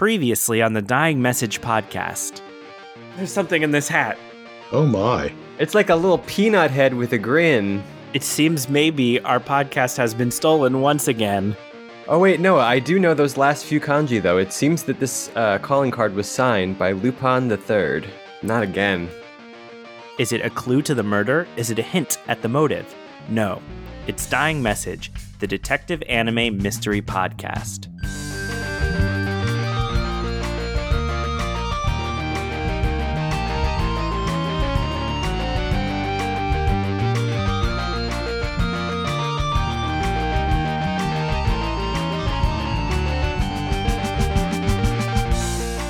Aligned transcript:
Previously 0.00 0.62
on 0.62 0.72
the 0.72 0.80
Dying 0.80 1.20
Message 1.20 1.60
podcast. 1.60 2.40
There's 3.18 3.30
something 3.30 3.62
in 3.62 3.70
this 3.70 3.86
hat. 3.86 4.16
Oh 4.72 4.86
my. 4.86 5.30
It's 5.58 5.74
like 5.74 5.90
a 5.90 5.94
little 5.94 6.20
peanut 6.20 6.70
head 6.70 6.94
with 6.94 7.12
a 7.12 7.18
grin. 7.18 7.82
It 8.14 8.22
seems 8.22 8.70
maybe 8.70 9.20
our 9.20 9.38
podcast 9.38 9.98
has 9.98 10.14
been 10.14 10.30
stolen 10.30 10.80
once 10.80 11.06
again. 11.06 11.54
Oh 12.08 12.18
wait, 12.18 12.40
no, 12.40 12.58
I 12.58 12.78
do 12.78 12.98
know 12.98 13.12
those 13.12 13.36
last 13.36 13.66
few 13.66 13.78
kanji 13.78 14.22
though. 14.22 14.38
It 14.38 14.54
seems 14.54 14.84
that 14.84 14.98
this 14.98 15.30
uh, 15.36 15.58
calling 15.58 15.90
card 15.90 16.14
was 16.14 16.26
signed 16.26 16.78
by 16.78 16.92
Lupin 16.92 17.48
the 17.48 17.58
Third. 17.58 18.08
Not 18.40 18.62
again. 18.62 19.06
Is 20.18 20.32
it 20.32 20.40
a 20.40 20.48
clue 20.48 20.80
to 20.80 20.94
the 20.94 21.02
murder? 21.02 21.46
Is 21.58 21.70
it 21.70 21.78
a 21.78 21.82
hint 21.82 22.16
at 22.26 22.40
the 22.40 22.48
motive? 22.48 22.94
No. 23.28 23.60
It's 24.06 24.24
Dying 24.24 24.62
Message, 24.62 25.12
the 25.40 25.46
detective 25.46 26.02
anime 26.08 26.56
mystery 26.56 27.02
podcast. 27.02 27.88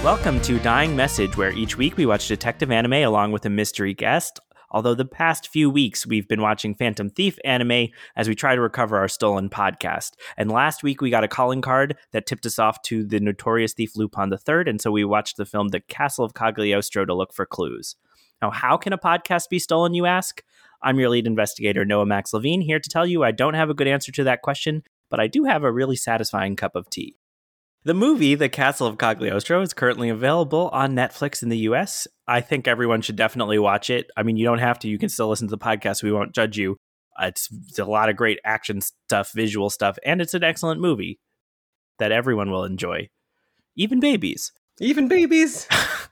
Welcome 0.02 0.40
to 0.42 0.58
Dying 0.60 0.96
Message, 0.96 1.36
where 1.36 1.52
each 1.52 1.76
week 1.76 1.98
we 1.98 2.06
watch 2.06 2.26
detective 2.26 2.70
anime 2.70 2.94
along 2.94 3.32
with 3.32 3.44
a 3.44 3.50
mystery 3.50 3.92
guest. 3.92 4.40
Although 4.70 4.94
the 4.94 5.04
past 5.04 5.48
few 5.48 5.68
weeks 5.68 6.06
we've 6.06 6.26
been 6.26 6.40
watching 6.40 6.74
Phantom 6.74 7.10
Thief 7.10 7.38
anime 7.44 7.88
as 8.16 8.26
we 8.26 8.34
try 8.34 8.54
to 8.54 8.62
recover 8.62 8.96
our 8.96 9.08
stolen 9.08 9.50
podcast. 9.50 10.12
And 10.38 10.50
last 10.50 10.82
week 10.82 11.02
we 11.02 11.10
got 11.10 11.22
a 11.22 11.28
calling 11.28 11.60
card 11.60 11.98
that 12.12 12.24
tipped 12.24 12.46
us 12.46 12.58
off 12.58 12.80
to 12.84 13.04
the 13.04 13.20
notorious 13.20 13.74
thief 13.74 13.94
Lupin 13.94 14.32
III, 14.32 14.70
and 14.70 14.80
so 14.80 14.90
we 14.90 15.04
watched 15.04 15.36
the 15.36 15.44
film 15.44 15.68
The 15.68 15.80
Castle 15.80 16.24
of 16.24 16.32
Cagliostro 16.32 17.04
to 17.04 17.14
look 17.14 17.34
for 17.34 17.44
clues. 17.44 17.94
Now, 18.40 18.50
how 18.50 18.78
can 18.78 18.94
a 18.94 18.98
podcast 18.98 19.50
be 19.50 19.58
stolen, 19.58 19.92
you 19.92 20.06
ask? 20.06 20.42
I'm 20.82 20.98
your 20.98 21.10
lead 21.10 21.26
investigator, 21.26 21.84
Noah 21.84 22.06
Max 22.06 22.32
Levine, 22.32 22.62
here 22.62 22.80
to 22.80 22.88
tell 22.88 23.06
you 23.06 23.22
I 23.22 23.32
don't 23.32 23.52
have 23.52 23.68
a 23.68 23.74
good 23.74 23.86
answer 23.86 24.12
to 24.12 24.24
that 24.24 24.40
question, 24.40 24.82
but 25.10 25.20
I 25.20 25.26
do 25.26 25.44
have 25.44 25.62
a 25.62 25.70
really 25.70 25.96
satisfying 25.96 26.56
cup 26.56 26.74
of 26.74 26.88
tea. 26.88 27.16
The 27.82 27.94
movie, 27.94 28.34
The 28.34 28.50
Castle 28.50 28.86
of 28.86 28.98
Cagliostro, 28.98 29.62
is 29.62 29.72
currently 29.72 30.10
available 30.10 30.68
on 30.70 30.94
Netflix 30.94 31.42
in 31.42 31.48
the 31.48 31.58
US. 31.58 32.06
I 32.28 32.42
think 32.42 32.68
everyone 32.68 33.00
should 33.00 33.16
definitely 33.16 33.58
watch 33.58 33.88
it. 33.88 34.10
I 34.18 34.22
mean, 34.22 34.36
you 34.36 34.44
don't 34.44 34.58
have 34.58 34.78
to, 34.80 34.88
you 34.88 34.98
can 34.98 35.08
still 35.08 35.28
listen 35.28 35.48
to 35.48 35.52
the 35.52 35.58
podcast. 35.58 36.02
We 36.02 36.12
won't 36.12 36.34
judge 36.34 36.58
you. 36.58 36.76
Uh, 37.18 37.28
it's, 37.28 37.48
it's 37.68 37.78
a 37.78 37.86
lot 37.86 38.10
of 38.10 38.16
great 38.16 38.38
action 38.44 38.82
stuff, 38.82 39.32
visual 39.34 39.70
stuff, 39.70 39.98
and 40.04 40.20
it's 40.20 40.34
an 40.34 40.44
excellent 40.44 40.80
movie 40.80 41.20
that 41.98 42.12
everyone 42.12 42.50
will 42.50 42.64
enjoy, 42.64 43.08
even 43.76 43.98
babies, 43.98 44.52
Even 44.78 45.08
babies. 45.08 45.66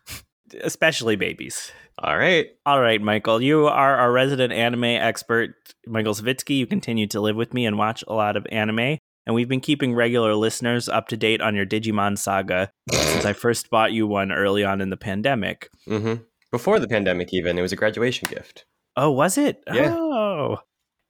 especially 0.62 1.16
babies. 1.16 1.70
All 1.98 2.16
right. 2.16 2.46
All 2.64 2.80
right, 2.80 3.00
Michael, 3.00 3.42
you 3.42 3.66
are 3.66 3.96
our 3.96 4.12
resident 4.12 4.52
anime 4.52 4.84
expert, 4.84 5.54
Michael 5.86 6.14
Savitsky. 6.14 6.56
You 6.58 6.66
continue 6.66 7.06
to 7.08 7.20
live 7.20 7.36
with 7.36 7.52
me 7.52 7.66
and 7.66 7.76
watch 7.76 8.04
a 8.06 8.14
lot 8.14 8.36
of 8.36 8.46
anime. 8.50 8.98
And 9.28 9.34
we've 9.34 9.48
been 9.48 9.60
keeping 9.60 9.94
regular 9.94 10.34
listeners 10.34 10.88
up 10.88 11.08
to 11.08 11.16
date 11.18 11.42
on 11.42 11.54
your 11.54 11.66
Digimon 11.66 12.16
saga 12.16 12.70
since 12.90 13.26
I 13.26 13.34
first 13.34 13.68
bought 13.68 13.92
you 13.92 14.06
one 14.06 14.32
early 14.32 14.64
on 14.64 14.80
in 14.80 14.88
the 14.88 14.96
pandemic. 14.96 15.68
Mm-hmm. 15.86 16.22
Before 16.50 16.80
the 16.80 16.88
pandemic, 16.88 17.34
even 17.34 17.58
it 17.58 17.62
was 17.62 17.70
a 17.72 17.76
graduation 17.76 18.26
gift. 18.30 18.64
Oh, 18.96 19.10
was 19.10 19.36
it? 19.36 19.62
Yeah. 19.70 19.94
Oh. 19.94 20.56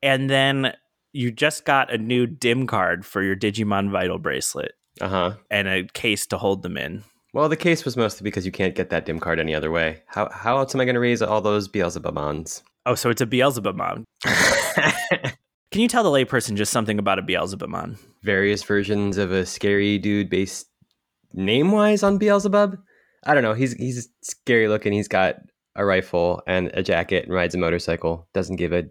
And 0.03 0.29
then 0.29 0.75
you 1.13 1.31
just 1.31 1.65
got 1.65 1.93
a 1.95 1.97
new 1.97 2.27
DIM 2.27 2.67
card 2.67 3.07
for 3.07 3.23
your 3.23 3.37
Digimon 3.37 3.89
Vital 3.93 4.19
bracelet 4.19 4.73
Uh 5.01 5.09
huh. 5.09 5.33
and 5.49 5.69
a 5.69 5.85
case 5.95 6.27
to 6.27 6.39
hold 6.39 6.65
them 6.65 6.77
in. 6.77 7.05
Well, 7.33 7.49
the 7.49 7.57
case 7.57 7.85
was 7.85 7.97
mostly 7.97 8.25
because 8.25 8.45
you 8.45 8.51
can't 8.51 8.75
get 8.75 8.91
that 8.91 9.07
dim 9.07 9.21
card 9.21 9.39
any 9.39 9.55
other 9.55 9.71
way. 9.71 10.03
How 10.09 10.29
how 10.33 10.59
else 10.59 10.75
am 10.75 10.81
I 10.81 10.85
going 10.87 10.95
to 10.95 11.01
raise 11.01 11.23
all 11.23 11.41
those 11.41 11.69
Beelzebubons? 11.69 12.63
Oh, 12.85 12.97
so 12.97 13.11
it's 13.11 13.21
a 13.23 13.27
Beelzebubmon. 13.27 14.03
Can 15.71 15.83
you 15.83 15.89
tell 15.89 16.03
the 16.03 16.11
layperson 16.11 16.56
just 16.56 16.73
something 16.73 16.99
about 16.99 17.19
a 17.19 17.23
Beelzebubmon? 17.23 17.99
Various 18.23 18.62
versions 18.62 19.19
of 19.19 19.33
a 19.33 19.45
scary 19.45 19.99
dude 19.99 20.31
based 20.31 20.67
name 21.34 21.73
wise 21.73 22.03
on 22.03 22.19
Beelzebub. 22.19 22.79
I 23.27 23.34
don't 23.34 23.43
know. 23.43 23.55
He's 23.55 23.75
he's 23.75 24.09
scary 24.23 24.69
looking. 24.69 24.93
He's 24.93 25.09
got 25.09 25.37
a 25.77 25.84
rifle 25.84 26.43
and 26.47 26.71
a 26.75 26.83
jacket 26.83 27.25
and 27.25 27.34
rides 27.34 27.55
a 27.55 27.59
motorcycle. 27.59 28.28
Doesn't 28.33 28.57
give 28.57 28.73
a 28.73 28.84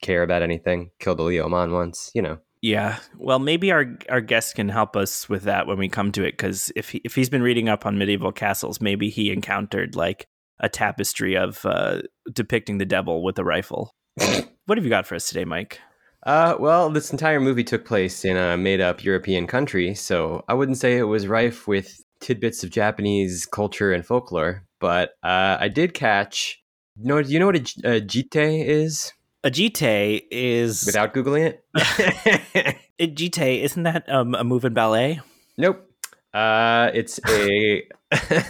care 0.00 0.22
about 0.22 0.42
anything. 0.42 0.90
Killed 0.98 1.20
a 1.20 1.24
Leomon 1.24 1.72
once. 1.72 2.10
You 2.14 2.22
know. 2.22 2.38
Yeah. 2.62 2.98
Well, 3.18 3.38
maybe 3.38 3.70
our 3.70 3.86
our 4.08 4.20
guest 4.20 4.54
can 4.54 4.68
help 4.70 4.96
us 4.96 5.28
with 5.28 5.42
that 5.42 5.66
when 5.66 5.78
we 5.78 5.88
come 5.88 6.12
to 6.12 6.24
it 6.24 6.32
because 6.32 6.72
if 6.76 6.90
he, 6.90 7.02
if 7.04 7.14
he's 7.14 7.28
been 7.28 7.42
reading 7.42 7.68
up 7.68 7.84
on 7.84 7.98
medieval 7.98 8.32
castles, 8.32 8.80
maybe 8.80 9.10
he 9.10 9.30
encountered 9.30 9.96
like 9.96 10.26
a 10.60 10.68
tapestry 10.68 11.36
of 11.36 11.66
uh, 11.66 12.02
depicting 12.32 12.78
the 12.78 12.86
devil 12.86 13.22
with 13.22 13.38
a 13.38 13.44
rifle. 13.44 13.94
what 14.66 14.78
have 14.78 14.84
you 14.84 14.90
got 14.90 15.06
for 15.06 15.16
us 15.16 15.28
today, 15.28 15.44
Mike? 15.44 15.80
Uh, 16.24 16.56
well, 16.58 16.88
this 16.90 17.10
entire 17.10 17.40
movie 17.40 17.64
took 17.64 17.84
place 17.84 18.24
in 18.24 18.36
a 18.36 18.56
made 18.56 18.80
up 18.80 19.02
European 19.02 19.46
country, 19.46 19.94
so 19.94 20.44
I 20.48 20.54
wouldn't 20.54 20.78
say 20.78 20.96
it 20.96 21.02
was 21.04 21.26
rife 21.26 21.66
with 21.66 22.00
tidbits 22.20 22.62
of 22.62 22.70
Japanese 22.70 23.44
culture 23.44 23.92
and 23.92 24.06
folklore, 24.06 24.64
but 24.80 25.10
uh, 25.24 25.56
I 25.58 25.68
did 25.68 25.94
catch. 25.94 26.62
You 26.96 27.06
know, 27.06 27.22
do 27.22 27.28
you 27.28 27.38
know 27.38 27.46
what 27.46 27.56
a 27.56 28.00
jitte 28.00 28.66
is 28.66 29.12
A 29.44 29.50
jitte 29.50 30.22
is 30.30 30.84
without 30.86 31.12
Googling 31.14 31.46
it? 31.46 31.64
a 32.98 33.08
jitte. 33.08 33.62
Isn't 33.62 33.82
that 33.82 34.08
um, 34.08 34.34
a 34.34 34.44
move 34.44 34.64
in 34.64 34.74
ballet? 34.74 35.20
nope. 35.58 35.88
Uh, 36.32 36.90
it's 36.94 37.20
a, 37.28 37.82
a 38.12 38.44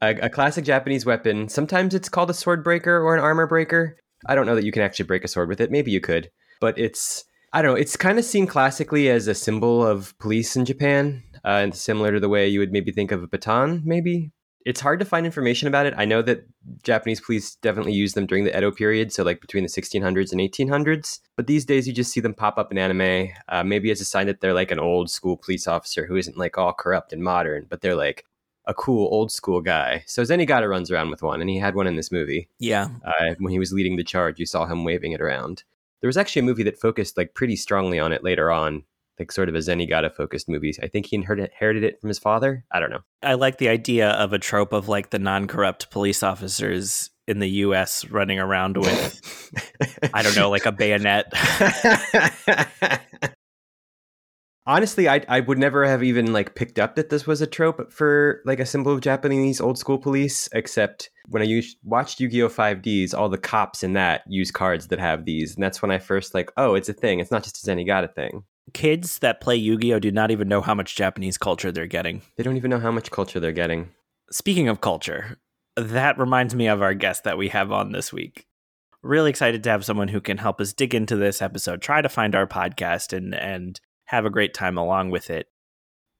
a 0.00 0.28
classic 0.30 0.64
Japanese 0.64 1.06
weapon. 1.06 1.48
Sometimes 1.48 1.94
it's 1.94 2.08
called 2.08 2.30
a 2.30 2.34
sword 2.34 2.64
breaker 2.64 3.00
or 3.00 3.14
an 3.14 3.22
armor 3.22 3.46
breaker. 3.46 3.96
I 4.26 4.34
don't 4.34 4.46
know 4.46 4.56
that 4.56 4.64
you 4.64 4.72
can 4.72 4.82
actually 4.82 5.06
break 5.06 5.22
a 5.22 5.28
sword 5.28 5.48
with 5.48 5.60
it. 5.60 5.70
Maybe 5.70 5.92
you 5.92 6.00
could, 6.00 6.30
but 6.60 6.78
it's 6.78 7.24
I 7.52 7.62
don't 7.62 7.72
know. 7.72 7.80
It's 7.80 7.96
kind 7.96 8.18
of 8.18 8.24
seen 8.24 8.46
classically 8.46 9.08
as 9.08 9.26
a 9.26 9.34
symbol 9.34 9.84
of 9.86 10.16
police 10.18 10.54
in 10.56 10.64
Japan, 10.66 11.22
uh, 11.44 11.60
and 11.62 11.74
similar 11.74 12.12
to 12.12 12.20
the 12.20 12.28
way 12.28 12.46
you 12.48 12.58
would 12.60 12.72
maybe 12.72 12.92
think 12.92 13.10
of 13.10 13.22
a 13.22 13.26
baton. 13.26 13.82
Maybe 13.84 14.32
it's 14.66 14.80
hard 14.82 14.98
to 15.00 15.06
find 15.06 15.24
information 15.24 15.66
about 15.66 15.86
it. 15.86 15.94
I 15.96 16.04
know 16.04 16.20
that 16.22 16.46
Japanese 16.82 17.22
police 17.22 17.54
definitely 17.56 17.94
used 17.94 18.14
them 18.14 18.26
during 18.26 18.44
the 18.44 18.54
Edo 18.54 18.70
period, 18.70 19.12
so 19.12 19.22
like 19.22 19.40
between 19.40 19.62
the 19.62 19.70
1600s 19.70 20.30
and 20.30 20.40
1800s. 20.42 21.20
But 21.36 21.46
these 21.46 21.64
days, 21.64 21.86
you 21.86 21.94
just 21.94 22.12
see 22.12 22.20
them 22.20 22.34
pop 22.34 22.58
up 22.58 22.70
in 22.70 22.76
anime, 22.76 23.28
uh, 23.48 23.64
maybe 23.64 23.90
as 23.90 24.02
a 24.02 24.04
sign 24.04 24.26
that 24.26 24.42
they're 24.42 24.52
like 24.52 24.70
an 24.70 24.78
old 24.78 25.10
school 25.10 25.38
police 25.38 25.66
officer 25.66 26.06
who 26.06 26.16
isn't 26.16 26.36
like 26.36 26.58
all 26.58 26.74
corrupt 26.74 27.14
and 27.14 27.22
modern, 27.22 27.66
but 27.70 27.80
they're 27.80 27.94
like 27.94 28.26
a 28.66 28.74
cool 28.74 29.08
old 29.10 29.32
school 29.32 29.62
guy. 29.62 30.04
So 30.06 30.22
Zenigata 30.22 30.68
runs 30.68 30.90
around 30.90 31.08
with 31.08 31.22
one, 31.22 31.40
and 31.40 31.48
he 31.48 31.58
had 31.58 31.74
one 31.74 31.86
in 31.86 31.96
this 31.96 32.12
movie 32.12 32.50
Yeah. 32.58 32.88
uh, 33.06 33.34
when 33.38 33.52
he 33.52 33.58
was 33.58 33.72
leading 33.72 33.96
the 33.96 34.04
charge. 34.04 34.38
You 34.38 34.44
saw 34.44 34.66
him 34.66 34.84
waving 34.84 35.12
it 35.12 35.22
around. 35.22 35.64
There 36.00 36.08
was 36.08 36.16
actually 36.16 36.40
a 36.40 36.44
movie 36.44 36.62
that 36.64 36.80
focused 36.80 37.16
like 37.16 37.34
pretty 37.34 37.56
strongly 37.56 37.98
on 37.98 38.12
it 38.12 38.22
later 38.22 38.50
on, 38.50 38.84
like 39.18 39.32
sort 39.32 39.48
of 39.48 39.54
a 39.54 39.58
Zenigata 39.58 40.14
focused 40.14 40.48
movie. 40.48 40.74
I 40.82 40.86
think 40.88 41.06
he 41.06 41.16
inherited, 41.16 41.50
inherited 41.50 41.84
it 41.84 42.00
from 42.00 42.08
his 42.08 42.18
father. 42.18 42.64
I 42.70 42.80
don't 42.80 42.90
know. 42.90 43.00
I 43.22 43.34
like 43.34 43.58
the 43.58 43.68
idea 43.68 44.10
of 44.10 44.32
a 44.32 44.38
trope 44.38 44.72
of 44.72 44.88
like 44.88 45.10
the 45.10 45.18
non-corrupt 45.18 45.90
police 45.90 46.22
officers 46.22 47.10
in 47.26 47.40
the 47.40 47.48
U.S. 47.48 48.08
running 48.08 48.38
around 48.38 48.76
with 48.76 49.20
I 50.14 50.22
don't 50.22 50.36
know, 50.36 50.50
like 50.50 50.66
a 50.66 50.72
bayonet. 50.72 51.32
Honestly, 54.68 55.08
I 55.08 55.24
I 55.28 55.40
would 55.40 55.58
never 55.58 55.86
have 55.86 56.02
even 56.02 56.34
like 56.34 56.54
picked 56.54 56.78
up 56.78 56.94
that 56.96 57.08
this 57.08 57.26
was 57.26 57.40
a 57.40 57.46
trope 57.46 57.90
for 57.90 58.42
like 58.44 58.60
a 58.60 58.66
symbol 58.66 58.92
of 58.92 59.00
Japanese 59.00 59.62
old 59.62 59.78
school 59.78 59.96
police, 59.96 60.46
except 60.52 61.08
when 61.28 61.42
I 61.42 61.46
used, 61.46 61.78
watched 61.82 62.20
Yu-Gi-Oh! 62.20 62.50
5Ds, 62.50 63.14
all 63.14 63.30
the 63.30 63.38
cops 63.38 63.82
in 63.82 63.94
that 63.94 64.24
use 64.28 64.50
cards 64.50 64.88
that 64.88 64.98
have 64.98 65.24
these, 65.24 65.54
and 65.54 65.62
that's 65.64 65.80
when 65.80 65.90
I 65.90 65.98
first 65.98 66.34
like, 66.34 66.52
oh, 66.58 66.74
it's 66.74 66.90
a 66.90 66.92
thing. 66.92 67.18
It's 67.18 67.30
not 67.30 67.44
just 67.44 67.66
a 67.66 67.70
Zenigata 67.70 68.14
thing. 68.14 68.44
Kids 68.74 69.20
that 69.20 69.40
play 69.40 69.56
Yu-Gi-Oh 69.56 70.00
do 70.00 70.10
not 70.10 70.30
even 70.30 70.48
know 70.48 70.60
how 70.60 70.74
much 70.74 70.96
Japanese 70.96 71.38
culture 71.38 71.72
they're 71.72 71.86
getting. 71.86 72.20
They 72.36 72.42
don't 72.42 72.58
even 72.58 72.70
know 72.70 72.78
how 72.78 72.90
much 72.90 73.10
culture 73.10 73.40
they're 73.40 73.52
getting. 73.52 73.88
Speaking 74.30 74.68
of 74.68 74.82
culture, 74.82 75.38
that 75.76 76.18
reminds 76.18 76.54
me 76.54 76.66
of 76.66 76.82
our 76.82 76.92
guest 76.92 77.24
that 77.24 77.38
we 77.38 77.48
have 77.48 77.72
on 77.72 77.92
this 77.92 78.12
week. 78.12 78.44
Really 79.02 79.30
excited 79.30 79.62
to 79.62 79.70
have 79.70 79.86
someone 79.86 80.08
who 80.08 80.20
can 80.20 80.36
help 80.36 80.60
us 80.60 80.74
dig 80.74 80.94
into 80.94 81.16
this 81.16 81.40
episode, 81.40 81.80
try 81.80 82.02
to 82.02 82.08
find 82.10 82.34
our 82.34 82.46
podcast 82.46 83.16
and 83.16 83.34
and 83.34 83.80
have 84.08 84.24
a 84.24 84.30
great 84.30 84.54
time 84.54 84.78
along 84.78 85.10
with 85.10 85.28
it. 85.28 85.46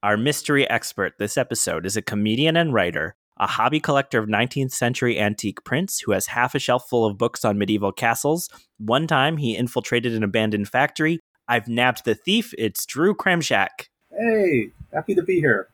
Our 0.03 0.15
mystery 0.15 0.69
expert 0.69 1.13
this 1.17 1.37
episode 1.37 1.85
is 1.85 1.97
a 1.97 2.03
comedian 2.03 2.55
and 2.55 2.71
writer, 2.71 3.15
a 3.37 3.47
hobby 3.47 3.79
collector 3.79 4.19
of 4.19 4.29
19th 4.29 4.71
century 4.71 5.19
antique 5.19 5.63
prints 5.63 5.99
who 5.99 6.11
has 6.11 6.27
half 6.27 6.53
a 6.53 6.59
shelf 6.59 6.87
full 6.87 7.05
of 7.05 7.17
books 7.17 7.43
on 7.43 7.57
medieval 7.57 7.91
castles. 7.91 8.47
One 8.77 9.07
time 9.07 9.37
he 9.37 9.57
infiltrated 9.57 10.13
an 10.13 10.23
abandoned 10.23 10.69
factory. 10.69 11.19
I've 11.47 11.67
nabbed 11.67 12.05
the 12.05 12.13
thief. 12.13 12.53
It's 12.59 12.85
Drew 12.85 13.15
Kremshak. 13.15 13.87
Hey, 14.11 14.69
happy 14.93 15.15
to 15.15 15.23
be 15.23 15.39
here. 15.39 15.69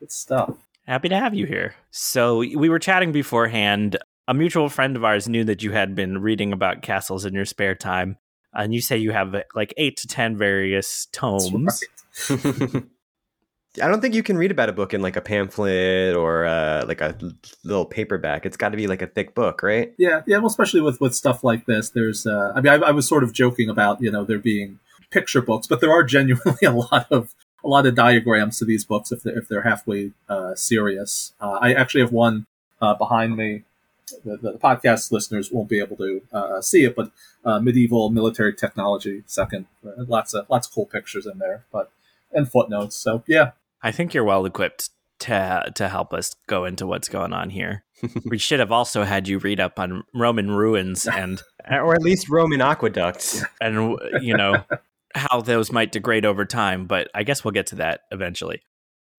Good 0.00 0.12
stuff. 0.12 0.54
Happy 0.86 1.08
to 1.08 1.16
have 1.16 1.34
you 1.34 1.46
here. 1.46 1.74
So, 1.90 2.38
we 2.38 2.68
were 2.68 2.78
chatting 2.78 3.10
beforehand. 3.10 3.96
A 4.28 4.34
mutual 4.34 4.68
friend 4.68 4.96
of 4.96 5.04
ours 5.04 5.28
knew 5.30 5.44
that 5.44 5.62
you 5.62 5.72
had 5.72 5.94
been 5.94 6.20
reading 6.20 6.52
about 6.52 6.82
castles 6.82 7.24
in 7.24 7.32
your 7.32 7.46
spare 7.46 7.74
time. 7.74 8.18
And 8.54 8.74
you 8.74 8.80
say 8.80 8.96
you 8.96 9.12
have 9.12 9.34
like 9.54 9.74
eight 9.76 9.96
to 9.98 10.08
10 10.08 10.36
various 10.36 11.06
tomes. 11.12 11.82
right. 12.30 12.82
I 13.82 13.88
don't 13.88 14.00
think 14.00 14.14
you 14.14 14.22
can 14.22 14.38
read 14.38 14.52
about 14.52 14.68
a 14.68 14.72
book 14.72 14.94
in 14.94 15.02
like 15.02 15.16
a 15.16 15.20
pamphlet 15.20 16.14
or 16.14 16.44
uh, 16.44 16.84
like 16.86 17.00
a 17.00 17.16
little 17.64 17.84
paperback. 17.84 18.46
It's 18.46 18.56
got 18.56 18.68
to 18.68 18.76
be 18.76 18.86
like 18.86 19.02
a 19.02 19.06
thick 19.08 19.34
book, 19.34 19.64
right? 19.64 19.92
Yeah, 19.98 20.22
yeah. 20.26 20.36
Well, 20.38 20.46
especially 20.46 20.80
with 20.80 21.00
with 21.00 21.14
stuff 21.14 21.42
like 21.42 21.66
this, 21.66 21.90
there's. 21.90 22.24
Uh, 22.24 22.52
I 22.54 22.60
mean, 22.60 22.72
I, 22.72 22.86
I 22.86 22.90
was 22.92 23.08
sort 23.08 23.24
of 23.24 23.32
joking 23.32 23.68
about 23.68 24.00
you 24.00 24.12
know 24.12 24.24
there 24.24 24.38
being 24.38 24.78
picture 25.10 25.42
books, 25.42 25.66
but 25.66 25.80
there 25.80 25.90
are 25.90 26.04
genuinely 26.04 26.58
a 26.64 26.70
lot 26.70 27.10
of 27.10 27.34
a 27.64 27.68
lot 27.68 27.86
of 27.86 27.96
diagrams 27.96 28.58
to 28.58 28.64
these 28.64 28.84
books 28.84 29.10
if 29.10 29.22
they're, 29.22 29.38
if 29.38 29.48
they're 29.48 29.62
halfway 29.62 30.12
uh, 30.28 30.54
serious. 30.54 31.32
Uh, 31.40 31.58
I 31.60 31.72
actually 31.72 32.02
have 32.02 32.12
one 32.12 32.46
uh, 32.80 32.94
behind 32.94 33.36
me. 33.36 33.64
The, 34.24 34.36
the, 34.36 34.52
podcast 34.52 35.12
listeners 35.12 35.50
won't 35.50 35.68
be 35.68 35.78
able 35.80 35.96
to 35.96 36.22
uh, 36.32 36.60
see 36.60 36.84
it, 36.84 36.94
but 36.94 37.10
uh, 37.44 37.58
medieval 37.58 38.10
military 38.10 38.54
technology 38.54 39.22
second. 39.26 39.66
Lots 39.82 40.34
of 40.34 40.46
lots 40.50 40.66
of 40.66 40.74
cool 40.74 40.86
pictures 40.86 41.26
in 41.26 41.38
there, 41.38 41.64
but 41.72 41.90
and 42.32 42.50
footnotes. 42.50 42.96
So 42.96 43.22
yeah, 43.26 43.52
I 43.82 43.92
think 43.92 44.12
you're 44.12 44.24
well 44.24 44.44
equipped 44.44 44.90
to 45.20 45.72
to 45.74 45.88
help 45.88 46.12
us 46.12 46.34
go 46.46 46.64
into 46.64 46.86
what's 46.86 47.08
going 47.08 47.32
on 47.32 47.50
here. 47.50 47.84
we 48.26 48.38
should 48.38 48.60
have 48.60 48.72
also 48.72 49.04
had 49.04 49.28
you 49.28 49.38
read 49.38 49.60
up 49.60 49.78
on 49.78 50.04
Roman 50.12 50.50
ruins 50.50 51.06
and 51.12 51.42
or 51.70 51.94
at 51.94 52.02
least 52.02 52.28
Roman 52.28 52.60
aqueducts 52.60 53.42
and 53.60 53.98
you 54.20 54.36
know 54.36 54.62
how 55.14 55.40
those 55.40 55.70
might 55.70 55.92
degrade 55.92 56.26
over 56.26 56.44
time, 56.44 56.86
but 56.86 57.08
I 57.14 57.22
guess 57.22 57.44
we'll 57.44 57.52
get 57.52 57.68
to 57.68 57.76
that 57.76 58.02
eventually. 58.10 58.62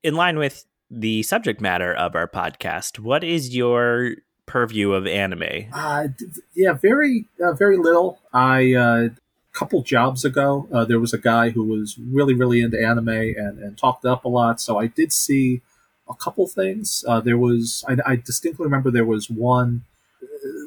In 0.03 0.15
line 0.15 0.37
with 0.37 0.65
the 0.91 1.23
subject 1.23 1.61
matter 1.61 1.93
of 1.93 2.15
our 2.15 2.27
podcast, 2.27 2.99
what 2.99 3.23
is 3.23 3.55
your 3.55 4.15
purview 4.45 4.93
of 4.93 5.07
anime? 5.07 5.69
Uh, 5.73 6.07
yeah, 6.53 6.73
very, 6.73 7.25
uh, 7.43 7.53
very 7.53 7.77
little. 7.77 8.19
I 8.33 8.73
uh, 8.73 9.03
a 9.05 9.11
couple 9.53 9.81
jobs 9.81 10.25
ago, 10.25 10.67
uh, 10.71 10.85
there 10.85 10.99
was 10.99 11.13
a 11.13 11.17
guy 11.17 11.49
who 11.49 11.63
was 11.63 11.97
really, 11.97 12.33
really 12.33 12.61
into 12.61 12.81
anime 12.81 13.09
and, 13.09 13.59
and 13.59 13.77
talked 13.77 14.05
up 14.05 14.25
a 14.25 14.29
lot. 14.29 14.61
So 14.61 14.77
I 14.77 14.87
did 14.87 15.11
see 15.11 15.61
a 16.09 16.13
couple 16.13 16.47
things. 16.47 17.03
Uh, 17.07 17.19
there 17.19 17.37
was, 17.37 17.83
I, 17.87 17.97
I, 18.05 18.15
distinctly 18.15 18.63
remember 18.63 18.91
there 18.91 19.05
was 19.05 19.29
one 19.29 19.83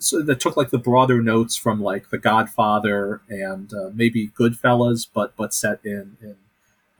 so 0.00 0.22
that 0.22 0.40
took 0.40 0.56
like 0.56 0.70
the 0.70 0.78
broader 0.78 1.22
notes 1.22 1.56
from 1.56 1.80
like 1.80 2.10
The 2.10 2.18
Godfather 2.18 3.20
and 3.28 3.72
uh, 3.72 3.90
maybe 3.94 4.28
Goodfellas, 4.28 5.08
but 5.12 5.36
but 5.36 5.54
set 5.54 5.80
in 5.84 6.16
in 6.20 6.36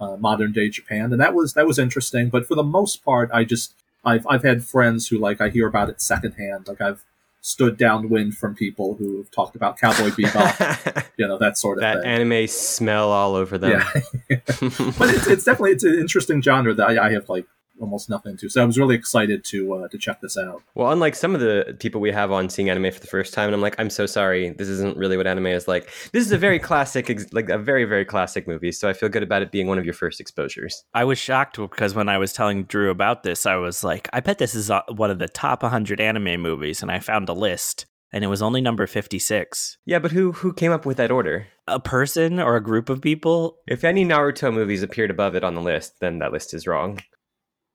uh, 0.01 0.17
modern 0.17 0.53
day 0.53 0.69
Japan, 0.69 1.13
and 1.13 1.21
that 1.21 1.35
was 1.35 1.55
that 1.55 1.67
was 1.67 1.79
interesting. 1.79 2.29
But 2.29 2.47
for 2.47 2.55
the 2.55 2.63
most 2.63 3.05
part, 3.05 3.31
I 3.33 3.45
just 3.45 3.75
I've 4.08 4.26
I've 4.26 4.43
had 4.43 4.64
friends 4.64 5.08
who 5.08 5.19
like 5.19 5.40
I 5.40 5.49
hear 5.50 5.66
about 5.66 5.90
it 5.90 6.00
secondhand. 6.00 6.69
Like 6.69 6.81
I've 6.81 7.05
stood 7.40 7.76
downwind 7.76 8.37
from 8.37 8.55
people 8.55 8.94
who 8.94 9.19
have 9.19 9.31
talked 9.31 9.55
about 9.55 9.78
Cowboy 9.78 10.10
Bebop, 10.10 11.06
you 11.16 11.26
know 11.26 11.38
that 11.38 11.56
sort 11.56 11.78
of 11.78 11.82
that 11.82 12.02
thing. 12.02 12.10
anime 12.10 12.46
smell 12.49 13.10
all 13.10 13.34
over 13.34 13.58
them. 13.58 13.70
Yeah, 13.70 13.90
but 14.28 15.08
it's, 15.10 15.26
it's 15.26 15.44
definitely 15.44 15.72
it's 15.72 15.84
an 15.84 15.94
interesting 15.94 16.43
genre 16.43 16.75
that 16.75 16.88
I, 16.88 17.06
I 17.06 17.12
have 17.12 17.28
like 17.28 17.46
almost 17.81 18.09
nothing 18.11 18.37
to. 18.39 18.49
So 18.49 18.63
I 18.63 18.65
was 18.65 18.79
really 18.79 18.95
excited 18.95 19.45
to 19.47 19.75
uh, 19.75 19.89
to 19.89 19.99
check 19.99 20.21
this 20.21 20.37
out. 20.37 20.63
Well, 20.75 20.91
unlike 20.91 21.15
some 21.15 21.35
of 21.35 21.41
the 21.41 21.77
people 21.79 22.01
we 22.01 22.13
have 22.13 22.31
on 22.33 22.49
seeing 22.49 22.71
anime 22.71 22.93
for 22.93 23.01
the 23.01 23.07
first 23.07 23.35
time, 23.35 23.47
and 23.47 23.55
I'm 23.55 23.61
like, 23.61 23.77
I'm 23.79 23.91
so 23.91 24.07
sorry, 24.07 24.51
this 24.51 24.69
isn't 24.69 24.97
really 24.97 25.17
what 25.17 25.27
anime 25.27 25.47
is 25.47 25.69
like. 25.69 25.91
This 26.13 26.25
is 26.25 26.33
a 26.33 26.39
very 26.39 26.59
classic, 26.69 27.09
like 27.33 27.49
a 27.49 27.59
very 27.59 27.85
very 27.85 28.05
classic 28.05 28.47
movie. 28.47 28.73
So 28.73 28.89
I 28.89 28.93
feel 28.93 29.09
good 29.09 29.23
about 29.23 29.43
it 29.43 29.51
being 29.51 29.67
one 29.67 29.79
of 29.79 29.85
your 29.85 29.95
first 29.95 30.21
exposures. 30.21 30.85
I 30.95 31.05
was 31.05 31.19
shocked 31.19 31.59
because 31.59 31.95
when 31.95 32.09
I 32.09 32.19
was 32.19 32.33
telling 32.33 32.65
Drew 32.65 32.91
about 32.91 33.23
this, 33.23 33.47
I 33.47 33.57
was 33.57 33.85
like, 33.85 34.09
I 34.13 34.21
bet 34.21 34.39
this 34.39 34.55
is 34.55 34.71
uh, 34.71 34.83
one 34.89 35.11
of 35.11 35.19
the 35.19 35.29
top 35.29 35.63
100 35.63 36.01
anime 36.01 36.41
movies, 36.41 36.83
and 36.83 36.91
I 36.91 37.01
found 37.01 37.29
a 37.29 37.35
list. 37.35 37.87
And 38.11 38.25
it 38.25 38.29
was 38.29 38.41
only 38.41 38.63
number 38.63 38.87
56. 38.87 39.77
Yeah, 39.85 39.99
but 39.99 40.13
who 40.13 40.33
who 40.33 40.53
came 40.55 40.73
up 40.73 40.87
with 40.87 40.97
that 40.97 41.11
order? 41.11 41.49
A 41.67 41.79
person 41.79 42.41
or 42.41 42.57
a 42.57 42.63
group 42.63 42.89
of 42.89 43.03
people? 43.03 43.59
If 43.67 43.85
any 43.85 44.05
Naruto 44.05 44.53
movies 44.53 44.83
appeared 44.83 45.11
above 45.11 45.35
it 45.35 45.45
on 45.45 45.55
the 45.55 45.61
list, 45.61 46.01
then 46.01 46.19
that 46.21 46.33
list 46.33 46.55
is 46.55 46.67
wrong. 46.67 47.01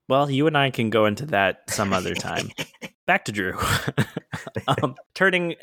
Well, 0.09 0.29
you 0.29 0.47
and 0.47 0.57
I 0.57 0.69
can 0.69 0.89
go 0.89 1.05
into 1.05 1.25
that 1.27 1.69
some 1.69 1.93
other 1.93 2.13
time. 2.15 2.49
Back 3.05 3.25
to 3.25 3.31
Drew. 3.31 3.57
um, 4.67 4.95
turning 5.13 5.55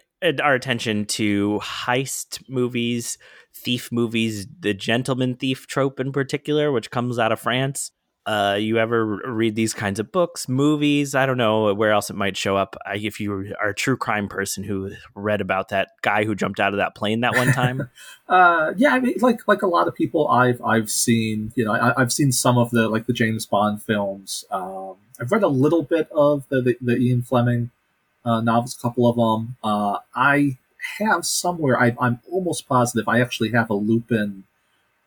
our 0.42 0.54
attention 0.54 1.06
to 1.06 1.60
heist 1.62 2.48
movies, 2.48 3.18
thief 3.54 3.90
movies, 3.90 4.46
the 4.60 4.74
gentleman 4.74 5.34
thief 5.36 5.66
trope 5.66 6.00
in 6.00 6.12
particular, 6.12 6.70
which 6.70 6.90
comes 6.90 7.18
out 7.18 7.32
of 7.32 7.40
France 7.40 7.92
uh, 8.26 8.56
you 8.60 8.78
ever 8.78 9.04
read 9.24 9.54
these 9.54 9.72
kinds 9.72 9.98
of 9.98 10.12
books, 10.12 10.48
movies? 10.48 11.14
I 11.14 11.24
don't 11.24 11.38
know 11.38 11.72
where 11.72 11.90
else 11.90 12.10
it 12.10 12.16
might 12.16 12.36
show 12.36 12.56
up. 12.56 12.76
I, 12.86 12.96
if 12.96 13.18
you 13.18 13.54
are 13.60 13.70
a 13.70 13.74
true 13.74 13.96
crime 13.96 14.28
person 14.28 14.62
who 14.62 14.92
read 15.14 15.40
about 15.40 15.70
that 15.70 15.88
guy 16.02 16.24
who 16.24 16.34
jumped 16.34 16.60
out 16.60 16.74
of 16.74 16.78
that 16.78 16.94
plane 16.94 17.20
that 17.20 17.34
one 17.34 17.52
time. 17.52 17.88
uh, 18.28 18.72
yeah, 18.76 18.94
I 18.94 19.00
mean, 19.00 19.14
like 19.20 19.48
like 19.48 19.62
a 19.62 19.66
lot 19.66 19.88
of 19.88 19.94
people, 19.94 20.28
I've 20.28 20.60
I've 20.62 20.90
seen 20.90 21.52
you 21.56 21.64
know 21.64 21.72
I, 21.72 21.94
have 21.98 22.12
seen 22.12 22.30
some 22.30 22.58
of 22.58 22.70
the 22.70 22.88
like 22.88 23.06
the 23.06 23.14
James 23.14 23.46
Bond 23.46 23.82
films. 23.82 24.44
Um, 24.50 24.96
I've 25.18 25.32
read 25.32 25.42
a 25.42 25.48
little 25.48 25.82
bit 25.82 26.08
of 26.12 26.46
the 26.50 26.60
the, 26.60 26.76
the 26.80 26.96
Ian 26.96 27.22
Fleming 27.22 27.70
uh, 28.24 28.42
novels, 28.42 28.76
a 28.78 28.82
couple 28.82 29.08
of 29.08 29.16
them. 29.16 29.56
Uh, 29.64 29.98
I 30.14 30.58
have 30.98 31.24
somewhere. 31.24 31.80
I, 31.80 31.96
I'm 31.98 32.20
almost 32.30 32.68
positive 32.68 33.08
I 33.08 33.20
actually 33.20 33.50
have 33.52 33.70
a 33.70 33.74
Lupin 33.74 34.44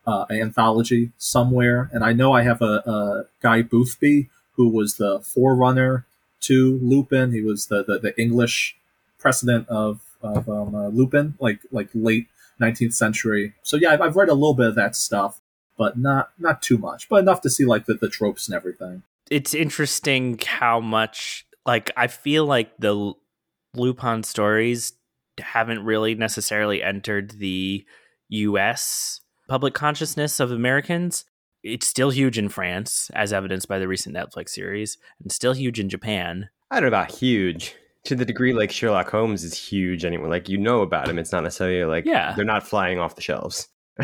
uh, 0.06 0.26
anthology 0.30 1.12
somewhere. 1.18 1.90
And 1.92 2.04
I 2.04 2.12
know 2.12 2.32
I 2.32 2.42
have 2.42 2.62
a, 2.62 2.82
a, 2.86 3.24
Guy 3.40 3.62
Boothby 3.62 4.28
who 4.52 4.68
was 4.68 4.96
the 4.96 5.20
forerunner 5.20 6.06
to 6.40 6.78
Lupin. 6.82 7.32
He 7.32 7.40
was 7.40 7.66
the, 7.66 7.84
the, 7.84 7.98
the 7.98 8.20
English 8.20 8.76
precedent 9.18 9.68
of, 9.68 10.00
of 10.22 10.48
um, 10.48 10.74
uh, 10.74 10.88
Lupin, 10.88 11.34
like 11.40 11.60
like 11.70 11.88
late 11.94 12.28
19th 12.60 12.94
century. 12.94 13.54
So 13.62 13.76
yeah, 13.76 13.92
I've, 13.92 14.00
I've, 14.00 14.16
read 14.16 14.28
a 14.28 14.34
little 14.34 14.54
bit 14.54 14.66
of 14.66 14.74
that 14.76 14.96
stuff, 14.96 15.40
but 15.76 15.98
not 15.98 16.30
not 16.38 16.62
too 16.62 16.78
much, 16.78 17.08
but 17.08 17.16
enough 17.16 17.40
to 17.42 17.50
see 17.50 17.64
like 17.64 17.86
the, 17.86 17.94
the 17.94 18.08
tropes 18.08 18.48
and 18.48 18.54
everything. 18.54 19.02
It's 19.30 19.54
interesting 19.54 20.38
how 20.46 20.80
much 20.80 21.46
like 21.66 21.90
I 21.96 22.06
feel 22.06 22.46
like 22.46 22.76
the 22.78 23.14
Lupin 23.74 24.22
stories 24.22 24.92
haven't 25.38 25.84
really 25.84 26.14
necessarily 26.14 26.82
entered 26.82 27.32
the 27.32 27.84
U.S 28.28 29.20
public 29.48 29.74
consciousness 29.74 30.40
of 30.40 30.50
Americans. 30.50 31.24
It's 31.62 31.86
still 31.86 32.10
huge 32.10 32.38
in 32.38 32.48
France, 32.48 33.10
as 33.14 33.32
evidenced 33.32 33.68
by 33.68 33.78
the 33.78 33.88
recent 33.88 34.14
Netflix 34.14 34.50
series, 34.50 34.98
and 35.22 35.32
still 35.32 35.54
huge 35.54 35.80
in 35.80 35.88
Japan. 35.88 36.50
I 36.70 36.76
don't 36.76 36.84
know 36.84 36.88
about 36.88 37.10
huge. 37.10 37.74
To 38.04 38.14
the 38.14 38.26
degree 38.26 38.52
like 38.52 38.70
Sherlock 38.70 39.10
Holmes 39.10 39.44
is 39.44 39.54
huge 39.56 40.04
anyway. 40.04 40.28
Like 40.28 40.48
you 40.48 40.58
know 40.58 40.82
about 40.82 41.08
him. 41.08 41.18
It's 41.18 41.32
not 41.32 41.42
necessarily 41.42 41.84
like 41.84 42.04
yeah. 42.04 42.34
they're 42.34 42.44
not 42.44 42.66
flying 42.66 42.98
off 42.98 43.16
the 43.16 43.22
shelves. 43.22 43.68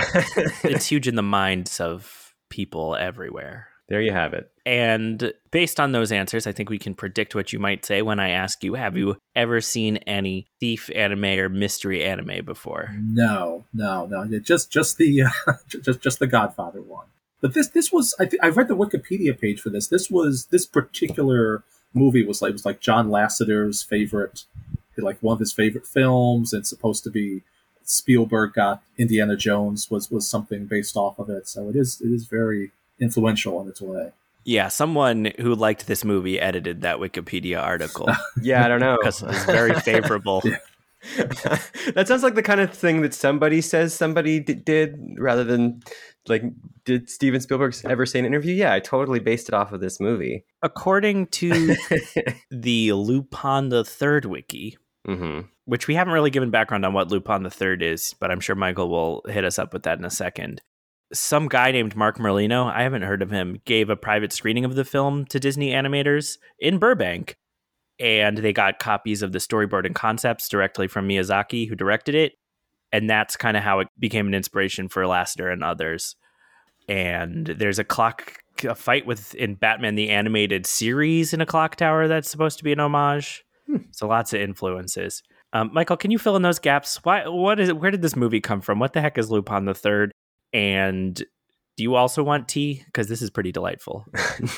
it's 0.65 0.87
huge 0.87 1.07
in 1.07 1.17
the 1.17 1.23
minds 1.23 1.81
of 1.81 2.35
people 2.49 2.97
everywhere. 2.97 3.70
There 3.91 4.01
you 4.01 4.13
have 4.13 4.35
it. 4.35 4.49
And 4.65 5.33
based 5.51 5.81
on 5.81 5.91
those 5.91 6.13
answers, 6.13 6.47
I 6.47 6.53
think 6.53 6.71
we 6.71 6.79
can 6.79 6.95
predict 6.95 7.35
what 7.35 7.53
you 7.53 7.59
might 7.59 7.85
say 7.85 8.03
when 8.03 8.21
I 8.21 8.31
ask 8.31 8.63
you 8.63 8.75
Have 8.75 8.97
you 8.97 9.17
ever 9.35 9.61
seen 9.61 9.97
any 9.99 10.47
thief 10.61 10.89
anime 10.95 11.25
or 11.25 11.49
mystery 11.49 12.05
anime 12.05 12.45
before? 12.45 12.95
No, 12.97 13.65
no, 13.75 14.07
no. 14.07 14.39
Just 14.39 14.71
just 14.71 14.97
the 14.97 15.23
uh, 15.47 15.55
just 15.67 16.01
just 16.01 16.19
the 16.21 16.29
Godfather 16.29 16.81
one. 16.81 17.07
But 17.41 17.55
this 17.55 17.69
this 17.69 17.91
was 17.93 18.15
I 18.21 18.27
th- 18.27 18.41
I 18.41 18.49
read 18.49 18.69
the 18.69 18.77
Wikipedia 18.77 19.39
page 19.39 19.61
for 19.61 19.71
this. 19.71 19.89
This 19.89 20.09
was 20.09 20.47
this 20.47 20.67
particular 20.67 21.65
movie 21.93 22.25
was 22.25 22.41
like 22.41 22.53
was 22.53 22.65
like 22.65 22.79
John 22.79 23.09
Lasseter's 23.09 23.83
favorite, 23.83 24.45
like 24.97 25.19
one 25.21 25.35
of 25.35 25.41
his 25.41 25.53
favorite 25.53 25.87
films. 25.87 26.53
It's 26.53 26.71
supposed 26.71 27.03
to 27.05 27.11
be 27.11 27.43
Spielberg 27.83 28.53
got 28.53 28.85
Indiana 28.97 29.37
Jones 29.37 29.91
was 29.91 30.13
was 30.13 30.29
something 30.29 30.67
based 30.67 30.97
off 30.97 31.19
of 31.19 31.29
it. 31.29 31.49
So 31.49 31.69
it 31.69 31.75
is 31.75 32.01
it 32.01 32.13
is 32.13 32.27
very 32.27 32.71
influential 33.01 33.61
in 33.61 33.69
its 33.69 33.81
way. 33.81 34.13
Yeah, 34.45 34.69
someone 34.69 35.33
who 35.39 35.55
liked 35.55 35.87
this 35.87 36.05
movie 36.05 36.41
edited 36.41 36.81
that 36.83 36.97
Wikipedia 36.97 37.63
article. 37.63 38.09
yeah, 38.43 38.65
I 38.65 38.69
don't 38.69 38.81
know 38.81 38.97
because 38.99 39.23
it's 39.23 39.45
very 39.45 39.75
favorable. 39.75 40.43
yeah. 40.45 40.57
that 41.95 42.05
sounds 42.07 42.23
like 42.23 42.35
the 42.35 42.43
kind 42.43 42.61
of 42.61 42.73
thing 42.73 43.01
that 43.01 43.15
somebody 43.15 43.63
says 43.63 43.95
somebody 43.95 44.39
d- 44.41 44.55
did 44.55 44.99
rather 45.17 45.45
than 45.45 45.83
like 46.29 46.43
did 46.85 47.09
Steven 47.09 47.41
Spielberg 47.41 47.75
ever 47.85 48.05
say 48.05 48.19
in 48.19 48.27
an 48.27 48.33
interview? 48.33 48.55
Yeah, 48.55 48.75
I 48.75 48.81
totally 48.81 49.19
based 49.19 49.49
it 49.49 49.55
off 49.55 49.73
of 49.73 49.81
this 49.81 49.99
movie. 49.99 50.45
According 50.63 51.29
to 51.29 51.75
the 52.51 52.93
Lupin 52.93 53.71
the 53.71 53.85
Third 53.85 54.27
wiki, 54.27 54.77
mm-hmm. 55.09 55.47
which 55.65 55.89
we 55.89 55.95
haven't 55.95 56.13
really 56.13 56.31
given 56.31 56.51
background 56.51 56.85
on 56.85 56.93
what 56.93 57.09
Lupin 57.09 57.45
the 57.45 57.51
Third 57.51 57.83
is, 57.83 58.15
but 58.21 58.31
I'm 58.31 58.41
sure 58.41 58.55
Michael 58.55 58.91
will 58.91 59.23
hit 59.27 59.45
us 59.45 59.59
up 59.59 59.73
with 59.73 59.85
that 59.85 59.99
in 59.99 60.05
a 60.05 60.11
second 60.11 60.61
some 61.13 61.49
guy 61.49 61.73
named 61.73 61.97
Mark 61.97 62.19
Merlino, 62.19 62.71
I 62.73 62.83
haven't 62.83 63.03
heard 63.03 63.23
of 63.23 63.31
him, 63.31 63.61
gave 63.65 63.91
a 63.91 63.97
private 63.97 64.33
screening 64.33 64.65
of 64.65 64.75
the 64.75 64.85
film 64.85 65.25
to 65.27 65.41
Disney 65.41 65.71
animators 65.71 66.39
in 66.59 66.79
Burbank. 66.79 67.37
And 67.99 68.39
they 68.39 68.53
got 68.53 68.79
copies 68.79 69.23
of 69.23 69.33
the 69.33 69.39
storyboard 69.39 69.85
and 69.85 69.95
concepts 69.95 70.49
directly 70.49 70.89
from 70.89 71.09
Miyazaki, 71.09 71.69
who 71.69 71.75
directed 71.75 72.15
it. 72.15 72.33
And 72.93 73.11
that's 73.11 73.37
kind 73.37 73.57
of 73.57 73.63
how 73.63 73.81
it 73.81 73.89
became 73.99 74.27
an 74.27 74.35
inspiration 74.35 74.89
for 74.89 75.03
Lasseter 75.03 75.53
and 75.53 75.63
others. 75.63 76.17
And 76.89 77.47
there's 77.47 77.79
a 77.79 77.85
clock 77.85 78.39
a 78.65 78.75
fight 78.75 79.07
with 79.07 79.35
in 79.35 79.55
Batman 79.55 79.95
the 79.95 80.11
animated 80.11 80.67
series 80.67 81.33
in 81.33 81.41
a 81.41 81.47
clock 81.47 81.77
tower 81.77 82.09
that's 82.09 82.29
supposed 82.29 82.59
to 82.59 82.65
be 82.65 82.73
an 82.73 82.81
homage. 82.81 83.45
Hmm. 83.67 83.77
So 83.93 84.07
lots 84.09 84.33
of 84.33 84.41
influences. 84.41 85.23
Um, 85.53 85.71
Michael, 85.73 85.97
can 85.97 86.11
you 86.11 86.19
fill 86.19 86.37
in 86.37 86.43
those 86.43 86.59
gaps? 86.59 87.01
Why? 87.03 87.27
What 87.27 87.59
is 87.59 87.69
it? 87.69 87.79
Where 87.79 87.91
did 87.91 88.03
this 88.03 88.17
movie 88.17 88.41
come 88.41 88.61
from? 88.61 88.79
What 88.79 88.93
the 88.93 89.01
heck 89.01 89.19
is 89.19 89.31
Lupin 89.31 89.65
the 89.65 89.75
Third? 89.75 90.13
And 90.53 91.15
Do 91.15 91.83
you 91.85 91.95
also 91.95 92.23
want 92.23 92.49
tea? 92.49 92.83
Because 92.87 93.09
this 93.09 93.23
is 93.23 93.31
pretty 93.31 93.53
delightful. 93.53 94.05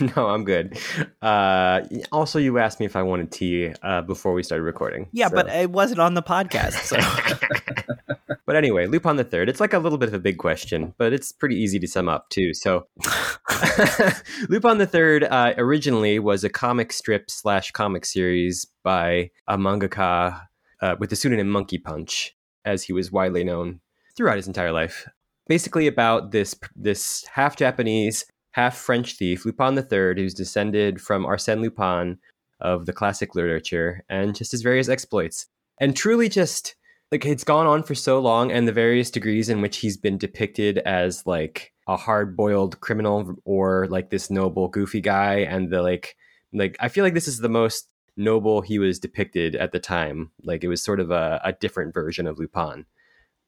no, 0.17 0.27
I'm 0.29 0.45
good. 0.45 0.79
Uh, 1.21 1.83
also, 2.11 2.39
you 2.39 2.59
asked 2.59 2.81
me 2.81 2.87
if 2.87 2.97
I 2.97 3.03
wanted 3.03 3.31
tea 3.31 3.73
uh, 3.83 4.03
before 4.03 4.33
we 4.33 4.43
started 4.43 4.65
recording. 4.65 5.09
Yeah, 5.13 5.29
so- 5.29 5.37
but 5.37 5.49
it 5.49 5.71
wasn't 5.71 6.01
on 6.01 6.15
the 6.15 6.23
podcast. 6.23 6.83
So 6.85 6.97
but 8.47 8.57
anyway, 8.57 8.87
Lupin 8.87 9.17
the 9.17 9.25
Third. 9.25 9.49
It's 9.49 9.61
like 9.61 9.73
a 9.73 9.79
little 9.79 9.99
bit 9.99 10.09
of 10.09 10.15
a 10.15 10.19
big 10.19 10.39
question, 10.39 10.95
but 10.99 11.13
it's 11.13 11.31
pretty 11.33 11.57
easy 11.57 11.79
to 11.79 11.87
sum 11.87 12.09
up 12.09 12.29
too. 12.31 12.55
So, 12.55 12.87
Lupin 14.49 14.79
the 14.79 14.87
Third 14.91 15.25
uh, 15.25 15.55
originally 15.57 16.19
was 16.19 16.45
a 16.45 16.49
comic 16.51 16.93
strip 16.93 17.31
slash 17.31 17.71
comic 17.73 18.05
series 18.05 18.67
by 18.83 19.31
a 19.47 19.57
mangaka 19.57 20.41
uh, 20.81 20.97
with 20.99 21.11
the 21.11 21.17
pseudonym 21.17 21.49
Monkey 21.51 21.79
Punch, 21.79 22.37
as 22.65 22.83
he 22.83 22.93
was 22.93 23.13
widely 23.13 23.45
known 23.45 23.81
throughout 24.17 24.37
his 24.37 24.47
entire 24.49 24.73
life. 24.73 25.07
Basically, 25.47 25.87
about 25.87 26.31
this 26.31 26.55
this 26.77 27.25
half 27.33 27.57
Japanese, 27.57 28.25
half 28.53 28.77
French 28.77 29.17
thief, 29.17 29.45
Lupin 29.45 29.75
the 29.75 29.83
Third, 29.83 30.19
who's 30.19 30.35
descended 30.35 31.01
from 31.01 31.25
Arsène 31.25 31.61
Lupin 31.61 32.19
of 32.61 32.87
the 32.87 32.93
classic 32.93 33.35
literature, 33.35 34.05
and 34.09 34.35
just 34.35 34.53
his 34.53 34.63
various 34.63 34.89
exploits, 34.89 35.47
and 35.81 35.97
truly 35.97 36.29
just 36.29 36.77
like 37.11 37.27
it's 37.27 37.45
gone 37.45 37.67
on 37.67 37.83
for 37.83 37.95
so 37.95 38.19
long 38.21 38.51
and 38.51 38.67
the 38.67 38.73
various 38.73 39.11
degrees 39.11 39.49
in 39.51 39.61
which 39.61 39.79
he's 39.79 39.99
been 39.99 40.17
depicted 40.17 40.79
as 40.79 41.27
like 41.27 41.73
a 41.87 41.97
hard-boiled 41.97 42.81
criminal 42.81 43.35
or 43.45 43.87
like 43.89 44.09
this 44.09 44.31
noble 44.31 44.69
goofy 44.69 45.01
guy 45.01 45.41
and 45.41 45.69
the 45.71 45.83
like 45.83 46.17
like 46.55 46.75
i 46.81 46.89
feel 46.89 47.05
like 47.05 47.13
this 47.13 47.29
is 47.29 47.39
the 47.39 47.51
most 47.51 47.89
noble 48.17 48.61
he 48.61 48.79
was 48.79 48.99
depicted 48.99 49.57
at 49.57 49.73
the 49.73 49.81
time. 49.81 50.31
Like 50.43 50.65
it 50.65 50.69
was 50.69 50.83
sort 50.83 51.01
of 51.01 51.11
a, 51.11 51.41
a 51.45 51.53
different 51.53 51.95
version 51.95 52.27
of 52.27 52.39
lupin 52.39 52.87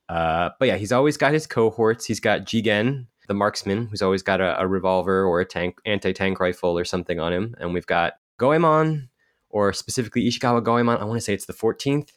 uh, 0.09 0.51
but 0.59 0.69
yeah 0.69 0.77
he's 0.77 0.93
always 0.93 1.17
got 1.17 1.33
his 1.33 1.47
cohorts 1.47 2.05
he's 2.05 2.21
got 2.21 2.41
jigen 2.41 3.07
the 3.27 3.35
marksman 3.35 3.87
who's 3.87 4.03
always 4.03 4.23
got 4.23 4.41
a, 4.41 4.61
a 4.61 4.67
revolver 4.67 5.25
or 5.25 5.41
a 5.41 5.47
tank 5.47 5.79
anti-tank 5.87 6.39
rifle 6.41 6.79
or 6.79 6.85
something 6.85 7.19
on 7.19 7.33
him 7.33 7.55
and 7.59 7.73
we've 7.73 7.87
got 7.87 8.15
goemon 8.39 9.09
or 9.49 9.73
specifically 9.73 10.29
ishikawa 10.29 10.63
goemon 10.63 10.99
i 10.99 11.05
want 11.05 11.17
to 11.17 11.25
say 11.25 11.33
it's 11.33 11.47
the 11.47 11.53
14th 11.53 12.11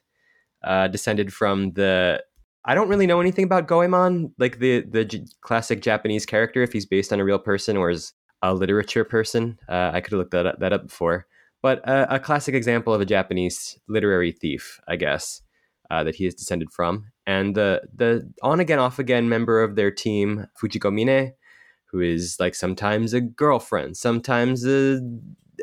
uh, 0.63 0.87
descended 0.87 1.33
from 1.33 1.71
the. 1.73 2.23
I 2.65 2.75
don't 2.75 2.89
really 2.89 3.07
know 3.07 3.21
anything 3.21 3.45
about 3.45 3.67
Goemon, 3.67 4.33
like 4.37 4.59
the 4.59 4.81
the 4.81 5.05
J- 5.05 5.25
classic 5.41 5.81
Japanese 5.81 6.25
character, 6.25 6.61
if 6.61 6.73
he's 6.73 6.85
based 6.85 7.13
on 7.13 7.19
a 7.19 7.23
real 7.23 7.39
person 7.39 7.77
or 7.77 7.89
is 7.89 8.13
a 8.41 8.53
literature 8.53 9.05
person. 9.05 9.57
Uh, 9.69 9.91
I 9.93 10.01
could 10.01 10.11
have 10.11 10.19
looked 10.19 10.31
that 10.31 10.45
up, 10.45 10.59
that 10.59 10.73
up 10.73 10.87
before, 10.87 11.27
but 11.61 11.87
uh, 11.87 12.07
a 12.09 12.19
classic 12.19 12.55
example 12.55 12.93
of 12.93 13.01
a 13.01 13.05
Japanese 13.05 13.79
literary 13.87 14.31
thief, 14.31 14.79
I 14.87 14.97
guess, 14.97 15.41
uh, 15.89 16.03
that 16.03 16.15
he 16.15 16.25
is 16.25 16.35
descended 16.35 16.71
from, 16.71 17.11
and 17.25 17.55
the 17.55 17.81
the 17.95 18.31
on 18.41 18.59
again 18.59 18.79
off 18.79 18.99
again 18.99 19.29
member 19.29 19.61
of 19.61 19.75
their 19.75 19.91
team, 19.91 20.47
Fujiko 20.61 20.93
Mine, 20.93 21.33
who 21.85 21.99
is 21.99 22.37
like 22.39 22.55
sometimes 22.55 23.13
a 23.13 23.21
girlfriend, 23.21 23.97
sometimes 23.97 24.65
a 24.65 24.99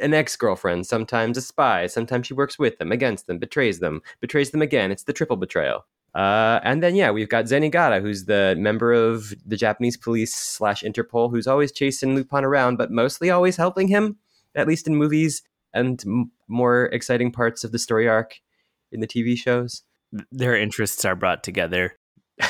an 0.03 0.13
ex-girlfriend, 0.13 0.87
sometimes 0.87 1.39
a 1.39 1.41
spy, 1.41 1.87
sometimes 1.87 2.27
she 2.27 2.35
works 2.35 2.59
with 2.59 2.79
them, 2.79 2.91
against 2.91 3.27
them, 3.27 3.39
betrays 3.39 3.79
them, 3.79 4.03
betrays 4.21 4.51
them 4.51 4.61
again. 4.61 4.91
It's 4.91 5.05
the 5.05 5.13
triple 5.13 5.37
betrayal. 5.37 5.87
Uh, 6.15 6.61
and 6.63 6.83
then 6.83 6.95
yeah, 6.95 7.11
we've 7.11 7.29
got 7.29 7.47
Zenigata, 7.47 8.01
who's 8.01 8.25
the 8.25 8.55
member 8.57 8.93
of 8.93 9.35
the 9.45 9.57
Japanese 9.57 9.97
police 9.97 10.35
slash 10.35 10.83
Interpol, 10.83 11.31
who's 11.31 11.47
always 11.47 11.73
chasing 11.73 12.15
Lupin 12.15 12.45
around, 12.45 12.77
but 12.77 12.91
mostly 12.91 13.31
always 13.31 13.57
helping 13.57 13.89
him, 13.89 14.17
at 14.55 14.69
least 14.69 14.87
in 14.87 14.95
movies 14.95 15.43
and 15.73 16.03
m- 16.07 16.31
more 16.47 16.87
exciting 16.87 17.33
parts 17.33 17.65
of 17.65 17.73
the 17.73 17.81
story 17.81 18.09
arc 18.09 18.41
in 18.93 19.01
the 19.01 19.09
TV 19.09 19.37
shows. 19.37 19.83
Their 20.31 20.57
interests 20.57 21.05
are 21.05 21.17
brought 21.17 21.43
together. 21.43 21.97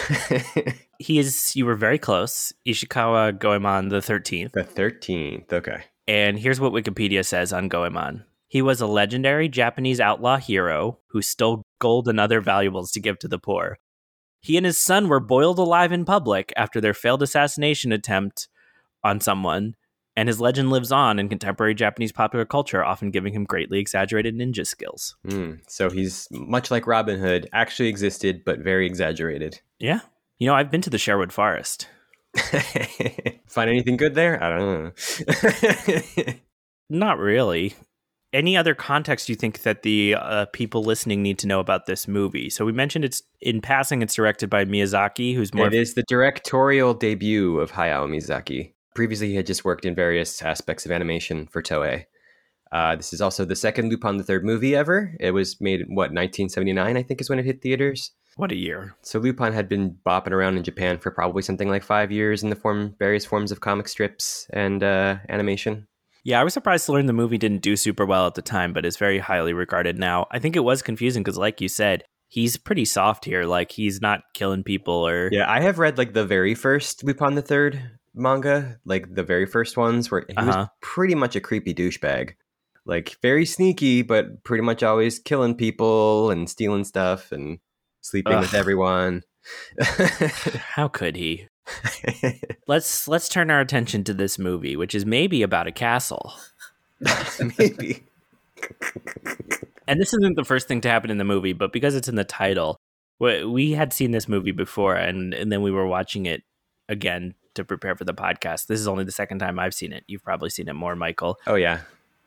He 0.98 1.18
is. 1.18 1.56
You 1.56 1.66
were 1.66 1.74
very 1.74 1.98
close. 1.98 2.52
Ishikawa 2.66 3.38
Goemon 3.38 3.88
the 3.88 4.00
thirteenth. 4.00 4.52
the 4.52 4.64
thirteenth. 4.64 5.52
Okay. 5.52 5.84
And 6.06 6.38
here's 6.38 6.60
what 6.60 6.72
Wikipedia 6.72 7.24
says 7.24 7.52
on 7.52 7.68
Goemon. 7.68 8.24
He 8.48 8.62
was 8.62 8.80
a 8.80 8.86
legendary 8.86 9.48
Japanese 9.48 10.00
outlaw 10.00 10.36
hero 10.36 11.00
who 11.08 11.22
stole 11.22 11.62
gold 11.80 12.08
and 12.08 12.20
other 12.20 12.40
valuables 12.40 12.92
to 12.92 13.00
give 13.00 13.18
to 13.18 13.28
the 13.28 13.38
poor. 13.38 13.78
He 14.40 14.56
and 14.56 14.66
his 14.66 14.78
son 14.78 15.08
were 15.08 15.20
boiled 15.20 15.58
alive 15.58 15.92
in 15.92 16.04
public 16.04 16.52
after 16.56 16.80
their 16.80 16.94
failed 16.94 17.22
assassination 17.22 17.90
attempt 17.92 18.48
on 19.02 19.18
someone, 19.20 19.74
and 20.16 20.28
his 20.28 20.40
legend 20.40 20.70
lives 20.70 20.92
on 20.92 21.18
in 21.18 21.28
contemporary 21.28 21.74
Japanese 21.74 22.12
popular 22.12 22.44
culture, 22.44 22.84
often 22.84 23.10
giving 23.10 23.32
him 23.32 23.44
greatly 23.44 23.78
exaggerated 23.78 24.34
ninja 24.36 24.66
skills. 24.66 25.16
Mm, 25.26 25.60
so 25.66 25.90
he's 25.90 26.28
much 26.30 26.70
like 26.70 26.86
Robin 26.86 27.18
Hood, 27.18 27.48
actually 27.52 27.88
existed, 27.88 28.44
but 28.44 28.60
very 28.60 28.86
exaggerated. 28.86 29.60
Yeah. 29.78 30.00
You 30.38 30.46
know, 30.46 30.54
I've 30.54 30.70
been 30.70 30.82
to 30.82 30.90
the 30.90 30.98
Sherwood 30.98 31.32
Forest. 31.32 31.88
Find 33.46 33.70
anything 33.70 33.96
good 33.96 34.14
there? 34.14 34.42
I 34.42 34.48
don't 34.50 34.94
know. 36.26 36.34
Not 36.90 37.18
really. 37.18 37.74
Any 38.32 38.56
other 38.56 38.74
context 38.74 39.28
you 39.28 39.36
think 39.36 39.62
that 39.62 39.84
the 39.84 40.16
uh, 40.18 40.46
people 40.46 40.82
listening 40.82 41.22
need 41.22 41.38
to 41.38 41.46
know 41.46 41.60
about 41.60 41.86
this 41.86 42.08
movie? 42.08 42.50
So 42.50 42.64
we 42.64 42.72
mentioned 42.72 43.04
it's 43.04 43.22
in 43.40 43.60
passing. 43.60 44.02
It's 44.02 44.14
directed 44.14 44.50
by 44.50 44.64
Miyazaki, 44.64 45.36
who's 45.36 45.54
more. 45.54 45.68
it 45.68 45.74
is 45.74 45.94
the 45.94 46.02
directorial 46.08 46.94
debut 46.94 47.60
of 47.60 47.70
Hayao 47.70 48.08
Miyazaki. 48.08 48.73
Previously, 48.94 49.28
he 49.28 49.36
had 49.36 49.46
just 49.46 49.64
worked 49.64 49.84
in 49.84 49.94
various 49.94 50.40
aspects 50.42 50.86
of 50.86 50.92
animation 50.92 51.46
for 51.46 51.62
Toei. 51.62 52.04
Uh, 52.72 52.96
this 52.96 53.12
is 53.12 53.20
also 53.20 53.44
the 53.44 53.56
second 53.56 53.88
Lupin 53.88 54.16
the 54.16 54.24
Third 54.24 54.44
movie 54.44 54.74
ever. 54.74 55.14
It 55.20 55.30
was 55.30 55.60
made 55.60 55.80
in, 55.80 55.88
what 55.88 56.10
1979, 56.10 56.96
I 56.96 57.02
think, 57.02 57.20
is 57.20 57.30
when 57.30 57.38
it 57.38 57.44
hit 57.44 57.62
theaters. 57.62 58.12
What 58.36 58.50
a 58.50 58.56
year! 58.56 58.96
So 59.02 59.20
Lupin 59.20 59.52
had 59.52 59.68
been 59.68 59.96
bopping 60.04 60.32
around 60.32 60.56
in 60.56 60.64
Japan 60.64 60.98
for 60.98 61.12
probably 61.12 61.42
something 61.42 61.68
like 61.68 61.84
five 61.84 62.10
years 62.10 62.42
in 62.42 62.50
the 62.50 62.56
form 62.56 62.96
various 62.98 63.24
forms 63.24 63.52
of 63.52 63.60
comic 63.60 63.86
strips 63.86 64.48
and 64.52 64.82
uh, 64.82 65.18
animation. 65.28 65.86
Yeah, 66.24 66.40
I 66.40 66.44
was 66.44 66.54
surprised 66.54 66.86
to 66.86 66.92
learn 66.92 67.06
the 67.06 67.12
movie 67.12 67.38
didn't 67.38 67.62
do 67.62 67.76
super 67.76 68.06
well 68.06 68.26
at 68.26 68.34
the 68.34 68.42
time, 68.42 68.72
but 68.72 68.86
is 68.86 68.96
very 68.96 69.18
highly 69.18 69.52
regarded 69.52 69.98
now. 69.98 70.26
I 70.32 70.40
think 70.40 70.56
it 70.56 70.64
was 70.64 70.82
confusing 70.82 71.22
because, 71.22 71.38
like 71.38 71.60
you 71.60 71.68
said, 71.68 72.02
he's 72.28 72.56
pretty 72.56 72.86
soft 72.86 73.24
here. 73.24 73.44
Like 73.44 73.70
he's 73.70 74.00
not 74.00 74.22
killing 74.32 74.64
people 74.64 75.06
or 75.06 75.28
Yeah, 75.30 75.48
I 75.48 75.60
have 75.60 75.78
read 75.78 75.98
like 75.98 76.12
the 76.12 76.26
very 76.26 76.54
first 76.54 77.04
Lupin 77.04 77.36
the 77.36 77.42
Third 77.42 77.98
manga, 78.14 78.78
like 78.84 79.14
the 79.14 79.22
very 79.22 79.46
first 79.46 79.76
ones, 79.76 80.10
where 80.10 80.24
he 80.28 80.34
was 80.36 80.48
Uh-huh. 80.48 80.66
pretty 80.80 81.14
much 81.14 81.36
a 81.36 81.40
creepy 81.40 81.74
douchebag. 81.74 82.34
Like 82.86 83.16
very 83.22 83.46
sneaky, 83.46 84.02
but 84.02 84.44
pretty 84.44 84.62
much 84.62 84.82
always 84.82 85.18
killing 85.18 85.54
people 85.56 86.30
and 86.30 86.48
stealing 86.50 86.84
stuff 86.84 87.32
and 87.32 87.58
sleeping 88.02 88.38
with 88.38 88.52
everyone. 88.54 89.22
How 89.80 90.88
could 90.88 91.16
he? 91.16 91.48
Let's 92.66 93.08
let's 93.08 93.28
turn 93.30 93.50
our 93.50 93.60
attention 93.60 94.04
to 94.04 94.12
this 94.14 94.38
movie, 94.38 94.76
which 94.76 94.94
is 94.94 95.06
maybe 95.06 95.42
about 95.42 95.66
a 95.66 95.72
castle. 95.72 96.34
Maybe. 97.58 98.04
And 99.86 100.00
this 100.00 100.14
isn't 100.14 100.36
the 100.36 100.44
first 100.44 100.66
thing 100.66 100.80
to 100.80 100.88
happen 100.88 101.10
in 101.10 101.18
the 101.18 101.24
movie, 101.24 101.52
but 101.52 101.70
because 101.70 101.94
it's 101.94 102.08
in 102.08 102.14
the 102.14 102.24
title, 102.24 102.78
we, 103.18 103.44
we 103.44 103.72
had 103.72 103.92
seen 103.92 104.12
this 104.12 104.26
movie 104.28 104.50
before, 104.50 104.94
and 104.94 105.34
and 105.34 105.52
then 105.52 105.60
we 105.60 105.70
were 105.70 105.86
watching 105.86 106.24
it 106.24 106.42
again 106.88 107.34
to 107.54 107.64
prepare 107.64 107.96
for 107.96 108.04
the 108.04 108.14
podcast. 108.14 108.66
This 108.66 108.80
is 108.80 108.88
only 108.88 109.04
the 109.04 109.12
second 109.12 109.38
time 109.38 109.58
I've 109.58 109.74
seen 109.74 109.92
it. 109.92 110.04
You've 110.06 110.24
probably 110.24 110.50
seen 110.50 110.68
it 110.68 110.74
more, 110.74 110.96
Michael. 110.96 111.38
Oh 111.46 111.54
yeah, 111.54 111.80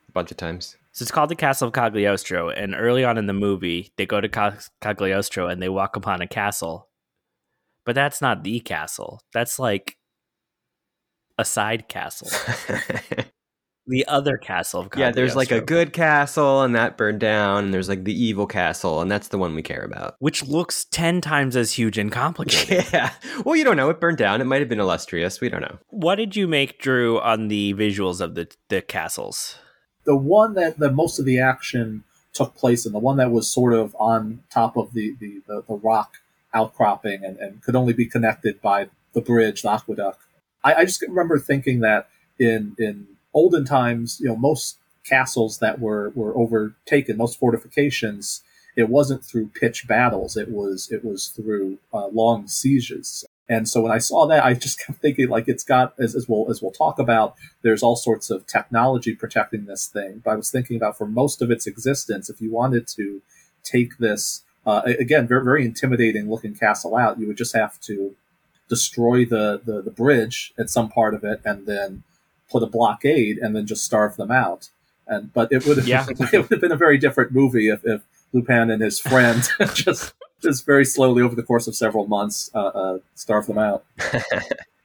a 0.08 0.12
bunch 0.12 0.30
of 0.30 0.36
times. 0.36 0.76
So 0.92 1.04
it's 1.04 1.12
called 1.12 1.30
the 1.30 1.36
Castle 1.36 1.68
of 1.68 1.74
Cagliostro, 1.74 2.50
and 2.50 2.74
early 2.74 3.04
on 3.04 3.18
in 3.18 3.26
the 3.26 3.32
movie, 3.32 3.92
they 3.96 4.06
go 4.06 4.20
to 4.20 4.58
Cagliostro 4.80 5.46
and 5.46 5.62
they 5.62 5.68
walk 5.68 5.94
upon 5.94 6.20
a 6.20 6.26
castle, 6.26 6.88
but 7.84 7.94
that's 7.94 8.20
not 8.20 8.42
the 8.42 8.58
castle. 8.60 9.20
That's 9.32 9.58
like 9.58 9.96
a 11.38 11.44
side 11.44 11.88
castle, 11.88 12.28
the 13.88 14.06
other 14.06 14.36
castle 14.36 14.82
of 14.82 14.88
yeah, 14.96 15.10
there's 15.10 15.34
like 15.34 15.50
a 15.50 15.60
good 15.60 15.92
castle 15.92 16.62
and 16.62 16.74
that 16.74 16.96
burned 16.96 17.20
down, 17.20 17.64
and 17.64 17.74
there's 17.74 17.88
like 17.88 18.04
the 18.04 18.12
evil 18.12 18.46
castle, 18.46 19.00
and 19.00 19.10
that's 19.10 19.28
the 19.28 19.38
one 19.38 19.54
we 19.54 19.62
care 19.62 19.82
about. 19.82 20.16
which 20.20 20.44
looks 20.44 20.84
ten 20.84 21.20
times 21.20 21.56
as 21.56 21.72
huge 21.72 21.98
and 21.98 22.12
complicated. 22.12 22.86
Yeah. 22.92 23.12
Well, 23.44 23.56
you 23.56 23.64
don't 23.64 23.76
know. 23.76 23.90
It 23.90 24.00
burned 24.00 24.18
down. 24.18 24.40
It 24.40 24.44
might 24.44 24.60
have 24.60 24.68
been 24.68 24.80
illustrious. 24.80 25.40
We 25.40 25.48
don't 25.48 25.60
know. 25.60 25.78
What 25.88 26.16
did 26.16 26.36
you 26.36 26.46
make, 26.46 26.78
Drew, 26.78 27.20
on 27.20 27.48
the 27.48 27.74
visuals 27.74 28.20
of 28.20 28.34
the 28.34 28.48
the 28.68 28.80
castles? 28.82 29.56
the 30.08 30.16
one 30.16 30.54
that 30.54 30.78
the 30.78 30.90
most 30.90 31.18
of 31.18 31.26
the 31.26 31.38
action 31.38 32.02
took 32.32 32.54
place 32.54 32.86
in, 32.86 32.92
the 32.92 32.98
one 32.98 33.18
that 33.18 33.30
was 33.30 33.46
sort 33.46 33.74
of 33.74 33.94
on 34.00 34.42
top 34.50 34.74
of 34.76 34.94
the 34.94 35.14
the, 35.20 35.42
the, 35.46 35.62
the 35.68 35.74
rock 35.74 36.14
outcropping 36.54 37.22
and, 37.22 37.36
and 37.36 37.62
could 37.62 37.76
only 37.76 37.92
be 37.92 38.06
connected 38.06 38.60
by 38.62 38.88
the 39.12 39.20
bridge, 39.20 39.60
the 39.60 39.70
aqueduct. 39.70 40.18
I, 40.64 40.74
I 40.76 40.84
just 40.86 41.02
remember 41.02 41.38
thinking 41.38 41.80
that 41.80 42.08
in 42.38 42.74
in 42.78 43.06
olden 43.34 43.64
times, 43.64 44.18
you 44.20 44.28
know, 44.28 44.36
most 44.36 44.78
castles 45.04 45.58
that 45.58 45.78
were 45.80 46.10
were 46.14 46.36
overtaken, 46.36 47.16
most 47.16 47.38
fortifications, 47.38 48.42
it 48.76 48.88
wasn't 48.88 49.24
through 49.24 49.48
pitched 49.48 49.88
battles. 49.88 50.36
It 50.36 50.50
was 50.50 50.90
it 50.90 51.04
was 51.04 51.28
through 51.28 51.78
uh, 51.92 52.08
long 52.08 52.46
sieges. 52.46 53.24
And 53.50 53.66
so 53.66 53.80
when 53.80 53.92
I 53.92 53.98
saw 53.98 54.26
that, 54.26 54.44
I 54.44 54.52
just 54.54 54.78
kept 54.86 55.00
thinking 55.00 55.28
like 55.28 55.48
it's 55.48 55.64
got 55.64 55.94
as, 55.98 56.14
as 56.14 56.28
we'll 56.28 56.50
as 56.50 56.62
we'll 56.62 56.70
talk 56.70 56.98
about 56.98 57.34
there's 57.62 57.82
all 57.82 57.96
sorts 57.96 58.30
of 58.30 58.46
technology 58.46 59.14
protecting 59.14 59.64
this 59.64 59.86
thing. 59.86 60.22
But 60.24 60.32
I 60.32 60.36
was 60.36 60.50
thinking 60.50 60.76
about 60.76 60.96
for 60.96 61.06
most 61.06 61.42
of 61.42 61.50
its 61.50 61.66
existence, 61.66 62.30
if 62.30 62.40
you 62.40 62.52
wanted 62.52 62.86
to 62.88 63.22
take 63.64 63.98
this, 63.98 64.44
uh, 64.66 64.82
again, 64.84 65.26
very, 65.26 65.44
very 65.44 65.64
intimidating 65.64 66.30
looking 66.30 66.54
castle 66.54 66.96
out, 66.96 67.18
you 67.18 67.26
would 67.26 67.36
just 67.36 67.54
have 67.54 67.80
to 67.80 68.14
destroy 68.68 69.24
the, 69.24 69.60
the, 69.64 69.82
the 69.82 69.90
bridge 69.90 70.52
at 70.58 70.70
some 70.70 70.88
part 70.88 71.14
of 71.14 71.24
it 71.24 71.40
and 71.44 71.66
then 71.66 72.04
put 72.50 72.62
a 72.62 72.66
blockade 72.66 73.38
and 73.38 73.54
then 73.54 73.66
just 73.66 73.84
starve 73.84 74.16
them 74.16 74.30
out. 74.30 74.70
And 75.06 75.32
but 75.32 75.50
it 75.52 75.66
would 75.66 75.78
have 75.78 75.88
Yeah. 75.88 76.06
it 76.10 76.18
would 76.18 76.50
have 76.50 76.60
been 76.60 76.72
a 76.72 76.76
very 76.76 76.98
different 76.98 77.32
movie 77.32 77.68
if, 77.68 77.80
if 77.84 78.02
Lupin 78.32 78.70
and 78.70 78.82
his 78.82 79.00
friend 79.00 79.48
just 79.74 80.12
just 80.40 80.64
very 80.66 80.84
slowly 80.84 81.22
over 81.22 81.34
the 81.34 81.42
course 81.42 81.66
of 81.66 81.74
several 81.74 82.06
months 82.06 82.50
uh, 82.54 82.58
uh, 82.58 82.98
starve 83.14 83.46
them 83.46 83.58
out. 83.58 83.84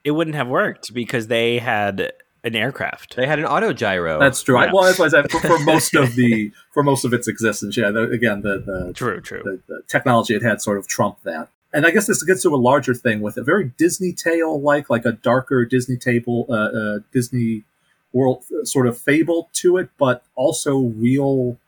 It 0.02 0.10
wouldn't 0.10 0.36
have 0.36 0.48
worked 0.48 0.92
because 0.92 1.28
they 1.28 1.58
had 1.58 2.12
an 2.42 2.54
aircraft. 2.56 3.16
They 3.16 3.26
had 3.26 3.38
an 3.38 3.46
auto 3.46 3.72
gyro. 3.72 4.18
That's 4.18 4.42
true. 4.42 4.60
Yeah. 4.60 4.70
Well, 4.72 4.84
that's 4.84 4.98
why 4.98 5.06
I 5.06 5.08
said 5.08 5.30
for, 5.30 5.40
for 5.40 5.58
most 5.60 5.94
of 5.94 6.14
the 6.14 6.52
for 6.72 6.82
most 6.82 7.04
of 7.04 7.12
its 7.14 7.26
existence, 7.28 7.76
yeah. 7.76 7.90
The, 7.90 8.10
again, 8.10 8.42
the, 8.42 8.58
the 8.58 8.92
True, 8.94 9.20
true. 9.20 9.42
the, 9.44 9.60
the 9.66 9.82
technology 9.88 10.34
it 10.34 10.42
had 10.42 10.60
sort 10.60 10.76
of 10.78 10.86
trumped 10.86 11.24
that. 11.24 11.48
And 11.74 11.84
I 11.84 11.90
guess 11.90 12.06
this 12.06 12.22
gets 12.22 12.42
to 12.42 12.54
a 12.54 12.56
larger 12.56 12.94
thing 12.94 13.20
with 13.20 13.36
a 13.36 13.42
very 13.42 13.72
Disney 13.76 14.12
tale 14.12 14.58
like, 14.60 14.88
like 14.88 15.04
a 15.04 15.12
darker 15.12 15.64
Disney 15.66 15.96
table, 15.96 16.46
uh, 16.48 16.52
uh, 16.54 16.98
Disney 17.12 17.64
world 18.12 18.44
uh, 18.56 18.64
sort 18.64 18.86
of 18.86 18.96
fable 18.96 19.50
to 19.54 19.76
it, 19.78 19.88
but 19.98 20.22
also 20.36 20.78
real 20.78 21.58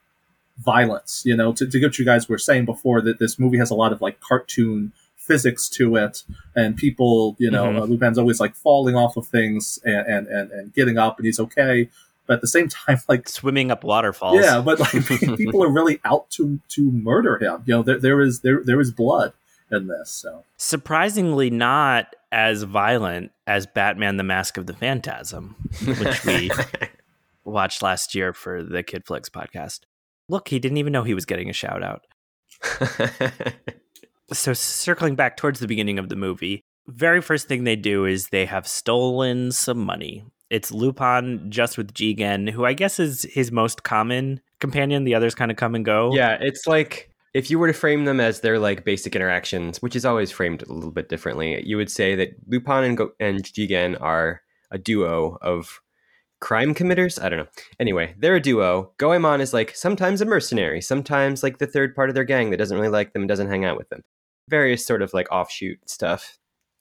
violence. 0.59 1.23
You 1.25 1.37
know, 1.37 1.53
to, 1.53 1.67
to 1.67 1.79
get 1.81 1.87
what 1.87 1.99
you 1.99 2.05
guys 2.05 2.29
were 2.29 2.39
saying 2.39 2.65
before 2.67 3.01
that 3.03 3.19
this 3.19 3.39
movie 3.39 3.59
has 3.59 3.71
a 3.71 3.75
lot 3.75 3.93
of 3.93 4.01
like 4.01 4.21
cartoon 4.21 4.93
physics 5.17 5.69
to 5.71 5.97
it, 5.97 6.23
and 6.55 6.77
people, 6.77 7.35
you 7.39 7.51
know, 7.51 7.65
Mhm. 7.67 7.81
uh, 7.81 7.85
Lupin's 7.85 8.17
always 8.19 8.39
like 8.39 8.55
falling 8.55 8.95
off 8.95 9.17
of 9.17 9.27
things 9.27 9.81
and, 9.85 10.07
and, 10.07 10.27
and, 10.29 10.51
and 10.53 10.73
getting 10.75 10.99
up, 10.99 11.19
and 11.19 11.27
he's 11.27 11.41
okay. 11.41 11.89
But 12.29 12.35
at 12.35 12.41
the 12.43 12.47
same 12.49 12.69
time, 12.87 12.99
like 13.09 13.29
Swimming 13.29 13.71
up 13.73 13.83
waterfalls. 13.83 14.41
yeah, 14.41 14.61
but 14.61 14.79
like 14.79 14.93
people 15.37 15.65
are 15.65 15.71
really 15.71 16.01
out 16.05 16.31
to 16.33 16.61
to 16.71 16.93
murder 16.93 17.39
him. 17.39 17.63
You 17.67 17.75
know, 17.75 17.83
there 17.83 17.99
there 17.99 18.21
is 18.21 18.41
there 18.41 18.63
there 18.63 18.81
is 18.81 18.93
blood 18.93 19.33
in 19.71 19.87
this. 19.89 20.11
So 20.11 20.45
Surprisingly, 20.57 21.51
not 21.51 22.15
as 22.33 22.63
violent 22.65 23.33
as 23.47 23.67
Batman: 23.67 24.17
The 24.17 24.23
Mask 24.25 24.57
of 24.57 24.67
the 24.67 24.75
Phantasm, 24.75 25.57
which 25.85 26.25
we 26.25 26.51
watched 27.45 27.83
last 27.83 28.15
year 28.15 28.33
for 28.33 28.63
the 28.63 28.83
Kid 28.83 29.07
Flicks 29.07 29.29
podcast. 29.29 29.81
Look, 30.29 30.49
he 30.49 30.59
didn't 30.59 30.79
even 30.79 30.93
know 30.93 31.05
he 31.05 31.15
was 31.15 31.25
getting 31.25 31.49
a 31.49 31.53
shout 31.53 31.83
out. 31.83 32.07
So, 34.33 34.53
circling 34.53 35.15
back 35.15 35.37
towards 35.37 35.61
the 35.61 35.69
beginning 35.69 36.01
of 36.01 36.09
the 36.09 36.17
movie, 36.17 36.65
very 36.89 37.23
first 37.23 37.47
thing 37.47 37.63
they 37.63 37.77
do 37.77 38.05
is 38.07 38.29
they 38.29 38.45
have 38.45 38.67
stolen 38.67 39.53
some 39.53 39.79
money. 39.79 40.25
It's 40.51 40.73
Lupin 40.73 41.49
just 41.49 41.79
with 41.79 41.95
Jigen, 41.95 42.51
who 42.51 42.65
I 42.65 42.73
guess 42.73 42.99
is 42.99 43.23
his 43.23 43.53
most 43.53 43.85
common 43.85 44.41
companion. 44.59 45.05
The 45.05 45.15
others 45.15 45.35
kind 45.37 45.51
of 45.51 45.57
come 45.57 45.77
and 45.77 45.85
go. 45.85 46.13
yeah, 46.13 46.39
it's 46.41 46.67
like 46.67 47.11
if 47.37 47.51
you 47.51 47.59
were 47.59 47.67
to 47.67 47.73
frame 47.75 48.07
them 48.07 48.19
as 48.19 48.41
their 48.41 48.59
like 48.59 48.83
basic 48.83 49.15
interactions, 49.15 49.83
which 49.83 49.95
is 49.95 50.07
always 50.07 50.31
framed 50.31 50.63
a 50.63 50.73
little 50.73 50.91
bit 50.91 51.11
differently, 51.11 51.63
you 51.67 51.77
would 51.77 51.91
say 51.91 52.15
that 52.15 52.31
Lupin 52.49 52.83
and, 52.83 52.97
Go- 52.97 53.13
and 53.21 53.45
Jigen 53.45 54.01
are 54.01 54.41
a 54.71 54.79
duo 54.79 55.37
of 55.43 55.83
crime 56.41 56.73
committers. 56.73 57.19
I 57.19 57.29
don't 57.29 57.41
know. 57.41 57.49
Anyway, 57.79 58.15
they're 58.19 58.37
a 58.37 58.41
duo. 58.41 58.93
Goemon 58.97 59.43
is 59.43 59.53
like 59.53 59.77
sometimes 59.77 60.23
a 60.23 60.25
mercenary, 60.25 60.81
sometimes 60.81 61.43
like 61.43 61.59
the 61.59 61.67
third 61.67 61.95
part 61.95 62.09
of 62.09 62.15
their 62.15 62.25
gang 62.25 62.49
that 62.51 62.57
doesn't 62.57 62.79
really 62.79 62.89
like 62.89 63.13
them 63.13 63.21
and 63.23 63.29
doesn't 63.29 63.51
hang 63.51 63.67
out 63.67 63.77
with 63.77 63.91
them. 63.91 64.01
Various 64.49 64.87
sort 64.87 65.03
of 65.03 65.13
like 65.13 65.31
offshoot 65.31 65.91
stuff. 65.91 66.39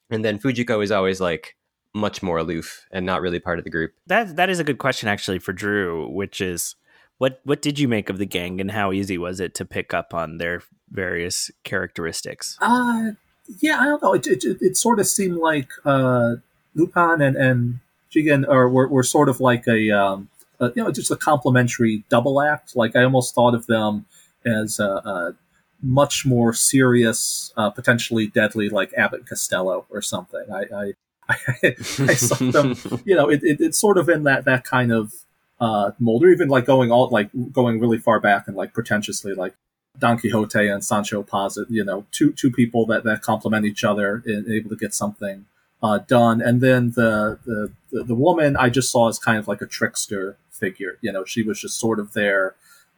And 0.10 0.24
then 0.24 0.40
Fujiko 0.40 0.82
is 0.82 0.90
always 0.90 1.20
like 1.20 1.58
much 1.94 2.24
more 2.24 2.38
aloof 2.38 2.86
and 2.92 3.06
not 3.06 3.22
really 3.22 3.42
part 3.42 3.60
of 3.60 3.66
the 3.66 3.72
group. 3.72 3.92
That 4.08 4.38
that 4.38 4.50
is 4.50 4.60
a 4.60 4.64
good 4.64 4.78
question 4.78 5.10
actually 5.10 5.40
for 5.40 5.52
Drew, 5.52 6.10
which 6.14 6.40
is 6.40 6.78
what 7.18 7.40
what 7.44 7.62
did 7.62 7.80
you 7.80 7.88
make 7.88 8.10
of 8.10 8.18
the 8.18 8.26
gang 8.26 8.60
and 8.60 8.72
how 8.72 8.92
easy 8.92 9.18
was 9.18 9.40
it 9.40 9.54
to 9.56 9.66
pick 9.66 9.94
up 9.94 10.14
on 10.14 10.38
their 10.38 10.62
various 10.92 11.52
characteristics? 11.64 12.58
uh 12.62 13.12
yeah, 13.60 13.80
I 13.80 13.86
don't 13.86 14.02
know. 14.02 14.14
It 14.14 14.26
it, 14.28 14.58
it, 14.60 14.78
sort 14.78 15.00
of 15.00 15.08
seemed 15.08 15.38
like 15.38 15.70
uh 15.86 16.36
Lupin 16.74 17.22
and 17.22 17.36
and 17.36 17.80
Jigen 18.14 18.48
are 18.48 18.68
were, 18.68 18.88
were 18.88 19.04
sort 19.04 19.30
of 19.30 19.40
like 19.40 19.68
a 19.68 19.92
um 19.92 20.30
uh, 20.60 20.70
you 20.76 20.84
know 20.84 20.92
just 20.92 21.12
a 21.12 21.16
complementary 21.16 22.04
double 22.10 22.42
act. 22.42 22.76
Like 22.76 22.96
I 22.96 23.04
almost 23.04 23.36
thought 23.36 23.54
of 23.54 23.68
them 23.68 24.06
as 24.46 24.80
a, 24.80 24.86
a 24.86 25.36
much 25.82 26.26
more 26.26 26.54
serious, 26.54 27.54
uh, 27.58 27.70
potentially 27.70 28.28
deadly, 28.28 28.70
like 28.70 28.94
Abbott 28.98 29.22
and 29.22 29.30
Costello 29.30 29.86
or 29.90 30.02
something. 30.02 30.46
I 30.52 30.64
I, 30.76 30.94
I, 31.30 31.56
I 31.64 32.14
saw 32.16 32.36
them 32.52 32.76
you 33.06 33.16
know, 33.16 33.30
it, 33.30 33.44
it, 33.44 33.58
it's 33.60 33.78
sort 33.78 33.98
of 33.98 34.10
in 34.10 34.24
that 34.24 34.46
that 34.46 34.64
kind 34.64 34.92
of 34.92 35.14
uh, 35.60 35.92
mold, 36.00 36.24
or 36.24 36.30
even 36.30 36.50
like 36.50 36.66
going 36.66 36.92
all 36.92 37.10
like 37.10 37.30
going 37.52 37.80
really 37.80 37.98
far 37.98 38.20
back 38.20 38.48
and 38.48 38.56
like 38.56 38.74
pretentiously, 38.74 39.34
like 39.34 39.56
Don 39.98 40.18
Quixote 40.20 40.68
and 40.68 40.84
Sancho 40.84 41.24
Panza. 41.24 41.66
You 41.70 41.84
know, 41.84 42.06
two 42.12 42.34
two 42.34 42.52
people 42.52 42.86
that 42.88 43.04
that 43.04 43.22
complement 43.22 43.66
each 43.66 43.84
other 43.84 44.22
and 44.26 44.48
able 44.50 44.70
to 44.70 44.76
get 44.76 44.94
something 44.94 45.46
uh, 45.82 46.00
done. 46.00 46.42
And 46.42 46.62
then 46.62 46.92
the, 46.92 47.40
the 47.46 47.72
the 47.92 48.04
the 48.04 48.16
woman 48.16 48.56
I 48.58 48.70
just 48.70 48.92
saw 48.92 49.08
as 49.08 49.20
kind 49.20 49.38
of 49.38 49.48
like 49.48 49.62
a 49.62 49.68
trickster 49.68 50.38
figure. 50.52 50.98
You 51.02 51.12
know, 51.12 51.26
she 51.26 51.44
was 51.44 51.60
just 51.60 51.80
sort 51.80 52.00
of 52.00 52.14
there. 52.14 52.56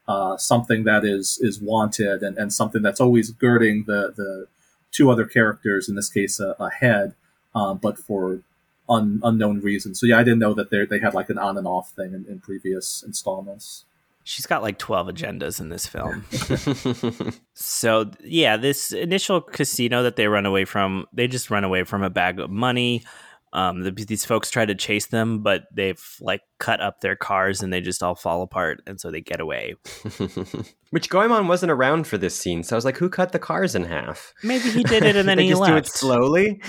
Uh, 0.07 0.37
something 0.37 0.85
that 0.85 1.03
is 1.03 1.37
is 1.41 1.59
wanted 1.59 2.23
and, 2.23 2.37
and 2.37 2.53
something 2.53 2.81
that's 2.81 3.01
always 3.01 3.29
girding 3.31 3.83
the 3.87 4.13
the 4.15 4.47
two 4.89 5.11
other 5.11 5.25
characters 5.25 5.89
in 5.89 5.95
this 5.95 6.09
case 6.09 6.39
ahead 6.59 7.13
um, 7.53 7.77
but 7.77 7.97
for 7.97 8.39
un, 8.89 9.19
unknown 9.23 9.61
reasons. 9.61 9.99
So 9.99 10.05
yeah, 10.05 10.17
I 10.17 10.23
didn't 10.23 10.39
know 10.39 10.53
that 10.53 10.69
they 10.69 10.85
they 10.85 10.99
had 10.99 11.13
like 11.13 11.29
an 11.29 11.37
on 11.37 11.57
and 11.57 11.67
off 11.67 11.91
thing 11.91 12.13
in, 12.13 12.25
in 12.27 12.39
previous 12.39 13.03
installments. 13.05 13.85
She's 14.23 14.45
got 14.45 14.61
like 14.61 14.77
12 14.77 15.07
agendas 15.07 15.61
in 15.61 15.69
this 15.69 15.87
film. 15.87 16.25
So, 17.53 18.11
yeah, 18.23 18.55
this 18.57 18.91
initial 18.91 19.41
casino 19.41 20.03
that 20.03 20.15
they 20.15 20.27
run 20.27 20.45
away 20.45 20.65
from, 20.65 21.07
they 21.11 21.27
just 21.27 21.49
run 21.49 21.63
away 21.63 21.85
from 21.85 22.03
a 22.03 22.09
bag 22.09 22.39
of 22.39 22.51
money. 22.51 23.03
Um, 23.53 23.81
the, 23.81 23.91
these 23.91 24.25
folks 24.25 24.51
try 24.51 24.65
to 24.65 24.75
chase 24.75 25.07
them, 25.07 25.41
but 25.41 25.63
they've 25.73 26.03
like 26.19 26.41
cut 26.59 26.81
up 26.81 27.01
their 27.01 27.15
cars 27.15 27.61
and 27.61 27.71
they 27.71 27.81
just 27.81 28.03
all 28.03 28.15
fall 28.15 28.41
apart. 28.41 28.81
And 28.85 28.99
so 28.99 29.09
they 29.09 29.21
get 29.21 29.39
away. 29.39 29.75
Which 30.91 31.09
Goemon 31.09 31.47
wasn't 31.47 31.71
around 31.71 32.07
for 32.07 32.17
this 32.17 32.35
scene, 32.35 32.63
so 32.63 32.75
I 32.75 32.77
was 32.77 32.85
like, 32.85 32.97
who 32.97 33.09
cut 33.09 33.31
the 33.31 33.39
cars 33.39 33.75
in 33.75 33.83
half? 33.83 34.33
Maybe 34.43 34.69
he 34.69 34.83
did 34.83 35.03
it 35.03 35.15
and 35.15 35.27
then 35.29 35.37
they 35.37 35.43
he 35.43 35.49
just 35.49 35.61
left. 35.61 35.71
do 35.71 35.77
it 35.77 35.87
slowly. 35.87 36.61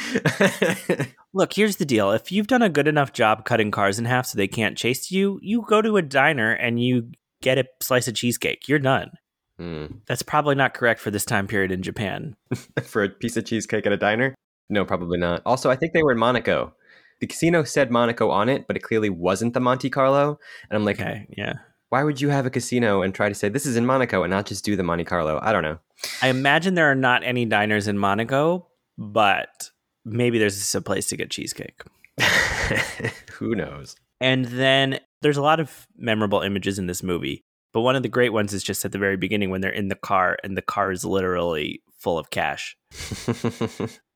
Look, 1.32 1.52
here's 1.52 1.76
the 1.76 1.84
deal. 1.84 2.10
If 2.12 2.32
you've 2.32 2.46
done 2.46 2.62
a 2.62 2.68
good 2.68 2.88
enough 2.88 3.12
job 3.12 3.44
cutting 3.44 3.70
cars 3.70 3.98
in 3.98 4.04
half 4.04 4.26
so 4.26 4.36
they 4.36 4.48
can't 4.48 4.78
chase 4.78 5.10
you, 5.10 5.38
you 5.42 5.64
go 5.68 5.82
to 5.82 5.96
a 5.96 6.02
diner 6.02 6.52
and 6.52 6.82
you 6.82 7.10
get 7.42 7.58
a 7.58 7.64
slice 7.82 8.08
of 8.08 8.14
cheesecake. 8.14 8.66
You're 8.68 8.78
done. 8.78 9.10
Hmm. 9.58 9.86
That's 10.06 10.22
probably 10.22 10.54
not 10.54 10.74
correct 10.74 11.00
for 11.00 11.10
this 11.10 11.24
time 11.24 11.46
period 11.46 11.72
in 11.72 11.82
Japan. 11.82 12.36
For 12.82 13.04
a 13.04 13.08
piece 13.08 13.36
of 13.36 13.44
cheesecake 13.44 13.86
at 13.86 13.92
a 13.92 13.96
diner? 13.96 14.34
No, 14.70 14.84
probably 14.84 15.18
not. 15.18 15.42
Also, 15.46 15.70
I 15.70 15.76
think 15.76 15.92
they 15.92 16.02
were 16.02 16.12
in 16.12 16.18
Monaco. 16.18 16.74
The 17.20 17.26
casino 17.26 17.64
said 17.64 17.90
Monaco 17.90 18.30
on 18.30 18.48
it, 18.48 18.66
but 18.66 18.76
it 18.76 18.80
clearly 18.80 19.10
wasn't 19.10 19.54
the 19.54 19.60
Monte 19.60 19.90
Carlo. 19.90 20.38
And 20.70 20.76
I'm 20.76 20.84
like, 20.84 21.00
Okay, 21.00 21.26
yeah. 21.36 21.54
why 21.88 22.04
would 22.04 22.20
you 22.20 22.28
have 22.28 22.46
a 22.46 22.50
casino 22.50 23.02
and 23.02 23.14
try 23.14 23.28
to 23.28 23.34
say 23.34 23.48
this 23.48 23.66
is 23.66 23.76
in 23.76 23.86
Monaco 23.86 24.22
and 24.22 24.30
not 24.30 24.46
just 24.46 24.64
do 24.64 24.76
the 24.76 24.82
Monte 24.84 25.04
Carlo? 25.04 25.38
I 25.42 25.52
don't 25.52 25.62
know. 25.64 25.78
I 26.22 26.28
imagine 26.28 26.74
there 26.74 26.90
are 26.90 26.94
not 26.94 27.24
any 27.24 27.44
diners 27.44 27.88
in 27.88 27.98
Monaco, 27.98 28.68
but 28.96 29.70
maybe 30.04 30.38
there's 30.38 30.74
a 30.74 30.80
place 30.80 31.08
to 31.08 31.16
get 31.16 31.30
cheesecake. 31.30 31.82
Who 33.32 33.54
knows? 33.54 33.96
And 34.20 34.44
then 34.46 35.00
there's 35.22 35.36
a 35.36 35.42
lot 35.42 35.60
of 35.60 35.86
memorable 35.96 36.40
images 36.42 36.78
in 36.78 36.86
this 36.86 37.02
movie, 37.02 37.42
but 37.72 37.80
one 37.80 37.96
of 37.96 38.02
the 38.02 38.08
great 38.08 38.32
ones 38.32 38.52
is 38.52 38.62
just 38.62 38.84
at 38.84 38.92
the 38.92 38.98
very 38.98 39.16
beginning 39.16 39.50
when 39.50 39.60
they're 39.60 39.70
in 39.70 39.88
the 39.88 39.94
car 39.96 40.36
and 40.44 40.56
the 40.56 40.62
car 40.62 40.90
is 40.92 41.04
literally 41.04 41.82
full 41.98 42.18
of 42.18 42.30
cash. 42.30 42.76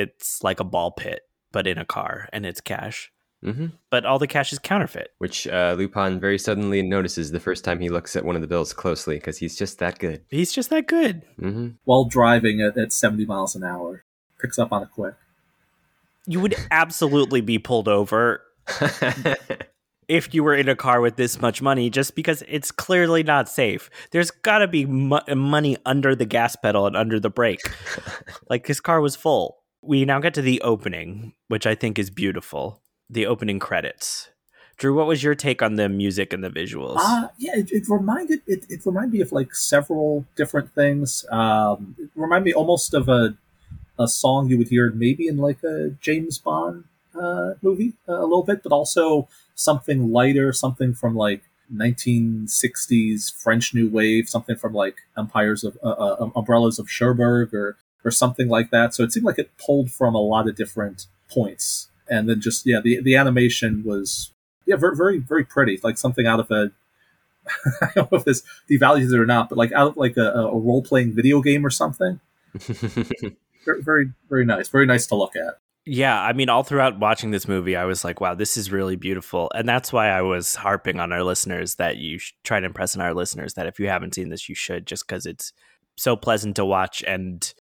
It's 0.00 0.42
like 0.42 0.60
a 0.60 0.64
ball 0.64 0.90
pit, 0.92 1.20
but 1.52 1.66
in 1.66 1.78
a 1.78 1.84
car, 1.84 2.28
and 2.32 2.46
it's 2.46 2.60
cash. 2.60 3.12
hmm 3.42 3.66
But 3.90 4.04
all 4.06 4.18
the 4.18 4.26
cash 4.26 4.52
is 4.52 4.58
counterfeit. 4.58 5.10
Which 5.18 5.46
uh, 5.46 5.74
Lupin 5.76 6.18
very 6.18 6.38
suddenly 6.38 6.82
notices 6.82 7.30
the 7.30 7.40
first 7.40 7.64
time 7.64 7.80
he 7.80 7.88
looks 7.90 8.16
at 8.16 8.24
one 8.24 8.34
of 8.36 8.42
the 8.42 8.48
bills 8.48 8.72
closely 8.72 9.16
because 9.16 9.38
he's 9.38 9.56
just 9.56 9.78
that 9.78 9.98
good. 9.98 10.22
He's 10.30 10.52
just 10.52 10.70
that 10.70 10.86
good. 10.86 11.22
hmm 11.38 11.68
While 11.84 12.04
driving 12.06 12.60
at, 12.60 12.76
at 12.78 12.92
seventy 12.92 13.26
miles 13.26 13.54
an 13.54 13.64
hour, 13.64 14.04
picks 14.40 14.58
up 14.58 14.72
on 14.72 14.82
it 14.82 14.88
quick. 14.94 15.14
You 16.26 16.40
would 16.40 16.54
absolutely 16.70 17.40
be 17.40 17.58
pulled 17.58 17.88
over 17.88 18.42
if 20.08 20.34
you 20.34 20.42
were 20.44 20.54
in 20.54 20.68
a 20.68 20.76
car 20.76 21.00
with 21.00 21.16
this 21.16 21.40
much 21.40 21.62
money 21.62 21.88
just 21.88 22.14
because 22.14 22.42
it's 22.48 22.70
clearly 22.70 23.22
not 23.22 23.48
safe. 23.48 23.88
There's 24.10 24.30
got 24.30 24.58
to 24.58 24.68
be 24.68 24.84
mo- 24.84 25.22
money 25.34 25.76
under 25.86 26.14
the 26.14 26.26
gas 26.26 26.56
pedal 26.56 26.86
and 26.86 26.96
under 26.96 27.18
the 27.20 27.30
brake. 27.30 27.60
like 28.50 28.66
his 28.66 28.80
car 28.80 29.00
was 29.00 29.16
full. 29.16 29.59
We 29.82 30.04
now 30.04 30.20
get 30.20 30.34
to 30.34 30.42
the 30.42 30.60
opening, 30.62 31.34
which 31.48 31.66
I 31.66 31.74
think 31.74 31.98
is 31.98 32.10
beautiful. 32.10 32.82
The 33.08 33.26
opening 33.26 33.58
credits. 33.58 34.28
Drew, 34.76 34.94
what 34.94 35.06
was 35.06 35.22
your 35.22 35.34
take 35.34 35.60
on 35.62 35.74
the 35.74 35.88
music 35.88 36.32
and 36.32 36.42
the 36.42 36.48
visuals? 36.48 36.96
Uh, 36.98 37.28
yeah, 37.38 37.56
it, 37.56 37.70
it 37.70 37.88
reminded 37.88 38.40
it, 38.46 38.64
it 38.70 38.86
reminded 38.86 39.12
me 39.12 39.20
of 39.20 39.30
like 39.30 39.54
several 39.54 40.24
different 40.36 40.74
things. 40.74 41.24
Um, 41.30 41.96
it 41.98 42.08
reminded 42.14 42.46
me 42.46 42.52
almost 42.54 42.94
of 42.94 43.08
a 43.08 43.36
a 43.98 44.08
song 44.08 44.48
you 44.48 44.56
would 44.56 44.68
hear 44.68 44.90
maybe 44.90 45.28
in 45.28 45.36
like 45.36 45.62
a 45.62 45.90
James 46.00 46.38
Bond 46.38 46.84
uh, 47.14 47.54
movie 47.60 47.92
uh, 48.08 48.14
a 48.14 48.22
little 48.22 48.42
bit, 48.42 48.62
but 48.62 48.72
also 48.72 49.28
something 49.54 50.10
lighter, 50.10 50.52
something 50.52 50.94
from 50.94 51.14
like 51.14 51.42
1960s 51.72 53.32
French 53.34 53.74
New 53.74 53.88
Wave, 53.90 54.28
something 54.28 54.56
from 54.56 54.72
like 54.72 54.96
Empires 55.16 55.62
of 55.62 55.76
uh, 55.84 55.90
uh, 55.90 56.30
Umbrellas 56.34 56.78
of 56.78 56.88
Cherbourg, 56.88 57.52
or 57.52 57.76
or 58.04 58.10
something 58.10 58.48
like 58.48 58.70
that. 58.70 58.94
So 58.94 59.02
it 59.02 59.12
seemed 59.12 59.26
like 59.26 59.38
it 59.38 59.50
pulled 59.58 59.90
from 59.90 60.14
a 60.14 60.20
lot 60.20 60.48
of 60.48 60.56
different 60.56 61.06
points. 61.30 61.88
And 62.08 62.28
then 62.28 62.40
just 62.40 62.66
yeah, 62.66 62.80
the 62.80 63.00
the 63.00 63.16
animation 63.16 63.82
was 63.84 64.32
yeah 64.66 64.76
very 64.76 64.96
very 64.96 65.18
very 65.18 65.44
pretty, 65.44 65.78
like 65.82 65.98
something 65.98 66.26
out 66.26 66.40
of 66.40 66.50
a 66.50 66.72
I 67.82 67.90
don't 67.94 68.12
know 68.12 68.18
if 68.18 68.24
this 68.24 68.42
devalues 68.70 69.12
it 69.12 69.18
or 69.20 69.26
not, 69.26 69.48
but 69.48 69.58
like 69.58 69.72
out 69.72 69.88
of 69.88 69.96
like 69.96 70.16
a, 70.16 70.32
a 70.32 70.58
role 70.58 70.82
playing 70.82 71.14
video 71.14 71.40
game 71.40 71.64
or 71.64 71.70
something. 71.70 72.20
very, 72.54 73.82
very 73.82 74.12
very 74.28 74.44
nice, 74.44 74.68
very 74.68 74.86
nice 74.86 75.06
to 75.08 75.14
look 75.14 75.36
at. 75.36 75.58
Yeah, 75.86 76.20
I 76.20 76.34
mean, 76.34 76.48
all 76.50 76.62
throughout 76.62 76.98
watching 76.98 77.30
this 77.30 77.48
movie, 77.48 77.74
I 77.74 77.84
was 77.84 78.04
like, 78.04 78.20
wow, 78.20 78.34
this 78.34 78.56
is 78.56 78.70
really 78.70 78.96
beautiful. 78.96 79.50
And 79.54 79.66
that's 79.68 79.92
why 79.92 80.08
I 80.10 80.20
was 80.20 80.54
harping 80.54 81.00
on 81.00 81.12
our 81.12 81.24
listeners 81.24 81.76
that 81.76 81.96
you 81.96 82.18
sh- 82.18 82.34
try 82.44 82.60
to 82.60 82.66
impress 82.66 82.94
on 82.94 83.02
our 83.02 83.14
listeners 83.14 83.54
that 83.54 83.66
if 83.66 83.80
you 83.80 83.88
haven't 83.88 84.14
seen 84.14 84.28
this, 84.28 84.48
you 84.48 84.54
should, 84.54 84.86
just 84.86 85.06
because 85.06 85.24
it's 85.24 85.52
so 85.96 86.16
pleasant 86.16 86.56
to 86.56 86.66
watch. 86.66 87.02
And 87.06 87.52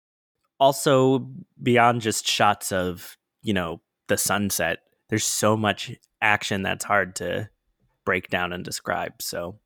also, 0.60 1.28
beyond 1.62 2.02
just 2.02 2.28
shots 2.28 2.72
of, 2.72 3.18
you 3.42 3.54
know, 3.54 3.82
the 4.08 4.18
sunset, 4.18 4.80
there's 5.10 5.26
so 5.26 5.56
much 5.56 5.92
action 6.22 6.64
that's 6.64 6.86
hard 6.86 7.16
to 7.18 7.50
break 8.06 8.30
down 8.30 8.54
and 8.54 8.64
describe. 8.64 9.22
So 9.22 9.60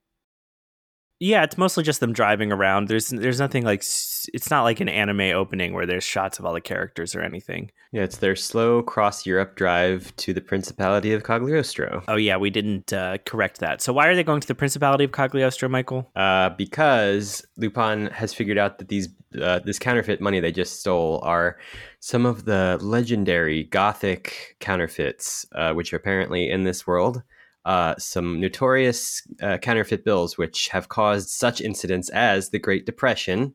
yeah, 1.23 1.43
it's 1.43 1.57
mostly 1.57 1.86
just 1.86 2.01
them 2.01 2.12
driving 2.12 2.51
around. 2.51 2.89
There's 2.89 3.07
there's 3.07 3.39
nothing 3.39 3.63
like 3.63 3.79
it's 3.79 4.49
not 4.51 4.63
like 4.63 4.81
an 4.81 4.89
anime 4.89 5.33
opening 5.33 5.73
where 5.73 5.86
there's 5.86 6.03
shots 6.03 6.38
of 6.38 6.45
all 6.45 6.53
the 6.53 6.59
characters 6.59 7.15
or 7.15 7.21
anything. 7.21 7.71
Yeah, 7.93 8.01
it's 8.01 8.17
their 8.17 8.36
slow 8.36 8.83
cross 8.83 9.25
Europe 9.25 9.55
drive 9.55 10.13
to 10.17 10.33
the 10.33 10.41
Principality 10.41 11.13
of 11.13 11.23
Cagliostro. 11.23 12.03
Oh 12.09 12.17
yeah, 12.17 12.36
we 12.36 12.49
didn't 12.49 12.91
uh, 12.91 13.19
correct 13.25 13.62
that. 13.62 13.81
So 13.81 13.93
why 13.93 14.07
are 14.07 14.15
they 14.15 14.23
going 14.23 14.41
to 14.41 14.47
the 14.47 14.55
Principality 14.55 15.05
of 15.05 15.13
Cagliostro, 15.13 15.69
Michael? 15.69 16.12
Uh, 16.13 16.49
because 16.49 17.45
Lupin 17.55 18.07
has 18.07 18.33
figured 18.33 18.57
out 18.57 18.79
that 18.79 18.89
these 18.89 19.07
uh, 19.41 19.59
this 19.59 19.79
counterfeit 19.79 20.19
money 20.19 20.41
they 20.41 20.51
just 20.51 20.81
stole 20.81 21.21
are 21.23 21.57
some 22.01 22.25
of 22.25 22.43
the 22.43 22.77
legendary 22.81 23.63
Gothic 23.63 24.57
counterfeits, 24.59 25.45
uh, 25.55 25.71
which 25.71 25.93
are 25.93 25.97
apparently 25.97 26.51
in 26.51 26.65
this 26.65 26.86
world 26.86 27.23
uh, 27.65 27.95
some 27.97 28.39
notorious 28.39 29.21
uh, 29.41 29.58
counterfeit 29.58 30.04
bills, 30.04 30.38
which 30.38 30.67
have 30.69 30.89
caused 30.89 31.30
such 31.30 31.62
incidents 31.62 32.10
as 32.10 32.49
the 32.49 32.60
Great 32.60 32.86
Depression. 32.86 33.54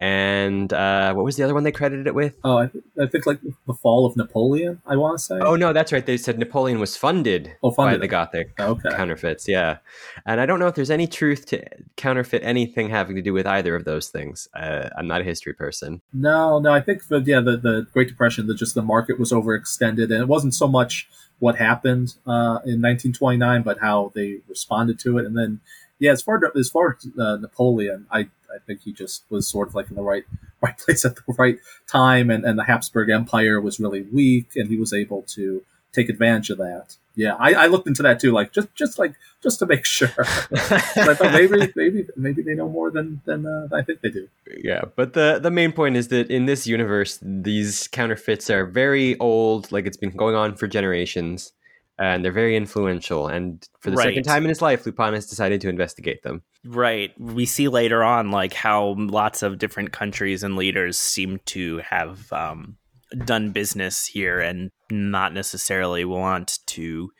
And 0.00 0.72
uh, 0.72 1.12
what 1.14 1.24
was 1.24 1.36
the 1.36 1.42
other 1.42 1.54
one 1.54 1.64
they 1.64 1.72
credited 1.72 2.06
it 2.06 2.14
with? 2.14 2.34
Oh, 2.44 2.58
I, 2.58 2.66
th- 2.68 2.84
I 3.00 3.06
think 3.06 3.26
like 3.26 3.40
the 3.66 3.74
fall 3.74 4.06
of 4.06 4.16
Napoleon. 4.16 4.80
I 4.86 4.96
want 4.96 5.18
to 5.18 5.24
say. 5.24 5.38
Oh 5.40 5.56
no, 5.56 5.72
that's 5.72 5.92
right. 5.92 6.06
They 6.06 6.16
said 6.16 6.38
Napoleon 6.38 6.78
was 6.78 6.96
funded, 6.96 7.56
oh, 7.64 7.72
funded. 7.72 7.98
by 7.98 8.04
the 8.04 8.08
Gothic 8.08 8.60
okay. 8.60 8.90
counterfeits. 8.90 9.48
Yeah, 9.48 9.78
and 10.24 10.40
I 10.40 10.46
don't 10.46 10.60
know 10.60 10.68
if 10.68 10.76
there's 10.76 10.90
any 10.90 11.08
truth 11.08 11.46
to 11.46 11.64
counterfeit 11.96 12.42
anything 12.44 12.90
having 12.90 13.16
to 13.16 13.22
do 13.22 13.32
with 13.32 13.46
either 13.46 13.74
of 13.74 13.84
those 13.84 14.08
things. 14.08 14.48
Uh, 14.54 14.88
I'm 14.96 15.08
not 15.08 15.20
a 15.20 15.24
history 15.24 15.52
person. 15.52 16.00
No, 16.12 16.60
no. 16.60 16.72
I 16.72 16.80
think 16.80 17.08
the, 17.08 17.18
yeah, 17.18 17.40
the 17.40 17.56
the 17.56 17.86
Great 17.92 18.06
Depression, 18.06 18.46
that 18.46 18.54
just 18.54 18.76
the 18.76 18.82
market 18.82 19.18
was 19.18 19.32
overextended, 19.32 20.04
and 20.04 20.22
it 20.22 20.28
wasn't 20.28 20.54
so 20.54 20.68
much 20.68 21.08
what 21.40 21.56
happened 21.56 22.14
uh, 22.26 22.62
in 22.64 22.82
1929, 22.82 23.62
but 23.62 23.78
how 23.80 24.12
they 24.14 24.38
responded 24.48 24.98
to 25.00 25.18
it. 25.18 25.26
And 25.26 25.36
then, 25.36 25.60
yeah, 25.98 26.12
as 26.12 26.22
far 26.22 26.40
as 26.56 26.68
far 26.68 26.96
as 26.98 27.08
uh, 27.18 27.36
Napoleon, 27.36 28.06
I, 28.10 28.28
I 28.54 28.58
think 28.66 28.80
he 28.82 28.92
just 28.92 29.24
was 29.30 29.46
sort 29.46 29.68
of 29.68 29.74
like 29.74 29.88
in 29.90 29.96
the 29.96 30.02
right 30.02 30.24
right 30.62 30.76
place 30.76 31.04
at 31.04 31.16
the 31.16 31.22
right 31.38 31.58
time, 31.86 32.30
and, 32.30 32.44
and 32.44 32.58
the 32.58 32.64
Habsburg 32.64 33.10
Empire 33.10 33.60
was 33.60 33.78
really 33.80 34.02
weak, 34.02 34.50
and 34.56 34.68
he 34.68 34.76
was 34.76 34.92
able 34.92 35.22
to 35.22 35.62
take 35.92 36.08
advantage 36.08 36.50
of 36.50 36.58
that. 36.58 36.96
Yeah, 37.14 37.34
I, 37.40 37.52
I 37.54 37.66
looked 37.66 37.88
into 37.88 38.02
that 38.04 38.20
too, 38.20 38.30
like 38.30 38.52
just 38.52 38.72
just 38.76 38.98
like 38.98 39.14
just 39.42 39.58
to 39.58 39.66
make 39.66 39.84
sure. 39.98 40.08
I 40.18 41.14
thought 41.14 41.32
maybe 41.32 41.72
maybe 41.76 42.06
maybe 42.16 42.42
they 42.42 42.54
know 42.54 42.68
more 42.68 42.90
than 42.90 43.20
than 43.24 43.44
uh, 43.46 43.68
I 43.72 43.82
think 43.82 44.00
they 44.02 44.10
do. 44.10 44.28
Yeah, 44.62 44.82
but 44.96 45.14
the 45.14 45.38
the 45.42 45.50
main 45.50 45.72
point 45.72 45.96
is 45.96 46.08
that 46.08 46.30
in 46.30 46.46
this 46.46 46.66
universe, 46.66 47.18
these 47.22 47.88
counterfeits 47.88 48.50
are 48.50 48.64
very 48.66 49.18
old, 49.18 49.72
like 49.72 49.86
it's 49.86 49.96
been 49.96 50.10
going 50.10 50.36
on 50.36 50.54
for 50.54 50.68
generations, 50.68 51.52
and 51.98 52.24
they're 52.24 52.30
very 52.30 52.56
influential. 52.56 53.26
And 53.26 53.66
for 53.80 53.90
the 53.90 53.96
Right. 53.96 54.04
second 54.10 54.22
time 54.22 54.44
in 54.44 54.48
his 54.50 54.62
life, 54.62 54.86
Lupin 54.86 55.14
has 55.14 55.26
decided 55.26 55.60
to 55.62 55.68
investigate 55.68 56.22
them. 56.22 56.42
Right. 56.70 57.18
We 57.18 57.46
see 57.46 57.68
later 57.68 58.02
on 58.04 58.30
like 58.30 58.52
how 58.52 58.94
lots 58.98 59.42
of 59.42 59.58
different 59.58 59.92
countries 59.92 60.42
and 60.42 60.54
leaders 60.56 60.98
seem 60.98 61.40
to 61.46 61.78
have 61.78 62.30
um, 62.32 62.76
done 63.24 63.52
business 63.52 64.04
here 64.04 64.38
and 64.38 64.70
not 64.90 65.32
necessarily 65.32 66.04
want 66.04 66.58
to 66.66 67.10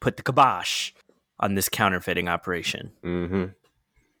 put 0.00 0.18
the 0.18 0.22
kibosh 0.22 0.92
on 1.40 1.54
this 1.54 1.68
counterfeiting 1.70 2.28
operation. 2.28 2.92
hmm 3.02 3.44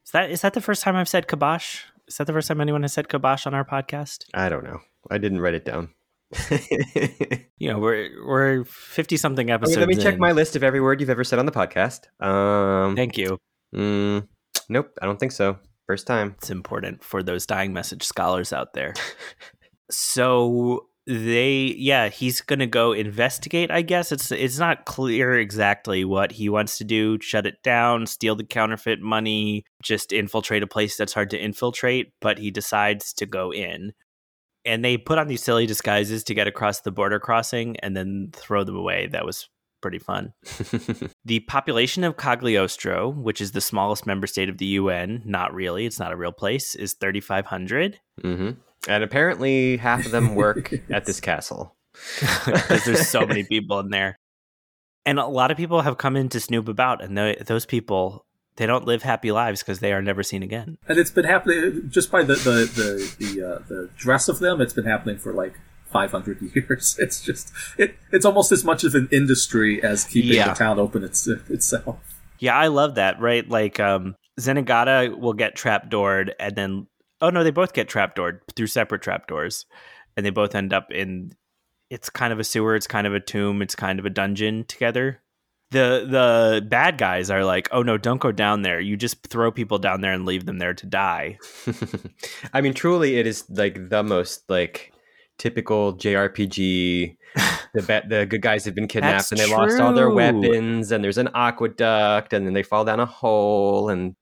Is 0.04 0.12
that 0.12 0.30
is 0.30 0.40
that 0.40 0.54
the 0.54 0.60
first 0.62 0.82
time 0.82 0.96
I've 0.96 1.08
said 1.08 1.28
kibosh? 1.28 1.82
Is 2.08 2.16
that 2.16 2.26
the 2.26 2.32
first 2.32 2.48
time 2.48 2.60
anyone 2.60 2.82
has 2.82 2.94
said 2.94 3.08
kibosh 3.10 3.46
on 3.46 3.52
our 3.54 3.64
podcast? 3.64 4.24
I 4.32 4.48
don't 4.48 4.64
know. 4.64 4.80
I 5.10 5.18
didn't 5.18 5.40
write 5.40 5.54
it 5.54 5.64
down. 5.66 5.90
You 7.58 7.70
know, 7.72 7.78
we're 7.78 8.10
we're 8.26 8.64
fifty 8.64 9.16
something 9.16 9.48
episodes. 9.50 9.78
let 9.78 9.88
me 9.88 9.96
check 9.96 10.18
my 10.18 10.32
list 10.32 10.56
of 10.56 10.62
every 10.62 10.80
word 10.80 11.00
you've 11.00 11.08
ever 11.08 11.24
said 11.24 11.38
on 11.38 11.46
the 11.46 11.52
podcast. 11.52 12.04
Um, 12.22 12.94
Thank 12.94 13.16
you. 13.16 13.38
mm, 13.74 14.28
nope, 14.68 14.90
I 15.00 15.06
don't 15.06 15.18
think 15.18 15.32
so. 15.32 15.58
First 15.86 16.06
time. 16.06 16.34
It's 16.38 16.50
important 16.50 17.04
for 17.04 17.22
those 17.22 17.46
dying 17.46 17.72
message 17.72 18.02
scholars 18.02 18.52
out 18.52 18.74
there. 18.74 18.94
so 19.90 20.88
they 21.06 21.72
yeah 21.78 22.08
he's 22.08 22.40
gonna 22.40 22.66
go 22.66 22.90
investigate 22.92 23.70
i 23.70 23.80
guess 23.80 24.10
it's 24.10 24.32
it's 24.32 24.58
not 24.58 24.86
clear 24.86 25.38
exactly 25.38 26.04
what 26.04 26.32
he 26.32 26.48
wants 26.48 26.78
to 26.78 26.84
do 26.84 27.16
shut 27.20 27.46
it 27.46 27.62
down 27.62 28.06
steal 28.06 28.34
the 28.34 28.42
counterfeit 28.42 29.00
money 29.00 29.64
just 29.82 30.12
infiltrate 30.12 30.64
a 30.64 30.66
place 30.66 30.96
that's 30.96 31.12
hard 31.14 31.30
to 31.30 31.38
infiltrate 31.38 32.12
but 32.20 32.38
he 32.38 32.50
decides 32.50 33.12
to 33.12 33.24
go 33.24 33.52
in 33.52 33.92
and 34.64 34.84
they 34.84 34.96
put 34.96 35.16
on 35.16 35.28
these 35.28 35.44
silly 35.44 35.64
disguises 35.64 36.24
to 36.24 36.34
get 36.34 36.48
across 36.48 36.80
the 36.80 36.90
border 36.90 37.20
crossing 37.20 37.76
and 37.78 37.96
then 37.96 38.28
throw 38.32 38.64
them 38.64 38.76
away 38.76 39.06
that 39.06 39.24
was 39.24 39.48
pretty 39.80 39.98
fun 39.98 40.32
the 41.24 41.40
population 41.40 42.04
of 42.04 42.16
Cagliostro, 42.16 43.10
which 43.10 43.40
is 43.40 43.52
the 43.52 43.60
smallest 43.60 44.06
member 44.06 44.26
state 44.26 44.48
of 44.48 44.58
the 44.58 44.66
UN, 44.66 45.22
not 45.24 45.54
really, 45.54 45.86
it's 45.86 45.98
not 45.98 46.12
a 46.12 46.16
real 46.16 46.32
place, 46.32 46.74
is 46.74 46.94
3,500. 46.94 48.00
hmm 48.22 48.50
And 48.88 49.04
apparently, 49.04 49.76
half 49.76 50.06
of 50.06 50.12
them 50.12 50.34
work 50.34 50.72
at 50.90 51.04
this 51.04 51.20
castle. 51.20 51.74
Because 52.44 52.84
there's 52.84 53.08
so 53.08 53.26
many 53.26 53.42
people 53.44 53.80
in 53.80 53.90
there. 53.90 54.18
And 55.04 55.18
a 55.18 55.26
lot 55.26 55.50
of 55.50 55.56
people 55.56 55.82
have 55.82 55.98
come 55.98 56.16
in 56.16 56.28
to 56.30 56.40
snoop 56.40 56.68
about, 56.68 57.02
and 57.02 57.16
tho- 57.16 57.36
those 57.46 57.64
people, 57.64 58.26
they 58.56 58.66
don't 58.66 58.84
live 58.84 59.02
happy 59.02 59.30
lives 59.32 59.62
because 59.62 59.78
they 59.78 59.92
are 59.92 60.02
never 60.02 60.22
seen 60.22 60.42
again. 60.42 60.78
And 60.88 60.98
it's 60.98 61.10
been 61.10 61.24
happening 61.24 61.88
just 61.88 62.10
by 62.10 62.22
the 62.22 62.34
the 62.34 62.50
the 62.74 63.24
the, 63.24 63.46
uh, 63.46 63.58
the 63.68 63.90
dress 63.96 64.28
of 64.28 64.40
them. 64.40 64.60
It's 64.60 64.72
been 64.72 64.84
happening 64.84 65.18
for 65.18 65.32
like 65.32 65.54
500 65.96 66.42
years. 66.54 66.96
It's 66.98 67.22
just 67.22 67.52
it. 67.78 67.96
It's 68.12 68.24
almost 68.26 68.52
as 68.52 68.64
much 68.64 68.84
of 68.84 68.94
an 68.94 69.08
industry 69.10 69.82
as 69.82 70.04
keeping 70.04 70.32
Yeah. 70.34 70.48
the 70.48 70.54
town 70.54 70.78
open 70.78 71.02
its, 71.04 71.26
itself. 71.26 71.98
Yeah, 72.38 72.54
I 72.56 72.66
love 72.66 72.96
that, 72.96 73.18
right? 73.20 73.48
Like, 73.48 73.80
um, 73.80 74.14
Zenigata 74.38 75.18
will 75.18 75.32
get 75.32 75.56
trapdoored, 75.56 76.32
and 76.38 76.54
then, 76.54 76.86
oh 77.22 77.30
no, 77.30 77.42
they 77.42 77.50
both 77.50 77.72
get 77.72 77.88
trapdoored 77.88 78.40
through 78.54 78.66
separate 78.66 79.00
trapdoors, 79.00 79.64
and 80.16 80.26
they 80.26 80.30
both 80.30 80.54
end 80.54 80.72
up 80.74 80.90
in. 80.92 81.32
It's 81.88 82.10
kind 82.10 82.32
of 82.32 82.38
a 82.40 82.44
sewer. 82.44 82.74
It's 82.76 82.86
kind 82.88 83.06
of 83.06 83.14
a 83.14 83.20
tomb. 83.20 83.62
It's 83.62 83.74
kind 83.76 83.98
of 83.98 84.04
a 84.06 84.10
dungeon 84.10 84.64
together. 84.64 85.22
The 85.70 86.06
the 86.08 86.66
bad 86.68 86.98
guys 86.98 87.30
are 87.30 87.44
like, 87.44 87.68
oh 87.72 87.82
no, 87.82 87.96
don't 87.96 88.20
go 88.20 88.32
down 88.32 88.62
there. 88.62 88.80
You 88.80 88.96
just 88.96 89.26
throw 89.26 89.50
people 89.50 89.78
down 89.78 90.00
there 90.00 90.12
and 90.12 90.26
leave 90.26 90.44
them 90.46 90.58
there 90.58 90.74
to 90.74 90.86
die. 90.86 91.38
I 92.52 92.60
mean, 92.60 92.74
truly, 92.74 93.16
it 93.18 93.26
is 93.26 93.44
like 93.50 93.88
the 93.88 94.02
most 94.02 94.48
like 94.50 94.92
typical 95.38 95.94
JRPG. 95.96 97.16
The 97.74 97.82
ba- 97.82 98.04
the 98.08 98.24
good 98.24 98.40
guys 98.40 98.64
have 98.64 98.74
been 98.74 98.88
kidnapped 98.88 99.28
That's 99.28 99.32
and 99.32 99.38
they 99.38 99.54
lost 99.54 99.78
all 99.78 99.92
their 99.92 100.08
weapons, 100.08 100.90
and 100.92 101.04
there's 101.04 101.18
an 101.18 101.28
aqueduct, 101.34 102.32
and 102.32 102.46
then 102.46 102.54
they 102.54 102.62
fall 102.62 102.86
down 102.86 103.00
a 103.00 103.04
hole. 103.04 103.90
And 103.90 104.14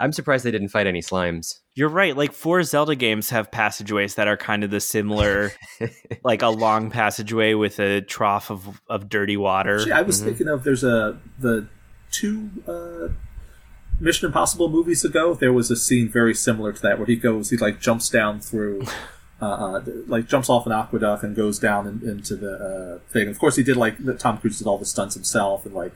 I'm 0.00 0.10
surprised 0.12 0.44
they 0.44 0.50
didn't 0.50 0.70
fight 0.70 0.88
any 0.88 1.02
slimes. 1.02 1.60
You're 1.76 1.88
right. 1.88 2.16
Like 2.16 2.32
four 2.32 2.64
Zelda 2.64 2.96
games 2.96 3.30
have 3.30 3.52
passageways 3.52 4.16
that 4.16 4.26
are 4.26 4.36
kind 4.36 4.64
of 4.64 4.70
the 4.72 4.80
similar, 4.80 5.52
like 6.24 6.42
a 6.42 6.48
long 6.48 6.90
passageway 6.90 7.54
with 7.54 7.78
a 7.78 8.00
trough 8.00 8.50
of 8.50 8.80
of 8.88 9.08
dirty 9.08 9.36
water. 9.36 9.76
Actually, 9.76 9.92
I 9.92 10.02
was 10.02 10.20
Mhm. 10.20 10.24
thinking 10.24 10.48
of 10.48 10.64
there's 10.64 10.82
a 10.82 11.16
the 11.38 11.68
two 12.10 12.50
uh, 12.66 13.12
Mission 14.00 14.26
Impossible 14.26 14.68
movies 14.68 15.04
ago. 15.04 15.32
There 15.34 15.52
was 15.52 15.70
a 15.70 15.76
scene 15.76 16.08
very 16.08 16.34
similar 16.34 16.72
to 16.72 16.82
that 16.82 16.98
where 16.98 17.06
he 17.06 17.14
goes, 17.14 17.50
he 17.50 17.56
like 17.56 17.78
jumps 17.80 18.08
down 18.10 18.40
through. 18.40 18.82
Uh, 19.40 19.44
uh, 19.44 19.82
like 20.06 20.26
jumps 20.26 20.48
off 20.48 20.64
an 20.64 20.72
aqueduct 20.72 21.22
and 21.22 21.36
goes 21.36 21.58
down 21.58 21.86
in, 21.86 22.08
into 22.08 22.36
the 22.36 22.54
uh, 22.54 23.12
thing. 23.12 23.28
Of 23.28 23.38
course, 23.38 23.56
he 23.56 23.62
did 23.62 23.76
like 23.76 23.96
Tom 24.18 24.38
Cruise 24.38 24.58
did 24.58 24.66
all 24.66 24.78
the 24.78 24.86
stunts 24.86 25.14
himself 25.14 25.66
and 25.66 25.74
like, 25.74 25.92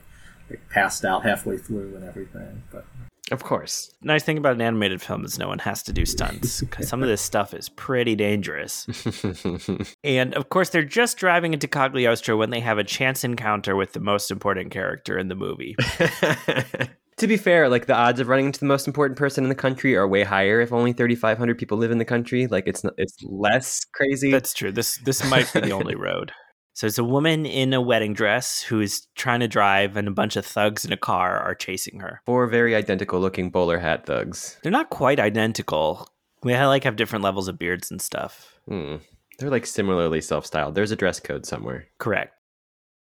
like 0.49 0.61
passed 0.69 1.03
out 1.03 1.23
halfway 1.23 1.57
through 1.57 1.95
and 1.95 2.03
everything. 2.03 2.61
But 2.71 2.85
Of 3.31 3.41
course. 3.43 3.91
nice 4.03 4.23
thing 4.23 4.37
about 4.37 4.53
an 4.53 4.61
animated 4.61 5.01
film 5.01 5.25
is 5.25 5.39
no 5.39 5.47
one 5.47 5.57
has 5.59 5.81
to 5.83 5.91
do 5.93 6.05
stunts 6.05 6.59
because 6.59 6.87
some 6.87 7.01
of 7.01 7.09
this 7.09 7.21
stuff 7.21 7.53
is 7.55 7.67
pretty 7.69 8.15
dangerous. 8.15 8.85
And 10.03 10.33
of 10.35 10.49
course, 10.49 10.69
they're 10.69 10.83
just 10.83 11.17
driving 11.17 11.53
into 11.53 11.67
Cagliostro 11.67 12.37
when 12.37 12.49
they 12.51 12.59
have 12.59 12.77
a 12.77 12.83
chance 12.83 13.23
encounter 13.23 13.75
with 13.75 13.93
the 13.93 13.99
most 13.99 14.29
important 14.29 14.69
character 14.71 15.17
in 15.17 15.29
the 15.29 15.35
movie. 15.35 15.75
To 17.17 17.27
be 17.27 17.37
fair, 17.37 17.69
like 17.69 17.85
the 17.85 17.95
odds 17.95 18.19
of 18.19 18.27
running 18.27 18.47
into 18.47 18.59
the 18.59 18.65
most 18.65 18.87
important 18.87 19.17
person 19.17 19.43
in 19.43 19.49
the 19.49 19.55
country 19.55 19.95
are 19.95 20.07
way 20.07 20.23
higher 20.23 20.61
if 20.61 20.73
only 20.73 20.93
3,500 20.93 21.57
people 21.57 21.77
live 21.77 21.91
in 21.91 21.97
the 21.97 22.05
country. 22.05 22.47
Like 22.47 22.63
it's 22.67 22.83
not, 22.83 22.93
it's 22.97 23.15
less 23.23 23.85
crazy. 23.93 24.31
That's 24.31 24.53
true. 24.53 24.71
This 24.71 24.97
this 25.03 25.23
might 25.29 25.51
be 25.53 25.59
the 25.59 25.73
only 25.73 25.95
road. 26.09 26.31
So 26.73 26.87
it's 26.87 26.97
a 26.97 27.03
woman 27.03 27.45
in 27.45 27.73
a 27.73 27.81
wedding 27.81 28.13
dress 28.13 28.61
who 28.61 28.79
is 28.79 29.05
trying 29.15 29.41
to 29.41 29.47
drive, 29.47 29.97
and 29.97 30.07
a 30.07 30.11
bunch 30.11 30.35
of 30.35 30.45
thugs 30.45 30.85
in 30.85 30.93
a 30.93 30.97
car 30.97 31.37
are 31.37 31.53
chasing 31.53 31.99
her. 31.99 32.21
Four 32.25 32.47
very 32.47 32.75
identical 32.75 33.19
looking 33.19 33.51
bowler 33.51 33.77
hat 33.77 34.05
thugs. 34.05 34.57
They're 34.63 34.71
not 34.71 34.89
quite 34.89 35.19
identical. 35.19 36.07
They 36.43 36.57
like 36.65 36.85
have 36.85 36.95
different 36.95 37.23
levels 37.23 37.47
of 37.47 37.59
beards 37.59 37.91
and 37.91 38.01
stuff. 38.01 38.59
Hmm. 38.67 38.95
They're 39.37 39.49
like 39.49 39.65
similarly 39.65 40.21
self 40.21 40.45
styled. 40.45 40.75
There's 40.75 40.91
a 40.91 40.95
dress 40.95 41.19
code 41.19 41.45
somewhere. 41.45 41.87
Correct. 41.97 42.33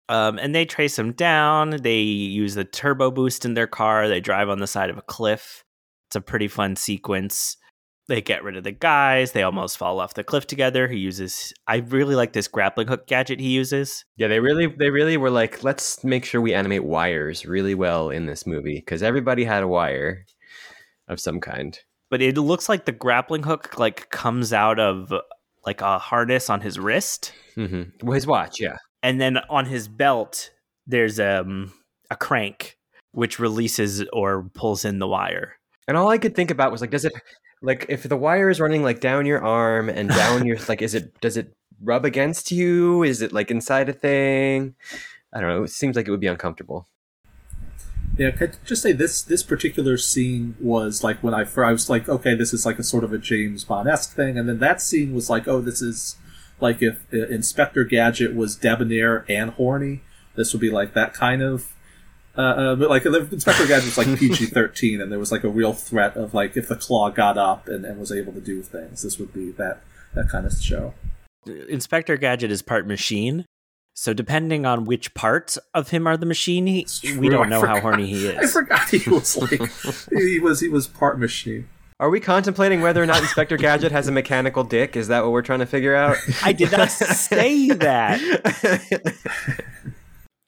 Um, 0.07 0.37
and 0.37 0.53
they 0.53 0.65
trace 0.65 0.97
him 0.97 1.13
down. 1.13 1.71
They 1.81 1.99
use 1.99 2.55
the 2.55 2.63
turbo 2.63 3.11
boost 3.11 3.45
in 3.45 3.55
their 3.55 3.67
car. 3.67 4.07
They 4.07 4.19
drive 4.19 4.49
on 4.49 4.59
the 4.59 4.67
side 4.67 4.89
of 4.89 4.97
a 4.97 5.03
cliff. 5.03 5.63
It's 6.09 6.15
a 6.15 6.21
pretty 6.21 6.47
fun 6.47 6.75
sequence. 6.75 7.57
They 8.07 8.21
get 8.21 8.43
rid 8.43 8.55
of 8.55 8.63
the 8.63 8.71
guys. 8.71 9.31
They 9.31 9.41
almost 9.41 9.79
fall 9.79 9.99
off 9.99 10.13
the 10.13 10.23
cliff 10.23 10.45
together. 10.45 10.87
He 10.87 10.99
uses. 10.99 11.51
I 11.65 11.77
really 11.77 12.13
like 12.13 12.33
this 12.33 12.47
grappling 12.47 12.87
hook 12.87 13.07
gadget 13.07 13.39
he 13.39 13.49
uses. 13.49 14.05
Yeah, 14.15 14.27
they 14.27 14.39
really 14.39 14.67
they 14.67 14.91
really 14.91 15.17
were 15.17 15.31
like, 15.31 15.63
let's 15.63 16.03
make 16.03 16.23
sure 16.23 16.39
we 16.39 16.53
animate 16.53 16.83
wires 16.83 17.47
really 17.47 17.73
well 17.73 18.11
in 18.11 18.27
this 18.27 18.45
movie 18.45 18.75
because 18.75 19.01
everybody 19.01 19.43
had 19.43 19.63
a 19.63 19.67
wire 19.67 20.23
of 21.07 21.19
some 21.19 21.41
kind. 21.41 21.79
But 22.11 22.21
it 22.21 22.37
looks 22.37 22.69
like 22.69 22.85
the 22.85 22.91
grappling 22.91 23.41
hook 23.41 23.79
like 23.79 24.11
comes 24.11 24.53
out 24.53 24.77
of 24.77 25.11
like 25.65 25.81
a 25.81 25.97
harness 25.97 26.47
on 26.51 26.61
his 26.61 26.77
wrist, 26.77 27.33
Mm-hmm. 27.57 28.05
Well, 28.05 28.15
his 28.15 28.27
watch, 28.27 28.59
yeah. 28.59 28.77
And 29.05 29.21
then 29.21 29.37
on 29.49 29.65
his 29.67 29.87
belt 29.87 30.49
there's 30.87 31.19
um 31.19 31.71
a 32.09 32.15
crank 32.15 32.77
which 33.11 33.39
releases 33.39 34.03
or 34.11 34.49
pulls 34.53 34.83
in 34.83 34.99
the 34.99 35.07
wire. 35.07 35.55
And 35.87 35.95
all 35.95 36.09
I 36.09 36.17
could 36.17 36.35
think 36.35 36.51
about 36.51 36.71
was 36.71 36.81
like, 36.81 36.91
does 36.91 37.05
it 37.05 37.13
like 37.61 37.85
if 37.87 38.03
the 38.03 38.17
wire 38.17 38.49
is 38.49 38.59
running 38.59 38.83
like 38.83 38.99
down 38.99 39.25
your 39.25 39.43
arm 39.43 39.89
and 39.89 40.09
down 40.09 40.45
your 40.45 40.57
like, 40.67 40.81
is 40.81 40.93
it 40.93 41.19
does 41.21 41.37
it 41.37 41.53
rub 41.81 42.03
against 42.03 42.51
you? 42.51 43.03
Is 43.03 43.21
it 43.21 43.31
like 43.31 43.51
inside 43.51 43.89
a 43.89 43.93
thing? 43.93 44.75
I 45.31 45.39
don't 45.39 45.49
know. 45.49 45.63
It 45.63 45.69
seems 45.69 45.95
like 45.95 46.07
it 46.07 46.11
would 46.11 46.19
be 46.19 46.27
uncomfortable. 46.27 46.87
Yeah, 48.17 48.31
can 48.31 48.49
I 48.49 48.53
just 48.65 48.81
say 48.81 48.91
this 48.91 49.21
this 49.21 49.43
particular 49.43 49.97
scene 49.97 50.55
was 50.59 51.03
like 51.03 51.21
when 51.21 51.33
I 51.33 51.43
first 51.43 51.67
I 51.67 51.71
was 51.71 51.89
like, 51.89 52.09
okay, 52.09 52.33
this 52.33 52.53
is 52.53 52.65
like 52.65 52.79
a 52.79 52.83
sort 52.83 53.03
of 53.03 53.13
a 53.13 53.17
James 53.17 53.63
Bond 53.65 53.87
esque 53.87 54.15
thing, 54.15 54.37
and 54.37 54.49
then 54.49 54.59
that 54.59 54.81
scene 54.81 55.13
was 55.13 55.29
like, 55.29 55.47
oh, 55.47 55.61
this 55.61 55.81
is 55.81 56.17
like 56.59 56.81
if 56.81 57.03
uh, 57.13 57.27
Inspector 57.27 57.83
Gadget 57.85 58.35
was 58.35 58.55
debonair 58.55 59.25
and 59.29 59.51
horny, 59.51 60.01
this 60.35 60.53
would 60.53 60.61
be 60.61 60.71
like 60.71 60.93
that 60.93 61.13
kind 61.13 61.41
of. 61.41 61.73
Uh, 62.37 62.41
uh, 62.41 62.75
but 62.75 62.89
like 62.89 63.05
if 63.05 63.31
Inspector 63.31 63.65
Gadget 63.67 63.85
was 63.85 63.97
like 63.97 64.19
PG 64.19 64.47
thirteen, 64.47 65.01
and 65.01 65.11
there 65.11 65.19
was 65.19 65.31
like 65.31 65.43
a 65.43 65.49
real 65.49 65.73
threat 65.73 66.15
of 66.17 66.33
like 66.33 66.57
if 66.57 66.67
the 66.67 66.75
claw 66.75 67.09
got 67.09 67.37
up 67.37 67.67
and, 67.67 67.85
and 67.85 67.99
was 67.99 68.11
able 68.11 68.33
to 68.33 68.41
do 68.41 68.61
things, 68.61 69.03
this 69.03 69.17
would 69.19 69.33
be 69.33 69.51
that 69.51 69.81
that 70.13 70.29
kind 70.29 70.45
of 70.45 70.53
show. 70.53 70.93
Inspector 71.45 72.15
Gadget 72.17 72.51
is 72.51 72.61
part 72.61 72.87
machine. 72.87 73.45
So 73.97 74.13
depending 74.13 74.65
on 74.65 74.83
which 74.83 75.13
parts 75.13 75.57
of 75.73 75.89
him 75.89 76.05
are 76.05 76.17
the 76.17 76.25
machine, 76.25 76.67
he, 76.67 76.85
we 77.17 77.29
don't 77.29 77.45
I 77.45 77.49
know 77.49 77.65
how 77.65 77.79
horny 77.79 78.07
he 78.07 78.27
is. 78.27 78.37
I 78.37 78.47
forgot 78.47 78.89
he 78.89 79.09
was 79.09 79.37
like 79.37 79.61
he 80.11 80.39
was 80.39 80.59
he 80.59 80.67
was 80.67 80.87
part 80.87 81.17
machine. 81.17 81.69
Are 81.97 82.09
we 82.09 82.19
contemplating 82.19 82.81
whether 82.81 83.01
or 83.01 83.05
not 83.05 83.21
Inspector 83.21 83.55
Gadget 83.55 83.93
has 83.93 84.09
a 84.09 84.11
mechanical 84.11 84.65
dick? 84.65 84.97
Is 84.97 85.07
that 85.07 85.23
what 85.23 85.31
we're 85.31 85.41
trying 85.41 85.59
to 85.59 85.65
figure 85.65 85.95
out? 85.95 86.17
I 86.43 86.51
did 86.51 86.71
not 86.73 86.91
say 86.91 87.69
that. 87.69 88.19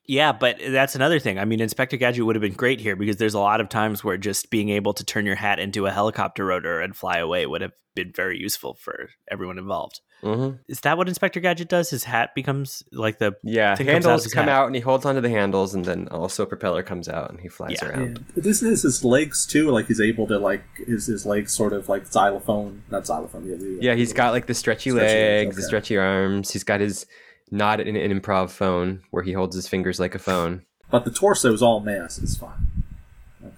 Yeah, 0.10 0.32
but 0.32 0.58
that's 0.70 0.96
another 0.96 1.20
thing. 1.20 1.38
I 1.38 1.46
mean, 1.46 1.60
Inspector 1.60 1.96
Gadget 1.98 2.26
would 2.26 2.36
have 2.36 2.42
been 2.42 2.54
great 2.54 2.80
here 2.80 2.96
because 2.96 3.18
there's 3.18 3.34
a 3.34 3.40
lot 3.40 3.62
of 3.62 3.68
times 3.68 4.04
where 4.04 4.18
just 4.18 4.50
being 4.50 4.70
able 4.70 4.94
to 4.94 5.04
turn 5.06 5.26
your 5.26 5.36
hat 5.36 5.60
into 5.60 5.86
a 5.86 5.92
helicopter 5.92 6.46
rotor 6.46 6.80
and 6.82 6.96
fly 6.96 7.18
away 7.18 7.46
would 7.46 7.62
have 7.62 7.74
been 7.94 8.12
very 8.14 8.38
useful 8.38 8.76
for 8.76 9.10
everyone 9.30 9.58
involved. 9.58 10.00
Hmm 10.22 10.52
Is 10.68 10.80
that 10.82 10.98
what 10.98 11.08
Inspector 11.08 11.40
Gadget 11.40 11.70
does? 11.70 11.90
His 11.90 12.04
hat 12.04 12.34
becomes 12.36 12.84
like 12.92 13.20
the 13.20 13.36
Yeah, 13.44 13.76
Thing 13.76 13.86
comes 13.88 14.06
out 14.06 14.10
handles 14.10 14.34
come 14.34 14.46
hat. 14.46 14.50
out 14.52 14.66
and 14.68 14.76
he 14.76 14.82
holds 14.82 15.06
onto 15.06 15.22
the 15.22 15.30
handles, 15.30 15.74
and 15.76 15.86
then 15.86 16.08
also 16.10 16.44
a 16.44 16.46
propeller 16.48 16.82
comes 16.84 17.08
out 17.08 17.30
and 17.30 17.40
he 17.40 17.48
flies 17.48 17.78
Yeah. 17.82 17.90
around. 17.90 18.18
Yeah. 18.18 18.24
But 18.36 18.46
isn't 18.46 18.68
his 18.70 19.04
legs 19.04 19.46
too? 19.46 19.70
Like 19.70 19.88
he's 19.88 20.02
able 20.02 20.28
to 20.28 20.38
like 20.40 20.64
his 20.86 21.06
his 21.08 21.26
legs 21.26 21.54
sort 21.54 21.74
of 21.74 21.88
like 21.90 22.06
xylophone, 22.08 22.84
not 22.90 23.06
xylophone. 23.06 23.46
Yeah, 23.48 23.56
the, 23.58 23.78
Yeah, 23.82 23.96
he's 23.96 24.14
got 24.14 24.32
like 24.34 24.48
the 24.48 24.54
stretchy, 24.54 24.90
Stretchy 24.92 25.06
legs, 25.06 25.46
legs, 25.48 25.56
the 25.58 25.62
stretchy 25.64 25.98
arms. 25.98 26.52
He's 26.52 26.64
got 26.64 26.80
his 26.82 27.06
not 27.52 27.80
an, 27.80 27.96
an 27.96 28.20
improv 28.20 28.50
phone 28.50 29.02
where 29.12 29.24
he 29.24 29.32
holds 29.34 29.56
his 29.56 29.68
fingers 29.68 30.00
like 30.00 30.14
a 30.16 30.20
phone 30.20 30.64
but 30.90 31.04
the 31.06 31.12
torso 31.12 31.52
is 31.54 31.62
all 31.62 31.80
mass. 31.82 32.18
It's 32.18 32.38
fine. 32.38 32.84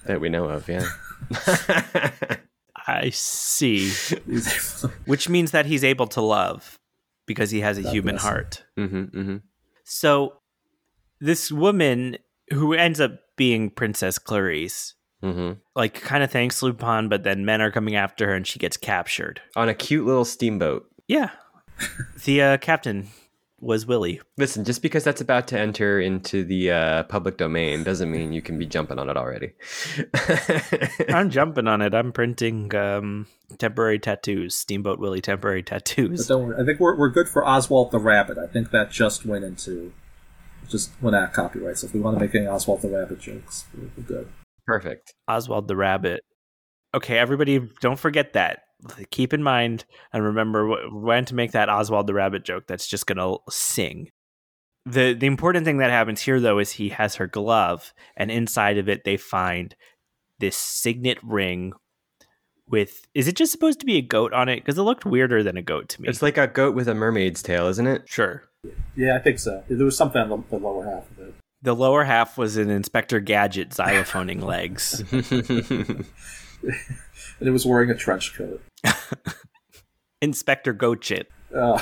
that 0.05 0.19
we 0.19 0.29
know 0.29 0.45
of. 0.45 0.67
Yeah. 0.67 0.87
I 2.89 3.09
see, 3.11 3.89
He's 3.89 4.13
able 4.83 4.89
to- 4.89 4.97
which 5.05 5.29
means 5.29 5.51
that 5.51 5.65
he's 5.65 5.83
able 5.83 6.07
to 6.07 6.21
love 6.21 6.77
because 7.25 7.51
he 7.51 7.61
has 7.61 7.77
a 7.77 7.83
God 7.83 7.91
human 7.93 8.17
heart. 8.17 8.63
hmm 8.75 9.03
hmm 9.03 9.37
So 9.83 10.33
this 11.19 11.51
woman 11.51 12.17
who 12.51 12.73
ends 12.73 12.99
up 12.99 13.11
being 13.37 13.69
Princess 13.69 14.17
Clarice 14.19 14.95
hmm 15.21 15.51
like 15.75 15.95
kind 16.01 16.23
of 16.23 16.31
thanks 16.31 16.61
Lupin, 16.63 17.09
but 17.09 17.23
then 17.23 17.43
men 17.45 17.61
are 17.61 17.71
coming 17.71 17.95
after 17.95 18.27
her 18.27 18.33
and 18.35 18.47
she 18.47 18.57
gets 18.59 18.77
captured. 18.77 19.41
On 19.55 19.67
a 19.69 19.73
cute 19.73 20.05
little 20.05 20.25
steamboat. 20.25 20.89
Yeah. 21.07 21.31
the 22.25 22.41
uh, 22.41 22.57
captain 22.57 23.07
was 23.61 23.85
Willie. 23.85 24.21
Listen, 24.37 24.63
just 24.63 24.81
because 24.81 25.03
that's 25.03 25.21
about 25.21 25.47
to 25.49 25.59
enter 25.59 25.99
into 25.99 26.43
the 26.43 26.71
uh, 26.71 27.03
public 27.03 27.37
domain 27.37 27.83
doesn't 27.83 28.09
mean 28.09 28.33
you 28.33 28.41
can 28.41 28.57
be 28.57 28.65
jumping 28.65 28.99
on 28.99 29.09
it 29.09 29.17
already. 29.17 29.51
I'm 31.09 31.29
jumping 31.29 31.67
on 31.67 31.81
it. 31.81 31.93
I'm 31.93 32.11
printing 32.11 32.73
um, 32.75 33.27
temporary 33.57 33.99
tattoos, 33.99 34.55
Steamboat 34.55 34.99
Willie 34.99 35.21
temporary 35.21 35.61
but 35.61 35.69
tattoos. 35.69 36.27
don't 36.27 36.47
worry. 36.47 36.61
I 36.61 36.65
think 36.65 36.79
we're 36.79 36.97
we're 36.97 37.09
good 37.09 37.29
for 37.29 37.47
Oswald 37.47 37.91
the 37.91 37.99
Rabbit. 37.99 38.37
I 38.37 38.47
think 38.47 38.71
that 38.71 38.91
just 38.91 39.25
went 39.25 39.43
into 39.43 39.93
just 40.67 40.91
went 41.01 41.15
out 41.15 41.29
of 41.29 41.33
copyright. 41.33 41.77
So 41.77 41.87
if 41.87 41.93
we 41.93 41.99
want 41.99 42.17
to 42.17 42.23
make 42.23 42.35
any 42.35 42.47
Oswald 42.47 42.81
the 42.81 42.89
Rabbit 42.89 43.19
jokes, 43.19 43.65
we're, 43.75 43.89
we're 43.97 44.03
good. 44.03 44.29
Perfect. 44.65 45.13
Oswald 45.27 45.67
the 45.67 45.75
Rabbit. 45.75 46.21
Okay, 46.93 47.17
everybody, 47.17 47.59
don't 47.81 47.99
forget 47.99 48.33
that. 48.33 48.61
Keep 49.11 49.33
in 49.33 49.43
mind 49.43 49.85
and 50.13 50.23
remember 50.23 50.89
when 50.89 51.25
to 51.25 51.35
make 51.35 51.51
that 51.51 51.69
Oswald 51.69 52.07
the 52.07 52.13
Rabbit 52.13 52.45
joke 52.45 52.65
that's 52.67 52.87
just 52.87 53.07
going 53.07 53.17
to 53.17 53.39
sing. 53.49 54.09
The 54.85 55.13
the 55.13 55.27
important 55.27 55.65
thing 55.65 55.77
that 55.77 55.91
happens 55.91 56.21
here 56.21 56.39
though 56.39 56.59
is 56.59 56.71
he 56.71 56.89
has 56.89 57.15
her 57.15 57.27
glove 57.27 57.93
and 58.15 58.31
inside 58.31 58.77
of 58.77 58.87
it 58.87 59.03
they 59.03 59.17
find 59.17 59.75
this 60.39 60.55
signet 60.55 61.17
ring 61.21 61.73
with 62.67 63.05
is 63.13 63.27
it 63.27 63.35
just 63.35 63.51
supposed 63.51 63.81
to 63.81 63.85
be 63.85 63.97
a 63.97 64.01
goat 64.01 64.31
on 64.31 64.47
it 64.47 64.63
cuz 64.63 64.77
it 64.77 64.83
looked 64.83 65.05
weirder 65.05 65.43
than 65.43 65.57
a 65.57 65.61
goat 65.61 65.89
to 65.89 66.01
me. 66.01 66.07
It's 66.07 66.21
like 66.21 66.37
a 66.37 66.47
goat 66.47 66.75
with 66.75 66.87
a 66.87 66.95
mermaid's 66.95 67.43
tail, 67.43 67.67
isn't 67.67 67.87
it? 67.87 68.03
sure. 68.07 68.43
Yeah, 68.95 69.15
I 69.15 69.19
think 69.19 69.39
so. 69.39 69.63
There 69.69 69.85
was 69.85 69.97
something 69.97 70.21
on 70.21 70.29
the, 70.29 70.57
the 70.57 70.57
lower 70.57 70.85
half 70.85 71.09
of 71.11 71.27
it. 71.27 71.33
The 71.61 71.75
lower 71.75 72.05
half 72.05 72.37
was 72.37 72.57
an 72.57 72.69
Inspector 72.69 73.19
Gadget 73.21 73.69
xylophoning 73.69 74.41
legs. 74.41 75.03
And 77.39 77.47
it 77.47 77.51
was 77.51 77.65
wearing 77.65 77.89
a 77.89 77.95
trench 77.95 78.35
coat. 78.35 78.61
Inspector 80.21 80.73
Goatchit. 80.73 81.25
Uh, 81.55 81.79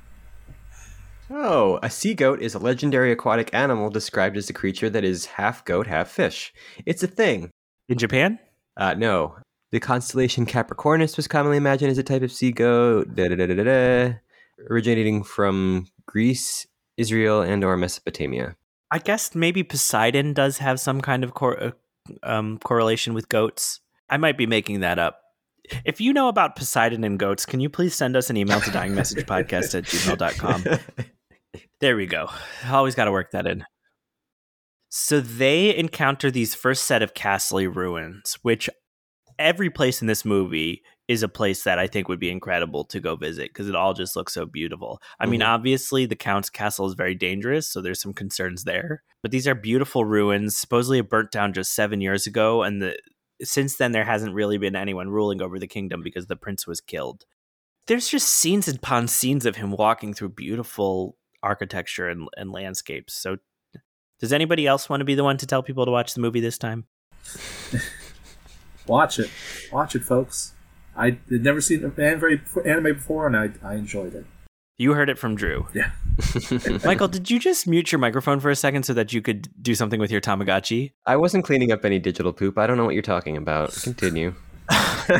oh, 1.30 1.78
a 1.82 1.90
sea 1.90 2.14
goat 2.14 2.42
is 2.42 2.54
a 2.54 2.58
legendary 2.58 3.12
aquatic 3.12 3.54
animal 3.54 3.90
described 3.90 4.36
as 4.36 4.50
a 4.50 4.52
creature 4.52 4.90
that 4.90 5.04
is 5.04 5.26
half 5.26 5.64
goat, 5.64 5.86
half 5.86 6.08
fish. 6.08 6.52
It's 6.84 7.02
a 7.02 7.06
thing. 7.06 7.50
In 7.88 7.98
Japan? 7.98 8.38
Uh, 8.76 8.94
no. 8.94 9.36
The 9.72 9.80
constellation 9.80 10.46
Capricornus 10.46 11.16
was 11.16 11.28
commonly 11.28 11.56
imagined 11.56 11.92
as 11.92 11.98
a 11.98 12.02
type 12.02 12.22
of 12.22 12.32
sea 12.32 12.50
goat, 12.50 13.14
da, 13.14 13.28
da, 13.28 13.36
da, 13.36 13.46
da, 13.46 13.54
da, 13.54 13.64
da, 13.64 14.14
originating 14.68 15.22
from 15.22 15.86
Greece, 16.06 16.66
Israel, 16.96 17.40
and 17.40 17.62
or 17.62 17.76
Mesopotamia. 17.76 18.56
I 18.90 18.98
guess 18.98 19.34
maybe 19.34 19.62
Poseidon 19.62 20.34
does 20.34 20.58
have 20.58 20.80
some 20.80 21.00
kind 21.00 21.22
of 21.22 21.34
cor- 21.34 21.62
uh, 21.62 21.70
um, 22.24 22.58
correlation 22.58 23.14
with 23.14 23.28
goats. 23.28 23.80
I 24.10 24.16
might 24.16 24.36
be 24.36 24.46
making 24.46 24.80
that 24.80 24.98
up. 24.98 25.20
If 25.84 26.00
you 26.00 26.12
know 26.12 26.28
about 26.28 26.56
Poseidon 26.56 27.04
and 27.04 27.18
goats, 27.18 27.46
can 27.46 27.60
you 27.60 27.68
please 27.70 27.94
send 27.94 28.16
us 28.16 28.28
an 28.28 28.36
email 28.36 28.60
to 28.60 28.70
dyingmessagepodcast 28.70 29.74
at 29.76 29.84
gmail.com? 29.84 30.64
There 31.80 31.96
we 31.96 32.06
go. 32.06 32.28
Always 32.68 32.94
got 32.94 33.04
to 33.04 33.12
work 33.12 33.30
that 33.30 33.46
in. 33.46 33.64
So 34.88 35.20
they 35.20 35.74
encounter 35.76 36.30
these 36.30 36.54
first 36.54 36.84
set 36.84 37.02
of 37.02 37.14
Castle 37.14 37.64
ruins, 37.66 38.36
which 38.42 38.68
every 39.38 39.70
place 39.70 40.00
in 40.02 40.08
this 40.08 40.24
movie 40.24 40.82
is 41.06 41.22
a 41.22 41.28
place 41.28 41.64
that 41.64 41.78
I 41.78 41.86
think 41.86 42.08
would 42.08 42.20
be 42.20 42.30
incredible 42.30 42.84
to 42.86 43.00
go 43.00 43.16
visit 43.16 43.50
because 43.50 43.68
it 43.68 43.74
all 43.74 43.94
just 43.94 44.14
looks 44.16 44.34
so 44.34 44.46
beautiful. 44.46 45.00
I 45.18 45.26
mean, 45.26 45.40
Mhm. 45.40 45.46
obviously, 45.48 46.06
the 46.06 46.16
Count's 46.16 46.50
castle 46.50 46.86
is 46.86 46.94
very 46.94 47.14
dangerous, 47.14 47.68
so 47.68 47.80
there's 47.80 48.00
some 48.00 48.12
concerns 48.12 48.64
there. 48.64 49.02
But 49.22 49.30
these 49.30 49.46
are 49.48 49.54
beautiful 49.54 50.04
ruins, 50.04 50.56
supposedly 50.56 50.98
it 50.98 51.08
burnt 51.08 51.30
down 51.30 51.52
just 51.52 51.72
seven 51.74 52.00
years 52.00 52.26
ago, 52.26 52.62
and 52.62 52.80
the 52.82 52.98
since 53.42 53.76
then 53.76 53.92
there 53.92 54.04
hasn't 54.04 54.34
really 54.34 54.58
been 54.58 54.76
anyone 54.76 55.08
ruling 55.08 55.40
over 55.42 55.58
the 55.58 55.66
kingdom 55.66 56.02
because 56.02 56.26
the 56.26 56.36
prince 56.36 56.66
was 56.66 56.80
killed. 56.80 57.24
There's 57.86 58.08
just 58.08 58.28
scenes 58.28 58.68
upon 58.68 59.08
scenes 59.08 59.46
of 59.46 59.56
him 59.56 59.72
walking 59.72 60.14
through 60.14 60.30
beautiful 60.30 61.16
architecture 61.42 62.08
and, 62.08 62.28
and 62.36 62.52
landscapes. 62.52 63.14
So 63.14 63.38
Does 64.18 64.32
anybody 64.32 64.66
else 64.66 64.88
want 64.88 65.00
to 65.00 65.04
be 65.04 65.14
the 65.14 65.24
one 65.24 65.38
to 65.38 65.46
tell 65.46 65.62
people 65.62 65.84
to 65.86 65.90
watch 65.90 66.14
the 66.14 66.20
movie 66.20 66.40
this 66.40 66.58
time? 66.58 66.84
Watch 68.86 69.18
it, 69.20 69.30
watch 69.70 69.94
it, 69.94 70.02
folks. 70.02 70.54
I 70.96 71.04
had 71.04 71.20
never 71.28 71.60
seen 71.60 71.84
an 71.84 71.94
anime 71.96 72.40
anime 72.64 72.94
before, 72.94 73.26
and 73.26 73.36
I 73.36 73.50
I 73.62 73.74
enjoyed 73.74 74.14
it. 74.14 74.26
You 74.80 74.94
heard 74.94 75.10
it 75.10 75.18
from 75.18 75.34
Drew. 75.34 75.66
Yeah. 75.74 75.90
Michael, 76.86 77.06
did 77.06 77.30
you 77.30 77.38
just 77.38 77.66
mute 77.66 77.92
your 77.92 77.98
microphone 77.98 78.40
for 78.40 78.48
a 78.48 78.56
second 78.56 78.84
so 78.84 78.94
that 78.94 79.12
you 79.12 79.20
could 79.20 79.46
do 79.62 79.74
something 79.74 80.00
with 80.00 80.10
your 80.10 80.22
Tamagotchi? 80.22 80.92
I 81.04 81.16
wasn't 81.16 81.44
cleaning 81.44 81.70
up 81.70 81.84
any 81.84 81.98
digital 81.98 82.32
poop. 82.32 82.56
I 82.56 82.66
don't 82.66 82.78
know 82.78 82.86
what 82.86 82.94
you're 82.94 83.02
talking 83.02 83.36
about. 83.36 83.74
Continue. 83.74 84.32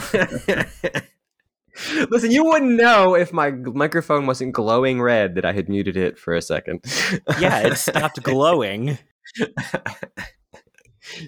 Listen, 2.08 2.30
you 2.30 2.42
wouldn't 2.42 2.72
know 2.72 3.14
if 3.14 3.34
my 3.34 3.50
microphone 3.50 4.24
wasn't 4.26 4.54
glowing 4.54 5.02
red 5.02 5.34
that 5.34 5.44
I 5.44 5.52
had 5.52 5.68
muted 5.68 5.94
it 5.94 6.18
for 6.18 6.32
a 6.32 6.40
second. 6.40 6.80
Yeah, 7.38 7.58
it 7.66 7.76
stopped 7.76 8.22
glowing. 8.22 8.96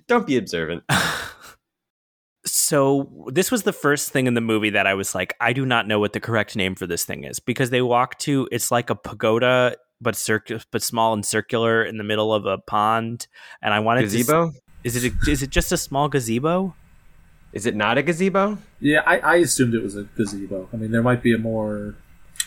Don't 0.06 0.26
be 0.26 0.38
observant. 0.38 0.84
So, 2.44 3.28
this 3.28 3.50
was 3.52 3.62
the 3.62 3.72
first 3.72 4.10
thing 4.10 4.26
in 4.26 4.34
the 4.34 4.40
movie 4.40 4.70
that 4.70 4.86
I 4.86 4.94
was 4.94 5.14
like, 5.14 5.34
I 5.40 5.52
do 5.52 5.64
not 5.64 5.86
know 5.86 6.00
what 6.00 6.12
the 6.12 6.20
correct 6.20 6.56
name 6.56 6.74
for 6.74 6.86
this 6.88 7.04
thing 7.04 7.22
is 7.24 7.38
because 7.38 7.70
they 7.70 7.82
walk 7.82 8.18
to 8.20 8.48
it's 8.50 8.70
like 8.70 8.90
a 8.90 8.96
pagoda 8.96 9.76
but 10.00 10.16
circ- 10.16 10.50
but 10.72 10.82
small 10.82 11.12
and 11.12 11.24
circular 11.24 11.84
in 11.84 11.96
the 11.98 12.04
middle 12.04 12.34
of 12.34 12.44
a 12.44 12.58
pond 12.58 13.28
and 13.62 13.72
I 13.72 13.78
wanted 13.80 14.02
Gazebo? 14.02 14.50
to 14.50 14.58
Is 14.82 15.04
it 15.04 15.12
a, 15.12 15.30
is 15.30 15.42
it 15.42 15.50
just 15.50 15.70
a 15.70 15.76
small 15.76 16.08
gazebo? 16.08 16.74
Is 17.52 17.66
it 17.66 17.76
not 17.76 17.98
a 17.98 18.02
gazebo? 18.02 18.58
Yeah, 18.80 19.02
I, 19.06 19.18
I 19.18 19.34
assumed 19.36 19.74
it 19.74 19.82
was 19.82 19.94
a 19.96 20.04
gazebo. 20.04 20.68
I 20.72 20.76
mean, 20.76 20.90
there 20.90 21.02
might 21.02 21.22
be 21.22 21.32
a 21.34 21.38
more 21.38 21.94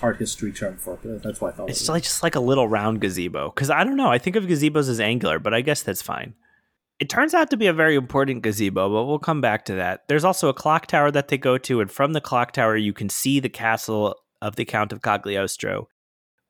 art 0.02 0.18
history 0.18 0.52
term 0.52 0.76
for 0.78 0.96
it, 0.96 1.00
but 1.04 1.24
that's 1.24 1.40
why 1.40 1.50
I 1.50 1.52
thought 1.54 1.70
It's 1.70 1.80
it 1.80 1.84
was. 1.84 1.90
like 1.90 2.04
just 2.04 2.24
like 2.24 2.36
a 2.36 2.40
little 2.42 2.68
round 2.68 3.00
gazebo. 3.00 3.52
Because 3.52 3.70
I 3.70 3.84
don't 3.84 3.96
know. 3.96 4.10
I 4.10 4.18
think 4.18 4.36
of 4.36 4.44
gazebos 4.46 4.90
as 4.90 5.00
angular, 5.00 5.40
but 5.40 5.54
I 5.54 5.62
guess 5.62 5.84
that's 5.84 6.02
fine. 6.02 6.34
It 7.00 7.10
turns 7.10 7.34
out 7.34 7.50
to 7.50 7.58
be 7.58 7.68
a 7.68 7.74
very 7.74 7.96
important 7.96 8.42
gazebo, 8.42 8.90
but 8.90 9.06
we'll 9.06 9.20
come 9.20 9.42
back 9.42 9.66
to 9.66 9.76
that. 9.76 10.08
There's 10.08 10.24
also 10.24 10.48
a 10.48 10.54
clock 10.54 10.88
tower 10.88 11.12
that 11.12 11.28
they 11.28 11.38
go 11.38 11.58
to, 11.58 11.82
and 11.82 11.92
from 11.92 12.14
the 12.14 12.22
clock 12.22 12.54
tower, 12.54 12.78
you 12.78 12.94
can 12.94 13.10
see 13.10 13.40
the 13.40 13.50
castle 13.50 14.16
of 14.42 14.56
the 14.56 14.66
Count 14.66 14.94
of 14.94 15.02
Cagliostro, 15.02 15.90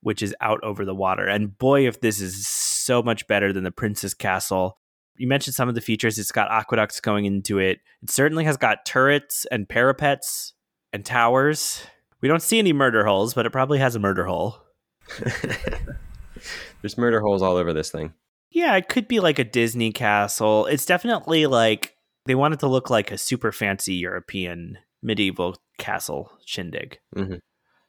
which 0.02 0.22
is 0.22 0.36
out 0.42 0.64
over 0.64 0.86
the 0.86 0.94
water. 0.94 1.26
And 1.26 1.58
boy, 1.58 1.88
if 1.88 2.02
this 2.02 2.22
is 2.22 2.48
so 2.48 3.02
much 3.02 3.28
better 3.28 3.52
than 3.52 3.64
the 3.64 3.72
Prince's 3.72 4.14
Castle. 4.14 4.78
You 5.18 5.28
mentioned 5.28 5.56
some 5.56 5.68
of 5.70 5.76
the 5.76 5.82
features. 5.82 6.20
It's 6.20 6.32
got 6.32 6.52
aqueducts 6.52 7.00
going 7.00 7.26
into 7.26 7.58
it. 7.58 7.80
It 8.04 8.12
certainly 8.12 8.44
has 8.44 8.58
got 8.58 8.86
turrets 8.86 9.46
and 9.50 9.68
parapets 9.68 10.54
and 10.94 11.04
towers. 11.04 11.82
We 12.22 12.28
don't 12.28 12.42
see 12.42 12.60
any 12.60 12.74
murder 12.74 13.06
holes, 13.06 13.34
but 13.34 13.46
it 13.46 13.52
probably 13.52 13.80
has 13.80 13.96
a 13.96 14.00
murder 14.00 14.26
hole. 14.26 14.58
There's 16.82 16.98
murder 16.98 17.22
holes 17.22 17.42
all 17.42 17.56
over 17.56 17.74
this 17.74 17.90
thing. 17.90 18.14
Yeah, 18.56 18.76
it 18.78 18.88
could 18.88 19.08
be 19.10 19.20
like 19.20 19.38
a 19.38 19.44
Disney 19.44 19.92
castle. 19.92 20.66
It's 20.68 20.86
definitely 20.86 21.46
like 21.46 21.94
they 22.26 22.36
want 22.36 22.54
it 22.54 22.62
to 22.62 22.68
look 22.68 22.90
like 22.90 23.12
a 23.12 23.18
super 23.18 23.52
fancy 23.52 23.96
European 23.96 24.78
medieval 25.04 25.58
castle 25.78 26.32
shindig. 26.46 27.00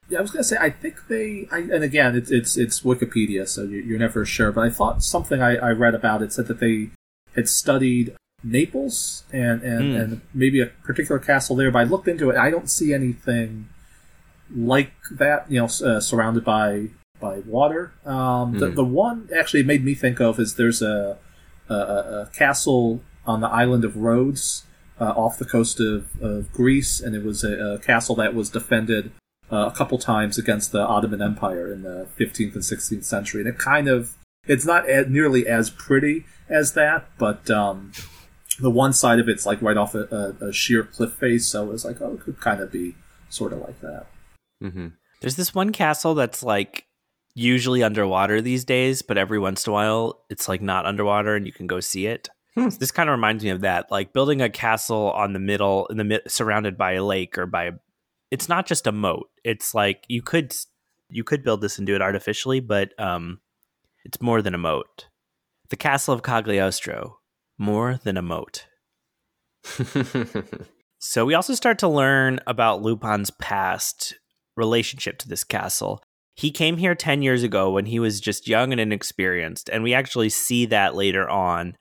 Yeah, 0.09 0.19
I 0.19 0.23
was 0.23 0.33
gonna 0.33 0.43
say 0.45 0.57
I 0.61 0.71
think 0.71 1.07
they, 1.09 1.47
I, 1.53 1.59
and 1.59 1.85
again, 1.85 2.17
it's 2.17 2.31
it's 2.33 2.57
it's 2.57 2.81
Wikipedia, 2.83 3.47
so 3.49 3.63
you, 3.63 3.79
you're 3.79 3.99
never 3.99 4.25
sure. 4.25 4.51
But 4.51 4.63
I 4.63 4.71
thought 4.71 5.05
something 5.05 5.41
I, 5.41 5.55
I 5.57 5.71
read 5.71 5.95
about 5.95 6.21
it 6.21 6.33
said 6.33 6.49
that 6.49 6.59
they 6.59 6.91
had 7.37 7.49
studied 7.49 8.17
Naples 8.43 9.23
and 9.33 9.63
and, 9.63 9.95
Hmm. 9.95 10.01
and 10.01 10.21
maybe 10.35 10.61
a 10.61 10.67
particular 10.67 11.21
castle 11.21 11.55
there. 11.55 11.71
But 11.71 11.79
I 11.79 11.85
looked 11.85 12.09
into 12.09 12.29
it. 12.31 12.37
I 12.37 12.51
don't 12.51 12.69
see 12.71 12.93
anything 12.93 13.69
like 14.55 14.93
that. 15.13 15.51
You 15.51 15.61
know, 15.61 15.67
uh, 15.67 16.01
surrounded 16.01 16.45
by 16.45 16.89
by 17.27 17.39
water. 17.41 17.93
Um, 18.05 18.59
the 18.59 18.69
Hmm. 18.69 18.75
the 18.75 18.85
one 18.85 19.29
actually 19.41 19.63
made 19.73 19.85
me 19.85 19.95
think 19.95 20.21
of 20.21 20.39
is 20.39 20.55
there's 20.55 20.83
a 20.83 21.19
a, 21.69 21.75
a 21.75 22.31
castle 22.33 23.01
on 23.27 23.41
the 23.41 23.49
island 23.49 23.85
of 23.85 23.97
Rhodes. 23.97 24.63
Uh, 24.99 25.13
off 25.25 25.37
the 25.37 25.45
coast 25.45 25.79
of, 25.79 26.09
of 26.23 26.51
Greece, 26.55 27.01
and 27.05 27.15
it 27.15 27.23
was 27.23 27.45
a, 27.45 27.53
a 27.75 27.79
castle 27.79 28.15
that 28.17 28.35
was 28.35 28.49
defended 28.49 29.13
uh, 29.53 29.69
a 29.71 29.75
couple 29.77 29.99
times 29.99 30.39
against 30.39 30.73
the 30.73 30.81
Ottoman 30.81 31.21
Empire 31.21 31.71
in 31.71 31.83
the 31.83 32.09
15th 32.19 32.55
and 32.55 32.63
16th 32.63 33.05
century, 33.05 33.43
and 33.43 33.49
it 33.51 33.59
kind 33.59 33.89
of 33.89 34.15
it's 34.47 34.65
not 34.65 34.89
a, 34.89 35.05
nearly 35.07 35.47
as 35.47 35.69
pretty 35.69 36.25
as 36.49 36.73
that, 36.73 37.11
but 37.19 37.51
um, 37.51 37.93
the 38.59 38.71
one 38.71 38.95
side 38.95 39.19
of 39.21 39.29
it's 39.29 39.45
like 39.45 39.61
right 39.61 39.77
off 39.77 39.95
a, 39.95 40.05
a, 40.41 40.47
a 40.47 40.51
sheer 40.55 40.83
cliff 40.85 41.13
face, 41.13 41.47
so 41.47 41.71
it's 41.73 41.85
like 41.85 42.01
oh, 42.01 42.15
it 42.15 42.21
could 42.21 42.41
kind 42.41 42.63
of 42.63 42.73
be 42.73 42.95
sort 43.29 43.53
of 43.53 43.59
like 43.61 43.79
that. 43.83 44.07
Mm-hmm. 44.65 44.87
There's 45.21 45.37
this 45.37 45.55
one 45.55 45.73
castle 45.73 46.15
that's 46.15 46.43
like 46.43 46.86
usually 47.37 47.83
underwater 47.83 48.41
these 48.41 48.65
days, 48.65 49.03
but 49.03 49.19
every 49.19 49.39
once 49.39 49.67
in 49.67 49.71
a 49.71 49.75
while 49.75 50.25
it's 50.31 50.49
like 50.49 50.63
not 50.63 50.87
underwater 50.87 51.37
and 51.37 51.47
you 51.47 51.53
can 51.53 51.67
go 51.67 51.81
see 51.81 52.07
it. 52.07 52.29
Hmm. 52.55 52.69
This 52.69 52.91
kind 52.91 53.09
of 53.09 53.13
reminds 53.13 53.45
me 53.45 53.51
of 53.51 53.61
that, 53.61 53.91
like 53.91 54.13
building 54.13 54.41
a 54.41 54.49
castle 54.49 55.13
on 55.13 55.33
the 55.33 55.39
middle 55.39 55.87
in 55.87 55.99
the 55.99 56.05
mid, 56.05 56.23
surrounded 56.27 56.77
by 56.77 56.93
a 56.93 57.05
lake 57.05 57.37
or 57.37 57.47
by 57.47 57.65
a, 57.65 57.73
it's 58.31 58.49
not 58.49 58.67
just 58.67 58.87
a 58.87 58.93
moat. 58.93 59.29
It's 59.45 59.75
like 59.75 60.05
you 60.09 60.23
could 60.23 60.55
you 61.09 61.23
could 61.23 61.45
build 61.45 61.61
this 61.61 61.79
and 61.79 61.87
do 61.87 61.95
it 61.95 62.03
artificially, 62.03 62.61
but 62.61 62.99
um 62.99 63.41
it's 64.05 64.21
more 64.21 64.43
than 64.43 64.55
a 64.55 64.59
moat. 64.59 65.09
The 65.69 65.77
castle 65.77 66.15
of 66.15 66.23
Cagliostro, 66.23 67.19
more 67.59 68.01
than 68.03 68.17
a 68.17 68.23
moat. 68.23 68.67
So 70.99 71.25
we 71.25 71.35
also 71.35 71.55
start 71.55 71.79
to 71.81 71.89
learn 71.89 72.41
about 72.47 72.83
Lupin's 72.83 73.31
past 73.31 74.19
relationship 74.57 75.19
to 75.19 75.29
this 75.29 75.45
castle. 75.45 76.03
He 76.37 76.51
came 76.51 76.77
here 76.77 76.95
10 76.95 77.23
years 77.23 77.43
ago 77.43 77.71
when 77.71 77.87
he 77.87 77.99
was 77.99 78.21
just 78.21 78.47
young 78.47 78.71
and 78.71 78.81
inexperienced, 78.81 79.69
and 79.71 79.83
we 79.83 79.95
actually 79.95 80.29
see 80.29 80.67
that 80.67 80.95
later 80.95 81.29
on 81.29 81.77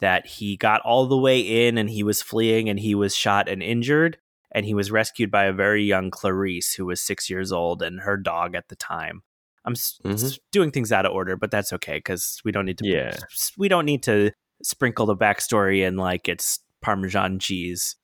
that 0.00 0.26
he 0.26 0.56
got 0.56 0.80
all 0.80 1.06
the 1.06 1.16
way 1.18 1.40
in 1.66 1.76
and 1.76 1.90
he 1.90 2.02
was 2.02 2.22
fleeing 2.22 2.68
and 2.68 2.80
he 2.80 2.94
was 2.94 3.14
shot 3.14 3.48
and 3.48 3.62
injured 3.62 4.16
and 4.52 4.64
he 4.64 4.72
was 4.72 4.90
rescued 4.90 5.30
by 5.30 5.44
a 5.44 5.52
very 5.52 5.84
young 5.84 6.10
Clarice 6.10 6.72
who 6.74 6.86
was 6.86 7.00
6 7.02 7.28
years 7.28 7.52
old 7.52 7.82
and 7.82 8.00
her 8.00 8.16
dog 8.16 8.54
at 8.54 8.68
the 8.68 8.76
time. 8.76 9.22
I'm 9.64 9.74
Mhm. 9.74 10.14
s- 10.14 10.38
doing 10.52 10.70
things 10.70 10.90
out 10.92 11.04
of 11.04 11.12
order, 11.12 11.36
but 11.36 11.50
that's 11.50 11.72
okay 11.74 12.00
cuz 12.00 12.40
we 12.44 12.52
don't 12.52 12.64
need 12.64 12.78
to 12.78 12.86
Yeah. 12.86 13.16
we 13.58 13.68
don't 13.68 13.84
need 13.84 14.02
to 14.04 14.30
sprinkle 14.62 15.04
the 15.04 15.16
backstory 15.16 15.86
in 15.86 15.96
like 15.96 16.28
it's 16.28 16.60
parmesan 16.80 17.38
cheese 17.40 17.96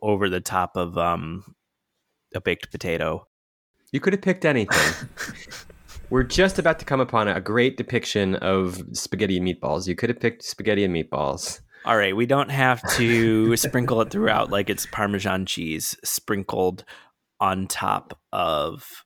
over 0.00 0.28
the 0.28 0.40
top 0.40 0.76
of 0.76 0.96
um 0.96 1.56
a 2.34 2.40
baked 2.40 2.70
potato. 2.70 3.26
You 3.92 4.00
could 4.00 4.14
have 4.14 4.22
picked 4.22 4.44
anything. 4.44 5.08
We're 6.10 6.22
just 6.22 6.58
about 6.58 6.78
to 6.78 6.84
come 6.84 7.00
upon 7.00 7.28
a 7.28 7.40
great 7.40 7.76
depiction 7.76 8.34
of 8.36 8.82
spaghetti 8.92 9.38
and 9.38 9.46
meatballs. 9.46 9.86
You 9.86 9.94
could 9.94 10.10
have 10.10 10.20
picked 10.20 10.42
spaghetti 10.42 10.84
and 10.84 10.94
meatballs. 10.94 11.60
All 11.84 11.96
right, 11.96 12.14
we 12.14 12.26
don't 12.26 12.50
have 12.50 12.82
to 12.96 13.56
sprinkle 13.58 14.00
it 14.00 14.10
throughout 14.10 14.50
like 14.50 14.70
it's 14.70 14.86
parmesan 14.86 15.46
cheese 15.46 15.96
sprinkled 16.04 16.84
on 17.40 17.66
top 17.66 18.18
of 18.32 19.04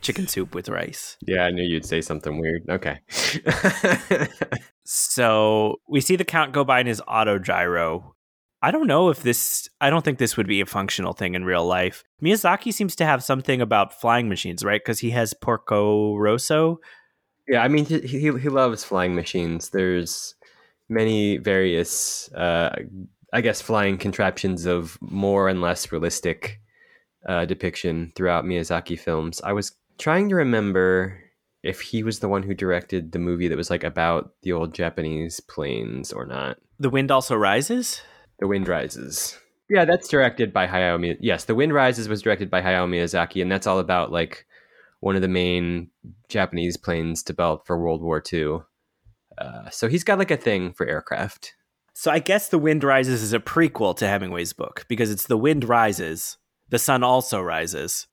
chicken 0.00 0.26
soup 0.26 0.54
with 0.54 0.68
rice. 0.68 1.16
Yeah, 1.26 1.44
I 1.44 1.50
knew 1.50 1.62
you'd 1.64 1.86
say 1.86 2.00
something 2.00 2.38
weird. 2.38 2.62
Okay. 2.68 3.00
So 4.84 5.80
we 5.88 6.00
see 6.00 6.16
the 6.16 6.24
count 6.24 6.52
go 6.52 6.62
by 6.62 6.80
in 6.80 6.86
his 6.86 7.00
auto 7.08 7.38
gyro. 7.38 8.13
I 8.64 8.70
don't 8.70 8.86
know 8.86 9.10
if 9.10 9.22
this, 9.22 9.68
I 9.82 9.90
don't 9.90 10.02
think 10.02 10.16
this 10.16 10.38
would 10.38 10.46
be 10.46 10.62
a 10.62 10.66
functional 10.66 11.12
thing 11.12 11.34
in 11.34 11.44
real 11.44 11.66
life. 11.66 12.02
Miyazaki 12.22 12.72
seems 12.72 12.96
to 12.96 13.04
have 13.04 13.22
something 13.22 13.60
about 13.60 14.00
flying 14.00 14.26
machines, 14.26 14.64
right? 14.64 14.80
Because 14.82 15.00
he 15.00 15.10
has 15.10 15.34
Porco 15.34 16.16
Rosso. 16.16 16.80
yeah, 17.46 17.62
I 17.62 17.68
mean, 17.68 17.84
he, 17.84 18.00
he, 18.00 18.18
he 18.18 18.48
loves 18.48 18.82
flying 18.82 19.14
machines. 19.14 19.68
There's 19.68 20.34
many 20.88 21.36
various, 21.36 22.32
uh, 22.32 22.74
I 23.34 23.42
guess, 23.42 23.60
flying 23.60 23.98
contraptions 23.98 24.64
of 24.64 24.96
more 25.02 25.50
and 25.50 25.60
less 25.60 25.92
realistic 25.92 26.58
uh, 27.28 27.44
depiction 27.44 28.12
throughout 28.16 28.46
Miyazaki 28.46 28.98
films. 28.98 29.42
I 29.44 29.52
was 29.52 29.72
trying 29.98 30.30
to 30.30 30.36
remember 30.36 31.20
if 31.62 31.82
he 31.82 32.02
was 32.02 32.20
the 32.20 32.30
one 32.30 32.42
who 32.42 32.54
directed 32.54 33.12
the 33.12 33.18
movie 33.18 33.48
that 33.48 33.58
was 33.58 33.68
like 33.68 33.84
about 33.84 34.32
the 34.42 34.52
old 34.52 34.72
Japanese 34.72 35.38
planes 35.40 36.14
or 36.14 36.24
not. 36.24 36.56
The 36.78 36.88
wind 36.88 37.10
also 37.10 37.36
rises. 37.36 38.00
The 38.38 38.46
Wind 38.46 38.68
Rises. 38.68 39.38
Yeah, 39.68 39.84
that's 39.84 40.08
directed 40.08 40.52
by 40.52 40.66
Hayao 40.66 40.98
Miyazaki. 40.98 41.18
Yes, 41.20 41.44
The 41.44 41.54
Wind 41.54 41.72
Rises 41.72 42.08
was 42.08 42.22
directed 42.22 42.50
by 42.50 42.60
Hayao 42.60 42.88
Miyazaki, 42.88 43.40
and 43.40 43.50
that's 43.50 43.66
all 43.66 43.78
about 43.78 44.12
like 44.12 44.46
one 45.00 45.16
of 45.16 45.22
the 45.22 45.28
main 45.28 45.90
Japanese 46.28 46.76
planes 46.76 47.22
developed 47.22 47.66
for 47.66 47.78
World 47.78 48.02
War 48.02 48.22
II. 48.32 48.60
Uh, 49.36 49.68
so 49.70 49.88
he's 49.88 50.04
got 50.04 50.18
like 50.18 50.30
a 50.30 50.36
thing 50.36 50.72
for 50.72 50.86
aircraft. 50.86 51.54
So 51.92 52.10
I 52.10 52.18
guess 52.18 52.48
The 52.48 52.58
Wind 52.58 52.84
Rises 52.84 53.22
is 53.22 53.32
a 53.32 53.38
prequel 53.38 53.96
to 53.96 54.06
Hemingway's 54.06 54.52
book 54.52 54.84
because 54.88 55.10
it's 55.10 55.26
The 55.26 55.38
Wind 55.38 55.68
Rises, 55.68 56.38
the 56.70 56.78
sun 56.78 57.02
also 57.02 57.40
rises. 57.40 58.06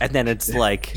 And 0.00 0.12
then 0.12 0.26
it's 0.28 0.52
like 0.54 0.96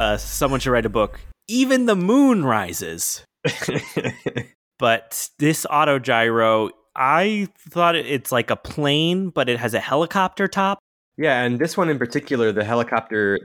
uh, 0.00 0.16
someone 0.16 0.60
should 0.60 0.72
write 0.72 0.86
a 0.86 0.90
book. 0.90 1.20
Even 1.48 1.86
the 1.86 1.96
moon 1.96 2.44
rises. 2.44 3.24
But 4.78 5.28
this 5.38 5.66
auto 5.70 5.98
gyro, 5.98 6.70
I 6.94 7.48
thought 7.58 7.96
it's 7.96 8.32
like 8.32 8.50
a 8.50 8.56
plane, 8.56 9.30
but 9.30 9.48
it 9.48 9.58
has 9.58 9.74
a 9.74 9.80
helicopter 9.80 10.48
top. 10.48 10.78
yeah, 11.16 11.42
and 11.42 11.58
this 11.58 11.76
one 11.76 11.88
in 11.88 11.98
particular, 11.98 12.52
the 12.52 12.64
helicopter 12.64 13.38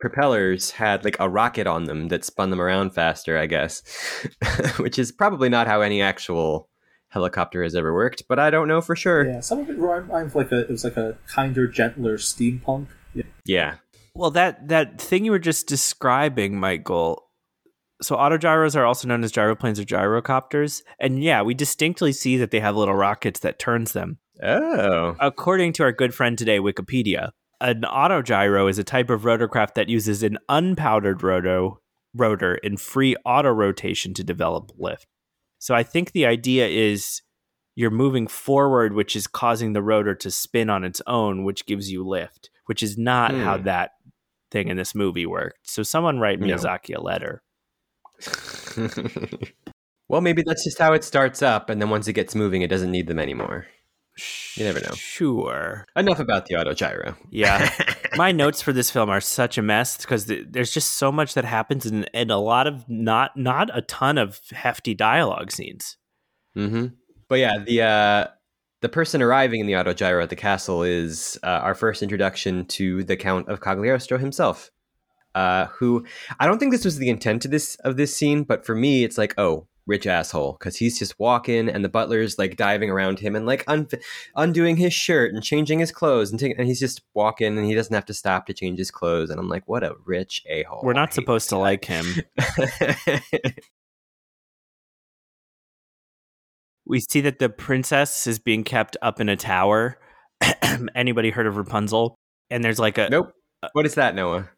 propellers 0.00 0.70
had 0.70 1.04
like 1.04 1.16
a 1.18 1.28
rocket 1.28 1.66
on 1.66 1.84
them 1.84 2.08
that 2.08 2.24
spun 2.24 2.50
them 2.50 2.60
around 2.60 2.90
faster, 2.90 3.36
I 3.36 3.46
guess, 3.46 3.82
which 4.78 4.98
is 4.98 5.10
probably 5.12 5.48
not 5.48 5.66
how 5.66 5.80
any 5.80 6.02
actual 6.02 6.68
helicopter 7.08 7.62
has 7.62 7.74
ever 7.74 7.92
worked, 7.92 8.24
but 8.28 8.38
I 8.38 8.50
don't 8.50 8.68
know 8.68 8.80
for 8.80 8.94
sure. 8.94 9.26
Yeah, 9.26 9.40
some 9.40 9.60
of 9.60 9.70
it 9.70 9.78
reminds 9.78 10.34
like 10.34 10.52
a 10.52 10.60
it 10.60 10.70
was 10.70 10.84
like 10.84 10.96
a 10.96 11.16
kinder, 11.26 11.66
gentler 11.66 12.16
steampunk. 12.18 12.88
Yeah. 13.14 13.24
Yeah. 13.44 13.74
Well, 14.14 14.30
that 14.32 14.68
that 14.68 15.00
thing 15.00 15.24
you 15.24 15.30
were 15.30 15.38
just 15.38 15.66
describing, 15.66 16.58
Michael. 16.58 17.27
So 18.00 18.16
autogyros 18.16 18.76
are 18.76 18.84
also 18.84 19.08
known 19.08 19.24
as 19.24 19.32
gyroplanes 19.32 19.78
or 19.78 19.84
gyrocopters, 19.84 20.82
and 21.00 21.22
yeah, 21.22 21.42
we 21.42 21.54
distinctly 21.54 22.12
see 22.12 22.36
that 22.36 22.50
they 22.50 22.60
have 22.60 22.76
little 22.76 22.94
rockets 22.94 23.40
that 23.40 23.58
turns 23.58 23.92
them. 23.92 24.18
Oh. 24.42 25.16
According 25.18 25.72
to 25.74 25.82
our 25.82 25.92
good 25.92 26.14
friend 26.14 26.38
today, 26.38 26.58
Wikipedia, 26.60 27.30
an 27.60 27.82
autogyro 27.82 28.70
is 28.70 28.78
a 28.78 28.84
type 28.84 29.10
of 29.10 29.22
rotorcraft 29.22 29.74
that 29.74 29.88
uses 29.88 30.22
an 30.22 30.38
unpowdered 30.48 31.22
roto 31.22 31.80
rotor 32.14 32.54
in 32.56 32.76
free 32.76 33.16
auto 33.24 33.50
rotation 33.50 34.14
to 34.14 34.24
develop 34.24 34.70
lift. 34.78 35.06
So 35.58 35.74
I 35.74 35.82
think 35.82 36.12
the 36.12 36.24
idea 36.26 36.66
is 36.68 37.20
you're 37.74 37.90
moving 37.90 38.26
forward, 38.28 38.92
which 38.94 39.16
is 39.16 39.26
causing 39.26 39.72
the 39.72 39.82
rotor 39.82 40.14
to 40.14 40.30
spin 40.30 40.70
on 40.70 40.84
its 40.84 41.02
own, 41.06 41.44
which 41.44 41.66
gives 41.66 41.90
you 41.90 42.06
lift, 42.06 42.50
which 42.66 42.82
is 42.82 42.96
not 42.96 43.32
Hmm. 43.32 43.40
how 43.40 43.56
that 43.58 43.90
thing 44.52 44.68
in 44.68 44.76
this 44.76 44.94
movie 44.94 45.26
worked. 45.26 45.68
So 45.68 45.82
someone 45.82 46.18
write 46.20 46.38
No. 46.40 46.46
Miyazaki 46.46 46.96
a 46.96 47.00
letter. 47.00 47.42
well, 50.08 50.20
maybe 50.20 50.42
that's 50.46 50.64
just 50.64 50.78
how 50.78 50.92
it 50.92 51.04
starts 51.04 51.42
up, 51.42 51.70
and 51.70 51.80
then 51.80 51.90
once 51.90 52.08
it 52.08 52.14
gets 52.14 52.34
moving, 52.34 52.62
it 52.62 52.68
doesn't 52.68 52.90
need 52.90 53.06
them 53.06 53.18
anymore. 53.18 53.66
You 54.56 54.64
never 54.64 54.80
know. 54.80 54.90
Sure. 54.94 55.86
Enough 55.94 56.18
about 56.18 56.46
the 56.46 56.56
autogyro. 56.56 57.16
Yeah. 57.30 57.70
My 58.16 58.32
notes 58.32 58.60
for 58.60 58.72
this 58.72 58.90
film 58.90 59.08
are 59.10 59.20
such 59.20 59.58
a 59.58 59.62
mess 59.62 59.96
because 59.98 60.24
th- 60.24 60.46
there's 60.50 60.72
just 60.72 60.92
so 60.92 61.12
much 61.12 61.34
that 61.34 61.44
happens 61.44 61.86
and, 61.86 62.10
and 62.12 62.30
a 62.30 62.36
lot 62.36 62.66
of 62.66 62.88
not 62.88 63.36
not 63.36 63.70
a 63.76 63.82
ton 63.82 64.18
of 64.18 64.40
hefty 64.50 64.94
dialogue 64.94 65.52
scenes. 65.52 65.96
hmm 66.54 66.86
But 67.28 67.38
yeah, 67.38 67.58
the 67.64 67.82
uh, 67.82 68.26
the 68.80 68.88
person 68.88 69.22
arriving 69.22 69.60
in 69.60 69.66
the 69.66 69.74
autogyro 69.74 70.22
at 70.22 70.30
the 70.30 70.36
castle 70.36 70.82
is 70.82 71.38
uh, 71.44 71.46
our 71.46 71.74
first 71.74 72.02
introduction 72.02 72.64
to 72.66 73.04
the 73.04 73.16
Count 73.16 73.48
of 73.48 73.60
Cagliostro 73.60 74.18
himself. 74.18 74.70
Uh, 75.38 75.66
who 75.66 76.04
I 76.40 76.46
don't 76.46 76.58
think 76.58 76.72
this 76.72 76.84
was 76.84 76.96
the 76.96 77.08
intent 77.08 77.44
of 77.44 77.52
this 77.52 77.76
of 77.84 77.96
this 77.96 78.16
scene, 78.16 78.42
but 78.42 78.66
for 78.66 78.74
me, 78.74 79.04
it's 79.04 79.16
like, 79.16 79.34
oh, 79.38 79.68
rich 79.86 80.04
asshole, 80.04 80.56
because 80.58 80.74
he's 80.74 80.98
just 80.98 81.16
walking 81.20 81.68
and 81.68 81.84
the 81.84 81.88
butler's 81.88 82.38
like 82.38 82.56
diving 82.56 82.90
around 82.90 83.20
him 83.20 83.36
and 83.36 83.46
like 83.46 83.62
un- 83.68 83.86
undoing 84.34 84.76
his 84.76 84.92
shirt 84.92 85.32
and 85.32 85.44
changing 85.44 85.78
his 85.78 85.92
clothes, 85.92 86.32
and, 86.32 86.40
taking 86.40 86.58
and 86.58 86.66
he's 86.66 86.80
just 86.80 87.02
walking 87.14 87.56
and 87.56 87.66
he 87.66 87.74
doesn't 87.76 87.94
have 87.94 88.04
to 88.06 88.14
stop 88.14 88.46
to 88.46 88.52
change 88.52 88.80
his 88.80 88.90
clothes, 88.90 89.30
and 89.30 89.38
I'm 89.38 89.48
like, 89.48 89.62
what 89.68 89.84
a 89.84 89.94
rich 90.04 90.42
a 90.48 90.64
hole. 90.64 90.80
We're 90.82 90.92
not 90.92 91.14
supposed 91.14 91.48
to 91.50 91.56
like 91.56 91.84
him. 91.84 92.04
We 96.90 97.00
see 97.00 97.20
that 97.20 97.38
the 97.38 97.50
princess 97.50 98.26
is 98.26 98.38
being 98.38 98.64
kept 98.64 98.96
up 99.02 99.20
in 99.20 99.28
a 99.28 99.36
tower. 99.36 100.00
Anybody 100.94 101.28
heard 101.28 101.46
of 101.46 101.58
Rapunzel? 101.58 102.14
And 102.48 102.64
there's 102.64 102.78
like 102.78 102.96
a 102.96 103.10
nope. 103.10 103.30
What 103.72 103.84
is 103.84 103.96
that, 103.96 104.14
Noah? 104.14 104.48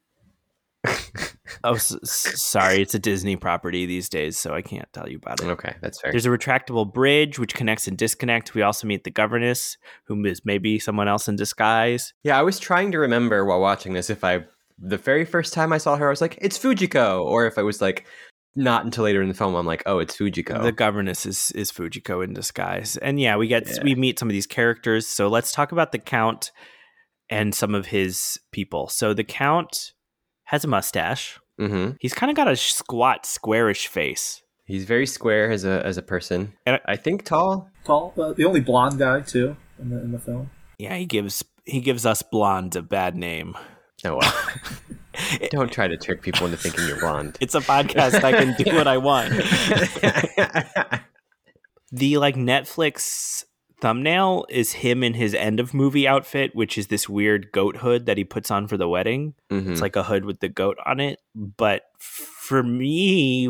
oh, 1.64 1.76
sorry, 1.76 2.80
it's 2.80 2.94
a 2.94 2.98
Disney 2.98 3.36
property 3.36 3.86
these 3.86 4.08
days, 4.08 4.38
so 4.38 4.54
I 4.54 4.62
can't 4.62 4.90
tell 4.92 5.08
you 5.08 5.18
about 5.18 5.42
it. 5.42 5.46
Okay, 5.46 5.74
that's 5.82 6.00
fair. 6.00 6.10
There's 6.10 6.26
a 6.26 6.30
retractable 6.30 6.90
bridge 6.90 7.38
which 7.38 7.54
connects 7.54 7.86
and 7.86 7.96
disconnects. 7.96 8.54
We 8.54 8.62
also 8.62 8.86
meet 8.86 9.04
the 9.04 9.10
governess, 9.10 9.76
whom 10.04 10.24
is 10.26 10.42
maybe 10.44 10.78
someone 10.78 11.08
else 11.08 11.28
in 11.28 11.36
disguise. 11.36 12.14
Yeah, 12.22 12.38
I 12.38 12.42
was 12.42 12.58
trying 12.58 12.92
to 12.92 12.98
remember 12.98 13.44
while 13.44 13.60
watching 13.60 13.92
this 13.92 14.10
if 14.10 14.24
I 14.24 14.44
the 14.78 14.96
very 14.96 15.24
first 15.26 15.52
time 15.52 15.72
I 15.72 15.78
saw 15.78 15.96
her, 15.96 16.06
I 16.06 16.10
was 16.10 16.22
like, 16.22 16.38
"It's 16.40 16.58
Fujiko," 16.58 17.22
or 17.24 17.46
if 17.46 17.58
I 17.58 17.62
was 17.62 17.82
like, 17.82 18.06
not 18.56 18.84
until 18.84 19.04
later 19.04 19.20
in 19.22 19.28
the 19.28 19.34
film, 19.34 19.54
I'm 19.54 19.66
like, 19.66 19.82
"Oh, 19.84 19.98
it's 19.98 20.16
Fujiko." 20.16 20.62
The 20.62 20.72
governess 20.72 21.26
is 21.26 21.52
is 21.52 21.70
Fujiko 21.70 22.24
in 22.24 22.32
disguise, 22.32 22.96
and 22.96 23.20
yeah, 23.20 23.36
we 23.36 23.46
get 23.46 23.66
Yeah. 23.68 23.82
we 23.84 23.94
meet 23.94 24.18
some 24.18 24.28
of 24.28 24.32
these 24.32 24.46
characters. 24.46 25.06
So 25.06 25.28
let's 25.28 25.52
talk 25.52 25.72
about 25.72 25.92
the 25.92 25.98
count 25.98 26.50
and 27.28 27.54
some 27.54 27.74
of 27.74 27.86
his 27.86 28.40
people. 28.50 28.88
So 28.88 29.12
the 29.14 29.24
count 29.24 29.92
has 30.50 30.64
a 30.64 30.68
mustache. 30.68 31.38
hmm 31.58 31.90
He's 32.00 32.12
kind 32.12 32.28
of 32.28 32.36
got 32.36 32.48
a 32.48 32.56
squat, 32.56 33.24
squarish 33.24 33.86
face. 33.86 34.42
He's 34.64 34.84
very 34.84 35.06
square 35.06 35.50
as 35.52 35.64
a 35.64 35.84
as 35.86 35.96
a 35.96 36.02
person. 36.02 36.54
And 36.66 36.80
I 36.86 36.96
think 36.96 37.24
tall. 37.24 37.70
Tall, 37.84 38.12
uh, 38.18 38.32
the 38.32 38.44
only 38.44 38.60
blonde 38.60 38.98
guy 38.98 39.20
too 39.20 39.56
in 39.78 39.90
the 39.90 40.00
in 40.00 40.10
the 40.10 40.18
film. 40.18 40.50
Yeah, 40.78 40.96
he 40.96 41.06
gives 41.06 41.44
he 41.64 41.80
gives 41.80 42.04
us 42.04 42.22
blonde 42.22 42.74
a 42.74 42.82
bad 42.82 43.14
name. 43.14 43.56
Oh 44.04 44.16
well. 44.16 44.34
Don't 45.50 45.70
try 45.70 45.86
to 45.86 45.96
trick 45.96 46.20
people 46.22 46.46
into 46.46 46.58
thinking 46.58 46.88
you're 46.88 46.98
blonde. 46.98 47.36
It's 47.40 47.54
a 47.54 47.60
podcast. 47.60 48.24
I 48.24 48.32
can 48.32 48.56
do 48.58 48.74
what 48.74 48.88
I 48.88 48.96
want. 48.96 49.28
the 51.92 52.18
like 52.18 52.34
Netflix 52.34 53.44
thumbnail 53.80 54.46
is 54.48 54.72
him 54.72 55.02
in 55.02 55.14
his 55.14 55.34
end 55.34 55.60
of 55.60 55.74
movie 55.74 56.06
outfit, 56.06 56.54
which 56.54 56.76
is 56.78 56.88
this 56.88 57.08
weird 57.08 57.50
goat 57.52 57.78
hood 57.78 58.06
that 58.06 58.16
he 58.18 58.24
puts 58.24 58.50
on 58.50 58.66
for 58.66 58.76
the 58.76 58.88
wedding. 58.88 59.34
Mhm. 59.50 59.70
It's 59.70 59.80
like 59.80 59.96
a 59.96 60.02
hood 60.04 60.24
with 60.24 60.40
the 60.40 60.48
goat 60.48 60.76
on 60.86 61.00
it. 61.00 61.18
But 61.34 61.82
for 61.98 62.62
me, 62.62 63.48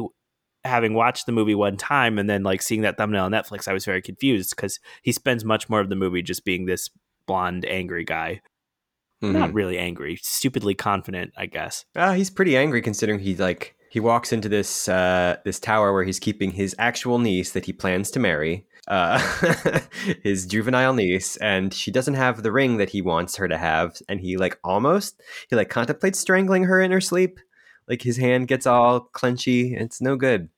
having 0.65 0.95
watched 0.95 1.27
the 1.27 1.33
movie 1.33 1.55
one 1.55 1.77
time 1.77 2.19
and 2.19 2.29
then 2.29 2.43
like 2.43 2.63
seeing 2.63 2.83
that 2.83 2.97
thumbnail 2.99 3.25
on 3.25 3.33
Netflix, 3.33 3.67
I 3.67 3.73
was 3.73 3.85
very 3.85 4.03
confused 4.03 4.51
because 4.55 4.79
he 5.03 5.13
spends 5.13 5.45
much 5.45 5.69
more 5.69 5.81
of 5.81 5.89
the 5.89 5.97
movie 5.97 6.23
just 6.23 6.45
being 6.45 6.67
this 6.67 6.91
blonde, 7.27 7.65
angry 7.67 8.05
guy. 8.05 8.41
Mhm. 9.23 9.33
Not 9.33 9.53
really 9.53 9.77
angry, 9.79 10.19
stupidly 10.23 10.75
confident, 10.75 11.33
I 11.37 11.47
guess. 11.47 11.85
Uh, 11.95 12.15
he's 12.15 12.31
pretty 12.31 12.57
angry 12.57 12.81
considering 12.81 13.19
he 13.21 13.37
like 13.37 13.75
he 13.91 14.01
walks 14.01 14.33
into 14.33 14.49
this 14.49 14.89
uh, 14.89 15.37
this 15.45 15.59
tower 15.61 15.93
where 15.93 16.05
he's 16.05 16.19
keeping 16.19 16.53
his 16.53 16.75
actual 16.79 17.19
niece 17.19 17.53
that 17.53 17.67
he 17.67 17.73
plans 17.73 18.11
to 18.13 18.19
marry, 18.21 18.67
uh, 18.89 19.19
his 20.23 20.47
juvenile 20.47 20.95
niece, 20.95 21.37
and 21.39 21.73
she 21.73 21.91
doesn't 21.91 22.15
have 22.15 22.43
the 22.43 22.53
ring 22.53 22.77
that 22.79 22.91
he 22.91 23.03
wants 23.03 23.37
her 23.37 23.49
to 23.49 23.59
have, 23.59 23.97
and 24.09 24.21
he 24.21 24.37
like 24.37 24.59
almost 24.65 25.21
he 25.49 25.57
like 25.57 25.69
contemplates 25.69 26.19
strangling 26.19 26.65
her 26.65 26.81
in 26.81 26.91
her 26.91 27.01
sleep, 27.01 27.39
like 27.89 28.03
his 28.03 28.17
hand 28.17 28.49
gets 28.49 28.67
all 28.67 29.09
clenchy. 29.15 29.79
It's 29.81 30.01
no 30.01 30.17
good. 30.17 30.49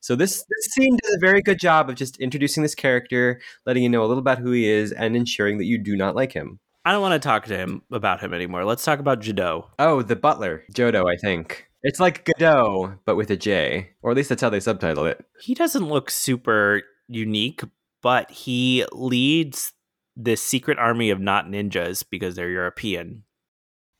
So 0.00 0.14
this 0.16 0.44
this 0.48 0.66
scene 0.72 0.96
does 1.02 1.14
a 1.14 1.20
very 1.20 1.42
good 1.42 1.58
job 1.58 1.88
of 1.88 1.96
just 1.96 2.18
introducing 2.18 2.62
this 2.62 2.74
character, 2.74 3.40
letting 3.66 3.82
you 3.82 3.88
know 3.88 4.02
a 4.02 4.06
little 4.06 4.18
about 4.18 4.38
who 4.38 4.52
he 4.52 4.68
is, 4.68 4.92
and 4.92 5.16
ensuring 5.16 5.58
that 5.58 5.66
you 5.66 5.78
do 5.78 5.96
not 5.96 6.14
like 6.14 6.32
him. 6.32 6.60
I 6.84 6.92
don't 6.92 7.02
want 7.02 7.20
to 7.20 7.28
talk 7.28 7.44
to 7.46 7.56
him 7.56 7.82
about 7.92 8.20
him 8.20 8.32
anymore. 8.32 8.64
Let's 8.64 8.84
talk 8.84 8.98
about 8.98 9.20
Jado. 9.20 9.66
Oh, 9.78 10.00
the 10.00 10.16
butler, 10.16 10.64
Jodo, 10.72 11.04
I 11.10 11.16
think. 11.16 11.68
It's 11.82 12.00
like 12.00 12.24
Godot, 12.24 12.94
but 13.04 13.16
with 13.16 13.30
a 13.30 13.36
J. 13.36 13.90
Or 14.02 14.10
at 14.10 14.16
least 14.16 14.30
that's 14.30 14.42
how 14.42 14.50
they 14.50 14.60
subtitle 14.60 15.06
it. 15.06 15.24
He 15.40 15.54
doesn't 15.54 15.88
look 15.88 16.10
super 16.10 16.82
unique, 17.08 17.62
but 18.02 18.30
he 18.30 18.84
leads 18.92 19.72
this 20.16 20.42
secret 20.42 20.78
army 20.78 21.10
of 21.10 21.20
not 21.20 21.46
ninjas 21.46 22.04
because 22.08 22.34
they're 22.34 22.50
European 22.50 23.24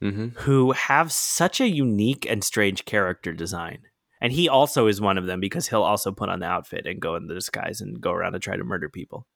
hmm 0.01 0.29
who 0.39 0.73
have 0.73 1.11
such 1.11 1.61
a 1.61 1.69
unique 1.69 2.25
and 2.29 2.45
strange 2.45 2.85
character 2.85 3.33
design. 3.33 3.79
And 4.21 4.33
he 4.33 4.49
also 4.49 4.87
is 4.89 5.01
one 5.01 5.19
of 5.19 5.27
them 5.27 5.41
because 5.41 5.69
he'll 5.69 5.83
also 5.83 6.13
put 6.13 6.29
on 6.29 6.41
the 6.41 6.47
outfit 6.47 6.87
and 6.87 7.01
go 7.01 7.15
in 7.15 7.27
the 7.27 7.35
disguise 7.35 7.81
and 7.81 8.01
go 8.01 8.13
around 8.13 8.35
and 8.35 8.43
try 8.43 8.57
to 8.57 8.65
murder 8.65 8.89
people. 8.89 9.27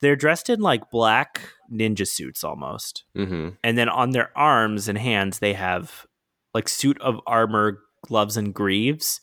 They're 0.00 0.16
dressed 0.16 0.48
in 0.48 0.60
like 0.60 0.90
black 0.90 1.40
ninja 1.72 2.06
suits 2.06 2.44
almost. 2.44 3.04
hmm 3.14 3.50
And 3.64 3.76
then 3.76 3.88
on 3.88 4.10
their 4.10 4.36
arms 4.36 4.88
and 4.88 4.98
hands, 4.98 5.40
they 5.40 5.54
have 5.54 6.06
like 6.54 6.68
suit 6.68 7.00
of 7.00 7.20
armor, 7.26 7.80
gloves, 8.06 8.36
and 8.36 8.54
greaves 8.54 9.20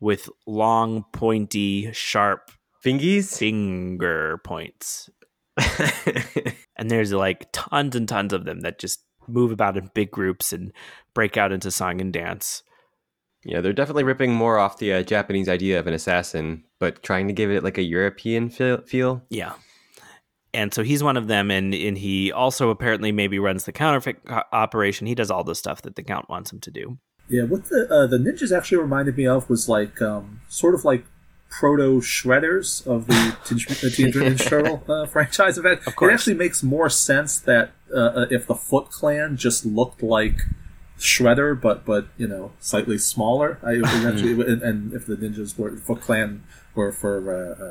with 0.00 0.28
long, 0.46 1.04
pointy, 1.12 1.90
sharp 1.92 2.50
Fingies? 2.84 3.38
finger 3.38 4.40
points. 4.44 5.10
And 6.76 6.90
there's 6.90 7.12
like 7.12 7.46
tons 7.52 7.94
and 7.94 8.08
tons 8.08 8.32
of 8.32 8.44
them 8.44 8.60
that 8.60 8.78
just 8.80 9.04
move 9.28 9.52
about 9.52 9.76
in 9.76 9.90
big 9.94 10.10
groups 10.10 10.52
and 10.52 10.72
break 11.14 11.36
out 11.36 11.52
into 11.52 11.70
song 11.70 12.00
and 12.00 12.12
dance. 12.12 12.62
yeah, 13.44 13.60
they're 13.60 13.72
definitely 13.72 14.02
ripping 14.04 14.32
more 14.32 14.58
off 14.58 14.78
the 14.78 14.92
uh, 14.92 15.02
Japanese 15.02 15.48
idea 15.48 15.78
of 15.78 15.86
an 15.86 15.94
assassin, 15.94 16.64
but 16.80 17.02
trying 17.02 17.28
to 17.28 17.34
give 17.34 17.50
it 17.50 17.62
like 17.62 17.78
a 17.78 17.82
European 17.82 18.48
feel. 18.50 18.80
feel. 18.82 19.22
Yeah. 19.30 19.52
And 20.54 20.74
so 20.74 20.82
he's 20.82 21.02
one 21.04 21.16
of 21.16 21.28
them, 21.28 21.50
and, 21.50 21.72
and 21.72 21.96
he 21.96 22.32
also 22.32 22.70
apparently 22.70 23.12
maybe 23.12 23.38
runs 23.38 23.64
the 23.64 23.72
counterfeit 23.72 24.24
co- 24.24 24.42
operation. 24.52 25.06
He 25.06 25.14
does 25.14 25.30
all 25.30 25.44
the 25.44 25.54
stuff 25.54 25.82
that 25.82 25.94
the 25.94 26.02
count 26.02 26.28
wants 26.28 26.52
him 26.52 26.60
to 26.60 26.70
do. 26.70 26.98
Yeah, 27.28 27.44
what 27.44 27.66
the 27.66 27.86
uh, 27.88 28.06
the 28.06 28.18
ninjas 28.18 28.56
actually 28.56 28.78
reminded 28.78 29.16
me 29.16 29.26
of 29.26 29.48
was 29.48 29.68
like 29.68 30.02
um, 30.02 30.40
sort 30.48 30.74
of 30.74 30.84
like 30.84 31.04
proto 31.52 32.00
shredders 32.00 32.84
of 32.86 33.06
the 33.06 33.36
Teenage 33.44 33.66
the 33.80 34.02
Mutant 34.02 34.38
Ninja 34.38 34.48
Turtle 34.48 34.82
uh, 34.88 35.06
franchise. 35.14 35.58
In 35.58 35.64
fact, 35.64 35.86
it 35.86 36.10
actually 36.10 36.34
makes 36.34 36.62
more 36.62 36.88
sense 36.88 37.38
that 37.38 37.72
uh, 37.94 37.98
uh, 37.98 38.26
if 38.30 38.46
the 38.46 38.54
Foot 38.54 38.90
Clan 38.90 39.36
just 39.36 39.66
looked 39.66 40.02
like 40.02 40.40
Shredder, 40.98 41.60
but 41.60 41.84
but 41.84 42.08
you 42.16 42.26
know 42.26 42.52
slightly 42.58 42.98
smaller, 42.98 43.58
I, 43.62 43.76
actually, 44.06 44.32
and, 44.50 44.62
and 44.62 44.92
if 44.94 45.06
the 45.06 45.16
ninjas 45.16 45.58
were 45.58 45.76
Foot 45.76 46.00
Clan 46.00 46.42
were 46.74 46.90
for 46.90 47.32
uh, 47.32 47.64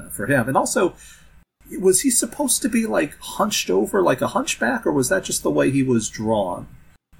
uh, 0.00 0.04
uh, 0.06 0.08
for 0.10 0.26
him, 0.26 0.48
and 0.48 0.56
also. 0.56 0.94
Was 1.80 2.02
he 2.02 2.10
supposed 2.10 2.60
to 2.60 2.68
be 2.68 2.84
like 2.84 3.16
hunched 3.20 3.70
over 3.70 4.02
like 4.02 4.20
a 4.20 4.26
hunchback, 4.26 4.84
or 4.84 4.92
was 4.92 5.08
that 5.08 5.24
just 5.24 5.42
the 5.42 5.50
way 5.50 5.70
he 5.70 5.82
was 5.82 6.10
drawn? 6.10 6.68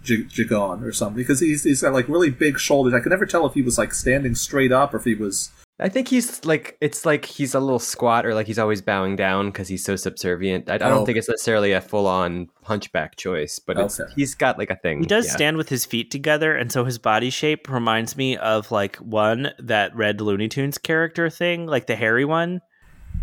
J- 0.03 0.25
Jigon 0.25 0.83
or 0.83 0.93
something 0.93 1.17
because 1.17 1.41
he's 1.41 1.65
he's 1.65 1.81
got 1.81 1.95
like 1.95 2.09
really 2.09 2.29
big 2.29 2.61
shoulders. 2.61 2.93
I 2.93 3.01
could 3.01 3.09
never 3.09 3.25
tell 3.25 3.47
if 3.47 3.55
he 3.55 3.63
was 3.63 3.79
like 3.79 3.95
standing 3.95 4.35
straight 4.35 4.71
up 4.71 4.93
or 4.93 4.99
if 4.99 5.05
he 5.05 5.15
was. 5.15 5.51
I 5.81 5.89
think 5.89 6.07
he's 6.07 6.45
like 6.45 6.77
it's 6.81 7.05
like 7.05 7.25
he's 7.25 7.53
a 7.53 7.59
little 7.59 7.81
squat 7.81 8.25
or 8.25 8.33
like 8.33 8.47
he's 8.47 8.61
always 8.61 8.81
bowing 8.81 9.17
down 9.17 9.47
because 9.47 9.67
he's 9.67 9.85
so 9.85 9.97
subservient. 9.97 10.71
I, 10.71 10.75
I 10.75 10.79
don't 10.79 11.03
Oh. 11.03 11.05
think 11.05 11.19
it's 11.19 11.29
necessarily 11.29 11.73
a 11.73 11.81
full 11.81 12.07
on 12.07 12.49
hunchback 12.63 13.17
choice, 13.17 13.59
but 13.59 13.77
it's, 13.79 13.99
Okay. 13.99 14.13
he's 14.15 14.37
got 14.37 14.57
like 14.57 14.71
a 14.71 14.77
thing. 14.77 15.01
He 15.01 15.07
does 15.07 15.27
yeah. 15.27 15.33
stand 15.33 15.57
with 15.57 15.69
his 15.69 15.85
feet 15.85 16.13
together, 16.13 16.55
and 16.57 16.71
so 16.71 16.85
his 16.85 16.99
body 16.99 17.29
shape 17.29 17.69
reminds 17.69 18.17
me 18.17 18.37
of 18.37 18.71
like 18.71 18.97
one 18.99 19.51
that 19.59 19.95
red 19.97 20.21
Looney 20.21 20.47
Tunes 20.49 20.79
character 20.79 21.29
thing, 21.29 21.67
like 21.67 21.87
the 21.89 21.97
hairy 21.97 22.25
one. 22.25 22.61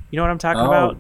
You 0.10 0.18
know 0.18 0.24
what 0.24 0.32
I'm 0.32 0.38
talking 0.38 0.66
about? 0.66 0.98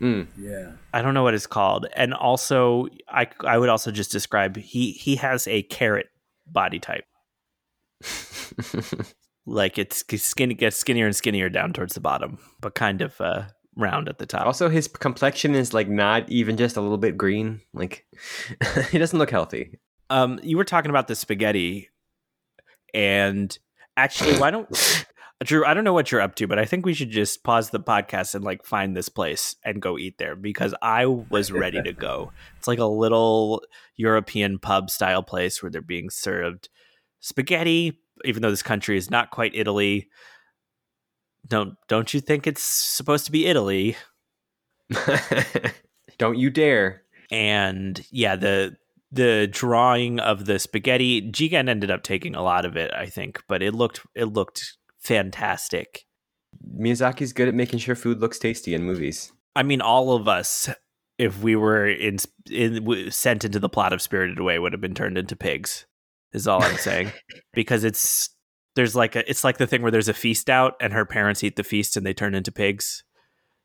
Mm. 0.00 0.26
yeah. 0.38 0.72
I 0.92 1.02
don't 1.02 1.14
know 1.14 1.22
what 1.24 1.34
it's 1.34 1.48
called. 1.48 1.86
And 1.96 2.14
also, 2.14 2.86
I 3.08 3.26
I 3.40 3.58
would 3.58 3.70
also 3.70 3.90
just 3.90 4.12
describe 4.12 4.56
he 4.56 4.92
he 4.92 5.16
has 5.16 5.48
a 5.48 5.62
carrot 5.64 6.06
body 6.46 6.78
type. 6.78 7.06
Like 9.46 9.78
it's 9.78 10.04
skinny 10.22 10.54
gets 10.54 10.76
skinnier 10.76 11.06
and 11.06 11.14
skinnier 11.14 11.48
down 11.48 11.72
towards 11.72 11.94
the 11.94 12.00
bottom, 12.00 12.38
but 12.60 12.74
kind 12.74 13.00
of 13.00 13.20
uh, 13.20 13.44
round 13.76 14.08
at 14.08 14.18
the 14.18 14.26
top. 14.26 14.46
Also, 14.46 14.68
his 14.68 14.88
complexion 14.88 15.54
is 15.54 15.72
like 15.72 15.88
not 15.88 16.28
even 16.28 16.56
just 16.56 16.76
a 16.76 16.80
little 16.80 16.98
bit 16.98 17.16
green. 17.16 17.60
Like 17.72 18.06
he 18.90 18.98
doesn't 18.98 19.18
look 19.18 19.30
healthy. 19.30 19.78
Um, 20.10 20.40
you 20.42 20.56
were 20.56 20.64
talking 20.64 20.90
about 20.90 21.08
the 21.08 21.14
spaghetti, 21.14 21.90
and 22.92 23.56
actually, 23.96 24.36
why 24.38 24.50
don't 24.50 24.68
Drew? 25.44 25.64
I 25.64 25.74
don't 25.74 25.84
know 25.84 25.92
what 25.92 26.10
you're 26.10 26.20
up 26.20 26.34
to, 26.36 26.48
but 26.48 26.58
I 26.58 26.64
think 26.64 26.84
we 26.84 26.94
should 26.94 27.10
just 27.10 27.44
pause 27.44 27.70
the 27.70 27.80
podcast 27.80 28.34
and 28.34 28.44
like 28.44 28.64
find 28.64 28.96
this 28.96 29.08
place 29.08 29.54
and 29.64 29.82
go 29.82 29.96
eat 29.98 30.18
there 30.18 30.34
because 30.34 30.74
I 30.82 31.06
was 31.06 31.52
ready 31.52 31.82
to 31.82 31.92
go. 31.92 32.32
It's 32.58 32.66
like 32.66 32.78
a 32.78 32.86
little 32.86 33.62
European 33.96 34.58
pub 34.58 34.90
style 34.90 35.22
place 35.22 35.62
where 35.62 35.70
they're 35.70 35.82
being 35.82 36.10
served 36.10 36.68
spaghetti, 37.20 38.00
even 38.24 38.42
though 38.42 38.50
this 38.50 38.62
country 38.62 38.96
is 38.96 39.10
not 39.10 39.30
quite 39.30 39.54
Italy. 39.54 40.08
Don't 41.46 41.74
don't 41.88 42.12
you 42.12 42.20
think 42.20 42.46
it's 42.46 42.62
supposed 42.62 43.26
to 43.26 43.32
be 43.32 43.46
Italy? 43.46 43.96
don't 46.18 46.38
you 46.38 46.50
dare. 46.50 47.02
and 47.30 48.04
yeah 48.10 48.36
the 48.36 48.76
the 49.12 49.48
drawing 49.50 50.20
of 50.20 50.46
the 50.46 50.58
spaghetti 50.58 51.22
Jigen 51.30 51.68
ended 51.68 51.90
up 51.90 52.02
taking 52.02 52.34
a 52.34 52.42
lot 52.42 52.64
of 52.64 52.76
it 52.76 52.92
I 52.94 53.06
think 53.06 53.42
but 53.48 53.62
it 53.62 53.74
looked 53.74 54.00
it 54.14 54.26
looked 54.26 54.76
fantastic 55.00 56.04
Miyazaki's 56.78 57.32
good 57.32 57.48
at 57.48 57.54
making 57.54 57.78
sure 57.78 57.94
food 57.94 58.20
looks 58.20 58.38
tasty 58.38 58.74
in 58.74 58.82
movies. 58.82 59.32
I 59.54 59.62
mean 59.62 59.80
all 59.80 60.14
of 60.14 60.28
us 60.28 60.68
if 61.18 61.42
we 61.42 61.56
were 61.56 61.88
in, 61.88 62.18
in 62.50 63.10
sent 63.10 63.44
into 63.44 63.58
the 63.58 63.68
plot 63.68 63.92
of 63.92 64.02
Spirited 64.02 64.38
Away 64.38 64.58
would 64.58 64.72
have 64.72 64.80
been 64.80 64.94
turned 64.94 65.18
into 65.18 65.36
pigs 65.36 65.86
is 66.32 66.46
all 66.46 66.62
I'm 66.62 66.76
saying 66.76 67.12
because 67.54 67.84
it's 67.84 68.30
there's 68.74 68.94
like 68.94 69.16
a 69.16 69.28
it's 69.28 69.44
like 69.44 69.58
the 69.58 69.66
thing 69.66 69.82
where 69.82 69.90
there's 69.90 70.08
a 70.08 70.14
feast 70.14 70.50
out 70.50 70.74
and 70.80 70.92
her 70.92 71.04
parents 71.04 71.42
eat 71.44 71.56
the 71.56 71.64
feast 71.64 71.96
and 71.96 72.04
they 72.04 72.14
turn 72.14 72.34
into 72.34 72.52
pigs 72.52 73.04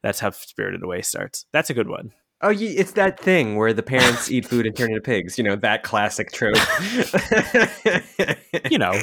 that's 0.03 0.19
how 0.19 0.29
Spirited 0.31 0.83
Away 0.83 1.01
starts 1.01 1.45
that's 1.51 1.69
a 1.69 1.73
good 1.73 1.89
one 1.89 2.11
Oh, 2.43 2.49
ye- 2.49 2.75
it's 2.75 2.93
that 2.93 3.19
thing 3.19 3.55
where 3.55 3.71
the 3.71 3.83
parents 3.83 4.31
eat 4.31 4.47
food 4.47 4.65
and 4.65 4.75
turn 4.75 4.89
into 4.89 5.01
pigs. 5.05 5.37
You 5.37 5.43
know 5.43 5.55
that 5.57 5.83
classic 5.83 6.31
trope. 6.31 6.55
you 8.71 8.79
know 8.79 8.99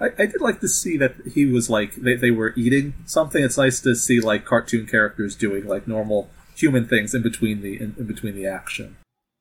I, 0.00 0.06
I 0.18 0.26
did 0.26 0.40
like 0.40 0.60
to 0.60 0.68
see 0.68 0.96
that 0.98 1.14
he 1.32 1.46
was 1.46 1.70
like 1.70 1.94
they, 1.94 2.16
they 2.16 2.30
were 2.30 2.52
eating 2.56 2.94
something. 3.06 3.42
It's 3.42 3.56
nice 3.56 3.80
to 3.80 3.94
see 3.94 4.20
like 4.20 4.44
cartoon 4.44 4.86
characters 4.86 5.34
doing 5.36 5.66
like 5.66 5.88
normal 5.88 6.28
human 6.54 6.86
things 6.86 7.14
in 7.14 7.22
between 7.22 7.62
the 7.62 7.76
in, 7.80 7.94
in 7.98 8.06
between 8.06 8.34
the 8.34 8.46
action. 8.46 8.96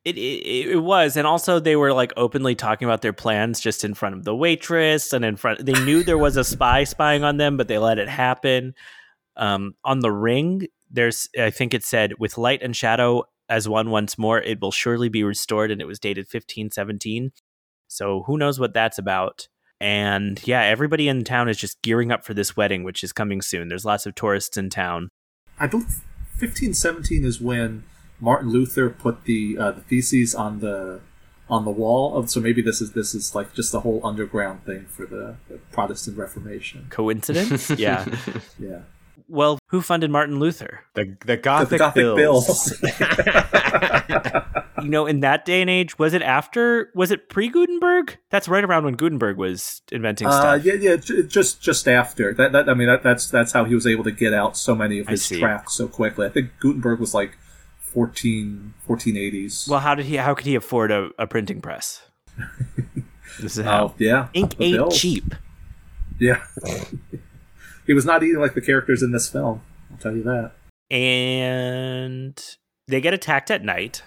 It, 0.06 0.18
it 0.18 0.70
it 0.70 0.84
was, 0.84 1.18
and 1.18 1.26
also 1.26 1.60
they 1.60 1.76
were 1.76 1.92
like 1.92 2.14
openly 2.16 2.54
talking 2.54 2.88
about 2.88 3.02
their 3.02 3.12
plans 3.12 3.60
just 3.60 3.84
in 3.84 3.96
front 3.96 4.14
of 4.14 4.24
the 4.24 4.36
waitress 4.36 5.12
and 5.14 5.26
in 5.26 5.36
front. 5.36 5.66
They 5.66 5.74
knew 5.84 6.04
there 6.04 6.18
was 6.18 6.38
a 6.38 6.44
spy 6.44 6.84
spying 6.84 7.24
on 7.24 7.38
them, 7.38 7.58
but 7.58 7.68
they 7.68 7.80
let 7.80 7.98
it 7.98 8.08
happen. 8.08 8.76
Um, 9.36 9.74
on 9.84 10.02
the 10.02 10.12
ring, 10.12 10.68
there's 10.92 11.28
I 11.40 11.50
think 11.50 11.74
it 11.74 11.84
said 11.84 12.14
with 12.20 12.38
light 12.38 12.62
and 12.62 12.76
shadow 12.76 13.24
as 13.50 13.68
one 13.68 13.90
once 13.90 14.16
more, 14.18 14.40
it 14.40 14.62
will 14.62 14.72
surely 14.72 15.10
be 15.10 15.24
restored, 15.24 15.72
and 15.72 15.82
it 15.82 15.88
was 15.88 16.00
dated 16.00 16.28
fifteen 16.28 16.70
seventeen. 16.70 17.32
So 17.88 18.24
who 18.28 18.38
knows 18.38 18.60
what 18.60 18.76
that's 18.76 19.00
about? 19.00 19.48
And 19.82 20.40
yeah, 20.48 20.62
everybody 20.62 21.08
in 21.08 21.24
town 21.24 21.50
is 21.50 21.58
just 21.58 21.82
gearing 21.82 22.12
up 22.12 22.24
for 22.24 22.36
this 22.36 22.56
wedding, 22.56 22.84
which 22.84 23.04
is 23.04 23.12
coming 23.12 23.42
soon. 23.42 23.70
There's 23.70 23.86
lots 23.86 24.06
of 24.06 24.14
tourists 24.14 24.56
in 24.56 24.70
town. 24.70 25.10
I 25.60 25.66
believe 25.66 26.02
fifteen 26.38 26.76
seventeen 26.76 27.26
is 27.26 27.42
when 27.42 27.84
Martin 28.20 28.50
Luther 28.50 28.90
put 28.90 29.26
the 29.26 29.58
uh, 29.58 29.72
the 29.72 29.82
theses 29.82 30.34
on 30.34 30.60
the 30.60 31.02
on 31.50 31.66
the 31.66 31.72
wall 31.72 32.16
of. 32.16 32.30
So 32.30 32.40
maybe 32.40 32.62
this 32.62 32.82
is 32.82 32.94
this 32.94 33.14
is 33.14 33.36
like 33.36 33.54
just 33.54 33.72
the 33.72 33.82
whole 33.82 34.02
underground 34.04 34.66
thing 34.66 34.86
for 34.86 35.06
the, 35.06 35.36
the 35.50 35.58
Protestant 35.72 36.18
Reformation. 36.18 36.88
Coincidence? 36.90 37.70
yeah. 37.78 38.06
Yeah, 38.58 38.82
Well, 39.28 39.60
who 39.68 39.82
funded 39.82 40.12
Martin 40.12 40.40
Luther? 40.40 40.82
the 40.94 41.18
the 41.26 41.38
Gothic, 41.38 41.70
the 41.70 41.78
Gothic 41.78 42.16
Bills. 42.16 42.74
you 44.84 44.90
know, 44.90 45.06
in 45.06 45.20
that 45.22 45.46
day 45.46 45.62
and 45.62 45.70
age, 45.70 46.00
was 46.00 46.14
it 46.14 46.22
after? 46.22 46.90
Was 46.96 47.12
it 47.12 47.30
pre 47.30 47.50
Gutenberg? 47.50 48.18
That's 48.30 48.48
right 48.48 48.64
around 48.64 48.86
when 48.86 48.96
Gutenberg 48.96 49.38
was 49.38 49.82
inventing 49.92 50.28
uh, 50.28 50.32
stuff. 50.32 50.66
yeah, 50.66 50.74
yeah. 50.74 50.96
Just 50.96 51.62
just 51.62 51.88
after 51.88 52.34
that, 52.34 52.54
that 52.54 52.70
I 52.70 52.74
mean, 52.74 52.88
that, 52.88 53.04
that's 53.04 53.28
that's 53.28 53.52
how 53.52 53.66
he 53.66 53.76
was 53.76 53.86
able 53.86 54.04
to 54.06 54.12
get 54.12 54.34
out 54.34 54.58
so 54.58 54.74
many 54.74 55.00
of 55.00 55.08
his 55.08 55.24
see. 55.24 55.40
tracts 55.40 55.74
so 55.74 55.88
quickly. 55.88 56.26
I 56.26 56.30
think 56.30 56.52
Gutenberg 56.60 57.00
was 57.00 57.14
like 57.14 57.38
14, 57.96 58.74
1480s. 58.88 59.68
Well, 59.70 59.80
how 59.80 59.96
did 59.96 60.06
he? 60.06 60.18
How 60.18 60.34
could 60.36 60.46
he 60.46 60.54
afford 60.56 60.92
a, 60.92 61.10
a 61.18 61.26
printing 61.26 61.62
press? 61.62 62.04
this 63.40 63.58
is 63.58 63.64
how 63.66 63.86
Oh, 63.86 63.94
yeah, 63.98 64.28
ink 64.34 64.54
ain't 64.60 64.76
bills. 64.78 65.00
cheap. 65.00 65.34
Yeah, 66.20 66.44
he 67.88 67.94
was 67.94 68.06
not 68.06 68.22
eating 68.22 68.40
like 68.42 68.54
the 68.54 68.62
characters 68.62 69.02
in 69.02 69.12
this 69.12 69.30
film. 69.30 69.62
I'll 69.92 69.98
tell 69.98 70.16
you 70.16 70.24
that. 70.24 70.52
And 70.92 72.44
they 72.88 73.00
get 73.02 73.14
attacked 73.14 73.50
at 73.50 73.64
night 73.64 74.04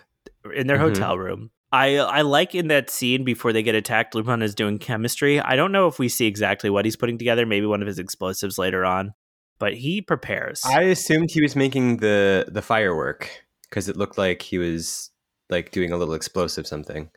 in 0.55 0.67
their 0.67 0.77
Mhm. 0.77 0.81
hotel 0.81 1.19
room. 1.19 1.51
I 1.73 1.97
I 1.97 2.21
like 2.23 2.55
in 2.55 2.69
that 2.69 2.91
scene 2.91 3.25
before 3.25 3.53
they 3.55 3.63
get 3.63 3.75
attacked, 3.75 4.15
Lupin 4.15 4.43
is 4.43 4.55
doing 4.55 4.79
chemistry. 4.79 5.41
I 5.41 5.57
don't 5.57 5.73
know 5.73 5.87
if 5.87 5.99
we 5.99 6.09
see 6.09 6.27
exactly 6.27 6.69
what 6.71 6.85
he's 6.85 6.97
putting 6.97 7.19
together. 7.19 7.47
Maybe 7.47 7.67
one 7.67 7.81
of 7.83 7.87
his 7.89 7.99
explosives 7.99 8.59
later 8.59 8.85
on, 8.85 9.13
but 9.59 9.75
he 9.75 10.01
prepares. 10.03 10.63
I 10.65 10.83
assumed 10.83 11.31
he 11.31 11.43
was 11.43 11.57
making 11.57 11.99
the 11.99 12.47
the 12.49 12.63
firework 12.63 13.31
because 13.69 13.89
it 13.89 13.97
looked 13.97 14.19
like 14.19 14.43
he 14.43 14.59
was 14.59 15.11
like 15.51 15.71
doing 15.71 15.93
a 15.93 15.97
little 15.97 16.15
explosive 16.15 16.67
something. 16.67 17.11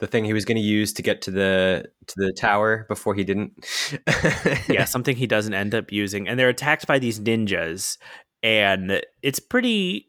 The 0.00 0.06
thing 0.06 0.24
he 0.24 0.32
was 0.32 0.44
going 0.44 0.56
to 0.56 0.62
use 0.62 0.92
to 0.94 1.02
get 1.02 1.22
to 1.22 1.30
the 1.30 1.84
to 2.06 2.14
the 2.16 2.32
tower 2.32 2.84
before 2.88 3.14
he 3.14 3.24
didn't. 3.24 3.52
yeah, 4.68 4.84
something 4.86 5.16
he 5.16 5.26
doesn't 5.26 5.54
end 5.54 5.74
up 5.74 5.92
using. 5.92 6.28
And 6.28 6.38
they're 6.38 6.48
attacked 6.48 6.86
by 6.86 6.98
these 6.98 7.20
ninjas. 7.20 7.96
And 8.42 9.00
it's 9.22 9.40
pretty. 9.40 10.08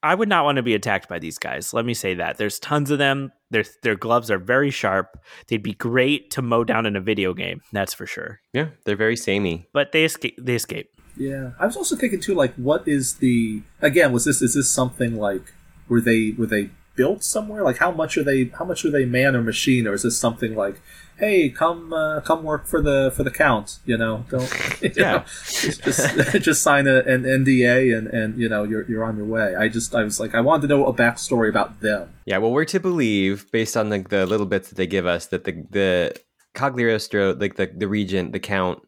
I 0.00 0.14
would 0.14 0.28
not 0.28 0.44
want 0.44 0.56
to 0.56 0.62
be 0.62 0.74
attacked 0.74 1.08
by 1.08 1.18
these 1.18 1.38
guys. 1.38 1.74
Let 1.74 1.84
me 1.84 1.92
say 1.92 2.14
that. 2.14 2.38
There's 2.38 2.60
tons 2.60 2.92
of 2.92 2.98
them. 2.98 3.32
Their 3.50 3.64
their 3.82 3.96
gloves 3.96 4.30
are 4.30 4.38
very 4.38 4.70
sharp. 4.70 5.18
They'd 5.48 5.62
be 5.62 5.74
great 5.74 6.30
to 6.30 6.42
mow 6.42 6.62
down 6.62 6.86
in 6.86 6.94
a 6.94 7.00
video 7.00 7.34
game. 7.34 7.60
That's 7.72 7.92
for 7.92 8.06
sure. 8.06 8.40
yeah, 8.52 8.68
they're 8.84 8.96
very 8.96 9.16
samey. 9.16 9.66
But 9.72 9.90
they 9.90 10.04
escape. 10.04 10.38
They 10.40 10.54
escape. 10.54 10.90
Yeah, 11.18 11.50
I 11.58 11.66
was 11.66 11.76
also 11.76 11.96
thinking 11.96 12.20
too, 12.20 12.34
like, 12.34 12.54
what 12.54 12.86
is 12.86 13.14
the 13.16 13.62
again? 13.80 14.12
Was 14.12 14.24
this 14.24 14.40
is 14.42 14.54
this 14.54 14.70
something 14.70 15.16
like 15.16 15.52
were 15.88 16.00
they 16.00 16.32
were 16.38 16.46
they 16.46 16.70
built 16.96 17.22
somewhere? 17.24 17.62
Like, 17.62 17.78
how 17.78 17.90
much 17.90 18.16
are 18.16 18.22
they? 18.24 18.44
How 18.58 18.64
much 18.64 18.84
are 18.84 18.90
they 18.90 19.04
man 19.04 19.36
or 19.36 19.42
machine? 19.42 19.86
Or 19.86 19.94
is 19.94 20.02
this 20.02 20.18
something 20.18 20.54
like, 20.56 20.80
hey, 21.16 21.48
come 21.48 21.92
uh, 21.92 22.20
come 22.20 22.42
work 22.44 22.66
for 22.66 22.80
the 22.82 23.12
for 23.16 23.22
the 23.24 23.30
count? 23.30 23.78
You 23.84 23.96
know, 23.96 24.24
don't 24.30 24.50
you 24.82 24.90
Yeah. 24.96 25.12
know, 25.12 25.24
just 25.26 25.82
just, 25.84 26.32
just 26.42 26.62
sign 26.62 26.86
a, 26.86 26.98
an 27.00 27.22
NDA 27.24 27.96
and 27.96 28.06
and 28.08 28.38
you 28.38 28.48
know 28.48 28.64
you're 28.64 28.84
you're 28.90 29.04
on 29.04 29.16
your 29.16 29.26
way. 29.26 29.54
I 29.56 29.68
just 29.68 29.94
I 29.94 30.02
was 30.04 30.18
like 30.20 30.34
I 30.34 30.40
wanted 30.40 30.68
to 30.68 30.74
know 30.76 30.86
a 30.86 30.92
backstory 30.94 31.48
about 31.48 31.80
them. 31.80 32.10
Yeah, 32.26 32.38
well, 32.38 32.52
we're 32.52 32.64
to 32.66 32.80
believe 32.80 33.50
based 33.52 33.76
on 33.76 33.88
the, 33.88 34.00
the 34.00 34.26
little 34.26 34.46
bits 34.46 34.68
that 34.68 34.74
they 34.76 34.86
give 34.86 35.06
us 35.06 35.26
that 35.28 35.44
the 35.44 35.64
the 35.70 36.14
Cagliostro, 36.54 37.34
like 37.34 37.56
the 37.56 37.66
the 37.66 37.88
regent, 37.88 38.32
the 38.32 38.40
count, 38.40 38.80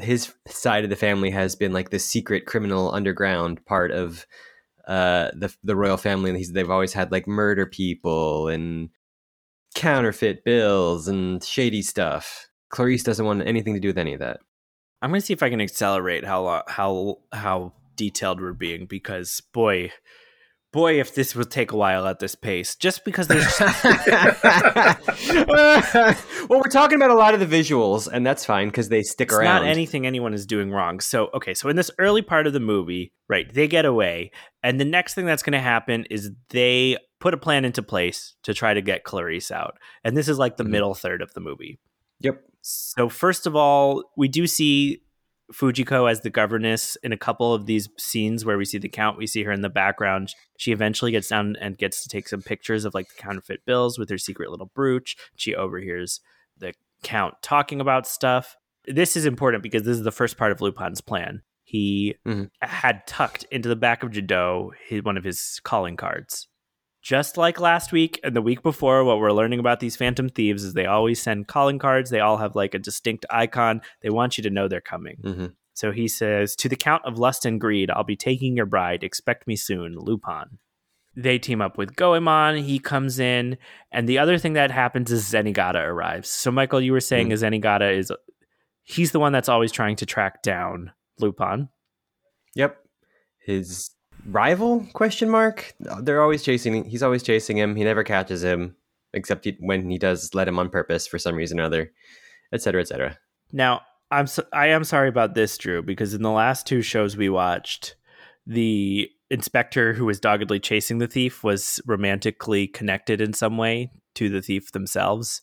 his 0.00 0.32
side 0.46 0.84
of 0.84 0.90
the 0.90 0.96
family 0.96 1.30
has 1.30 1.56
been 1.56 1.72
like 1.72 1.90
the 1.90 1.98
secret 1.98 2.46
criminal 2.46 2.92
underground 2.92 3.64
part 3.66 3.90
of 3.90 4.26
uh 4.86 5.30
the 5.34 5.54
the 5.62 5.76
royal 5.76 5.96
family. 5.96 6.30
And 6.30 6.38
he's, 6.38 6.52
they've 6.52 6.70
always 6.70 6.92
had 6.92 7.12
like 7.12 7.26
murder 7.26 7.66
people 7.66 8.48
and 8.48 8.90
counterfeit 9.74 10.44
bills 10.44 11.08
and 11.08 11.42
shady 11.42 11.82
stuff. 11.82 12.48
Clarice 12.70 13.02
doesn't 13.02 13.26
want 13.26 13.46
anything 13.46 13.74
to 13.74 13.80
do 13.80 13.88
with 13.88 13.98
any 13.98 14.14
of 14.14 14.20
that. 14.20 14.40
I'm 15.02 15.10
gonna 15.10 15.20
see 15.20 15.32
if 15.32 15.42
I 15.42 15.50
can 15.50 15.60
accelerate 15.60 16.24
how 16.24 16.62
how 16.66 17.18
how 17.32 17.72
detailed 17.96 18.40
we're 18.40 18.52
being 18.52 18.86
because 18.86 19.42
boy, 19.52 19.92
boy, 20.74 21.00
if 21.00 21.14
this 21.14 21.34
would 21.34 21.50
take 21.50 21.72
a 21.72 21.76
while 21.76 22.06
at 22.06 22.18
this 22.18 22.34
pace, 22.34 22.74
just 22.74 23.04
because 23.04 23.28
there's 23.28 23.60
well, 25.48 26.16
we're 26.50 26.62
talking 26.70 26.96
about 26.96 27.10
a 27.10 27.14
lot 27.14 27.32
of 27.34 27.40
the 27.40 27.46
visuals, 27.46 28.08
and 28.12 28.26
that's 28.26 28.44
fine 28.44 28.68
because 28.68 28.88
they 28.88 29.02
stick 29.02 29.28
it's 29.28 29.34
around. 29.34 29.62
not 29.62 29.66
anything 29.68 30.06
anyone 30.06 30.34
is 30.34 30.44
doing 30.46 30.70
wrong. 30.70 31.00
So, 31.00 31.30
okay, 31.34 31.54
so 31.54 31.68
in 31.68 31.76
this 31.76 31.90
early 31.98 32.22
part 32.22 32.46
of 32.46 32.52
the 32.52 32.60
movie, 32.60 33.12
right, 33.28 33.52
they 33.52 33.68
get 33.68 33.84
away, 33.84 34.30
and 34.62 34.80
the 34.80 34.84
next 34.84 35.14
thing 35.14 35.26
that's 35.26 35.42
going 35.42 35.52
to 35.52 35.60
happen 35.60 36.04
is 36.10 36.30
they 36.50 36.96
put 37.20 37.32
a 37.34 37.38
plan 37.38 37.64
into 37.64 37.82
place 37.82 38.34
to 38.42 38.52
try 38.52 38.74
to 38.74 38.82
get 38.82 39.04
Clarice 39.04 39.50
out. 39.50 39.78
And 40.04 40.16
this 40.16 40.28
is 40.28 40.38
like 40.38 40.56
the 40.58 40.64
Mhm. 40.64 40.70
middle 40.70 40.94
third 40.94 41.22
of 41.22 41.32
the 41.32 41.40
movie. 41.40 41.78
Yep. 42.20 42.42
So 42.60 43.08
first 43.08 43.46
of 43.46 43.56
all, 43.56 44.02
we 44.16 44.28
do 44.28 44.46
see 44.46 45.00
Fujiko 45.54 46.10
as 46.10 46.20
the 46.22 46.30
governess 46.30 46.96
in 47.02 47.12
a 47.12 47.16
couple 47.16 47.54
of 47.54 47.66
these 47.66 47.88
scenes 47.96 48.44
where 48.44 48.58
we 48.58 48.64
see 48.64 48.78
the 48.78 48.88
count. 48.88 49.16
We 49.18 49.26
see 49.26 49.44
her 49.44 49.52
in 49.52 49.60
the 49.60 49.68
background. 49.68 50.34
She 50.58 50.72
eventually 50.72 51.12
gets 51.12 51.28
down 51.28 51.56
and 51.60 51.78
gets 51.78 52.02
to 52.02 52.08
take 52.08 52.28
some 52.28 52.42
pictures 52.42 52.84
of 52.84 52.94
like 52.94 53.08
the 53.08 53.22
counterfeit 53.22 53.64
bills 53.64 53.98
with 53.98 54.10
her 54.10 54.18
secret 54.18 54.50
little 54.50 54.70
brooch. 54.74 55.16
She 55.36 55.54
overhears 55.54 56.20
the 56.58 56.74
count 57.02 57.34
talking 57.42 57.80
about 57.80 58.06
stuff. 58.06 58.56
This 58.86 59.16
is 59.16 59.26
important 59.26 59.62
because 59.62 59.84
this 59.84 59.96
is 59.96 60.04
the 60.04 60.12
first 60.12 60.36
part 60.36 60.52
of 60.52 60.60
Lupin's 60.60 61.00
plan. 61.00 61.42
He 61.62 62.16
Mhm. 62.26 62.50
had 62.60 63.06
tucked 63.06 63.44
into 63.44 63.68
the 63.68 63.76
back 63.76 64.02
of 64.02 64.10
Jado 64.10 64.70
one 65.02 65.16
of 65.16 65.24
his 65.24 65.60
calling 65.64 65.96
cards. 65.96 66.48
Just 67.04 67.36
like 67.36 67.60
last 67.60 67.92
week 67.92 68.18
and 68.24 68.34
the 68.34 68.40
week 68.40 68.62
before, 68.62 69.04
what 69.04 69.18
we're 69.18 69.30
learning 69.30 69.58
about 69.60 69.78
these 69.78 69.94
Phantom 69.94 70.30
Thieves 70.30 70.64
is 70.64 70.72
they 70.72 70.86
always 70.86 71.20
send 71.22 71.48
calling 71.48 71.78
cards. 71.78 72.08
They 72.08 72.20
all 72.20 72.38
have 72.38 72.56
like 72.56 72.72
a 72.72 72.78
distinct 72.78 73.26
icon. 73.28 73.82
They 74.00 74.08
want 74.08 74.38
you 74.38 74.42
to 74.44 74.48
know 74.50 74.68
they're 74.68 74.80
coming. 74.80 75.18
hmm 75.22 75.46
So 75.74 75.92
he 75.92 76.08
says, 76.08 76.56
To 76.56 76.68
the 76.68 76.76
Count 76.76 77.02
of 77.04 77.18
Lust 77.18 77.44
and 77.44 77.60
Greed, 77.60 77.90
I'll 77.90 78.04
be 78.04 78.16
taking 78.16 78.56
your 78.56 78.64
bride. 78.64 79.04
Expect 79.04 79.46
me 79.46 79.54
soon, 79.54 79.98
Lupin. 79.98 80.58
They 81.14 81.38
team 81.38 81.60
up 81.60 81.76
with 81.76 81.94
Goemon. 81.94 82.56
He 82.56 82.78
comes 82.78 83.18
in. 83.18 83.58
And 83.92 84.08
the 84.08 84.18
other 84.18 84.38
thing 84.38 84.54
that 84.54 84.70
happens 84.70 85.12
is 85.12 85.30
Zenigata 85.30 85.84
arrives. 85.86 86.30
So, 86.30 86.50
Michael, 86.50 86.80
you 86.80 86.92
were 86.92 87.00
saying 87.00 87.28
Mm. 87.28 87.34
Zenigata 87.62 87.94
is, 87.96 88.10
he's 88.82 89.12
the 89.12 89.20
one 89.20 89.32
that's 89.32 89.50
always 89.50 89.72
trying 89.72 89.96
to 89.96 90.06
track 90.06 90.42
down 90.42 90.90
Lupin. 91.18 91.68
Yep. 92.54 92.78
His 93.44 93.90
rival? 94.26 94.86
Question 94.92 95.28
mark. 95.30 95.74
They're 95.80 96.22
always 96.22 96.42
chasing. 96.42 96.84
He's 96.84 97.02
always 97.02 97.22
chasing 97.22 97.58
him. 97.58 97.76
He 97.76 97.84
never 97.84 98.04
catches 98.04 98.42
him, 98.42 98.76
except 99.12 99.44
he, 99.44 99.56
when 99.60 99.90
he 99.90 99.98
does 99.98 100.34
let 100.34 100.48
him 100.48 100.58
on 100.58 100.70
purpose 100.70 101.06
for 101.06 101.18
some 101.18 101.34
reason 101.34 101.60
or 101.60 101.64
other, 101.64 101.92
etc., 102.52 102.80
etc. 102.80 103.18
Now, 103.52 103.82
I'm 104.10 104.26
so, 104.26 104.44
I 104.52 104.68
am 104.68 104.84
sorry 104.84 105.08
about 105.08 105.34
this, 105.34 105.56
Drew, 105.58 105.82
because 105.82 106.14
in 106.14 106.22
the 106.22 106.30
last 106.30 106.66
two 106.66 106.82
shows 106.82 107.16
we 107.16 107.28
watched, 107.28 107.96
the 108.46 109.08
inspector 109.30 109.94
who 109.94 110.04
was 110.04 110.20
doggedly 110.20 110.60
chasing 110.60 110.98
the 110.98 111.06
thief 111.06 111.42
was 111.42 111.80
romantically 111.86 112.66
connected 112.66 113.20
in 113.20 113.32
some 113.32 113.56
way 113.56 113.90
to 114.14 114.28
the 114.28 114.42
thief 114.42 114.72
themselves, 114.72 115.42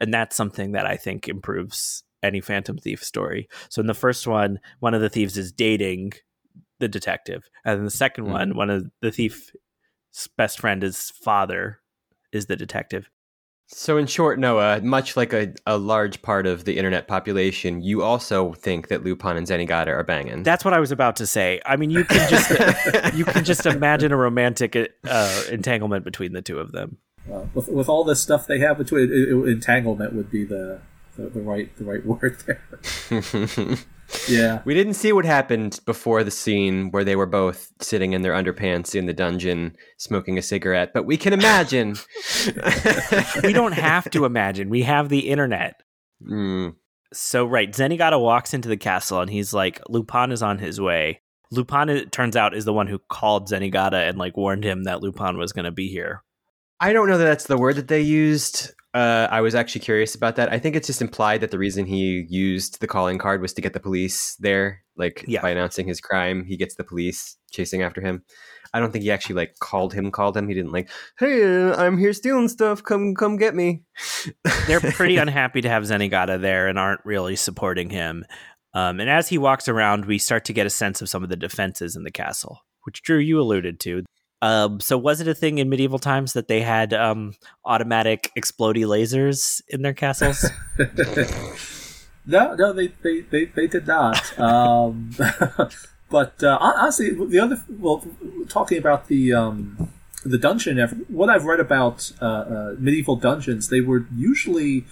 and 0.00 0.12
that's 0.12 0.36
something 0.36 0.72
that 0.72 0.86
I 0.86 0.96
think 0.96 1.28
improves 1.28 2.04
any 2.22 2.40
Phantom 2.40 2.78
Thief 2.78 3.02
story. 3.02 3.48
So 3.68 3.80
in 3.80 3.86
the 3.86 3.94
first 3.94 4.26
one, 4.26 4.60
one 4.78 4.94
of 4.94 5.00
the 5.00 5.08
thieves 5.08 5.36
is 5.36 5.50
dating 5.50 6.12
the 6.82 6.88
detective, 6.88 7.48
and 7.64 7.78
in 7.78 7.84
the 7.86 7.90
second 7.90 8.26
Hmm. 8.26 8.32
one, 8.32 8.56
one 8.56 8.68
of 8.68 8.90
the 9.00 9.10
thief's 9.10 9.50
best 10.36 10.60
friend, 10.60 10.82
his 10.82 11.10
father, 11.24 11.78
is 12.32 12.46
the 12.46 12.56
detective. 12.56 13.08
So, 13.68 13.96
in 13.96 14.06
short, 14.06 14.38
Noah, 14.38 14.82
much 14.82 15.16
like 15.16 15.32
a, 15.32 15.54
a 15.66 15.78
large 15.78 16.20
part 16.20 16.46
of 16.46 16.64
the 16.66 16.76
internet 16.76 17.08
population, 17.08 17.80
you 17.80 18.02
also 18.02 18.52
think 18.52 18.88
that 18.88 19.02
Lupin 19.02 19.38
and 19.38 19.46
Zenigata 19.46 19.86
are 19.86 20.02
banging. 20.04 20.42
That's 20.42 20.62
what 20.62 20.74
I 20.74 20.80
was 20.80 20.90
about 20.92 21.16
to 21.16 21.26
say. 21.26 21.58
I 21.64 21.76
mean, 21.76 21.88
you 21.90 22.04
can 22.04 22.28
just 22.28 22.50
you 23.14 23.24
can 23.24 23.44
just 23.44 23.64
imagine 23.64 24.12
a 24.12 24.16
romantic 24.18 24.76
uh, 25.08 25.42
entanglement 25.50 26.04
between 26.04 26.32
the 26.34 26.42
two 26.42 26.58
of 26.58 26.72
them. 26.72 26.98
Uh, 27.32 27.46
with, 27.54 27.68
with 27.68 27.88
all 27.88 28.04
this 28.04 28.20
stuff 28.20 28.46
they 28.46 28.58
have 28.58 28.76
between 28.76 29.04
it, 29.04 29.10
it- 29.12 29.48
entanglement 29.48 30.12
would 30.12 30.30
be 30.30 30.44
the, 30.44 30.80
the 31.16 31.30
the 31.30 31.40
right 31.40 31.74
the 31.78 31.84
right 31.84 32.04
word 32.12 32.36
there. 32.46 32.60
Yeah. 34.28 34.62
we 34.64 34.74
didn't 34.74 34.94
see 34.94 35.12
what 35.12 35.24
happened 35.24 35.80
before 35.86 36.22
the 36.22 36.30
scene 36.30 36.90
where 36.90 37.04
they 37.04 37.16
were 37.16 37.26
both 37.26 37.72
sitting 37.80 38.12
in 38.12 38.22
their 38.22 38.32
underpants 38.32 38.94
in 38.94 39.06
the 39.06 39.12
dungeon 39.12 39.76
smoking 39.98 40.38
a 40.38 40.42
cigarette, 40.42 40.92
but 40.94 41.04
we 41.06 41.16
can 41.16 41.32
imagine. 41.32 41.96
We 43.42 43.52
don't 43.52 43.72
have 43.72 44.08
to 44.10 44.24
imagine. 44.24 44.68
We 44.68 44.82
have 44.82 45.08
the 45.08 45.28
internet. 45.30 45.82
Mm, 46.26 46.74
So 47.12 47.44
right, 47.44 47.70
Zenigata 47.72 48.20
walks 48.20 48.54
into 48.54 48.68
the 48.68 48.76
castle 48.76 49.20
and 49.20 49.30
he's 49.30 49.52
like, 49.52 49.80
Lupin 49.88 50.30
is 50.32 50.42
on 50.42 50.58
his 50.58 50.80
way. 50.80 51.20
Lupin, 51.50 51.88
it 51.90 52.12
turns 52.12 52.36
out, 52.36 52.54
is 52.54 52.64
the 52.64 52.72
one 52.72 52.86
who 52.86 52.98
called 53.10 53.48
Zenigata 53.48 54.08
and 54.08 54.16
like 54.18 54.36
warned 54.36 54.64
him 54.64 54.84
that 54.84 55.02
Lupin 55.02 55.36
was 55.36 55.52
going 55.52 55.64
to 55.66 55.70
be 55.72 55.88
here. 55.88 56.22
I 56.80 56.92
don't 56.92 57.08
know 57.08 57.18
that 57.18 57.24
that's 57.24 57.46
the 57.46 57.58
word 57.58 57.76
that 57.76 57.88
they 57.88 58.00
used. 58.00 58.72
Uh, 58.94 59.26
I 59.30 59.40
was 59.40 59.54
actually 59.54 59.80
curious 59.80 60.14
about 60.14 60.36
that. 60.36 60.52
I 60.52 60.58
think 60.58 60.76
it's 60.76 60.86
just 60.86 61.00
implied 61.00 61.40
that 61.40 61.50
the 61.50 61.58
reason 61.58 61.86
he 61.86 62.26
used 62.28 62.80
the 62.80 62.86
calling 62.86 63.16
card 63.18 63.40
was 63.40 63.54
to 63.54 63.62
get 63.62 63.72
the 63.72 63.80
police 63.80 64.36
there. 64.36 64.82
Like 64.96 65.24
Yeah. 65.26 65.40
by 65.40 65.50
announcing 65.50 65.86
his 65.88 66.00
crime, 66.00 66.44
he 66.44 66.58
gets 66.58 66.74
the 66.74 66.84
police 66.84 67.36
chasing 67.50 67.82
after 67.82 68.02
him. 68.02 68.22
I 68.74 68.80
don't 68.80 68.90
think 68.92 69.02
he 69.04 69.10
actually 69.10 69.36
like 69.36 69.54
called 69.60 69.94
him. 69.94 70.10
Called 70.10 70.36
him. 70.36 70.46
He 70.48 70.54
didn't 70.54 70.72
like, 70.72 70.90
"Hey, 71.18 71.42
uh, 71.42 71.74
I'm 71.76 71.96
here 71.98 72.12
stealing 72.12 72.48
stuff. 72.48 72.82
Come, 72.82 73.14
come 73.14 73.36
get 73.36 73.54
me." 73.54 73.82
They're 74.66 74.80
pretty 74.80 75.16
unhappy 75.16 75.60
to 75.62 75.68
have 75.68 75.82
Zenigata 75.84 76.40
there 76.40 76.68
and 76.68 76.78
aren't 76.78 77.00
really 77.04 77.36
supporting 77.36 77.90
him. 77.90 78.24
Um, 78.74 79.00
and 79.00 79.08
as 79.10 79.28
he 79.28 79.36
walks 79.38 79.68
around, 79.68 80.06
we 80.06 80.16
start 80.18 80.44
to 80.46 80.52
get 80.54 80.66
a 80.66 80.70
sense 80.70 81.02
of 81.02 81.08
some 81.08 81.22
of 81.22 81.28
the 81.28 81.36
defenses 81.36 81.96
in 81.96 82.04
the 82.04 82.10
castle, 82.10 82.60
which 82.84 83.02
Drew 83.02 83.18
you 83.18 83.40
alluded 83.40 83.78
to. 83.80 84.04
Um, 84.42 84.80
so 84.80 84.98
was 84.98 85.20
it 85.20 85.28
a 85.28 85.34
thing 85.34 85.58
in 85.58 85.68
medieval 85.68 86.00
times 86.00 86.32
that 86.32 86.48
they 86.48 86.60
had 86.60 86.92
um, 86.92 87.34
automatic 87.64 88.32
explody 88.36 88.84
lasers 88.84 89.62
in 89.68 89.82
their 89.82 89.94
castles? 89.94 90.44
no, 92.26 92.54
no, 92.56 92.72
they 92.72 92.88
they, 93.02 93.20
they, 93.20 93.44
they 93.44 93.68
did 93.68 93.86
not. 93.86 94.38
Um, 94.38 95.14
but 96.10 96.42
uh, 96.42 96.58
honestly, 96.60 97.10
the 97.10 97.38
other 97.38 97.62
well, 97.78 98.04
talking 98.48 98.78
about 98.78 99.06
the 99.06 99.32
um, 99.32 99.88
the 100.24 100.38
dungeon, 100.38 101.06
what 101.08 101.30
I've 101.30 101.44
read 101.44 101.60
about 101.60 102.10
uh, 102.20 102.24
uh, 102.26 102.74
medieval 102.78 103.16
dungeons, 103.16 103.68
they 103.68 103.80
were 103.80 104.06
usually. 104.14 104.84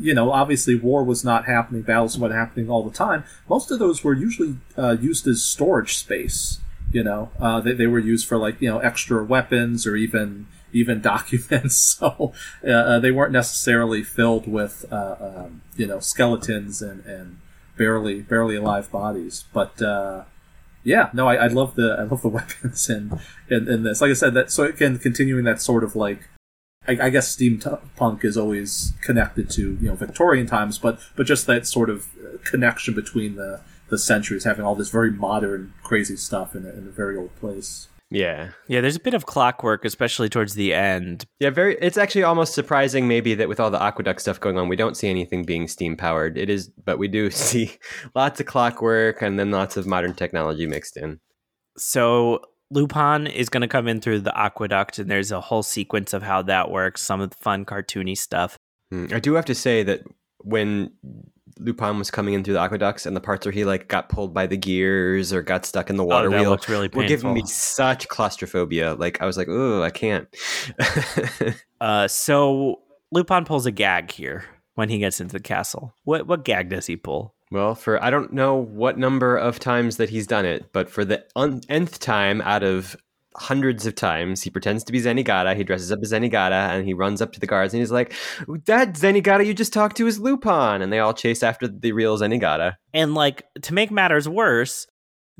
You 0.00 0.14
know, 0.14 0.30
obviously, 0.30 0.76
war 0.76 1.02
was 1.02 1.24
not 1.24 1.46
happening, 1.46 1.82
battles 1.82 2.16
weren't 2.16 2.32
happening 2.32 2.70
all 2.70 2.84
the 2.84 2.96
time. 2.96 3.24
Most 3.48 3.72
of 3.72 3.80
those 3.80 4.04
were 4.04 4.14
usually 4.14 4.56
uh, 4.78 4.96
used 5.00 5.26
as 5.26 5.42
storage 5.42 5.98
space. 5.98 6.60
You 6.92 7.04
know, 7.04 7.30
uh, 7.38 7.60
they, 7.60 7.72
they 7.72 7.86
were 7.86 8.00
used 8.00 8.26
for 8.26 8.36
like 8.36 8.60
you 8.60 8.68
know 8.68 8.78
extra 8.78 9.24
weapons 9.24 9.86
or 9.86 9.96
even 9.96 10.46
even 10.72 11.00
documents. 11.14 11.76
So 11.76 12.32
uh, 12.66 12.70
uh, 12.70 12.98
they 12.98 13.10
weren't 13.10 13.32
necessarily 13.32 14.02
filled 14.02 14.46
with 14.46 14.84
uh, 14.90 15.16
um, 15.20 15.62
you 15.76 15.86
know 15.86 16.00
skeletons 16.00 16.82
and, 16.82 17.04
and 17.06 17.38
barely 17.76 18.22
barely 18.22 18.56
alive 18.56 18.90
bodies. 18.90 19.44
But 19.52 19.80
uh, 19.80 20.24
yeah, 20.84 21.10
no, 21.12 21.28
I, 21.28 21.36
I 21.36 21.46
love 21.48 21.74
the 21.74 21.96
I 21.98 22.02
love 22.02 22.22
the 22.22 22.28
weapons 22.38 22.88
in, 22.88 23.18
in 23.48 23.68
in 23.68 23.82
this. 23.82 24.00
Like 24.00 24.10
I 24.10 24.14
said, 24.14 24.34
that 24.34 24.50
so 24.50 24.64
again 24.64 24.98
continuing 24.98 25.44
that 25.44 25.60
sort 25.60 25.84
of 25.84 25.96
like. 25.96 26.28
I, 26.88 26.92
I 26.98 27.10
guess 27.10 27.36
steampunk 27.36 28.24
is 28.24 28.38
always 28.38 28.94
connected 29.02 29.50
to 29.50 29.76
you 29.82 29.88
know 29.88 29.94
Victorian 29.94 30.46
times, 30.46 30.78
but 30.78 30.98
but 31.14 31.26
just 31.26 31.46
that 31.46 31.66
sort 31.66 31.90
of 31.90 32.06
uh, 32.16 32.38
connection 32.42 32.94
between 32.94 33.36
the 33.36 33.60
the 33.90 33.98
centuries, 33.98 34.44
having 34.44 34.64
all 34.64 34.74
this 34.74 34.90
very 34.90 35.10
modern, 35.10 35.74
crazy 35.82 36.16
stuff 36.16 36.54
in 36.54 36.64
a, 36.64 36.70
in 36.70 36.86
a 36.86 36.90
very 36.90 37.16
old 37.16 37.34
place. 37.36 37.88
Yeah, 38.12 38.50
yeah, 38.66 38.80
there's 38.80 38.96
a 38.96 39.00
bit 39.00 39.14
of 39.14 39.26
clockwork, 39.26 39.84
especially 39.84 40.28
towards 40.28 40.54
the 40.54 40.74
end. 40.74 41.24
yeah. 41.38 41.50
Very. 41.50 41.76
It's 41.80 41.96
actually 41.96 42.24
almost 42.24 42.54
surprising, 42.54 43.06
maybe, 43.06 43.34
that 43.34 43.48
with 43.48 43.60
all 43.60 43.70
the 43.70 43.80
aqueduct 43.80 44.20
stuff 44.20 44.40
going 44.40 44.58
on, 44.58 44.68
we 44.68 44.74
don't 44.74 44.96
see 44.96 45.08
anything 45.08 45.44
being 45.44 45.68
steam 45.68 45.96
powered. 45.96 46.36
It 46.36 46.50
is, 46.50 46.68
but 46.68 46.98
we 46.98 47.06
do 47.06 47.30
see 47.30 47.78
lots 48.14 48.40
of 48.40 48.46
clockwork 48.46 49.22
and 49.22 49.38
then 49.38 49.52
lots 49.52 49.76
of 49.76 49.86
modern 49.86 50.14
technology 50.14 50.66
mixed 50.66 50.96
in. 50.96 51.20
So 51.76 52.40
Lupin 52.72 53.28
is 53.28 53.48
going 53.48 53.60
to 53.60 53.68
come 53.68 53.86
in 53.86 54.00
through 54.00 54.20
the 54.20 54.36
aqueduct, 54.36 54.98
and 54.98 55.08
there's 55.08 55.30
a 55.30 55.40
whole 55.40 55.62
sequence 55.62 56.12
of 56.12 56.24
how 56.24 56.42
that 56.42 56.68
works. 56.68 57.02
Some 57.02 57.20
of 57.20 57.30
the 57.30 57.36
fun 57.36 57.64
cartoony 57.64 58.18
stuff. 58.18 58.58
Mm, 58.92 59.12
I 59.12 59.20
do 59.20 59.34
have 59.34 59.44
to 59.44 59.54
say 59.54 59.84
that 59.84 60.02
when 60.38 60.90
Lupin 61.60 61.98
was 61.98 62.10
coming 62.10 62.34
in 62.34 62.42
through 62.42 62.54
the 62.54 62.60
aqueducts 62.60 63.06
and 63.06 63.14
the 63.14 63.20
parts 63.20 63.46
where 63.46 63.52
he 63.52 63.64
like 63.64 63.88
got 63.88 64.08
pulled 64.08 64.34
by 64.34 64.46
the 64.46 64.56
gears 64.56 65.32
or 65.32 65.42
got 65.42 65.64
stuck 65.64 65.90
in 65.90 65.96
the 65.96 66.04
water 66.04 66.28
oh, 66.28 66.40
wheel 66.40 66.58
really 66.68 66.88
were 66.92 67.06
giving 67.06 67.34
me 67.34 67.44
such 67.46 68.08
claustrophobia. 68.08 68.94
Like 68.94 69.20
I 69.20 69.26
was 69.26 69.36
like, 69.36 69.48
oh, 69.48 69.82
I 69.82 69.90
can't. 69.90 70.28
Uh, 71.80 72.06
so 72.06 72.78
Lupin 73.10 73.46
pulls 73.46 73.64
a 73.64 73.70
gag 73.70 74.10
here 74.10 74.44
when 74.74 74.90
he 74.90 74.98
gets 74.98 75.18
into 75.18 75.32
the 75.32 75.40
castle. 75.40 75.94
What 76.04 76.26
what 76.26 76.44
gag 76.44 76.68
does 76.68 76.84
he 76.84 76.94
pull? 76.94 77.34
well, 77.50 77.74
for 77.74 78.02
I 78.02 78.10
don't 78.10 78.32
know 78.32 78.54
what 78.54 78.98
number 78.98 79.36
of 79.36 79.58
times 79.58 79.96
that 79.96 80.10
he's 80.10 80.26
done 80.26 80.46
it, 80.46 80.72
but 80.72 80.88
for 80.88 81.04
the 81.04 81.24
un- 81.34 81.62
nth 81.68 81.98
time 81.98 82.40
out 82.42 82.62
of 82.62 82.96
hundreds 83.36 83.86
of 83.86 83.94
times, 83.94 84.42
he 84.42 84.50
pretends 84.50 84.84
to 84.84 84.92
be 84.92 85.00
Zenigata. 85.00 85.56
He 85.56 85.64
dresses 85.64 85.92
up 85.92 86.00
as 86.02 86.12
Zenigata 86.12 86.70
and 86.70 86.84
he 86.84 86.94
runs 86.94 87.22
up 87.22 87.32
to 87.32 87.40
the 87.40 87.46
guards 87.46 87.72
and 87.72 87.80
he's 87.80 87.92
like, 87.92 88.12
"That 88.66 88.94
Zenigata 88.94 89.46
you 89.46 89.54
just 89.54 89.72
talked 89.72 89.96
to 89.98 90.06
is 90.06 90.18
Lupin," 90.18 90.82
and 90.82 90.92
they 90.92 90.98
all 90.98 91.14
chase 91.14 91.42
after 91.42 91.68
the 91.68 91.92
real 91.92 92.18
Zenigata. 92.18 92.76
And 92.92 93.14
like 93.14 93.44
to 93.62 93.74
make 93.74 93.90
matters 93.90 94.28
worse, 94.28 94.86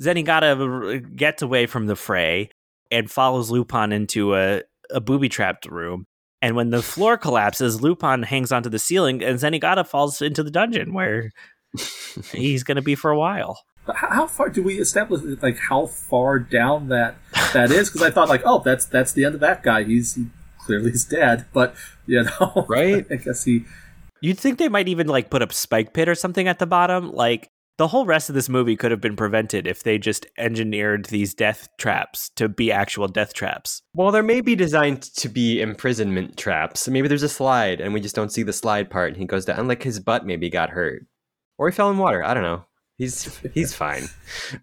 Zenigata 0.00 1.16
gets 1.16 1.42
away 1.42 1.66
from 1.66 1.86
the 1.86 1.96
fray 1.96 2.50
and 2.90 3.10
follows 3.10 3.50
Lupin 3.50 3.92
into 3.92 4.34
a, 4.34 4.62
a 4.90 5.00
booby 5.00 5.28
trapped 5.28 5.66
room. 5.66 6.06
And 6.42 6.56
when 6.56 6.70
the 6.70 6.82
floor 6.82 7.18
collapses, 7.18 7.82
Lupin 7.82 8.22
hangs 8.22 8.50
onto 8.50 8.70
the 8.70 8.78
ceiling 8.78 9.22
and 9.22 9.38
Zenigata 9.38 9.86
falls 9.86 10.22
into 10.22 10.42
the 10.42 10.50
dungeon 10.50 10.94
where 10.94 11.30
he's 12.32 12.62
going 12.62 12.76
to 12.76 12.82
be 12.82 12.94
for 12.94 13.10
a 13.10 13.18
while. 13.18 13.60
But 13.86 13.96
How, 13.96 14.10
how 14.10 14.26
far 14.26 14.48
do 14.48 14.62
we 14.62 14.78
establish 14.78 15.22
like 15.42 15.58
how 15.58 15.86
far 15.86 16.38
down 16.38 16.88
that 16.88 17.16
that 17.54 17.70
is? 17.70 17.88
Because 17.88 18.02
I 18.02 18.10
thought 18.10 18.28
like, 18.28 18.42
oh, 18.44 18.62
that's 18.64 18.84
that's 18.84 19.12
the 19.12 19.24
end 19.24 19.34
of 19.34 19.40
that 19.40 19.62
guy. 19.62 19.84
He's 19.84 20.14
he, 20.14 20.26
clearly 20.58 20.90
he's 20.90 21.04
dead. 21.04 21.46
But 21.52 21.74
you 22.06 22.24
know, 22.24 22.64
Right? 22.68 23.06
I 23.10 23.16
guess 23.16 23.44
he. 23.44 23.64
You'd 24.20 24.38
think 24.38 24.58
they 24.58 24.68
might 24.68 24.88
even 24.88 25.06
like 25.06 25.30
put 25.30 25.42
up 25.42 25.52
spike 25.52 25.94
pit 25.94 26.08
or 26.08 26.14
something 26.14 26.46
at 26.46 26.58
the 26.58 26.66
bottom. 26.66 27.10
Like 27.12 27.50
the 27.80 27.88
whole 27.88 28.04
rest 28.04 28.28
of 28.28 28.34
this 28.34 28.50
movie 28.50 28.76
could 28.76 28.90
have 28.90 29.00
been 29.00 29.16
prevented 29.16 29.66
if 29.66 29.82
they 29.82 29.96
just 29.96 30.26
engineered 30.36 31.06
these 31.06 31.32
death 31.32 31.66
traps 31.78 32.28
to 32.36 32.46
be 32.46 32.70
actual 32.70 33.08
death 33.08 33.32
traps. 33.32 33.80
Well, 33.94 34.10
they're 34.10 34.22
maybe 34.22 34.54
designed 34.54 35.00
to 35.14 35.30
be 35.30 35.62
imprisonment 35.62 36.36
traps. 36.36 36.86
Maybe 36.88 37.08
there's 37.08 37.22
a 37.22 37.28
slide 37.30 37.80
and 37.80 37.94
we 37.94 38.00
just 38.00 38.14
don't 38.14 38.30
see 38.30 38.42
the 38.42 38.52
slide 38.52 38.90
part 38.90 39.08
and 39.08 39.16
he 39.16 39.24
goes 39.24 39.46
down 39.46 39.66
like 39.66 39.82
his 39.82 39.98
butt 39.98 40.26
maybe 40.26 40.50
got 40.50 40.68
hurt. 40.68 41.06
Or 41.56 41.70
he 41.70 41.74
fell 41.74 41.90
in 41.90 41.96
water. 41.96 42.22
I 42.22 42.34
don't 42.34 42.42
know. 42.42 42.66
He's 43.00 43.40
he's 43.54 43.74
fine. 43.74 44.08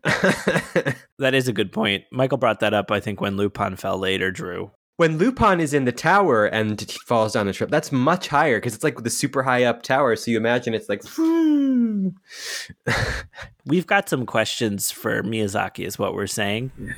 That 1.20 1.34
is 1.34 1.48
a 1.48 1.54
good 1.54 1.72
point. 1.72 2.04
Michael 2.12 2.38
brought 2.38 2.60
that 2.60 2.76
up, 2.76 2.92
I 2.92 3.00
think, 3.00 3.20
when 3.20 3.38
Lupin 3.38 3.76
fell 3.76 3.98
later, 3.98 4.30
Drew. 4.30 4.70
when 4.98 5.18
Lupin 5.18 5.60
is 5.60 5.74
in 5.74 5.86
the 5.86 5.92
tower 5.92 6.46
and 6.46 6.80
he 6.80 7.00
falls 7.08 7.34
down 7.34 7.48
the 7.48 7.54
trip, 7.54 7.72
that's 7.72 7.92
much 7.92 8.28
higher 8.28 8.58
because 8.58 8.76
it's 8.76 8.84
like 8.84 9.02
the 9.04 9.10
super 9.10 9.42
high 9.42 9.64
up 9.64 9.82
tower. 9.82 10.16
So 10.16 10.30
you 10.30 10.38
imagine 10.38 10.76
it's 10.76 10.88
like 10.88 11.02
We've 13.66 13.88
got 13.88 14.08
some 14.10 14.28
questions 14.28 14.92
for 14.92 15.24
Miyazaki, 15.24 15.88
is 15.88 15.98
what 15.98 16.14
we're 16.14 16.28
saying. 16.28 16.72
Yeah. 16.80 16.94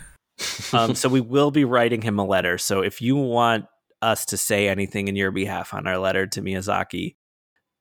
um, 0.73 0.95
so 0.95 1.07
we 1.07 1.21
will 1.21 1.51
be 1.51 1.63
writing 1.63 2.01
him 2.01 2.19
a 2.19 2.25
letter. 2.25 2.57
So 2.57 2.81
if 2.81 3.01
you 3.01 3.15
want 3.15 3.67
us 4.01 4.25
to 4.25 4.35
say 4.37 4.67
anything 4.67 5.07
in 5.07 5.15
your 5.15 5.31
behalf 5.31 5.73
on 5.73 5.87
our 5.87 5.97
letter 5.97 6.27
to 6.27 6.41
Miyazaki, 6.41 7.15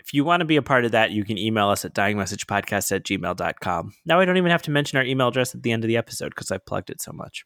if 0.09 0.15
you 0.15 0.25
want 0.25 0.41
to 0.41 0.47
be 0.47 0.57
a 0.57 0.63
part 0.63 0.87
of 0.87 0.93
that, 0.93 1.11
you 1.11 1.23
can 1.23 1.37
email 1.37 1.69
us 1.69 1.85
at 1.85 1.95
dyingmessagepodcast 1.95 2.93
at 2.97 3.05
gmail.com. 3.05 3.93
Now 4.07 4.21
I 4.21 4.25
don't 4.25 4.39
even 4.39 4.51
have 4.51 4.63
to 4.63 4.71
mention 4.71 4.97
our 4.97 5.05
email 5.05 5.29
address 5.29 5.55
at 5.55 5.63
the 5.63 5.71
end 5.71 5.85
of 5.85 5.89
the 5.89 5.99
episode 5.99 6.31
because 6.31 6.51
I've 6.51 6.65
plugged 6.65 6.89
it 6.91 7.01
so 7.03 7.13
much. 7.13 7.45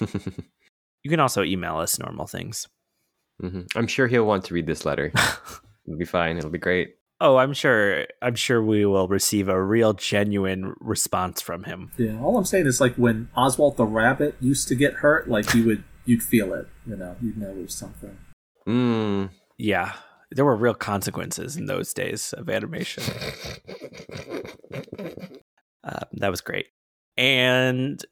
You 1.02 1.10
can 1.10 1.20
also 1.20 1.44
email 1.44 1.76
us 1.76 2.00
normal 2.00 2.26
things. 2.26 2.66
Mhm. 3.40 3.68
I'm 3.76 3.86
sure 3.86 4.08
he'll 4.08 4.26
want 4.26 4.44
to 4.46 4.54
read 4.54 4.66
this 4.66 4.84
letter. 4.84 5.12
It'll 5.86 5.96
be 5.96 6.04
fine. 6.04 6.36
It'll 6.36 6.50
be 6.50 6.58
great. 6.58 6.96
Oh, 7.20 7.36
I'm 7.36 7.52
sure 7.52 8.06
I'm 8.20 8.34
sure 8.34 8.60
we 8.60 8.84
will 8.86 9.06
receive 9.06 9.48
a 9.48 9.62
real 9.62 9.92
genuine 9.92 10.74
response 10.80 11.40
from 11.40 11.62
him. 11.62 11.92
Yeah, 11.96 12.20
all 12.20 12.36
I'm 12.36 12.44
saying 12.44 12.66
is 12.66 12.80
like 12.80 12.96
when 12.96 13.28
Oswald 13.36 13.76
the 13.76 13.84
rabbit 13.86 14.34
used 14.40 14.66
to 14.66 14.74
get 14.74 14.94
hurt, 14.94 15.28
like 15.30 15.54
you 15.54 15.64
would 15.66 15.84
you'd 16.04 16.24
feel 16.24 16.52
it. 16.54 16.66
You 16.84 16.96
know, 16.96 17.14
you'd 17.22 17.38
know 17.38 17.54
there's 17.54 17.76
something. 17.76 18.18
Mm. 18.66 19.30
Yeah. 19.58 19.92
There 20.30 20.44
were 20.44 20.56
real 20.56 20.74
consequences 20.74 21.56
in 21.56 21.66
those 21.66 21.94
days 21.94 22.32
of 22.32 22.48
animation. 22.48 23.04
Uh, 25.86 26.00
that 26.14 26.32
was 26.32 26.40
great. 26.40 26.66
And 27.16 28.04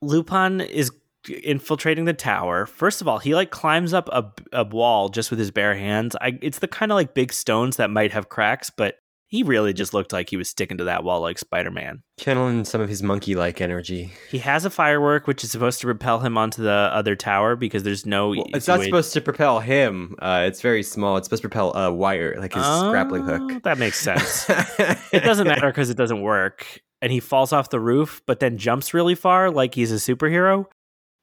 Lupin 0.00 0.60
is 0.60 0.92
infiltrating 1.28 2.04
the 2.04 2.12
tower. 2.12 2.66
First 2.66 3.00
of 3.00 3.08
all, 3.08 3.18
he 3.18 3.34
like 3.34 3.50
climbs 3.50 3.92
up 3.92 4.08
a, 4.12 4.30
a 4.52 4.64
wall 4.64 5.08
just 5.08 5.30
with 5.30 5.40
his 5.40 5.50
bare 5.50 5.74
hands. 5.74 6.14
I, 6.20 6.38
it's 6.40 6.60
the 6.60 6.68
kind 6.68 6.92
of 6.92 6.96
like 6.96 7.14
big 7.14 7.32
stones 7.32 7.76
that 7.76 7.90
might 7.90 8.12
have 8.12 8.28
cracks, 8.28 8.70
but 8.70 8.99
he 9.30 9.44
really 9.44 9.72
just 9.72 9.94
looked 9.94 10.12
like 10.12 10.28
he 10.28 10.36
was 10.36 10.50
sticking 10.50 10.76
to 10.78 10.84
that 10.84 11.04
wall 11.04 11.20
like 11.20 11.38
Spider 11.38 11.70
Man. 11.70 12.02
Channeling 12.18 12.64
some 12.64 12.80
of 12.80 12.88
his 12.88 13.00
monkey 13.00 13.36
like 13.36 13.60
energy. 13.60 14.12
He 14.28 14.38
has 14.38 14.64
a 14.64 14.70
firework, 14.70 15.28
which 15.28 15.44
is 15.44 15.52
supposed 15.52 15.80
to 15.80 15.86
propel 15.86 16.18
him 16.18 16.36
onto 16.36 16.62
the 16.64 16.90
other 16.92 17.14
tower 17.14 17.54
because 17.54 17.84
there's 17.84 18.04
no. 18.04 18.30
Well, 18.30 18.44
it's 18.48 18.66
not 18.66 18.82
supposed 18.82 19.12
to 19.12 19.20
propel 19.20 19.60
him. 19.60 20.16
Uh, 20.18 20.44
it's 20.48 20.60
very 20.60 20.82
small. 20.82 21.16
It's 21.16 21.26
supposed 21.26 21.42
to 21.42 21.48
propel 21.48 21.72
a 21.76 21.92
wire, 21.94 22.36
like 22.40 22.54
his 22.54 22.62
grappling 22.62 23.22
Oh, 23.30 23.38
hook. 23.38 23.62
That 23.62 23.78
makes 23.78 24.00
sense. 24.00 24.46
it 25.12 25.22
doesn't 25.22 25.46
matter 25.46 25.68
because 25.68 25.90
it 25.90 25.96
doesn't 25.96 26.22
work. 26.22 26.80
And 27.00 27.12
he 27.12 27.20
falls 27.20 27.52
off 27.52 27.70
the 27.70 27.80
roof, 27.80 28.20
but 28.26 28.40
then 28.40 28.58
jumps 28.58 28.92
really 28.92 29.14
far 29.14 29.50
like 29.52 29.76
he's 29.76 29.92
a 29.92 29.94
superhero. 29.94 30.66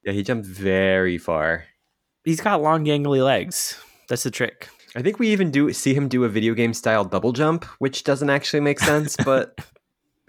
Yeah, 0.04 0.14
he 0.14 0.24
jumped 0.24 0.48
very 0.48 1.18
far. 1.18 1.66
He's 2.24 2.40
got 2.40 2.62
long, 2.62 2.86
gangly 2.86 3.24
legs. 3.24 3.78
That's 4.08 4.24
the 4.24 4.32
trick. 4.32 4.70
I 4.96 5.02
think 5.02 5.20
we 5.20 5.30
even 5.30 5.52
do 5.52 5.72
see 5.74 5.94
him 5.94 6.08
do 6.08 6.24
a 6.24 6.30
video 6.30 6.54
game 6.54 6.74
style 6.74 7.06
double 7.06 7.34
jump, 7.34 7.66
which 7.80 8.04
doesn't 8.04 8.30
actually 8.30 8.62
make 8.62 8.80
sense, 8.80 9.16
but 9.26 9.60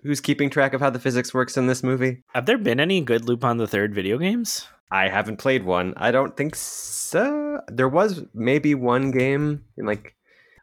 who's 0.03 0.21
keeping 0.21 0.51
track 0.51 0.75
of 0.75 0.81
how 0.81 0.91
the 0.91 0.99
physics 0.99 1.33
works 1.33 1.57
in 1.57 1.67
this 1.67 1.83
movie? 1.83 2.23
Have 2.35 2.47
there 2.47 2.59
been 2.59 2.81
any 2.81 3.01
good 3.01 3.27
Lupin 3.27 3.57
the 3.57 3.67
Third 3.67 3.95
video 3.95 4.19
games? 4.19 4.67
I 4.91 5.09
haven't 5.09 5.37
played 5.37 5.65
one. 5.65 5.95
I 5.97 6.11
don't 6.11 6.37
think 6.37 6.55
so. 6.55 7.61
There 7.69 7.89
was 7.89 8.23
maybe 8.33 8.75
one 8.75 9.11
game 9.11 9.65
in 9.77 9.87
like 9.87 10.15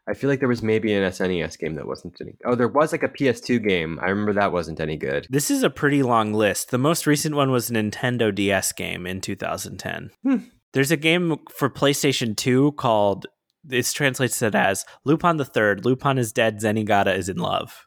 I 0.08 0.14
feel 0.14 0.30
like 0.30 0.38
there 0.38 0.48
was 0.48 0.62
maybe 0.62 0.92
an 0.94 1.02
SNES 1.02 1.58
game 1.58 1.74
that 1.74 1.86
wasn't 1.86 2.20
any. 2.20 2.36
Oh, 2.44 2.54
there 2.54 2.68
was 2.68 2.92
like 2.92 3.02
a 3.02 3.08
PS2 3.08 3.66
game. 3.66 3.98
I 4.00 4.08
remember 4.08 4.32
that 4.34 4.52
wasn't 4.52 4.80
any 4.80 4.96
good. 4.96 5.26
This 5.30 5.50
is 5.50 5.64
a 5.64 5.70
pretty 5.70 6.02
long 6.04 6.32
list. 6.32 6.70
The 6.70 6.78
most 6.78 7.08
recent 7.08 7.34
one 7.34 7.50
was 7.50 7.70
a 7.70 7.72
Nintendo 7.72 8.32
DS 8.32 8.70
game 8.72 9.04
in 9.06 9.20
2010. 9.20 10.10
Hmm. 10.22 10.36
There's 10.72 10.92
a 10.92 10.96
game 10.96 11.38
for 11.50 11.68
PlayStation 11.68 12.36
2 12.36 12.72
called, 12.72 13.26
it's 13.70 13.92
translates 13.92 14.40
it 14.42 14.54
as 14.54 14.84
Lupin 15.04 15.36
the 15.36 15.44
Third. 15.44 15.84
Lupin 15.84 16.18
is 16.18 16.32
dead. 16.32 16.60
Zenigata 16.60 17.16
is 17.16 17.28
in 17.28 17.38
love. 17.38 17.86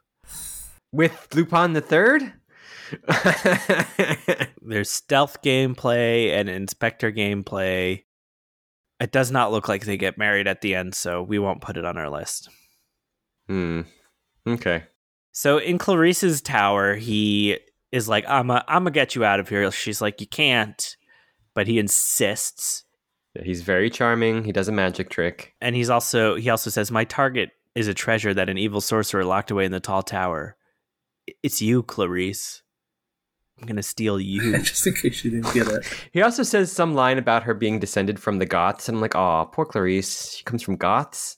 With 0.92 1.28
Lupin 1.34 1.72
the 1.72 1.80
Third? 1.80 2.32
There's 4.62 4.90
stealth 4.90 5.42
gameplay 5.42 6.30
and 6.32 6.48
inspector 6.48 7.12
gameplay. 7.12 8.04
It 8.98 9.12
does 9.12 9.30
not 9.30 9.52
look 9.52 9.68
like 9.68 9.84
they 9.84 9.96
get 9.96 10.18
married 10.18 10.46
at 10.46 10.60
the 10.60 10.74
end, 10.74 10.94
so 10.94 11.22
we 11.22 11.38
won't 11.38 11.62
put 11.62 11.76
it 11.76 11.84
on 11.84 11.96
our 11.96 12.10
list. 12.10 12.48
hmm. 13.48 13.82
Okay. 14.46 14.84
So 15.32 15.58
in 15.58 15.78
Clarice's 15.78 16.42
tower, 16.42 16.96
he 16.96 17.58
is 17.92 18.08
like, 18.08 18.24
"I'm 18.28 18.50
a, 18.50 18.64
I'm 18.68 18.84
gonna 18.84 18.90
get 18.90 19.14
you 19.14 19.24
out 19.24 19.40
of 19.40 19.48
here." 19.48 19.70
She's 19.70 20.00
like, 20.00 20.20
"You 20.20 20.26
can't," 20.26 20.96
but 21.54 21.66
he 21.66 21.78
insists, 21.78 22.84
he's 23.42 23.62
very 23.62 23.90
charming. 23.90 24.44
He 24.44 24.52
does 24.52 24.68
a 24.68 24.72
magic 24.72 25.08
trick. 25.10 25.54
and 25.60 25.76
he's 25.76 25.90
also 25.90 26.36
he 26.36 26.50
also 26.50 26.70
says, 26.70 26.90
"My 26.90 27.04
target 27.04 27.50
is 27.74 27.88
a 27.88 27.94
treasure 27.94 28.34
that 28.34 28.48
an 28.48 28.58
evil 28.58 28.80
sorcerer 28.80 29.24
locked 29.24 29.50
away 29.50 29.64
in 29.64 29.72
the 29.72 29.80
tall 29.80 30.02
tower. 30.02 30.56
It's 31.42 31.62
you, 31.62 31.82
Clarice. 31.82 32.62
I'm 33.60 33.66
gonna 33.66 33.82
steal 33.82 34.18
you." 34.32 34.58
Just 34.58 34.86
in 34.86 34.94
case 34.94 35.24
you 35.24 35.30
didn't 35.30 35.54
get 35.54 35.68
it. 35.68 35.86
He 36.12 36.22
also 36.22 36.42
says 36.42 36.72
some 36.72 36.94
line 36.94 37.18
about 37.18 37.44
her 37.44 37.54
being 37.54 37.78
descended 37.78 38.18
from 38.18 38.38
the 38.38 38.46
Goths, 38.46 38.88
and 38.88 38.96
I'm 38.96 39.02
like, 39.02 39.14
oh, 39.14 39.48
poor 39.52 39.64
Clarice. 39.64 40.32
She 40.34 40.44
comes 40.44 40.62
from 40.62 40.76
Goths, 40.76 41.36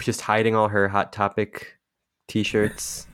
just 0.00 0.22
hiding 0.22 0.54
all 0.54 0.68
her 0.68 0.88
hot 0.88 1.12
topic 1.12 1.78
T-shirts 2.28 3.06
and 3.06 3.07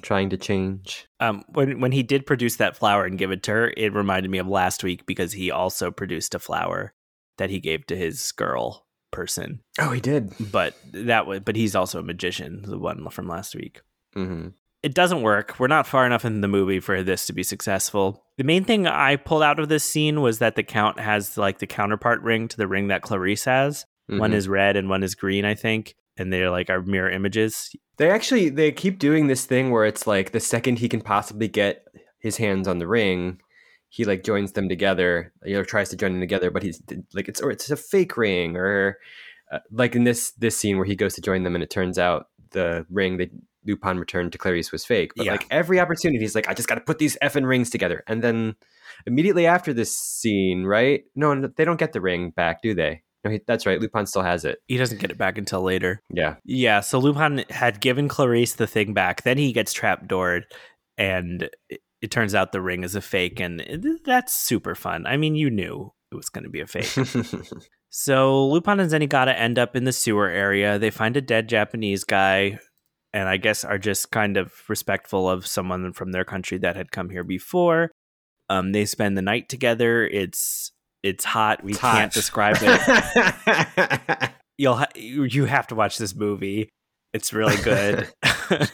trying 0.00 0.30
to 0.30 0.36
change. 0.36 1.06
Um, 1.20 1.44
when 1.48 1.80
when 1.80 1.92
he 1.92 2.02
did 2.02 2.26
produce 2.26 2.56
that 2.56 2.76
flower 2.76 3.04
and 3.04 3.18
give 3.18 3.30
it 3.30 3.42
to 3.44 3.50
her, 3.52 3.74
it 3.76 3.92
reminded 3.92 4.30
me 4.30 4.38
of 4.38 4.48
last 4.48 4.82
week 4.84 5.06
because 5.06 5.32
he 5.32 5.50
also 5.50 5.90
produced 5.90 6.34
a 6.34 6.38
flower 6.38 6.94
that 7.38 7.50
he 7.50 7.60
gave 7.60 7.86
to 7.86 7.96
his 7.96 8.32
girl 8.32 8.86
person. 9.10 9.60
Oh, 9.78 9.90
he 9.90 10.00
did. 10.00 10.32
But 10.40 10.74
that 10.92 11.26
was, 11.26 11.40
but 11.40 11.56
he's 11.56 11.74
also 11.76 12.00
a 12.00 12.02
magician, 12.02 12.62
the 12.66 12.78
one 12.78 13.08
from 13.10 13.28
last 13.28 13.54
week. 13.54 13.80
hmm 14.14 14.48
It 14.82 14.94
doesn't 14.94 15.22
work. 15.22 15.58
We're 15.58 15.66
not 15.68 15.86
far 15.86 16.06
enough 16.06 16.24
in 16.24 16.40
the 16.40 16.48
movie 16.48 16.80
for 16.80 17.02
this 17.02 17.26
to 17.26 17.32
be 17.32 17.42
successful. 17.42 18.24
The 18.38 18.44
main 18.44 18.64
thing 18.64 18.86
I 18.86 19.16
pulled 19.16 19.42
out 19.42 19.58
of 19.58 19.68
this 19.68 19.84
scene 19.84 20.20
was 20.20 20.38
that 20.38 20.54
the 20.56 20.62
count 20.62 21.00
has 21.00 21.38
like 21.38 21.58
the 21.58 21.66
counterpart 21.66 22.20
ring 22.22 22.48
to 22.48 22.56
the 22.56 22.66
ring 22.68 22.88
that 22.88 23.02
Clarice 23.02 23.44
has. 23.44 23.86
One 24.08 24.32
is 24.32 24.48
red 24.48 24.76
and 24.76 24.88
one 24.88 25.02
is 25.02 25.14
green, 25.16 25.44
I 25.44 25.54
think, 25.56 25.96
and 26.16 26.32
they're 26.32 26.50
like 26.50 26.70
our 26.70 26.80
mirror 26.82 27.10
images. 27.10 27.74
They 27.98 28.10
actually 28.10 28.48
they 28.50 28.72
keep 28.72 28.98
doing 28.98 29.26
this 29.26 29.46
thing 29.46 29.70
where 29.70 29.84
it's 29.84 30.06
like 30.06 30.32
the 30.32 30.40
second 30.40 30.78
he 30.78 30.88
can 30.88 31.00
possibly 31.00 31.48
get 31.48 31.86
his 32.18 32.36
hands 32.36 32.68
on 32.68 32.78
the 32.78 32.86
ring, 32.86 33.40
he 33.88 34.04
like 34.04 34.24
joins 34.24 34.52
them 34.52 34.68
together. 34.68 35.32
You 35.44 35.54
know, 35.54 35.64
tries 35.64 35.88
to 35.90 35.96
join 35.96 36.12
them 36.12 36.20
together, 36.20 36.50
but 36.50 36.62
he's 36.62 36.82
like 37.14 37.28
it's 37.28 37.40
or 37.40 37.50
it's 37.50 37.70
a 37.70 37.76
fake 37.76 38.16
ring, 38.16 38.56
or 38.56 38.98
uh, 39.50 39.60
like 39.70 39.94
in 39.94 40.04
this 40.04 40.32
this 40.32 40.56
scene 40.56 40.76
where 40.76 40.86
he 40.86 40.96
goes 40.96 41.14
to 41.14 41.20
join 41.20 41.42
them, 41.44 41.54
and 41.54 41.64
it 41.64 41.70
turns 41.70 41.98
out 41.98 42.28
the 42.50 42.86
ring 42.90 43.16
that 43.16 43.30
Lupin 43.64 43.98
returned 43.98 44.32
to 44.32 44.38
Clarice 44.38 44.70
was 44.72 44.84
fake. 44.84 45.12
But 45.16 45.26
Yeah. 45.26 45.32
like 45.32 45.46
every 45.50 45.80
opportunity, 45.80 46.20
he's 46.20 46.34
like, 46.34 46.48
I 46.48 46.54
just 46.54 46.68
got 46.68 46.76
to 46.76 46.80
put 46.80 46.98
these 46.98 47.16
effing 47.22 47.46
rings 47.46 47.70
together, 47.70 48.04
and 48.06 48.22
then 48.22 48.56
immediately 49.06 49.46
after 49.46 49.72
this 49.72 49.96
scene, 49.96 50.64
right? 50.64 51.04
No, 51.14 51.34
no, 51.34 51.48
they 51.48 51.64
don't 51.64 51.78
get 51.78 51.92
the 51.92 52.00
ring 52.00 52.30
back, 52.30 52.62
do 52.62 52.74
they? 52.74 53.02
No, 53.24 53.30
he, 53.30 53.40
that's 53.46 53.66
right. 53.66 53.80
Lupin 53.80 54.06
still 54.06 54.22
has 54.22 54.44
it. 54.44 54.58
He 54.68 54.76
doesn't 54.76 55.00
get 55.00 55.10
it 55.10 55.18
back 55.18 55.36
until 55.38 55.62
later. 55.62 56.00
Yeah. 56.10 56.36
Yeah, 56.44 56.80
so 56.80 56.98
Lupin 56.98 57.44
had 57.50 57.80
given 57.80 58.08
Clarice 58.08 58.54
the 58.54 58.66
thing 58.66 58.94
back. 58.94 59.22
Then 59.22 59.36
he 59.38 59.52
gets 59.52 59.74
trapdoored, 59.74 60.42
and 60.96 61.48
it, 61.68 61.80
it 62.02 62.10
turns 62.10 62.34
out 62.34 62.52
the 62.52 62.60
ring 62.60 62.84
is 62.84 62.94
a 62.94 63.00
fake, 63.00 63.40
and 63.40 63.60
it- 63.60 64.04
that's 64.04 64.34
super 64.34 64.74
fun. 64.74 65.06
I 65.06 65.16
mean, 65.16 65.34
you 65.34 65.50
knew 65.50 65.92
it 66.12 66.14
was 66.14 66.28
going 66.28 66.44
to 66.44 66.50
be 66.50 66.60
a 66.60 66.66
fake. 66.66 66.84
so 67.90 68.46
Lupin 68.48 68.80
and 68.80 68.90
Zenigata 68.90 69.34
end 69.36 69.58
up 69.58 69.74
in 69.76 69.84
the 69.84 69.92
sewer 69.92 70.28
area. 70.28 70.78
They 70.78 70.90
find 70.90 71.16
a 71.16 71.20
dead 71.20 71.48
Japanese 71.48 72.04
guy, 72.04 72.58
and 73.12 73.28
I 73.28 73.36
guess 73.38 73.64
are 73.64 73.78
just 73.78 74.10
kind 74.10 74.36
of 74.36 74.52
respectful 74.68 75.28
of 75.28 75.46
someone 75.46 75.92
from 75.92 76.12
their 76.12 76.24
country 76.24 76.58
that 76.58 76.76
had 76.76 76.92
come 76.92 77.10
here 77.10 77.24
before. 77.24 77.90
Um, 78.48 78.72
they 78.72 78.84
spend 78.84 79.16
the 79.16 79.22
night 79.22 79.48
together. 79.48 80.06
It's 80.06 80.70
it's 81.08 81.24
hot. 81.24 81.62
We 81.64 81.72
It's 81.72 81.80
can't 81.80 82.12
describe 82.12 82.56
it 82.60 84.30
you'll 84.58 84.76
ha- 84.76 84.88
you 84.94 85.24
you 85.24 85.44
have 85.44 85.66
to 85.68 85.74
watch 85.74 85.98
this 85.98 86.14
movie. 86.14 86.68
It's 87.12 87.32
really 87.32 87.56
good. 87.62 88.08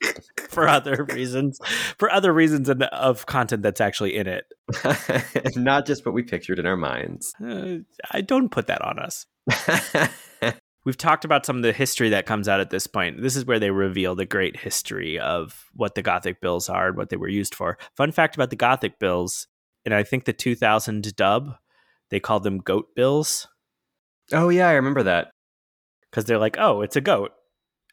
for 0.48 0.68
other 0.68 1.04
reasons, 1.04 1.58
for 1.98 2.10
other 2.10 2.32
reasons 2.32 2.68
and 2.68 2.82
of 2.84 3.26
content 3.26 3.62
that's 3.62 3.80
actually 3.80 4.16
in 4.16 4.26
it. 4.26 4.44
Not 5.56 5.86
just 5.86 6.04
what 6.04 6.14
we 6.14 6.22
pictured 6.22 6.58
in 6.58 6.66
our 6.66 6.76
minds. 6.76 7.32
Uh, 7.42 7.78
I 8.10 8.20
don't 8.20 8.50
put 8.50 8.66
that 8.66 8.82
on 8.82 8.98
us. 8.98 9.26
We've 10.84 10.96
talked 10.96 11.24
about 11.24 11.44
some 11.44 11.56
of 11.56 11.62
the 11.62 11.72
history 11.72 12.08
that 12.10 12.26
comes 12.26 12.48
out 12.48 12.60
at 12.60 12.70
this 12.70 12.86
point. 12.86 13.20
This 13.20 13.36
is 13.36 13.44
where 13.44 13.58
they 13.58 13.70
reveal 13.70 14.14
the 14.14 14.24
great 14.24 14.56
history 14.56 15.18
of 15.18 15.66
what 15.74 15.94
the 15.94 16.02
Gothic 16.02 16.40
bills 16.40 16.68
are 16.68 16.88
and 16.88 16.96
what 16.96 17.10
they 17.10 17.16
were 17.16 17.28
used 17.28 17.54
for. 17.54 17.78
Fun 17.96 18.10
fact 18.10 18.34
about 18.36 18.50
the 18.50 18.56
Gothic 18.56 18.98
bills, 18.98 19.48
and 19.84 19.94
I 19.94 20.02
think 20.02 20.24
the 20.24 20.32
2000 20.32 21.16
dub, 21.16 21.56
they 22.10 22.20
called 22.20 22.42
them 22.42 22.58
goat 22.58 22.94
bills 22.94 23.48
oh 24.32 24.48
yeah, 24.48 24.68
I 24.68 24.72
remember 24.72 25.02
that. 25.04 25.30
because 26.10 26.24
they're 26.24 26.38
like, 26.38 26.56
oh, 26.58 26.82
it's 26.82 26.96
a 26.96 27.00
goat. 27.00 27.32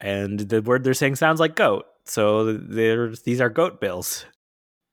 And 0.00 0.40
the 0.40 0.62
word 0.62 0.84
they're 0.84 0.94
saying 0.94 1.16
sounds 1.16 1.40
like 1.40 1.56
goat. 1.56 1.84
So 2.04 2.52
they're, 2.52 3.14
these 3.24 3.40
are 3.40 3.48
goat 3.48 3.80
bills. 3.80 4.26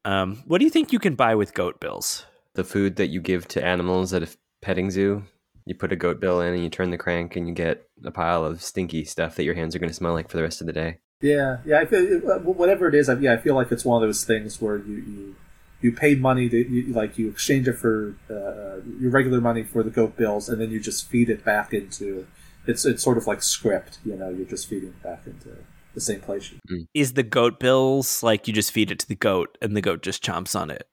Um, 0.06 0.44
what 0.46 0.60
do 0.60 0.66
you 0.66 0.72
think 0.72 0.92
you 0.92 1.00
can 1.00 1.16
buy 1.16 1.36
with 1.36 1.54
goat 1.54 1.80
bills? 1.80 2.26
The 2.56 2.64
food 2.64 2.98
that 2.98 3.08
you 3.08 3.22
give 3.22 3.48
to 3.50 3.64
animals 3.64 4.14
at 4.14 4.24
a 4.24 4.30
petting 4.62 4.92
zoo. 4.92 5.24
You 5.66 5.76
put 5.76 5.94
a 5.94 5.98
goat 5.98 6.20
bill 6.20 6.42
in 6.42 6.54
and 6.54 6.64
you 6.64 6.70
turn 6.70 6.90
the 6.90 6.98
crank 6.98 7.36
and 7.36 7.48
you 7.48 7.54
get 7.54 7.88
a 8.04 8.12
pile 8.12 8.44
of 8.44 8.62
stinky 8.62 9.06
stuff 9.06 9.36
that 9.36 9.44
your 9.44 9.56
hands 9.56 9.76
are 9.76 9.80
going 9.80 9.90
to 9.90 9.96
smell 9.96 10.14
like 10.14 10.30
for 10.30 10.38
the 10.38 10.44
rest 10.44 10.60
of 10.60 10.68
the 10.68 10.74
day. 10.74 10.98
Yeah, 11.22 11.60
yeah. 11.66 11.80
I 11.80 11.86
feel 11.86 12.20
whatever 12.42 12.90
it 12.90 12.96
is. 12.96 13.08
I, 13.08 13.14
yeah, 13.14 13.34
I 13.34 13.38
feel 13.38 13.56
like 13.56 13.72
it's 13.72 13.86
one 13.86 14.02
of 14.04 14.08
those 14.08 14.26
things 14.26 14.62
where 14.62 14.78
you 14.78 14.96
you, 14.96 15.36
you 15.84 15.92
pay 15.92 16.16
money 16.16 16.50
to 16.50 16.58
you, 16.58 16.94
like 16.94 17.18
you 17.18 17.30
exchange 17.30 17.68
it 17.68 17.74
for 17.74 18.16
uh, 18.30 18.82
your 19.00 19.12
regular 19.12 19.42
money 19.42 19.64
for 19.64 19.84
the 19.84 19.90
goat 19.90 20.16
bills, 20.18 20.50
and 20.50 20.60
then 20.60 20.72
you 20.72 20.80
just 20.80 21.10
feed 21.10 21.30
it 21.30 21.44
back 21.44 21.74
into 21.74 22.26
it's 22.66 22.86
it's 22.86 23.04
sort 23.04 23.18
of 23.18 23.28
like 23.28 23.44
script. 23.44 24.00
You 24.06 24.16
know, 24.16 24.30
you're 24.30 24.46
just 24.46 24.68
feeding 24.68 24.90
it 24.90 25.04
back 25.04 25.24
into 25.26 25.58
the 25.94 26.02
same 26.02 26.22
place. 26.22 26.52
You, 26.70 26.88
Is 26.94 27.14
the 27.14 27.24
goat 27.24 27.60
bills 27.60 28.24
like 28.24 28.48
you 28.48 28.54
just 28.54 28.72
feed 28.72 28.92
it 28.92 29.00
to 29.00 29.08
the 29.08 29.16
goat 29.16 29.58
and 29.62 29.76
the 29.76 29.82
goat 29.82 30.02
just 30.02 30.24
chomps 30.24 30.60
on 30.60 30.72
it? 30.72 30.88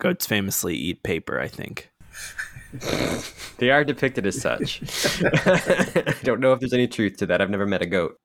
Goats 0.00 0.26
famously 0.26 0.76
eat 0.76 1.02
paper, 1.02 1.40
I 1.40 1.48
think. 1.48 1.90
They 3.58 3.70
are 3.70 3.82
depicted 3.82 4.26
as 4.26 4.40
such. 4.40 4.82
I 5.22 6.14
don't 6.22 6.40
know 6.40 6.52
if 6.52 6.60
there's 6.60 6.72
any 6.72 6.86
truth 6.86 7.16
to 7.18 7.26
that. 7.26 7.40
I've 7.40 7.50
never 7.50 7.66
met 7.66 7.82
a 7.82 7.86
goat. 7.86 8.16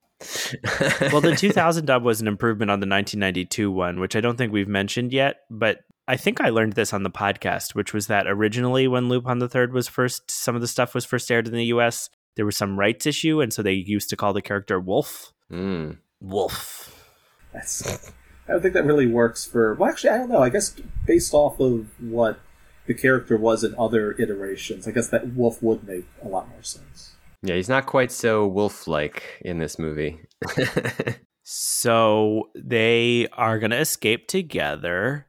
Well, 1.11 1.21
the 1.21 1.35
2000 1.37 1.85
dub 1.85 2.03
was 2.03 2.21
an 2.21 2.27
improvement 2.27 2.71
on 2.71 2.79
the 2.79 2.87
1992 2.87 3.71
one, 3.71 3.99
which 3.99 4.15
I 4.15 4.21
don't 4.21 4.37
think 4.37 4.51
we've 4.51 4.67
mentioned 4.67 5.13
yet, 5.13 5.41
but 5.49 5.79
I 6.07 6.17
think 6.17 6.41
I 6.41 6.49
learned 6.49 6.73
this 6.73 6.93
on 6.93 7.03
the 7.03 7.09
podcast, 7.09 7.75
which 7.75 7.93
was 7.93 8.07
that 8.07 8.27
originally 8.27 8.87
when 8.87 9.09
Lupin 9.09 9.39
the 9.39 9.47
Third 9.47 9.73
was 9.73 9.87
first, 9.87 10.29
some 10.29 10.55
of 10.55 10.61
the 10.61 10.67
stuff 10.67 10.93
was 10.93 11.05
first 11.05 11.31
aired 11.31 11.47
in 11.47 11.53
the 11.53 11.65
US, 11.65 12.09
there 12.35 12.45
was 12.45 12.57
some 12.57 12.77
rights 12.77 13.05
issue, 13.05 13.41
and 13.41 13.53
so 13.53 13.61
they 13.61 13.73
used 13.73 14.09
to 14.09 14.15
call 14.15 14.33
the 14.33 14.41
character 14.41 14.79
Wolf. 14.79 15.33
Mm. 15.51 15.97
Wolf. 16.19 17.07
that's 17.53 18.09
I 18.47 18.51
don't 18.51 18.61
think 18.61 18.73
that 18.73 18.85
really 18.85 19.07
works 19.07 19.45
for. 19.45 19.73
Well, 19.75 19.89
actually, 19.89 20.09
I 20.09 20.17
don't 20.17 20.29
know. 20.29 20.43
I 20.43 20.49
guess 20.49 20.75
based 21.05 21.33
off 21.33 21.59
of 21.59 21.87
what 22.01 22.39
the 22.85 22.93
character 22.93 23.37
was 23.37 23.63
in 23.63 23.73
other 23.77 24.11
iterations, 24.13 24.87
I 24.87 24.91
guess 24.91 25.07
that 25.07 25.33
Wolf 25.33 25.63
would 25.63 25.87
make 25.87 26.05
a 26.21 26.27
lot 26.27 26.49
more 26.49 26.63
sense. 26.63 27.12
Yeah, 27.43 27.55
he's 27.55 27.69
not 27.69 27.85
quite 27.85 28.11
so 28.11 28.47
wolf-like 28.47 29.41
in 29.41 29.59
this 29.59 29.77
movie. 29.77 30.19
So 31.43 32.49
they 32.55 33.27
are 33.33 33.59
going 33.59 33.71
to 33.71 33.79
escape 33.79 34.27
together. 34.27 35.27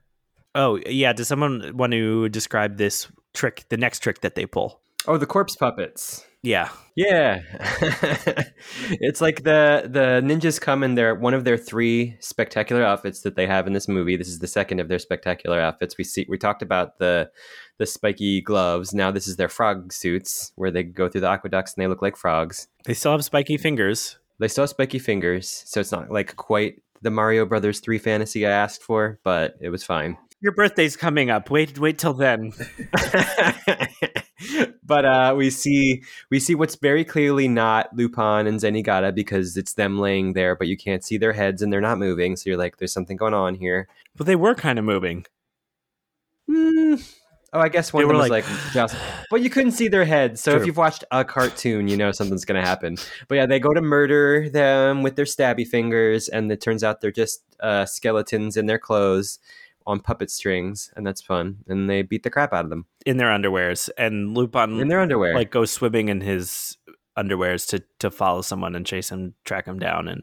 Oh, 0.54 0.78
yeah. 0.86 1.12
Does 1.12 1.28
someone 1.28 1.76
want 1.76 1.92
to 1.92 2.28
describe 2.28 2.76
this 2.76 3.08
trick, 3.34 3.64
the 3.68 3.76
next 3.76 3.98
trick 3.98 4.20
that 4.20 4.36
they 4.36 4.46
pull? 4.46 4.80
oh, 5.06 5.16
the 5.16 5.26
corpse 5.26 5.56
puppets. 5.56 6.24
Yeah. 6.42 6.68
Yeah, 6.96 7.40
it's 9.00 9.20
like 9.20 9.42
the 9.42 9.88
the 9.90 10.22
ninjas 10.24 10.60
come 10.60 10.84
in 10.84 10.94
their 10.94 11.12
one 11.12 11.34
of 11.34 11.42
their 11.42 11.56
three 11.56 12.16
spectacular 12.20 12.84
outfits 12.84 13.22
that 13.22 13.34
they 13.34 13.48
have 13.48 13.66
in 13.66 13.72
this 13.72 13.88
movie. 13.88 14.16
This 14.16 14.28
is 14.28 14.38
the 14.38 14.46
second 14.46 14.78
of 14.78 14.86
their 14.86 15.00
spectacular 15.00 15.58
outfits. 15.58 15.98
We 15.98 16.04
see 16.04 16.24
we 16.28 16.38
talked 16.38 16.62
about 16.62 16.98
the 17.00 17.30
the 17.78 17.86
spiky 17.86 18.40
gloves. 18.40 18.94
Now 18.94 19.10
this 19.10 19.26
is 19.26 19.36
their 19.36 19.48
frog 19.48 19.92
suits 19.92 20.52
where 20.56 20.70
they 20.70 20.82
go 20.82 21.08
through 21.08 21.22
the 21.22 21.28
aqueducts 21.28 21.74
and 21.74 21.82
they 21.82 21.88
look 21.88 22.02
like 22.02 22.16
frogs. 22.16 22.68
They 22.84 22.94
still 22.94 23.12
have 23.12 23.24
spiky 23.24 23.56
fingers. 23.56 24.18
They 24.38 24.48
still 24.48 24.62
have 24.62 24.70
spiky 24.70 24.98
fingers, 24.98 25.62
so 25.66 25.80
it's 25.80 25.92
not 25.92 26.10
like 26.10 26.36
quite 26.36 26.82
the 27.02 27.10
Mario 27.10 27.46
Brothers 27.46 27.80
three 27.80 27.98
fantasy 27.98 28.46
I 28.46 28.50
asked 28.50 28.82
for, 28.82 29.18
but 29.22 29.56
it 29.60 29.70
was 29.70 29.84
fine. 29.84 30.18
Your 30.40 30.52
birthday's 30.52 30.96
coming 30.96 31.30
up. 31.30 31.50
Wait, 31.50 31.78
wait 31.78 31.98
till 31.98 32.14
then. 32.14 32.52
but 34.84 35.04
uh, 35.04 35.34
we 35.36 35.50
see 35.50 36.02
we 36.30 36.40
see 36.40 36.54
what's 36.54 36.76
very 36.76 37.04
clearly 37.04 37.48
not 37.48 37.94
Lupin 37.96 38.46
and 38.46 38.60
Zenigata 38.60 39.14
because 39.14 39.56
it's 39.56 39.74
them 39.74 39.98
laying 39.98 40.32
there, 40.32 40.56
but 40.56 40.66
you 40.66 40.76
can't 40.76 41.04
see 41.04 41.16
their 41.16 41.32
heads 41.32 41.62
and 41.62 41.72
they're 41.72 41.80
not 41.80 41.98
moving. 41.98 42.36
So 42.36 42.50
you're 42.50 42.58
like, 42.58 42.76
there's 42.76 42.92
something 42.92 43.16
going 43.16 43.34
on 43.34 43.54
here. 43.54 43.88
But 44.16 44.26
they 44.26 44.36
were 44.36 44.54
kind 44.54 44.78
of 44.78 44.84
moving. 44.84 45.24
Hmm. 46.48 46.96
Oh, 47.54 47.60
I 47.60 47.68
guess 47.68 47.92
one 47.92 48.00
They 48.00 48.04
of 48.04 48.08
them 48.08 48.18
was 48.18 48.30
like- 48.30 48.48
like, 48.50 48.60
just, 48.72 48.96
but 49.30 49.40
you 49.40 49.48
couldn't 49.48 49.72
see 49.72 49.86
their 49.86 50.04
heads. 50.04 50.40
So 50.40 50.56
if 50.56 50.66
you've 50.66 50.76
watched 50.76 51.04
a 51.12 51.24
cartoon, 51.24 51.86
you 51.86 51.96
know 51.96 52.10
something's 52.10 52.44
going 52.44 52.60
to 52.60 52.66
happen. 52.66 52.96
But 53.28 53.36
yeah, 53.36 53.46
they 53.46 53.60
go 53.60 53.72
to 53.72 53.80
murder 53.80 54.50
them 54.50 55.04
with 55.04 55.14
their 55.14 55.24
stabby 55.24 55.66
fingers, 55.66 56.28
and 56.28 56.50
it 56.50 56.60
turns 56.60 56.82
out 56.82 57.00
they're 57.00 57.12
just 57.12 57.44
uh, 57.60 57.86
skeletons 57.86 58.56
in 58.56 58.66
their 58.66 58.78
clothes 58.80 59.38
on 59.86 60.00
puppet 60.00 60.30
strings, 60.32 60.90
and 60.96 61.06
that's 61.06 61.22
fun. 61.22 61.58
And 61.68 61.88
they 61.88 62.02
beat 62.02 62.24
the 62.24 62.30
crap 62.30 62.52
out 62.52 62.64
of 62.64 62.70
them 62.70 62.86
in 63.06 63.18
their 63.18 63.28
underwears, 63.28 63.88
and 63.96 64.36
Lupin 64.36 64.80
in 64.80 64.88
their 64.88 65.00
underwear. 65.00 65.34
like 65.34 65.52
goes 65.52 65.70
swimming 65.70 66.08
in 66.08 66.22
his 66.22 66.76
underwears 67.16 67.68
to 67.68 67.84
to 68.00 68.10
follow 68.10 68.42
someone 68.42 68.74
and 68.74 68.84
chase 68.84 69.10
him, 69.10 69.34
track 69.44 69.66
him 69.66 69.78
down, 69.78 70.08
and 70.08 70.22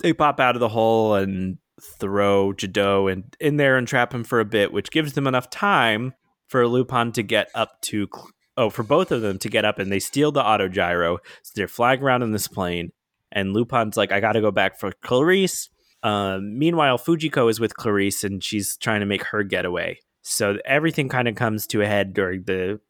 they 0.00 0.12
pop 0.12 0.40
out 0.40 0.56
of 0.56 0.60
the 0.60 0.68
hole 0.68 1.14
and 1.14 1.56
throw 1.80 2.52
Jadot 2.52 3.10
in, 3.12 3.24
in 3.40 3.56
there 3.56 3.76
and 3.78 3.88
trap 3.88 4.12
him 4.12 4.24
for 4.24 4.40
a 4.40 4.44
bit, 4.44 4.72
which 4.72 4.90
gives 4.90 5.14
them 5.14 5.26
enough 5.26 5.48
time 5.48 6.12
for 6.48 6.66
Lupin 6.66 7.12
to 7.12 7.22
get 7.22 7.48
up 7.54 7.80
to 7.82 8.08
oh 8.56 8.70
for 8.70 8.82
both 8.82 9.12
of 9.12 9.22
them 9.22 9.38
to 9.38 9.48
get 9.48 9.64
up, 9.64 9.78
and 9.78 9.90
they 9.90 9.98
steal 9.98 10.32
the 10.32 10.44
auto 10.44 10.68
gyro. 10.68 11.18
So 11.42 11.52
they're 11.54 11.68
flying 11.68 12.02
around 12.02 12.22
in 12.22 12.32
this 12.32 12.48
plane, 12.48 12.90
and 13.32 13.52
Lupin's 13.52 13.96
like, 13.96 14.12
"I 14.12 14.20
got 14.20 14.32
to 14.32 14.40
go 14.40 14.50
back 14.50 14.78
for 14.78 14.92
Clarice." 15.02 15.68
Um, 16.02 16.58
meanwhile, 16.58 16.98
Fujiko 16.98 17.50
is 17.50 17.58
with 17.58 17.76
Clarice, 17.76 18.22
and 18.22 18.42
she's 18.42 18.76
trying 18.76 19.00
to 19.00 19.06
make 19.06 19.24
her 19.24 19.42
getaway. 19.42 19.98
So 20.22 20.58
everything 20.64 21.08
kind 21.08 21.28
of 21.28 21.34
comes 21.36 21.66
to 21.68 21.82
a 21.82 21.86
head 21.86 22.12
during 22.12 22.44
the 22.44 22.80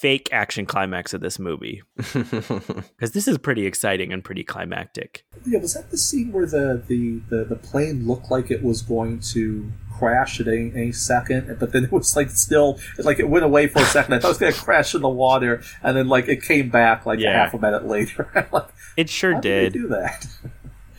fake 0.00 0.28
action 0.32 0.66
climax 0.66 1.14
of 1.14 1.20
this 1.20 1.38
movie 1.38 1.82
because 1.96 3.12
this 3.12 3.28
is 3.28 3.38
pretty 3.38 3.66
exciting 3.66 4.12
and 4.12 4.22
pretty 4.22 4.44
climactic. 4.44 5.24
Yeah, 5.46 5.60
was 5.60 5.74
that 5.74 5.90
the 5.90 5.96
scene 5.96 6.32
where 6.32 6.46
the, 6.46 6.82
the, 6.86 7.20
the, 7.28 7.44
the 7.44 7.56
plane 7.56 8.06
looked 8.06 8.30
like 8.30 8.50
it 8.50 8.62
was 8.62 8.82
going 8.82 9.20
to 9.32 9.70
crash 9.98 10.40
at 10.40 10.48
any, 10.48 10.70
any 10.74 10.92
second, 10.92 11.56
but 11.58 11.72
then 11.72 11.84
it 11.84 11.92
was 11.92 12.16
like 12.16 12.30
still 12.30 12.78
like 12.98 13.18
it 13.18 13.28
went 13.28 13.44
away 13.44 13.66
for 13.66 13.80
a 13.80 13.84
second. 13.86 14.14
I 14.14 14.18
thought 14.18 14.28
it 14.28 14.30
was 14.30 14.38
going 14.38 14.52
to 14.52 14.58
crash 14.60 14.94
in 14.94 15.02
the 15.02 15.08
water, 15.08 15.62
and 15.82 15.96
then 15.96 16.08
like 16.08 16.28
it 16.28 16.42
came 16.42 16.68
back 16.70 17.06
like 17.06 17.18
Yeah. 17.20 17.32
half 17.44 17.54
a 17.54 17.58
minute 17.58 17.86
later. 17.86 18.48
Like, 18.52 18.68
It 18.96 19.08
sure 19.10 19.34
how 19.34 19.40
did. 19.40 19.72
did. 19.72 19.82
they 19.82 19.86
do 19.86 19.88
that? 19.88 20.26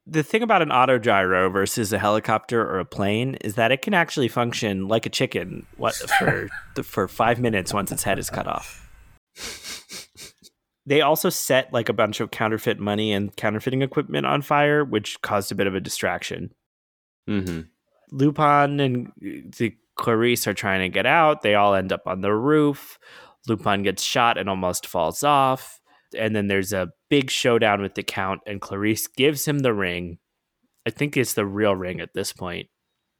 The 0.09 0.23
thing 0.23 0.41
about 0.41 0.61
an 0.61 0.71
auto 0.71 0.97
gyro 0.99 1.49
versus 1.49 1.91
a 1.91 1.99
helicopter 1.99 2.61
or 2.61 2.79
a 2.79 2.85
plane 2.85 3.35
is 3.41 3.55
that 3.55 3.73
it 3.73 3.81
can 3.81 3.93
actually 3.93 4.29
function 4.29 4.87
like 4.87 5.05
a 5.05 5.09
chicken 5.09 5.65
what 5.75 5.95
for 5.95 6.47
for 6.83 7.09
5 7.09 7.39
minutes 7.41 7.73
once 7.73 7.91
its 7.91 8.03
head 8.03 8.17
is 8.17 8.29
cut 8.29 8.47
off. 8.47 8.87
They 10.85 11.01
also 11.01 11.29
set 11.29 11.73
like 11.73 11.89
a 11.89 11.93
bunch 11.93 12.21
of 12.21 12.31
counterfeit 12.31 12.79
money 12.79 13.11
and 13.11 13.35
counterfeiting 13.35 13.81
equipment 13.81 14.25
on 14.25 14.41
fire, 14.41 14.85
which 14.85 15.21
caused 15.21 15.51
a 15.51 15.55
bit 15.55 15.67
of 15.67 15.75
a 15.75 15.81
distraction. 15.81 16.53
hmm 17.27 17.61
Lupin 18.11 18.79
and 18.79 19.07
uh, 19.07 19.49
the 19.57 19.75
Clarice 19.95 20.47
are 20.47 20.53
trying 20.53 20.81
to 20.81 20.89
get 20.89 21.05
out. 21.05 21.41
They 21.41 21.55
all 21.55 21.73
end 21.73 21.91
up 21.91 22.03
on 22.05 22.21
the 22.21 22.33
roof. 22.33 22.99
Lupin 23.47 23.83
gets 23.83 24.03
shot 24.03 24.37
and 24.37 24.49
almost 24.49 24.85
falls 24.85 25.23
off. 25.23 25.81
And 26.17 26.35
then 26.35 26.47
there's 26.47 26.73
a 26.73 26.89
big 27.09 27.29
showdown 27.29 27.81
with 27.81 27.95
the 27.95 28.03
Count, 28.03 28.41
and 28.47 28.61
Clarice 28.61 29.07
gives 29.07 29.45
him 29.45 29.59
the 29.59 29.73
ring. 29.73 30.19
I 30.85 30.89
think 30.89 31.17
it's 31.17 31.33
the 31.33 31.45
real 31.45 31.75
ring 31.75 31.99
at 31.99 32.13
this 32.13 32.31
point. 32.31 32.67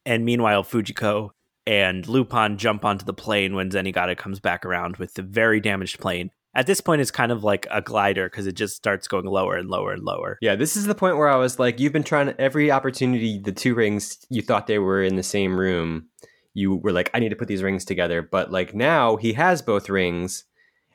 And 0.06 0.24
meanwhile, 0.24 0.64
Fujiko 0.64 1.32
and 1.66 2.08
Lupin 2.08 2.58
jump 2.58 2.86
onto 2.86 3.04
the 3.04 3.14
plane 3.14 3.56
when 3.56 3.70
Zenigata 3.70 4.16
comes 4.18 4.40
back 4.40 4.66
around 4.66 4.98
with 4.98 5.16
the 5.16 5.22
very 5.22 5.60
damaged 5.60 6.00
plane. 6.00 6.32
At 6.58 6.66
this 6.66 6.82
point, 6.82 7.02
it's 7.02 7.12
kind 7.12 7.32
of 7.32 7.44
like 7.44 7.68
a 7.70 7.82
glider 7.82 8.28
because 8.28 8.48
it 8.48 8.56
just 8.56 8.76
starts 8.76 9.08
going 9.08 9.26
lower 9.26 9.56
and 9.56 9.70
lower 9.70 9.94
and 9.94 10.04
lower. 10.04 10.40
Yeah, 10.42 10.56
this 10.56 10.76
is 10.76 10.88
the 10.88 10.96
point 10.96 11.16
where 11.16 11.30
I 11.30 11.36
was 11.36 11.60
like, 11.60 11.80
you've 11.80 11.94
been 11.94 12.04
trying 12.04 12.26
to, 12.26 12.42
every 12.42 12.72
opportunity, 12.72 13.38
the 13.38 13.52
two 13.52 13.76
rings, 13.76 14.26
you 14.30 14.42
thought 14.42 14.66
they 14.66 14.80
were 14.80 15.04
in 15.04 15.18
the 15.18 15.24
same 15.24 15.56
room. 15.56 16.08
You 16.56 16.76
were 16.76 16.92
like, 16.92 17.12
I 17.14 17.20
need 17.20 17.30
to 17.30 17.36
put 17.36 17.48
these 17.48 17.62
rings 17.62 17.86
together. 17.86 18.24
But 18.24 18.52
like 18.52 18.74
now 18.74 19.18
he 19.18 19.34
has 19.34 19.62
both 19.62 19.88
rings 19.88 20.46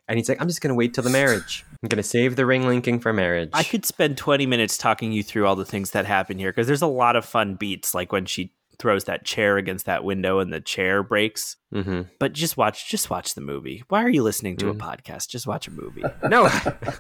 and 0.09 0.19
he's 0.19 0.29
like, 0.29 0.41
I'm 0.43 0.49
just 0.49 0.61
going 0.61 0.71
to 0.71 0.75
wait 0.75 0.95
till 0.95 1.05
the 1.05 1.11
marriage. 1.11 1.65
I'm 1.81 1.89
going 1.89 2.03
to 2.03 2.03
save 2.03 2.35
the 2.35 2.45
ring 2.45 2.67
linking 2.67 2.99
for 2.99 3.13
marriage. 3.13 3.51
I 3.53 3.63
could 3.63 3.87
spend 3.87 4.19
20 4.19 4.47
minutes 4.47 4.77
talking 4.77 5.13
you 5.13 5.23
through 5.23 5.47
all 5.47 5.55
the 5.55 5.65
things 5.65 5.93
that 5.93 6.07
happen 6.07 6.39
here 6.39 6.51
because 6.51 6.67
there's 6.67 6.83
a 6.83 6.89
lot 6.89 7.15
of 7.15 7.25
fun 7.25 7.55
beats, 7.55 7.95
like 7.95 8.11
when 8.11 8.27
she 8.27 8.53
throws 8.83 9.05
that 9.05 9.25
chair 9.25 9.57
against 9.57 9.87
that 9.87 10.05
window 10.05 10.41
and 10.41 10.53
the 10.53 10.61
chair 10.61 11.03
breaks. 11.03 11.57
hmm 11.73 12.03
But 12.19 12.35
just 12.35 12.57
watch, 12.59 12.91
just 12.91 13.09
watch 13.09 13.35
the 13.35 13.41
movie. 13.41 13.83
Why 13.89 14.03
are 14.03 14.11
you 14.11 14.23
listening 14.23 14.57
to 14.59 14.69
a 14.69 14.75
podcast? 14.75 15.29
Just 15.29 15.47
watch 15.47 15.69
a 15.69 15.71
movie. 15.71 16.03
No, 16.29 16.51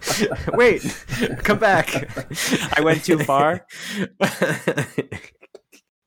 wait, 0.54 0.82
come 1.42 1.58
back. 1.58 1.88
I 2.78 2.80
went 2.82 3.04
too 3.04 3.18
far. 3.30 3.66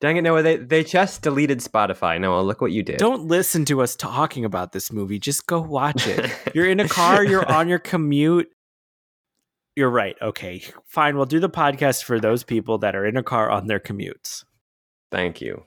Dang 0.01 0.17
it, 0.17 0.21
Noah! 0.23 0.43
They 0.43 0.57
they 0.57 0.83
just 0.83 1.21
deleted 1.21 1.59
Spotify. 1.59 2.19
Noah, 2.19 2.41
look 2.41 2.61
what 2.61 2.71
you 2.71 2.83
did. 2.83 2.97
Don't 2.97 3.27
listen 3.27 3.65
to 3.65 3.81
us 3.81 3.95
talking 3.95 4.43
about 4.45 4.71
this 4.71 4.91
movie. 4.91 5.19
Just 5.19 5.47
go 5.47 5.61
watch 5.61 6.05
it. 6.07 6.31
You're 6.53 6.69
in 6.69 6.79
a 6.79 6.87
car. 6.87 7.23
You're 7.23 7.49
on 7.49 7.67
your 7.69 7.79
commute. 7.79 8.49
You're 9.75 9.89
right. 9.89 10.15
Okay, 10.21 10.63
fine. 10.85 11.15
We'll 11.15 11.25
do 11.25 11.39
the 11.39 11.49
podcast 11.49 12.03
for 12.03 12.19
those 12.19 12.43
people 12.43 12.77
that 12.79 12.95
are 12.95 13.05
in 13.05 13.17
a 13.17 13.23
car 13.23 13.49
on 13.49 13.67
their 13.67 13.79
commutes, 13.79 14.43
Thank 15.15 15.39
you. 15.39 15.63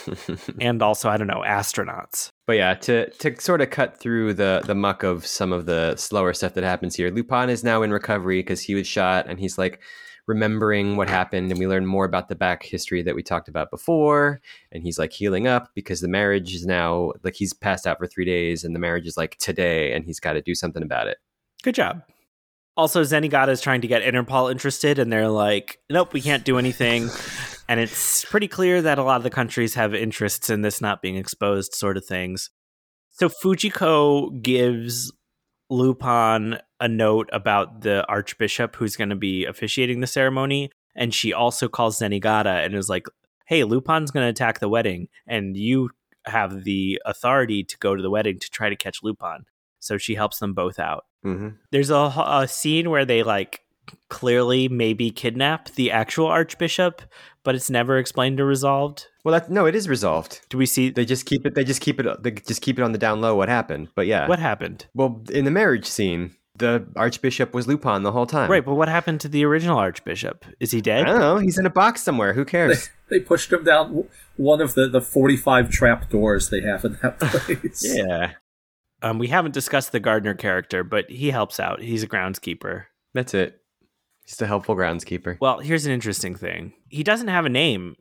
and 0.60 0.82
also 0.82 1.08
I 1.08 1.16
don't 1.16 1.26
know 1.26 1.42
astronauts. 1.46 2.28
But 2.46 2.56
yeah, 2.56 2.74
to 2.74 3.08
to 3.10 3.40
sort 3.40 3.62
of 3.62 3.70
cut 3.70 3.98
through 3.98 4.34
the 4.34 4.62
the 4.64 4.74
muck 4.74 5.02
of 5.02 5.26
some 5.26 5.52
of 5.52 5.64
the 5.64 5.96
slower 5.96 6.34
stuff 6.34 6.52
that 6.54 6.64
happens 6.64 6.94
here, 6.94 7.10
Lupin 7.10 7.48
is 7.48 7.64
now 7.64 7.82
in 7.82 7.90
recovery 7.90 8.40
because 8.40 8.60
he 8.60 8.74
was 8.74 8.86
shot, 8.86 9.26
and 9.26 9.40
he's 9.40 9.56
like 9.56 9.80
remembering 10.26 10.96
what 10.96 11.08
happened, 11.08 11.50
and 11.50 11.58
we 11.58 11.66
learn 11.66 11.86
more 11.86 12.04
about 12.04 12.28
the 12.28 12.34
back 12.34 12.62
history 12.62 13.02
that 13.02 13.14
we 13.14 13.22
talked 13.22 13.48
about 13.48 13.70
before, 13.70 14.42
and 14.70 14.82
he's 14.82 14.98
like 14.98 15.12
healing 15.12 15.46
up 15.46 15.70
because 15.74 16.00
the 16.02 16.08
marriage 16.08 16.54
is 16.54 16.66
now 16.66 17.12
like 17.22 17.34
he's 17.34 17.54
passed 17.54 17.86
out 17.86 17.98
for 17.98 18.06
three 18.06 18.26
days, 18.26 18.64
and 18.64 18.74
the 18.74 18.80
marriage 18.80 19.06
is 19.06 19.16
like 19.16 19.36
today, 19.38 19.94
and 19.94 20.04
he's 20.04 20.20
got 20.20 20.34
to 20.34 20.42
do 20.42 20.54
something 20.54 20.82
about 20.82 21.06
it. 21.06 21.16
Good 21.62 21.74
job. 21.74 22.02
Also, 22.76 23.02
Zenigata 23.02 23.48
is 23.48 23.60
trying 23.60 23.82
to 23.82 23.88
get 23.88 24.02
Interpol 24.02 24.50
interested, 24.50 24.98
and 24.98 25.12
they're 25.12 25.28
like, 25.28 25.78
"Nope, 25.90 26.12
we 26.12 26.20
can't 26.20 26.44
do 26.44 26.58
anything." 26.58 27.08
and 27.68 27.80
it's 27.80 28.24
pretty 28.24 28.48
clear 28.48 28.82
that 28.82 28.98
a 28.98 29.02
lot 29.02 29.16
of 29.16 29.22
the 29.22 29.30
countries 29.30 29.74
have 29.74 29.94
interests 29.94 30.50
in 30.50 30.62
this 30.62 30.80
not 30.80 31.02
being 31.02 31.16
exposed, 31.16 31.74
sort 31.74 31.96
of 31.96 32.04
things. 32.04 32.50
So 33.10 33.28
Fujiko 33.28 34.40
gives 34.42 35.12
Lupin 35.70 36.58
a 36.80 36.88
note 36.88 37.28
about 37.32 37.82
the 37.82 38.06
archbishop 38.08 38.76
who's 38.76 38.96
going 38.96 39.10
to 39.10 39.16
be 39.16 39.44
officiating 39.44 40.00
the 40.00 40.06
ceremony, 40.06 40.70
and 40.94 41.14
she 41.14 41.32
also 41.32 41.68
calls 41.68 41.98
Zenigata 41.98 42.64
and 42.64 42.74
is 42.74 42.88
like, 42.88 43.06
"Hey, 43.46 43.64
Lupin's 43.64 44.10
going 44.10 44.24
to 44.24 44.30
attack 44.30 44.60
the 44.60 44.68
wedding, 44.68 45.08
and 45.26 45.56
you 45.56 45.90
have 46.26 46.64
the 46.64 47.00
authority 47.04 47.64
to 47.64 47.76
go 47.78 47.94
to 47.94 48.02
the 48.02 48.10
wedding 48.10 48.38
to 48.38 48.50
try 48.50 48.68
to 48.68 48.76
catch 48.76 49.02
Lupin." 49.02 49.44
So 49.78 49.98
she 49.98 50.14
helps 50.14 50.38
them 50.38 50.54
both 50.54 50.78
out. 50.78 51.04
Mm-hmm. 51.24 51.48
There's 51.70 51.90
a, 51.90 52.12
a 52.16 52.46
scene 52.48 52.90
where 52.90 53.04
they 53.04 53.22
like 53.22 53.60
clearly 54.08 54.68
maybe 54.68 55.10
kidnap 55.10 55.70
the 55.70 55.90
actual 55.90 56.26
archbishop, 56.26 57.02
but 57.44 57.54
it's 57.54 57.70
never 57.70 57.98
explained 57.98 58.40
or 58.40 58.46
resolved. 58.46 59.06
Well, 59.24 59.32
that 59.32 59.50
no, 59.50 59.66
it 59.66 59.74
is 59.74 59.88
resolved. 59.88 60.40
Do 60.50 60.58
we 60.58 60.66
see 60.66 60.90
They 60.90 61.04
just 61.04 61.26
keep 61.26 61.46
it. 61.46 61.54
They 61.54 61.64
just 61.64 61.80
keep 61.80 62.00
it. 62.00 62.22
They 62.22 62.30
just 62.32 62.62
keep 62.62 62.78
it 62.78 62.82
on 62.82 62.92
the 62.92 62.98
down 62.98 63.20
low. 63.20 63.34
What 63.34 63.48
happened? 63.48 63.88
But 63.94 64.06
yeah, 64.06 64.28
what 64.28 64.38
happened? 64.38 64.86
Well, 64.94 65.22
in 65.32 65.44
the 65.44 65.50
marriage 65.50 65.86
scene, 65.86 66.34
the 66.56 66.86
archbishop 66.96 67.54
was 67.54 67.66
Lupin 67.66 68.02
the 68.02 68.12
whole 68.12 68.26
time. 68.26 68.50
Right, 68.50 68.64
but 68.64 68.74
what 68.74 68.88
happened 68.88 69.20
to 69.22 69.28
the 69.28 69.44
original 69.44 69.78
archbishop? 69.78 70.44
Is 70.60 70.70
he 70.70 70.80
dead? 70.80 71.02
I 71.02 71.04
dead? 71.04 71.10
don't 71.12 71.20
know. 71.20 71.36
He's 71.38 71.58
in 71.58 71.66
a 71.66 71.70
box 71.70 72.02
somewhere. 72.02 72.34
Who 72.34 72.44
cares? 72.44 72.90
they 73.10 73.20
pushed 73.20 73.52
him 73.52 73.64
down 73.64 74.04
one 74.36 74.60
of 74.60 74.74
the, 74.74 74.88
the 74.88 75.00
45 75.00 75.70
trap 75.70 76.10
doors 76.10 76.50
they 76.50 76.60
have 76.60 76.84
in 76.84 76.98
that 77.02 77.18
place. 77.20 77.82
yeah, 77.96 78.32
Um, 79.02 79.18
we 79.18 79.28
haven't 79.28 79.54
discussed 79.54 79.92
the 79.92 80.00
gardener 80.00 80.34
character, 80.34 80.84
but 80.84 81.08
he 81.10 81.30
helps 81.30 81.58
out. 81.58 81.80
He's 81.80 82.02
a 82.02 82.08
groundskeeper. 82.08 82.84
that's 83.14 83.34
it. 83.34 83.61
He's 84.32 84.40
a 84.42 84.46
helpful 84.46 84.74
groundskeeper. 84.74 85.36
Well, 85.40 85.58
here's 85.60 85.84
an 85.84 85.92
interesting 85.92 86.34
thing. 86.34 86.72
He 86.88 87.02
doesn't 87.02 87.28
have 87.28 87.44
a 87.44 87.50
name 87.50 87.96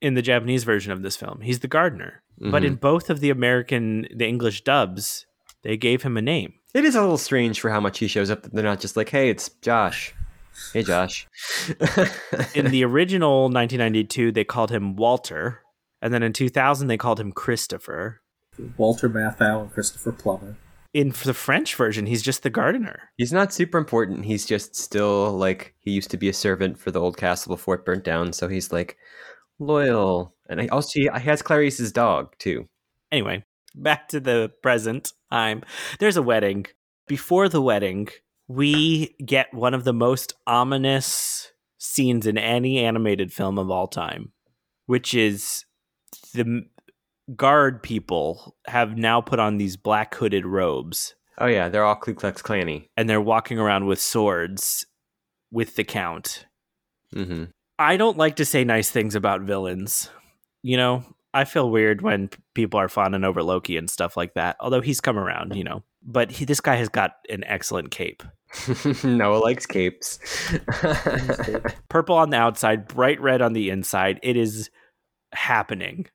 in 0.00 0.14
the 0.14 0.22
Japanese 0.22 0.64
version 0.64 0.90
of 0.92 1.02
this 1.02 1.16
film. 1.16 1.40
He's 1.42 1.60
the 1.60 1.68
gardener. 1.68 2.22
But 2.38 2.62
Mhm. 2.62 2.66
in 2.66 2.74
both 2.76 3.10
of 3.10 3.20
the 3.20 3.28
American, 3.28 4.08
the 4.14 4.26
English 4.26 4.62
dubs, 4.64 5.26
they 5.62 5.76
gave 5.76 6.02
him 6.02 6.16
a 6.16 6.22
name. 6.22 6.54
It 6.72 6.86
is 6.86 6.94
a 6.94 7.00
little 7.02 7.18
strange 7.18 7.60
for 7.60 7.68
how 7.70 7.80
much 7.80 7.98
he 7.98 8.06
shows 8.08 8.30
up 8.30 8.44
they're 8.44 8.64
not 8.64 8.80
just 8.80 8.96
like, 8.96 9.10
"Hey, 9.10 9.28
it's 9.28 9.50
Josh." 9.60 10.14
Hey, 10.72 10.82
Josh. 10.82 11.26
In 12.54 12.66
the 12.70 12.84
original 12.84 13.50
1992, 13.50 14.32
they 14.32 14.44
called 14.44 14.70
him 14.70 14.96
Walter. 14.96 15.60
And 16.00 16.14
then 16.14 16.22
in 16.22 16.32
2000, 16.32 16.88
they 16.88 16.96
called 16.96 17.20
him 17.20 17.32
Christopher. 17.32 18.22
Walter 18.78 19.10
Matthau 19.10 19.60
and 19.62 19.72
Christopher 19.72 20.12
Plummer. 20.12 20.56
In 20.92 21.10
the 21.24 21.34
French 21.34 21.76
version, 21.76 22.06
he's 22.06 22.22
just 22.22 22.42
the 22.42 22.50
gardener. 22.50 23.10
He's 23.16 23.32
not 23.32 23.52
super 23.52 23.78
important. 23.78 24.24
He's 24.24 24.44
just 24.44 24.74
still 24.74 25.32
like 25.32 25.74
he 25.78 25.92
used 25.92 26.10
to 26.10 26.16
be 26.16 26.28
a 26.28 26.32
servant 26.32 26.78
for 26.78 26.90
the 26.90 27.00
old 27.00 27.16
castle 27.16 27.54
before 27.54 27.76
it 27.76 27.84
burnt 27.84 28.04
down. 28.04 28.32
So 28.32 28.48
he's 28.48 28.72
like 28.72 28.96
loyal, 29.60 30.34
and 30.48 30.60
I 30.60 30.66
also 30.66 30.98
he 30.98 31.08
has 31.12 31.42
Clarice's 31.42 31.92
dog 31.92 32.34
too. 32.38 32.66
Anyway, 33.12 33.44
back 33.74 34.08
to 34.08 34.20
the 34.20 34.52
present 34.62 35.12
time. 35.30 35.62
There's 36.00 36.16
a 36.16 36.22
wedding. 36.22 36.66
Before 37.06 37.48
the 37.48 37.62
wedding, 37.62 38.08
we 38.48 39.14
get 39.24 39.54
one 39.54 39.74
of 39.74 39.84
the 39.84 39.92
most 39.92 40.34
ominous 40.46 41.52
scenes 41.78 42.26
in 42.26 42.36
any 42.36 42.78
animated 42.78 43.32
film 43.32 43.58
of 43.58 43.70
all 43.70 43.86
time, 43.86 44.32
which 44.86 45.14
is 45.14 45.64
the 46.34 46.64
guard 47.36 47.82
people 47.82 48.56
have 48.66 48.96
now 48.96 49.20
put 49.20 49.38
on 49.38 49.56
these 49.56 49.76
black 49.76 50.14
hooded 50.14 50.44
robes 50.46 51.14
Oh 51.38 51.46
yeah, 51.46 51.68
they're 51.70 51.84
all 51.84 51.96
Ku 51.96 52.12
Klux 52.14 52.42
Klanny. 52.42 52.88
and 52.98 53.08
they're 53.08 53.20
walking 53.20 53.58
around 53.58 53.86
with 53.86 53.98
swords 54.00 54.84
with 55.50 55.74
the 55.76 55.84
count. 55.84 56.46
hmm 57.14 57.44
I 57.78 57.96
don't 57.96 58.18
like 58.18 58.36
to 58.36 58.44
say 58.44 58.62
nice 58.62 58.90
things 58.90 59.14
about 59.14 59.40
villains. 59.40 60.10
You 60.62 60.76
know, 60.76 61.02
I 61.32 61.44
feel 61.44 61.70
weird 61.70 62.02
when 62.02 62.28
people 62.54 62.78
are 62.78 62.90
fawning 62.90 63.24
over 63.24 63.42
Loki 63.42 63.78
and 63.78 63.88
stuff 63.88 64.18
like 64.18 64.34
that. 64.34 64.56
Although 64.60 64.82
he's 64.82 65.00
come 65.00 65.18
around, 65.18 65.56
you 65.56 65.64
know. 65.64 65.82
But 66.02 66.30
he, 66.30 66.44
this 66.44 66.60
guy 66.60 66.74
has 66.76 66.90
got 66.90 67.12
an 67.30 67.42
excellent 67.44 67.90
cape. 67.90 68.22
Noah 69.02 69.38
likes 69.38 69.64
capes. 69.64 70.18
Purple 71.88 72.16
on 72.16 72.28
the 72.28 72.36
outside, 72.36 72.86
bright 72.86 73.20
red 73.20 73.40
on 73.40 73.54
the 73.54 73.70
inside. 73.70 74.20
It 74.22 74.36
is 74.36 74.68
happening. 75.32 76.06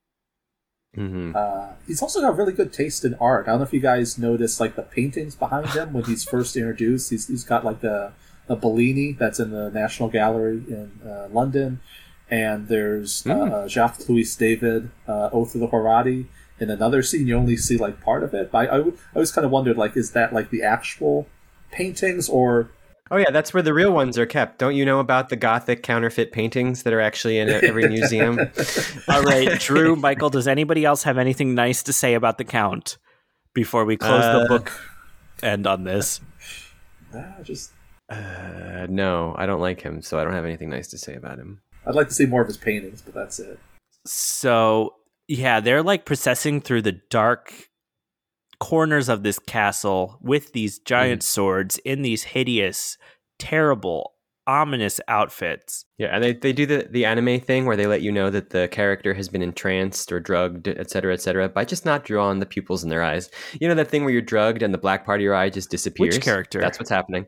Hmm 0.96 1.36
Uh, 1.36 1.68
he's 1.88 2.02
also 2.02 2.22
got 2.22 2.38
really 2.38 2.54
good 2.54 2.72
taste 2.74 3.04
in 3.06 3.14
art. 3.16 3.48
I 3.48 3.52
don't 3.52 3.60
know 3.60 3.66
if 3.66 3.74
you 3.74 3.80
guys 3.80 4.18
noticed 4.18 4.60
like 4.60 4.76
the 4.76 4.82
paintings 4.84 5.36
behind 5.36 5.68
him 5.70 5.93
when 5.93 6.04
he's 6.06 6.24
first 6.24 6.56
introduced. 6.56 7.10
He's, 7.10 7.28
he's 7.28 7.43
got 7.43 7.64
like 7.66 7.82
the 7.82 8.14
the 8.48 8.56
Bellini 8.56 9.14
that's 9.14 9.39
in 9.39 9.50
the 9.52 9.70
National 9.72 10.08
Gallery 10.10 10.64
in 10.68 10.91
uh, 11.06 11.28
London, 11.32 11.80
and 12.30 12.68
there's 12.68 13.24
Mm. 13.24 13.52
uh, 13.52 13.68
Jacques 13.68 14.08
Louis 14.08 14.36
David 14.36 14.89
uh, 15.08 15.30
Oath 15.34 15.56
of 15.56 15.62
the 15.62 15.68
Horatii. 15.68 16.26
In 16.60 16.70
another 16.70 17.02
scene, 17.02 17.26
you 17.28 17.36
only 17.36 17.58
see 17.58 17.76
like 17.76 18.00
part 18.02 18.24
of 18.24 18.34
it. 18.34 18.52
But 18.52 18.70
I, 18.70 18.76
I, 18.76 18.78
w- 18.78 18.98
I 19.12 19.16
always 19.16 19.32
kind 19.32 19.43
of 19.46 19.52
wondered 19.52 19.78
like, 19.78 19.98
is 19.98 20.12
that 20.12 20.32
like 20.32 20.52
the 20.52 20.64
actual 20.64 21.28
paintings 21.72 22.30
or 22.30 22.70
Oh 23.12 23.18
yeah, 23.18 23.30
that's 23.30 23.53
where 23.53 23.62
the 23.62 23.74
real 23.74 23.91
ones 23.91 24.18
are 24.18 24.26
kept. 24.26 24.58
Don't 24.58 24.76
you 24.76 24.84
know 24.84 24.99
about 24.99 25.30
the 25.30 25.36
Gothic 25.36 25.84
counterfeit 25.84 26.32
paintings 26.32 26.84
that 26.84 26.93
are 26.93 26.99
actually 27.01 27.38
in 27.38 27.49
every 27.49 27.88
museum? 27.88 28.39
All 29.08 29.22
right, 29.22 29.60
Drew, 29.60 29.95
Michael, 29.95 30.32
does 30.32 30.47
anybody 30.47 30.86
else 30.86 31.03
have 31.03 31.20
anything 31.20 31.53
nice 31.53 31.84
to 31.84 31.93
say 31.93 32.16
about 32.16 32.39
the 32.39 32.43
Count 32.43 32.97
before 33.53 33.86
we 33.86 33.95
close 33.95 34.24
the 34.24 34.39
Uh, 34.41 34.47
book 34.47 34.72
end 35.43 35.68
on 35.68 35.84
this? 35.84 36.20
Ah, 37.14 37.36
just 37.43 37.72
Uh, 38.10 38.88
no, 38.89 39.36
I 39.38 39.45
don't 39.45 39.62
like 39.62 39.82
him, 39.82 40.01
so 40.01 40.20
I 40.20 40.24
don't 40.24 40.34
have 40.34 40.45
anything 40.45 40.70
nice 40.70 40.88
to 40.88 40.97
say 40.97 41.14
about 41.14 41.38
him. 41.38 41.62
I'd 41.86 41.93
like 41.95 42.08
to 42.08 42.14
see 42.14 42.26
more 42.26 42.41
of 42.41 42.47
his 42.47 42.58
paintings, 42.58 43.03
but 43.03 43.14
that's 43.14 43.38
it. 43.39 43.60
So 44.08 44.95
yeah, 45.28 45.60
they're 45.60 45.84
like 45.84 46.06
processing 46.06 46.60
through 46.60 46.82
the 46.82 46.93
dark 47.10 47.70
corners 48.60 49.10
of 49.10 49.24
this 49.24 49.39
castle 49.39 50.18
with 50.22 50.53
these 50.53 50.80
giant 50.80 51.22
mm-hmm. 51.22 51.28
swords 51.28 51.78
in 51.80 52.01
these 52.01 52.24
hideous, 52.24 52.97
terrible, 53.39 54.14
ominous 54.47 54.99
outfits. 55.08 55.86
Yeah, 55.97 56.08
and 56.08 56.24
they, 56.24 56.34
they 56.34 56.53
do 56.53 56.66
the, 56.66 56.88
the 56.89 57.06
anime 57.06 57.39
thing 57.39 57.66
where 57.66 57.76
they 57.76 57.88
let 57.88 58.01
you 58.01 58.12
know 58.12 58.30
that 58.30 58.51
the 58.51 58.68
character 58.68 59.14
has 59.14 59.30
been 59.30 59.41
entranced 59.41 60.12
or 60.12 60.20
drugged, 60.20 60.68
etc., 60.68 60.89
cetera, 60.89 61.14
et 61.14 61.22
cetera, 61.22 61.49
by 61.49 61.66
just 61.66 61.86
not 61.86 62.03
drawing 62.06 62.39
the 62.39 62.45
pupils 62.45 62.84
in 62.84 62.89
their 62.89 63.03
eyes. 63.03 63.30
You 63.60 63.68
know 63.68 63.76
that 63.76 63.88
thing 63.88 64.03
where 64.03 64.14
you're 64.14 64.22
drugged 64.22 64.62
and 64.62 64.74
the 64.74 64.78
black 64.78 65.06
part 65.06 65.20
of 65.20 65.24
your 65.24 65.36
eye 65.36 65.49
just 65.49 65.72
disappears? 65.72 66.16
Which 66.16 66.24
character? 66.24 66.60
That's 66.60 66.80
what's 66.80 66.91
happening. 66.91 67.26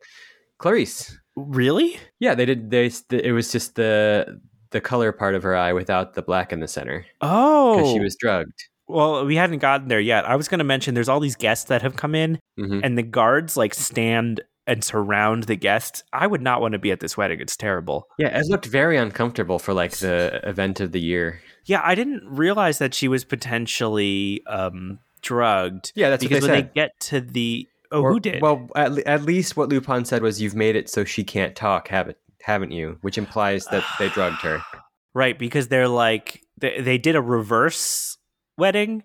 Clarice. 0.59 1.17
Really? 1.35 1.99
Yeah, 2.19 2.33
they 2.35 2.45
did. 2.45 2.71
They 2.71 2.91
it 3.11 3.31
was 3.31 3.51
just 3.51 3.75
the 3.75 4.39
the 4.71 4.81
color 4.81 5.11
part 5.11 5.35
of 5.35 5.43
her 5.43 5.55
eye 5.55 5.73
without 5.73 6.13
the 6.13 6.21
black 6.21 6.51
in 6.51 6.59
the 6.59 6.67
center 6.67 7.05
Oh, 7.21 7.77
because 7.77 7.91
she 7.91 7.99
was 7.99 8.15
drugged. 8.19 8.67
Well, 8.87 9.25
we 9.25 9.35
hadn't 9.35 9.59
gotten 9.59 9.87
there 9.87 9.99
yet. 9.99 10.25
I 10.27 10.35
was 10.35 10.47
going 10.47 10.59
to 10.59 10.63
mention 10.63 10.93
there's 10.93 11.09
all 11.09 11.19
these 11.19 11.35
guests 11.35 11.65
that 11.65 11.81
have 11.81 11.95
come 11.95 12.15
in, 12.15 12.39
hmm 12.57 12.79
and 12.83 12.97
the 12.97 13.03
guards 13.03 13.57
like 13.57 13.73
stand 13.73 14.41
and 14.65 14.83
surround 14.83 15.43
the 15.43 15.55
guests. 15.55 16.03
I 16.11 16.27
would 16.27 16.41
not 16.41 16.59
want 16.61 16.73
to 16.73 16.79
be 16.79 16.91
at 16.91 16.99
this 16.99 17.15
wedding. 17.15 17.39
It's 17.39 17.55
terrible. 17.55 18.07
Yeah, 18.19 18.37
it 18.37 18.47
looked 18.47 18.65
very 18.65 18.97
uncomfortable 18.97 19.59
for 19.59 19.73
like 19.73 19.97
the 19.97 20.41
event 20.43 20.79
of 20.81 20.91
the 20.91 20.99
year. 20.99 21.41
Yeah, 21.65 21.81
I 21.83 21.95
didn't 21.95 22.23
realize 22.27 22.77
that 22.79 22.93
she 22.93 23.07
was 23.07 23.23
potentially 23.23 24.41
um, 24.47 24.99
drugged. 25.21 25.91
Yeah, 25.95 26.09
that's 26.09 26.23
because 26.23 26.41
they 26.41 26.49
when 26.49 26.57
said. 26.59 26.69
they 26.69 26.73
get 26.73 26.99
to 27.01 27.21
the 27.21 27.67
oh, 27.91 28.01
Or- 28.01 28.11
who 28.11 28.19
did? 28.19 28.41
Well, 28.41 28.69
at, 28.75 28.91
le- 28.91 29.03
at 29.05 29.23
least 29.23 29.55
what 29.57 29.69
Lupin 29.69 30.05
said 30.05 30.21
was, 30.21 30.41
"You've 30.41 30.55
made 30.55 30.75
it 30.75 30.89
so 30.89 31.03
she 31.05 31.23
can't 31.23 31.55
talk, 31.55 31.87
have 31.87 32.09
it, 32.09 32.17
haven't 32.41 32.71
you?" 32.71 32.97
Which 33.01 33.17
implies 33.17 33.65
that 33.65 33.83
they 33.99 34.09
drugged 34.09 34.41
her. 34.41 34.61
right, 35.13 35.37
because 35.37 35.69
they're 35.69 35.87
like 35.87 36.41
they, 36.57 36.81
they 36.81 36.97
did 36.97 37.15
a 37.15 37.21
reverse 37.21 38.16
wedding 38.57 39.03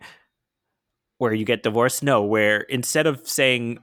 where 1.18 1.32
you 1.32 1.44
get 1.44 1.62
divorced. 1.62 2.02
No, 2.02 2.22
where 2.22 2.60
instead 2.62 3.06
of 3.06 3.26
saying 3.28 3.78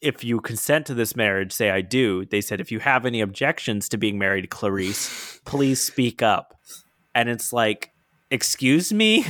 if 0.00 0.24
you 0.24 0.40
consent 0.40 0.86
to 0.86 0.94
this 0.94 1.14
marriage, 1.14 1.52
say 1.52 1.70
I 1.70 1.80
do. 1.80 2.24
They 2.26 2.40
said 2.40 2.60
if 2.60 2.72
you 2.72 2.80
have 2.80 3.06
any 3.06 3.20
objections 3.20 3.88
to 3.90 3.96
being 3.96 4.18
married, 4.18 4.50
Clarice, 4.50 5.40
please 5.44 5.80
speak 5.80 6.22
up. 6.22 6.58
and 7.14 7.28
it's 7.28 7.52
like, 7.52 7.90
excuse 8.30 8.92
me, 8.92 9.22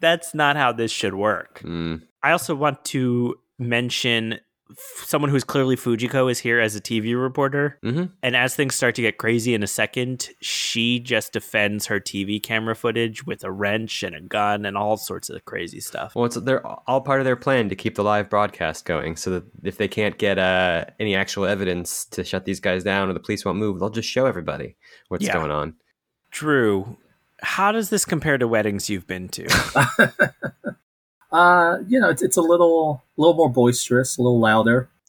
that's 0.00 0.34
not 0.34 0.56
how 0.56 0.72
this 0.72 0.90
should 0.90 1.14
work. 1.14 1.60
Mm. 1.64 2.02
I 2.22 2.32
also 2.32 2.54
want 2.54 2.84
to 2.86 3.36
mention 3.58 4.40
someone 4.76 5.30
who's 5.30 5.44
clearly 5.44 5.76
Fujiko 5.76 6.30
is 6.30 6.38
here 6.38 6.60
as 6.60 6.76
a 6.76 6.80
TV 6.80 7.14
reporter. 7.20 7.78
Mhm. 7.84 8.10
And 8.22 8.36
as 8.36 8.54
things 8.54 8.74
start 8.74 8.94
to 8.96 9.02
get 9.02 9.18
crazy 9.18 9.54
in 9.54 9.62
a 9.62 9.66
second, 9.66 10.28
she 10.40 11.00
just 11.00 11.32
defends 11.32 11.86
her 11.86 11.98
TV 12.00 12.38
camera 12.42 12.74
footage 12.76 13.24
with 13.26 13.44
a 13.44 13.50
wrench 13.50 14.02
and 14.02 14.14
a 14.14 14.20
gun 14.20 14.66
and 14.66 14.76
all 14.76 14.96
sorts 14.96 15.30
of 15.30 15.44
crazy 15.44 15.80
stuff. 15.80 16.14
Well, 16.14 16.26
it's 16.26 16.36
they're 16.36 16.66
all 16.66 17.00
part 17.00 17.20
of 17.20 17.24
their 17.24 17.36
plan 17.36 17.68
to 17.70 17.74
keep 17.76 17.94
the 17.94 18.04
live 18.04 18.28
broadcast 18.28 18.84
going. 18.84 19.16
So 19.16 19.30
that 19.30 19.44
if 19.62 19.78
they 19.78 19.88
can't 19.88 20.18
get 20.18 20.38
uh, 20.38 20.84
any 21.00 21.14
actual 21.14 21.46
evidence 21.46 22.04
to 22.06 22.22
shut 22.24 22.44
these 22.44 22.60
guys 22.60 22.84
down 22.84 23.08
or 23.08 23.12
the 23.14 23.20
police 23.20 23.44
won't 23.44 23.58
move, 23.58 23.80
they'll 23.80 23.88
just 23.90 24.08
show 24.08 24.26
everybody 24.26 24.76
what's 25.08 25.24
Yeah. 25.24 25.32
going 25.34 25.50
on. 25.50 25.74
Drew, 26.30 26.96
how 27.42 27.72
does 27.72 27.88
this 27.90 28.04
compare 28.04 28.36
to 28.36 28.46
weddings 28.46 28.90
you've 28.90 29.06
been 29.06 29.28
to? 29.30 29.46
Uh, 31.30 31.78
you 31.86 32.00
know, 32.00 32.08
it's, 32.08 32.22
it's 32.22 32.36
a 32.36 32.42
little, 32.42 33.02
a 33.16 33.20
little 33.20 33.34
more 33.34 33.50
boisterous, 33.50 34.16
a 34.16 34.22
little 34.22 34.40
louder, 34.40 34.88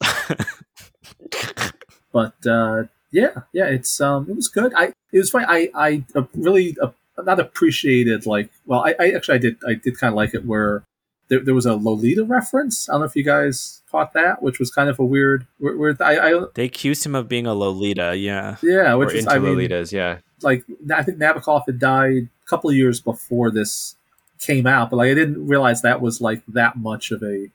but 2.12 2.34
uh, 2.46 2.84
yeah, 3.10 3.42
yeah, 3.52 3.66
it's 3.66 4.00
um, 4.00 4.28
it 4.28 4.36
was 4.36 4.48
good. 4.48 4.72
I 4.76 4.92
it 5.12 5.18
was 5.18 5.30
funny. 5.30 5.46
I 5.48 5.70
I 5.74 6.04
really 6.34 6.76
uh, 6.82 6.90
not 7.22 7.40
appreciated 7.40 8.26
like. 8.26 8.50
Well, 8.66 8.80
I, 8.80 8.94
I 9.00 9.10
actually 9.12 9.36
I 9.36 9.38
did 9.38 9.56
I 9.66 9.74
did 9.74 9.98
kind 9.98 10.12
of 10.12 10.16
like 10.16 10.34
it 10.34 10.44
where 10.44 10.84
there, 11.30 11.40
there 11.40 11.54
was 11.54 11.64
a 11.64 11.74
Lolita 11.74 12.24
reference. 12.24 12.88
I 12.88 12.92
don't 12.92 13.00
know 13.00 13.06
if 13.06 13.16
you 13.16 13.24
guys 13.24 13.82
caught 13.90 14.12
that, 14.12 14.42
which 14.42 14.58
was 14.58 14.70
kind 14.70 14.90
of 14.90 14.98
a 14.98 15.04
weird, 15.04 15.46
weird. 15.58 15.78
weird 15.78 16.02
I, 16.02 16.30
I 16.30 16.44
they 16.54 16.64
accused 16.66 17.06
him 17.06 17.14
of 17.14 17.28
being 17.28 17.46
a 17.46 17.54
Lolita, 17.54 18.16
yeah. 18.16 18.56
yeah, 18.62 18.92
Or 18.92 18.98
which 18.98 19.14
is 19.14 19.24
into 19.24 19.30
I 19.34 19.38
mean, 19.38 19.56
Lolitas, 19.56 19.92
yeah. 19.92 20.18
like 20.42 20.64
I 20.92 21.02
think 21.02 21.18
Nabokov 21.18 21.64
had 21.66 21.78
died 21.78 22.28
a 22.44 22.46
couple 22.46 22.68
of 22.68 22.76
years 22.76 23.00
before 23.00 23.50
this 23.50 23.96
came 24.40 24.66
out, 24.66 24.90
but 24.90 24.96
like 24.96 25.10
I 25.10 25.14
didn't 25.14 25.46
realize 25.46 25.82
that 25.82 26.00
was 26.00 26.20
like 26.20 26.42
that 26.48 26.76
much 26.76 27.10
of 27.10 27.22
a 27.22 27.48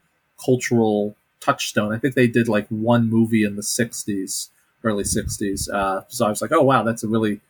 cultural 0.43 1.15
touchstone. 1.39 1.93
I 1.93 1.97
think 1.97 2.15
they 2.15 2.27
did 2.27 2.47
like 2.47 2.67
one 2.69 3.09
movie 3.09 3.43
in 3.43 3.55
the 3.55 3.61
'60s, 3.61 4.49
early 4.83 5.03
'60s. 5.03 5.69
Uh, 5.71 6.01
so 6.07 6.25
I 6.25 6.29
was 6.29 6.41
like, 6.41 6.51
oh 6.51 6.61
wow, 6.61 6.83
that's 6.83 7.03
a 7.03 7.07
really, 7.07 7.41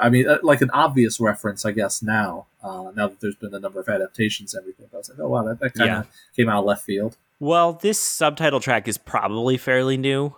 I 0.00 0.08
mean, 0.10 0.28
uh, 0.28 0.38
like 0.42 0.60
an 0.62 0.70
obvious 0.70 1.20
reference, 1.20 1.64
I 1.64 1.72
guess 1.72 2.02
now. 2.02 2.46
Uh, 2.62 2.92
now 2.94 3.08
that 3.08 3.20
there's 3.20 3.34
been 3.36 3.54
a 3.54 3.58
number 3.58 3.80
of 3.80 3.88
adaptations 3.88 4.54
and 4.54 4.62
everything, 4.62 4.86
I 4.94 4.96
was 4.96 5.08
like, 5.10 5.18
oh 5.20 5.28
wow, 5.28 5.42
that, 5.44 5.58
that 5.60 5.74
kind 5.74 5.90
of 5.90 6.06
came 6.36 6.48
out 6.48 6.60
of 6.60 6.64
left 6.64 6.84
field. 6.84 7.16
Well, 7.40 7.72
this 7.72 7.98
subtitle 7.98 8.60
track 8.60 8.86
is 8.86 8.98
probably 8.98 9.56
fairly 9.56 9.96
new. 9.96 10.34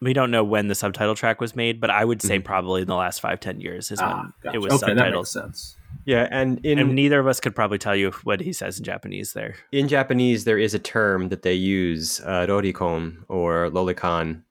We 0.00 0.12
don't 0.12 0.30
know 0.30 0.44
when 0.44 0.68
the 0.68 0.74
subtitle 0.74 1.14
track 1.14 1.40
was 1.40 1.56
made, 1.56 1.80
but 1.80 1.90
I 1.90 2.04
would 2.04 2.20
say 2.22 2.38
probably 2.38 2.82
in 2.82 2.88
the 2.88 2.94
last 2.94 3.20
five, 3.20 3.40
ten 3.40 3.60
years 3.60 3.90
is 3.90 3.98
Ah, 4.00 4.18
when 4.22 4.32
gotcha. 4.42 4.56
it 4.56 4.60
was 4.60 4.82
okay, 4.82 4.94
that 4.94 5.12
makes 5.12 5.30
sense. 5.30 5.76
Yeah, 6.04 6.28
and 6.30 6.64
in 6.64 6.78
And 6.78 6.94
neither 6.94 7.18
of 7.20 7.26
us 7.26 7.40
could 7.40 7.54
probably 7.54 7.78
tell 7.78 7.96
you 7.96 8.10
what 8.24 8.40
he 8.40 8.52
says 8.52 8.78
in 8.78 8.84
Japanese 8.84 9.32
there. 9.32 9.54
in 9.72 9.88
Japanese, 9.88 10.44
there 10.44 10.58
is 10.58 10.74
a 10.74 10.78
term 10.78 11.28
that 11.30 11.42
they 11.42 11.54
use, 11.54 12.20
uh, 12.20 12.46
rorikon 12.48 13.24
or 13.28 13.70
lolicon, 13.70 14.42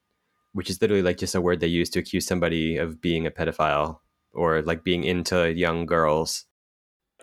which 0.54 0.70
is 0.70 0.82
literally 0.82 1.04
like 1.04 1.18
just 1.18 1.36
a 1.36 1.42
word 1.42 1.60
they 1.60 1.68
use 1.68 1.90
to 1.92 2.00
accuse 2.00 2.26
somebody 2.26 2.78
of 2.78 3.02
being 3.02 3.26
a 3.28 3.32
pedophile 3.32 4.00
or 4.34 4.62
like 4.64 4.84
being 4.84 5.04
into 5.04 5.54
young 5.54 5.86
girls. 5.86 6.46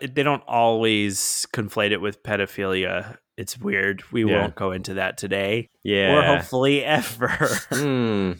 They 0.01 0.23
don't 0.23 0.43
always 0.47 1.45
conflate 1.53 1.91
it 1.91 2.01
with 2.01 2.23
pedophilia. 2.23 3.17
It's 3.37 3.57
weird. 3.59 4.03
We 4.11 4.23
Yeah. 4.25 4.41
won't 4.41 4.55
go 4.55 4.71
into 4.71 4.95
that 4.95 5.17
today, 5.17 5.69
Yeah. 5.83 6.15
or 6.17 6.21
hopefully 6.23 6.83
ever. 6.85 7.29
Hmm. 7.71 8.31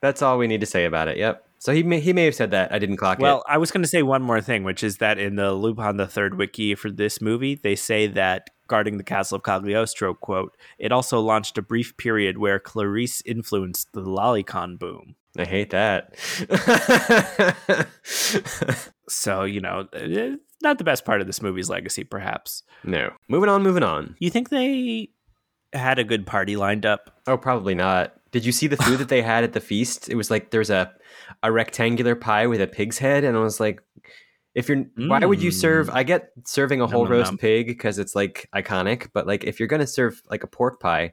That's 0.00 0.22
all 0.22 0.38
we 0.38 0.46
need 0.46 0.60
to 0.60 0.66
say 0.66 0.84
about 0.86 1.08
it. 1.08 1.16
Yep. 1.18 1.44
So 1.60 1.74
he 1.74 1.82
may 1.82 2.00
he 2.00 2.14
may 2.14 2.24
have 2.24 2.34
said 2.34 2.50
that. 2.52 2.72
I 2.72 2.78
didn't 2.78 2.96
clock 2.96 3.18
it. 3.18 3.22
Well, 3.22 3.44
I 3.46 3.58
was 3.58 3.70
going 3.70 3.82
to 3.82 3.88
say 3.88 4.02
one 4.02 4.22
more 4.22 4.40
thing, 4.40 4.64
which 4.64 4.82
is 4.82 4.96
that 4.96 5.18
in 5.18 5.36
the 5.36 5.52
Lupin 5.52 5.98
the 5.98 6.06
Third 6.06 6.38
wiki 6.38 6.74
for 6.74 6.90
this 6.90 7.20
movie, 7.20 7.54
they 7.54 7.76
say 7.76 8.06
that 8.06 8.48
guarding 8.66 8.96
the 8.96 9.04
castle 9.04 9.36
of 9.36 9.42
Cagliostro, 9.42 10.14
quote, 10.14 10.56
it 10.78 10.90
also 10.90 11.20
launched 11.20 11.58
a 11.58 11.62
brief 11.62 11.94
period 11.98 12.38
where 12.38 12.58
Clarice 12.58 13.20
influenced 13.26 13.92
the 13.92 14.00
lolicon 14.00 14.78
boom. 14.78 15.16
I 15.36 15.44
hate 15.44 15.70
that. 15.70 16.14
So, 19.08 19.42
you 19.42 19.60
know, 19.60 19.88
eh, 19.92 20.36
not 20.62 20.78
the 20.78 20.84
best 20.84 21.04
part 21.04 21.20
of 21.20 21.26
this 21.26 21.42
movie's 21.42 21.68
legacy, 21.68 22.04
perhaps. 22.04 22.62
no. 22.84 23.10
Moving 23.28 23.50
on. 23.50 23.62
Moving 23.64 23.82
on. 23.82 24.14
You 24.20 24.30
think 24.30 24.50
they 24.50 25.08
had 25.72 25.98
a 25.98 26.04
good 26.04 26.26
party 26.26 26.56
lined 26.56 26.86
up? 26.86 27.20
Oh, 27.26 27.36
probably 27.36 27.74
not. 27.74 28.14
Did 28.32 28.44
you 28.44 28.52
see 28.52 28.66
the 28.66 28.76
food 28.76 28.98
that 28.98 29.08
they 29.08 29.22
had 29.22 29.44
at 29.44 29.52
the 29.52 29.60
feast? 29.60 30.08
It 30.08 30.14
was 30.14 30.30
like 30.30 30.50
there's 30.50 30.70
a 30.70 30.92
a 31.42 31.50
rectangular 31.50 32.14
pie 32.14 32.46
with 32.46 32.60
a 32.60 32.66
pig's 32.66 32.98
head, 32.98 33.24
and 33.24 33.36
I 33.36 33.40
was 33.40 33.58
like, 33.60 33.82
if 34.54 34.68
you're, 34.68 34.84
why 34.96 35.24
would 35.24 35.42
you 35.42 35.50
serve? 35.50 35.88
Mm. 35.88 35.94
I 35.94 36.02
get 36.02 36.30
serving 36.44 36.80
a 36.80 36.86
whole 36.86 37.04
nom, 37.04 37.12
roast 37.12 37.32
nom. 37.32 37.38
pig 37.38 37.66
because 37.66 37.98
it's 37.98 38.14
like 38.14 38.48
iconic, 38.54 39.08
but 39.12 39.26
like 39.26 39.44
if 39.44 39.58
you're 39.58 39.68
gonna 39.68 39.86
serve 39.86 40.20
like 40.30 40.44
a 40.44 40.48
pork 40.48 40.80
pie, 40.80 41.12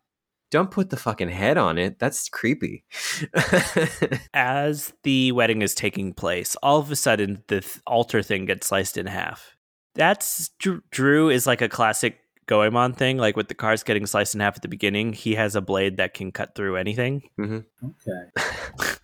don't 0.49 0.71
put 0.71 0.89
the 0.89 0.97
fucking 0.97 1.29
head 1.29 1.57
on 1.57 1.77
it. 1.77 1.99
That's 1.99 2.29
creepy. 2.29 2.85
As 4.33 4.93
the 5.03 5.31
wedding 5.33 5.61
is 5.61 5.75
taking 5.75 6.13
place, 6.13 6.55
all 6.63 6.79
of 6.79 6.91
a 6.91 6.95
sudden 6.95 7.43
the 7.47 7.61
th- 7.61 7.79
altar 7.85 8.23
thing 8.23 8.45
gets 8.45 8.67
sliced 8.67 8.97
in 8.97 9.07
half. 9.07 9.55
That's 9.95 10.49
Drew 10.91 11.29
is 11.29 11.47
like 11.47 11.61
a 11.61 11.69
classic 11.69 12.19
Goemon 12.47 12.93
thing, 12.93 13.17
like 13.17 13.35
with 13.35 13.49
the 13.49 13.53
cars 13.53 13.83
getting 13.83 14.05
sliced 14.05 14.33
in 14.33 14.41
half 14.41 14.55
at 14.55 14.61
the 14.61 14.67
beginning. 14.67 15.13
He 15.13 15.35
has 15.35 15.55
a 15.55 15.61
blade 15.61 15.97
that 15.97 16.13
can 16.13 16.31
cut 16.31 16.55
through 16.55 16.77
anything. 16.77 17.29
Mm-hmm. 17.37 17.87
Okay. 18.07 18.97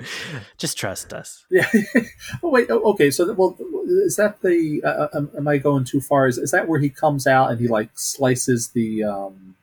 Just 0.58 0.76
trust 0.76 1.12
us. 1.12 1.44
Yeah. 1.50 1.70
oh 2.42 2.50
wait. 2.50 2.70
oh, 2.70 2.80
Okay. 2.92 3.10
So, 3.10 3.32
well, 3.32 3.56
is 4.04 4.16
that 4.16 4.42
the? 4.42 4.82
Uh, 4.82 5.08
am, 5.14 5.30
am 5.36 5.48
I 5.48 5.58
going 5.58 5.84
too 5.84 6.00
far? 6.00 6.26
Is, 6.26 6.38
is 6.38 6.50
that 6.50 6.68
where 6.68 6.80
he 6.80 6.90
comes 6.90 7.26
out 7.26 7.50
and 7.50 7.60
he 7.60 7.68
like 7.68 7.90
slices 7.94 8.68
the 8.68 9.04
um, 9.04 9.56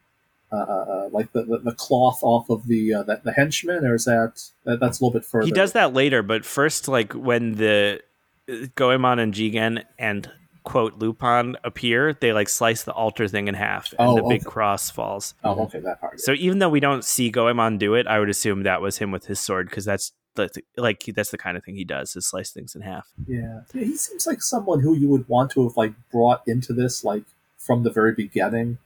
uh, 0.51 0.55
uh, 0.55 1.09
like 1.11 1.31
the, 1.33 1.43
the, 1.43 1.57
the 1.59 1.71
cloth 1.71 2.19
off 2.21 2.49
of 2.49 2.67
the 2.67 2.93
uh, 2.93 3.03
the, 3.03 3.19
the 3.23 3.33
henchman, 3.33 3.85
or 3.85 3.95
is 3.95 4.05
that, 4.05 4.49
that 4.65 4.79
that's 4.79 4.99
a 4.99 5.03
little 5.03 5.19
bit 5.19 5.25
further? 5.25 5.45
He 5.45 5.51
does 5.51 5.73
that 5.73 5.93
later, 5.93 6.21
but 6.21 6.45
first, 6.45 6.87
like 6.87 7.13
when 7.13 7.55
the 7.55 8.01
uh, 8.47 8.67
Goemon 8.75 9.17
and 9.19 9.33
Jigen 9.33 9.83
and 9.97 10.31
quote 10.63 10.95
Lupin 10.95 11.57
appear, 11.63 12.13
they 12.13 12.33
like 12.33 12.49
slice 12.49 12.83
the 12.83 12.93
altar 12.93 13.27
thing 13.27 13.47
in 13.47 13.53
half, 13.53 13.91
and 13.99 14.09
Oh, 14.09 14.15
the 14.15 14.23
big 14.23 14.43
cross 14.43 14.89
falls. 14.89 15.33
Oh, 15.43 15.63
okay, 15.63 15.79
that 15.79 15.99
part. 15.99 16.19
So 16.19 16.33
even 16.33 16.59
though 16.59 16.69
we 16.69 16.79
don't 16.79 17.03
see 17.03 17.29
Goemon 17.29 17.77
do 17.77 17.95
it, 17.95 18.07
I 18.07 18.19
would 18.19 18.29
assume 18.29 18.63
that 18.63 18.81
was 18.81 18.97
him 18.97 19.11
with 19.11 19.25
his 19.25 19.39
sword 19.39 19.69
because 19.69 19.85
that's 19.85 20.11
the, 20.35 20.49
like 20.77 21.03
that's 21.15 21.31
the 21.31 21.37
kind 21.37 21.57
of 21.57 21.63
thing 21.63 21.75
he 21.75 21.83
does 21.83 22.15
is 22.15 22.25
slice 22.25 22.51
things 22.51 22.75
in 22.75 22.81
half. 22.81 23.07
Yeah. 23.27 23.61
yeah, 23.73 23.83
he 23.83 23.95
seems 23.95 24.25
like 24.25 24.41
someone 24.41 24.79
who 24.79 24.95
you 24.95 25.09
would 25.09 25.27
want 25.27 25.51
to 25.51 25.63
have 25.63 25.77
like 25.77 25.93
brought 26.11 26.41
into 26.47 26.73
this 26.73 27.03
like 27.03 27.23
from 27.57 27.83
the 27.83 27.91
very 27.91 28.13
beginning. 28.13 28.77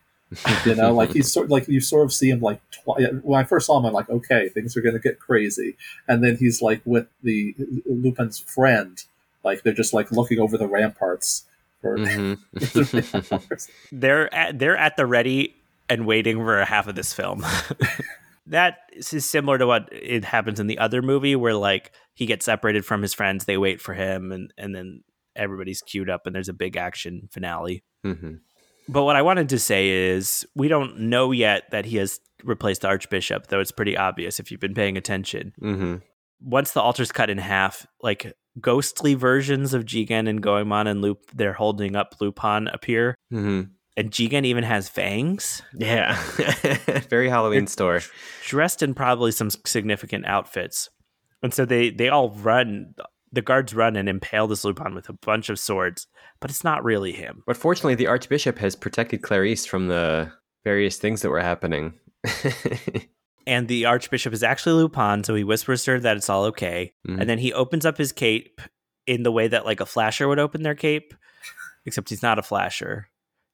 You 0.66 0.76
know, 0.76 0.94
like 0.94 1.12
he's 1.14 1.32
sort 1.34 1.50
like 1.50 1.68
you 1.70 1.80
sort 1.80 2.04
of 2.06 2.14
see 2.14 2.30
him 2.30 2.42
like 2.42 2.60
twi- 2.72 3.12
when 3.22 3.40
I 3.40 3.46
first 3.46 3.68
saw 3.68 3.78
him, 3.78 3.86
I'm 3.86 3.94
like, 3.94 4.10
okay, 4.10 4.50
things 4.50 4.76
are 4.76 4.82
going 4.82 4.96
to 4.96 5.00
get 5.00 5.20
crazy, 5.20 5.78
and 6.08 6.24
then 6.24 6.36
he's 6.38 6.62
like 6.62 6.82
with 6.84 7.08
the 7.24 7.56
Lupin's 7.86 8.40
friend, 8.40 9.02
like 9.44 9.64
they're 9.64 9.72
just 9.74 9.94
like 9.94 10.12
looking 10.12 10.40
over 10.40 10.58
the 10.58 10.68
ramparts 10.68 11.46
for. 11.96 11.98
Mhm. 11.98 13.68
They're 13.92 14.34
at, 14.34 14.60
they're 14.60 14.78
at 14.78 14.98
the 14.98 15.06
ready 15.06 15.56
and 15.90 16.06
waiting 16.06 16.38
for 16.38 16.64
half 16.66 16.88
of 16.88 16.96
this 16.96 17.14
film. 17.14 17.46
that 18.48 18.78
is 18.94 19.26
similar 19.26 19.58
to 19.58 19.68
what 19.68 19.90
it 19.92 20.24
happens 20.26 20.60
in 20.60 20.68
the 20.68 20.78
other 20.80 21.02
movie 21.02 21.36
where 21.36 21.54
like 21.54 21.92
he 22.14 22.26
gets 22.26 22.46
separated 22.46 22.86
from 22.86 23.02
his 23.02 23.14
friends, 23.14 23.46
they 23.46 23.58
wait 23.58 23.82
for 23.82 23.94
him, 23.94 24.32
and 24.32 24.54
and 24.58 24.74
then 24.76 25.04
everybody's 25.36 25.82
queued 25.82 26.10
up 26.10 26.26
and 26.26 26.36
there's 26.36 26.50
a 26.50 26.54
big 26.54 26.76
action 26.76 27.28
finale. 27.32 27.84
Mhm. 28.06 28.40
But 28.90 29.04
what 29.04 29.16
I 29.16 29.22
wanted 29.22 29.50
to 29.50 29.60
say 29.60 29.90
is 29.90 30.46
we 30.56 30.68
don't 30.68 30.98
know 31.00 31.32
yet 31.32 31.70
that 31.72 31.86
he 31.86 31.98
has 31.98 32.20
replaced 32.44 32.82
the 32.82 32.88
Archbishop, 32.88 33.48
though 33.48 33.60
it's 33.60 33.72
pretty 33.72 33.98
obvious 33.98 34.40
if 34.40 34.50
you've 34.50 34.62
been 34.62 34.74
paying 34.74 34.98
attention. 34.98 35.54
Mhm. 35.62 36.02
Once 36.42 36.72
the 36.72 36.82
altar's 36.82 37.12
cut 37.12 37.30
in 37.30 37.38
half, 37.38 37.86
like 38.02 38.34
ghostly 38.60 39.14
versions 39.14 39.74
of 39.74 39.86
Jigen 39.86 40.28
and 40.30 40.42
Goemon 40.42 40.88
and 40.88 41.02
Loop, 41.02 41.32
they're 41.34 41.54
holding 41.54 41.96
up 41.96 42.16
Lupin 42.20 42.68
appear. 42.70 43.16
Mhm. 43.32 43.72
And 43.96 44.12
Jigen 44.12 44.46
even 44.46 44.64
has 44.64 44.88
fangs, 44.90 45.64
Yeah. 45.74 46.16
Very 47.10 47.30
Halloween 47.30 47.66
store. 47.68 48.02
dressed 48.46 48.84
in 48.84 48.94
probably 48.94 49.32
some 49.32 49.50
significant 49.50 50.26
outfits. 50.28 50.90
And 51.42 51.54
so 51.54 51.66
they, 51.66 51.90
they 51.90 52.10
all 52.10 52.30
run, 52.30 52.94
the 53.32 53.42
guards 53.42 53.74
run 53.74 53.96
and 53.96 54.08
impale 54.08 54.46
this 54.48 54.64
Lupin 54.64 54.94
with 54.94 55.10
a 55.10 55.14
bunch 55.14 55.50
of 55.50 55.58
swords, 55.60 56.06
but 56.40 56.52
it's 56.52 56.64
not 56.64 56.84
really 56.84 57.12
him. 57.12 57.42
But 57.48 57.58
fortunately, 57.58 57.96
the 57.96 58.08
Archbishop 58.08 58.60
has 58.60 58.76
protected 58.76 59.24
Clarice 59.24 59.66
from 59.66 59.88
the 59.88 60.32
various 60.64 60.98
things 60.98 61.22
that 61.24 61.30
were 61.30 61.42
happening. 61.42 61.94
and 63.48 63.68
the 63.68 63.86
archbishop 63.86 64.32
is 64.34 64.44
actually 64.44 64.74
Lupin, 64.74 65.24
so 65.24 65.34
he 65.34 65.44
whispers 65.44 65.84
to 65.86 65.92
her 65.92 66.00
that 66.02 66.18
it's 66.18 66.30
all 66.30 66.44
okay, 66.46 66.94
Mhm. 67.08 67.20
and 67.22 67.28
then 67.30 67.40
he 67.40 67.52
opens 67.54 67.86
up 67.86 67.98
his 67.98 68.12
cape 68.12 68.62
in 69.08 69.24
the 69.24 69.32
way 69.32 69.48
that 69.48 69.66
like 69.66 69.80
a 69.80 69.86
flasher 69.86 70.28
would 70.28 70.38
open 70.38 70.62
their 70.62 70.76
cape, 70.76 71.14
except 71.86 72.10
he's 72.10 72.22
not 72.22 72.38
a 72.38 72.44
flasher. 72.44 73.10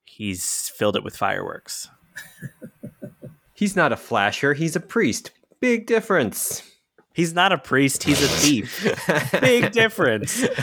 He's 0.05 0.69
filled 0.75 0.95
it 0.97 1.03
with 1.03 1.15
fireworks. 1.15 1.87
he's 3.53 3.75
not 3.75 3.91
a 3.91 3.97
flasher, 3.97 4.53
he's 4.53 4.75
a 4.75 4.79
priest. 4.79 5.31
Big 5.59 5.85
difference. 5.87 6.63
He's 7.13 7.33
not 7.33 7.51
a 7.51 7.57
priest, 7.59 8.03
he's 8.03 8.21
a 8.23 8.27
thief. 8.27 8.87
Big 9.41 9.71
difference. 9.71 10.43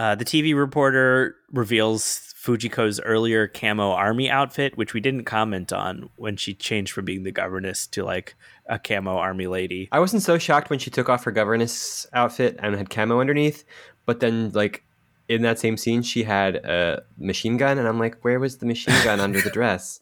Uh, 0.00 0.14
the 0.14 0.24
TV 0.24 0.54
reporter 0.56 1.34
reveals 1.50 2.27
Fujiko's 2.48 2.98
earlier 3.00 3.46
camo 3.46 3.90
army 3.90 4.30
outfit, 4.30 4.78
which 4.78 4.94
we 4.94 5.00
didn't 5.00 5.24
comment 5.24 5.70
on 5.70 6.08
when 6.16 6.34
she 6.34 6.54
changed 6.54 6.92
from 6.92 7.04
being 7.04 7.22
the 7.22 7.30
governess 7.30 7.86
to 7.88 8.02
like 8.02 8.36
a 8.64 8.78
camo 8.78 9.18
army 9.18 9.46
lady. 9.46 9.86
I 9.92 10.00
wasn't 10.00 10.22
so 10.22 10.38
shocked 10.38 10.70
when 10.70 10.78
she 10.78 10.88
took 10.88 11.10
off 11.10 11.24
her 11.24 11.30
governess 11.30 12.06
outfit 12.14 12.58
and 12.62 12.74
had 12.74 12.88
camo 12.88 13.20
underneath, 13.20 13.64
but 14.06 14.20
then 14.20 14.50
like 14.52 14.82
in 15.28 15.42
that 15.42 15.58
same 15.58 15.76
scene, 15.76 16.00
she 16.00 16.22
had 16.22 16.56
a 16.56 17.02
machine 17.18 17.58
gun, 17.58 17.76
and 17.76 17.86
I'm 17.86 17.98
like, 17.98 18.24
where 18.24 18.40
was 18.40 18.56
the 18.56 18.66
machine 18.66 18.94
gun 19.04 19.20
under 19.20 19.42
the 19.42 19.50
dress? 19.50 20.00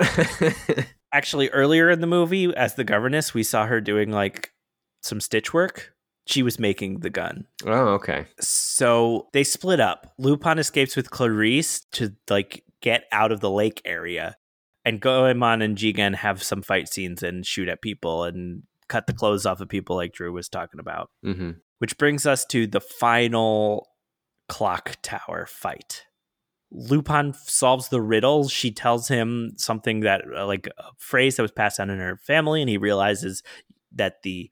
Actually, 1.12 1.48
earlier 1.50 1.90
in 1.90 2.00
the 2.00 2.08
movie, 2.08 2.52
as 2.56 2.74
the 2.74 2.82
governess, 2.82 3.32
we 3.32 3.44
saw 3.44 3.66
her 3.66 3.80
doing 3.80 4.10
like 4.10 4.52
some 5.00 5.20
stitch 5.20 5.54
work. 5.54 5.94
She 6.28 6.42
was 6.42 6.58
making 6.58 7.00
the 7.00 7.10
gun. 7.10 7.46
oh, 7.64 7.88
okay. 7.94 8.26
So 8.38 9.28
they 9.32 9.44
split 9.44 9.80
up. 9.80 10.12
Lupin 10.18 10.58
escapes 10.58 10.94
with 10.94 11.10
Clarice 11.10 11.80
to 11.92 12.14
like 12.28 12.64
get 12.82 13.04
out 13.12 13.32
of 13.32 13.40
the 13.40 13.50
lake 13.50 13.80
area. 13.84 14.36
And 14.84 15.00
Goemon 15.00 15.62
and 15.62 15.76
Jigen 15.76 16.14
have 16.16 16.42
some 16.42 16.62
fight 16.62 16.88
scenes 16.88 17.22
and 17.22 17.44
shoot 17.46 17.68
at 17.68 17.82
people 17.82 18.24
and 18.24 18.62
cut 18.88 19.06
the 19.06 19.12
clothes 19.12 19.46
off 19.46 19.60
of 19.60 19.68
people 19.68 19.96
like 19.96 20.12
Drew 20.12 20.32
was 20.32 20.48
talking 20.48 20.80
about. 20.80 21.10
hmm 21.22 21.52
Which 21.78 21.96
brings 21.98 22.26
us 22.26 22.44
to 22.46 22.66
the 22.66 22.80
final 22.80 23.88
clock 24.48 24.96
tower 25.02 25.46
fight. 25.46 26.04
Lupin 26.70 27.32
solves 27.32 27.88
the 27.88 28.00
riddle. 28.02 28.48
She 28.48 28.70
tells 28.70 29.08
him 29.08 29.52
something 29.56 30.00
that, 30.00 30.22
uh, 30.36 30.46
like 30.46 30.66
a 30.66 30.90
phrase 30.98 31.36
that 31.36 31.42
was 31.42 31.52
passed 31.52 31.78
down 31.78 31.88
in 31.88 31.98
her 31.98 32.16
family, 32.18 32.60
and 32.60 32.68
he 32.68 32.76
realizes 32.76 33.42
that 33.92 34.22
the 34.22 34.50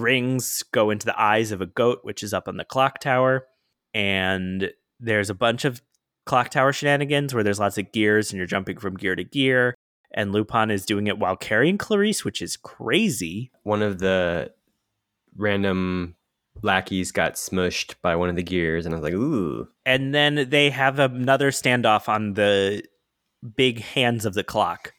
rings 0.00 0.62
go 0.72 0.90
into 0.90 1.06
the 1.06 1.20
eyes 1.20 1.52
of 1.52 1.60
a 1.60 1.66
goat, 1.66 2.00
which 2.02 2.22
is 2.22 2.32
up 2.34 2.48
on 2.48 2.56
the 2.56 2.64
clock 2.64 3.00
tower. 3.00 3.46
And 3.94 4.70
there's 5.00 5.30
a 5.30 5.34
bunch 5.34 5.64
of 5.64 5.82
clock 6.26 6.50
tower 6.50 6.72
shenanigans 6.72 7.34
where 7.34 7.42
there's 7.42 7.60
lots 7.60 7.78
of 7.78 7.92
gears 7.92 8.30
and 8.30 8.38
you're 8.38 8.46
jumping 8.46 8.78
from 8.78 8.96
gear 8.96 9.16
to 9.16 9.24
gear. 9.24 9.74
And 10.12 10.32
Lupin 10.32 10.70
is 10.70 10.86
doing 10.86 11.06
it 11.06 11.18
while 11.18 11.36
carrying 11.36 11.78
Clarice, 11.78 12.24
which 12.24 12.40
is 12.40 12.56
crazy. 12.56 13.50
One 13.62 13.82
of 13.82 13.98
the 13.98 14.52
random 15.36 16.16
lackeys 16.62 17.12
got 17.12 17.34
smushed 17.34 17.94
by 18.02 18.16
one 18.16 18.28
of 18.28 18.36
the 18.36 18.42
gears, 18.42 18.84
and 18.84 18.94
I 18.94 18.98
was 18.98 19.04
like, 19.04 19.14
ooh. 19.14 19.68
and 19.86 20.14
then 20.14 20.48
they 20.48 20.70
have 20.70 20.98
another 20.98 21.50
standoff 21.50 22.08
on 22.08 22.34
the 22.34 22.82
big 23.56 23.80
hands 23.80 24.24
of 24.24 24.34
the 24.34 24.44
clock. 24.44 24.94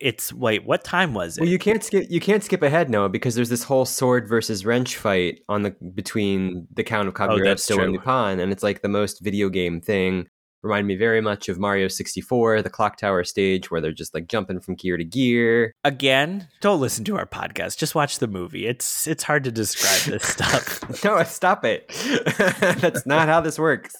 It's 0.00 0.32
wait, 0.32 0.64
what 0.64 0.84
time 0.84 1.12
was 1.12 1.36
it? 1.38 1.40
Well, 1.40 1.50
you 1.50 1.58
can't 1.58 1.82
skip. 1.82 2.06
You 2.08 2.20
can't 2.20 2.44
skip 2.44 2.62
ahead, 2.62 2.88
Noah, 2.88 3.08
because 3.08 3.34
there's 3.34 3.48
this 3.48 3.64
whole 3.64 3.84
sword 3.84 4.28
versus 4.28 4.64
wrench 4.64 4.96
fight 4.96 5.40
on 5.48 5.62
the 5.62 5.70
between 5.94 6.68
the 6.72 6.84
Count 6.84 7.08
of 7.08 7.14
oh, 7.14 7.16
Cagliostro 7.16 7.82
and. 7.82 7.92
Lupin, 7.92 8.38
and 8.38 8.52
it's 8.52 8.62
like 8.62 8.82
the 8.82 8.88
most 8.88 9.20
video 9.22 9.48
game 9.48 9.80
thing. 9.80 10.28
Remind 10.62 10.88
me 10.88 10.96
very 10.96 11.20
much 11.20 11.48
of 11.48 11.58
Mario 11.58 11.86
64, 11.86 12.62
the 12.62 12.70
clock 12.70 12.96
tower 12.96 13.22
stage 13.22 13.70
where 13.70 13.80
they're 13.80 13.92
just 13.92 14.12
like 14.12 14.26
jumping 14.26 14.58
from 14.58 14.74
gear 14.74 14.96
to 14.96 15.04
gear. 15.04 15.72
Again, 15.84 16.48
don't 16.60 16.80
listen 16.80 17.04
to 17.04 17.16
our 17.16 17.26
podcast. 17.26 17.78
Just 17.78 17.94
watch 17.94 18.18
the 18.18 18.26
movie. 18.26 18.66
It's 18.66 19.06
it's 19.06 19.22
hard 19.22 19.44
to 19.44 19.52
describe 19.52 20.12
this 20.12 20.24
stuff. 20.28 21.04
Noah, 21.04 21.24
stop 21.26 21.64
it. 21.64 21.88
That's 22.80 23.06
not 23.06 23.28
how 23.28 23.40
this 23.40 23.58
works. 23.58 23.94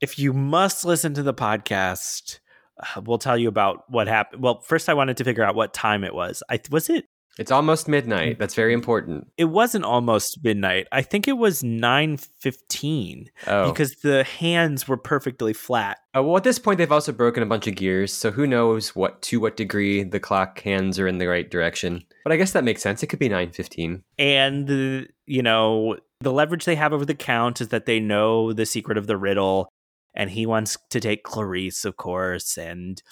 if 0.00 0.18
you 0.18 0.32
must 0.32 0.84
listen 0.84 1.14
to 1.14 1.24
the 1.24 1.34
podcast, 1.34 2.38
we'll 3.04 3.18
tell 3.18 3.36
you 3.38 3.48
about 3.48 3.84
what 3.90 4.08
happened. 4.08 4.42
Well, 4.42 4.60
first 4.60 4.88
I 4.88 4.94
wanted 4.94 5.16
to 5.18 5.24
figure 5.24 5.44
out 5.44 5.54
what 5.54 5.72
time 5.74 6.04
it 6.04 6.14
was. 6.14 6.42
I 6.48 6.60
was 6.70 6.88
it 6.90 7.06
it's 7.36 7.50
almost 7.50 7.88
midnight. 7.88 8.38
That's 8.38 8.54
very 8.54 8.72
important. 8.72 9.26
it 9.36 9.46
wasn't 9.46 9.84
almost 9.84 10.38
midnight. 10.44 10.86
I 10.92 11.02
think 11.02 11.26
it 11.26 11.32
was 11.36 11.64
9:15 11.64 13.26
Oh. 13.46 13.70
because 13.70 13.96
the 13.96 14.24
hands 14.24 14.86
were 14.86 14.96
perfectly 14.96 15.52
flat. 15.52 15.98
Uh, 16.16 16.22
well, 16.22 16.36
at 16.36 16.44
this 16.44 16.58
point, 16.58 16.78
they've 16.78 16.92
also 16.92 17.12
broken 17.12 17.42
a 17.42 17.46
bunch 17.46 17.66
of 17.66 17.74
gears, 17.74 18.12
so 18.12 18.30
who 18.30 18.46
knows 18.46 18.94
what 18.94 19.20
to 19.22 19.40
what 19.40 19.56
degree 19.56 20.02
the 20.04 20.20
clock 20.20 20.60
hands 20.60 20.98
are 20.98 21.08
in 21.08 21.18
the 21.18 21.26
right 21.26 21.50
direction. 21.50 22.04
But 22.22 22.32
I 22.32 22.36
guess 22.36 22.52
that 22.52 22.64
makes 22.64 22.82
sense. 22.82 23.02
It 23.02 23.08
could 23.08 23.18
be 23.18 23.28
nine 23.28 23.50
fifteen. 23.50 24.04
and 24.18 24.70
uh, 24.70 25.06
you 25.26 25.42
know 25.42 25.96
the 26.20 26.32
leverage 26.32 26.64
they 26.64 26.76
have 26.76 26.92
over 26.92 27.04
the 27.04 27.14
count 27.14 27.60
is 27.60 27.68
that 27.68 27.86
they 27.86 28.00
know 28.00 28.52
the 28.52 28.64
secret 28.64 28.96
of 28.96 29.06
the 29.06 29.16
riddle 29.16 29.68
and 30.14 30.30
he 30.30 30.46
wants 30.46 30.76
to 30.90 31.00
take 31.00 31.22
clarice 31.22 31.84
of 31.84 31.96
course 31.96 32.56
and 32.56 33.02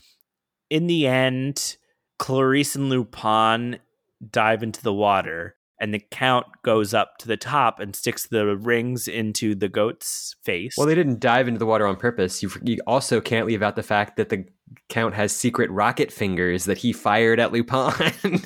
in 0.70 0.86
the 0.86 1.06
end 1.06 1.76
clarice 2.18 2.76
and 2.76 2.88
lupin 2.88 3.78
dive 4.30 4.62
into 4.62 4.82
the 4.82 4.94
water 4.94 5.56
and 5.82 5.92
the 5.92 5.98
count 5.98 6.46
goes 6.62 6.94
up 6.94 7.18
to 7.18 7.28
the 7.28 7.36
top 7.36 7.80
and 7.80 7.94
sticks 7.96 8.28
the 8.28 8.56
rings 8.56 9.08
into 9.08 9.54
the 9.54 9.68
goat's 9.68 10.36
face 10.44 10.76
Well, 10.78 10.86
they 10.86 10.94
didn't 10.94 11.18
dive 11.20 11.48
into 11.48 11.58
the 11.58 11.66
water 11.66 11.86
on 11.86 11.96
purpose. 11.96 12.42
You, 12.42 12.50
you 12.62 12.78
also 12.86 13.20
can't 13.20 13.46
leave 13.46 13.62
out 13.62 13.74
the 13.74 13.82
fact 13.82 14.16
that 14.16 14.28
the 14.28 14.46
count 14.88 15.12
has 15.12 15.34
secret 15.34 15.70
rocket 15.70 16.10
fingers 16.10 16.64
that 16.64 16.78
he 16.78 16.92
fired 16.92 17.38
at 17.38 17.52
Lupin. 17.52 18.40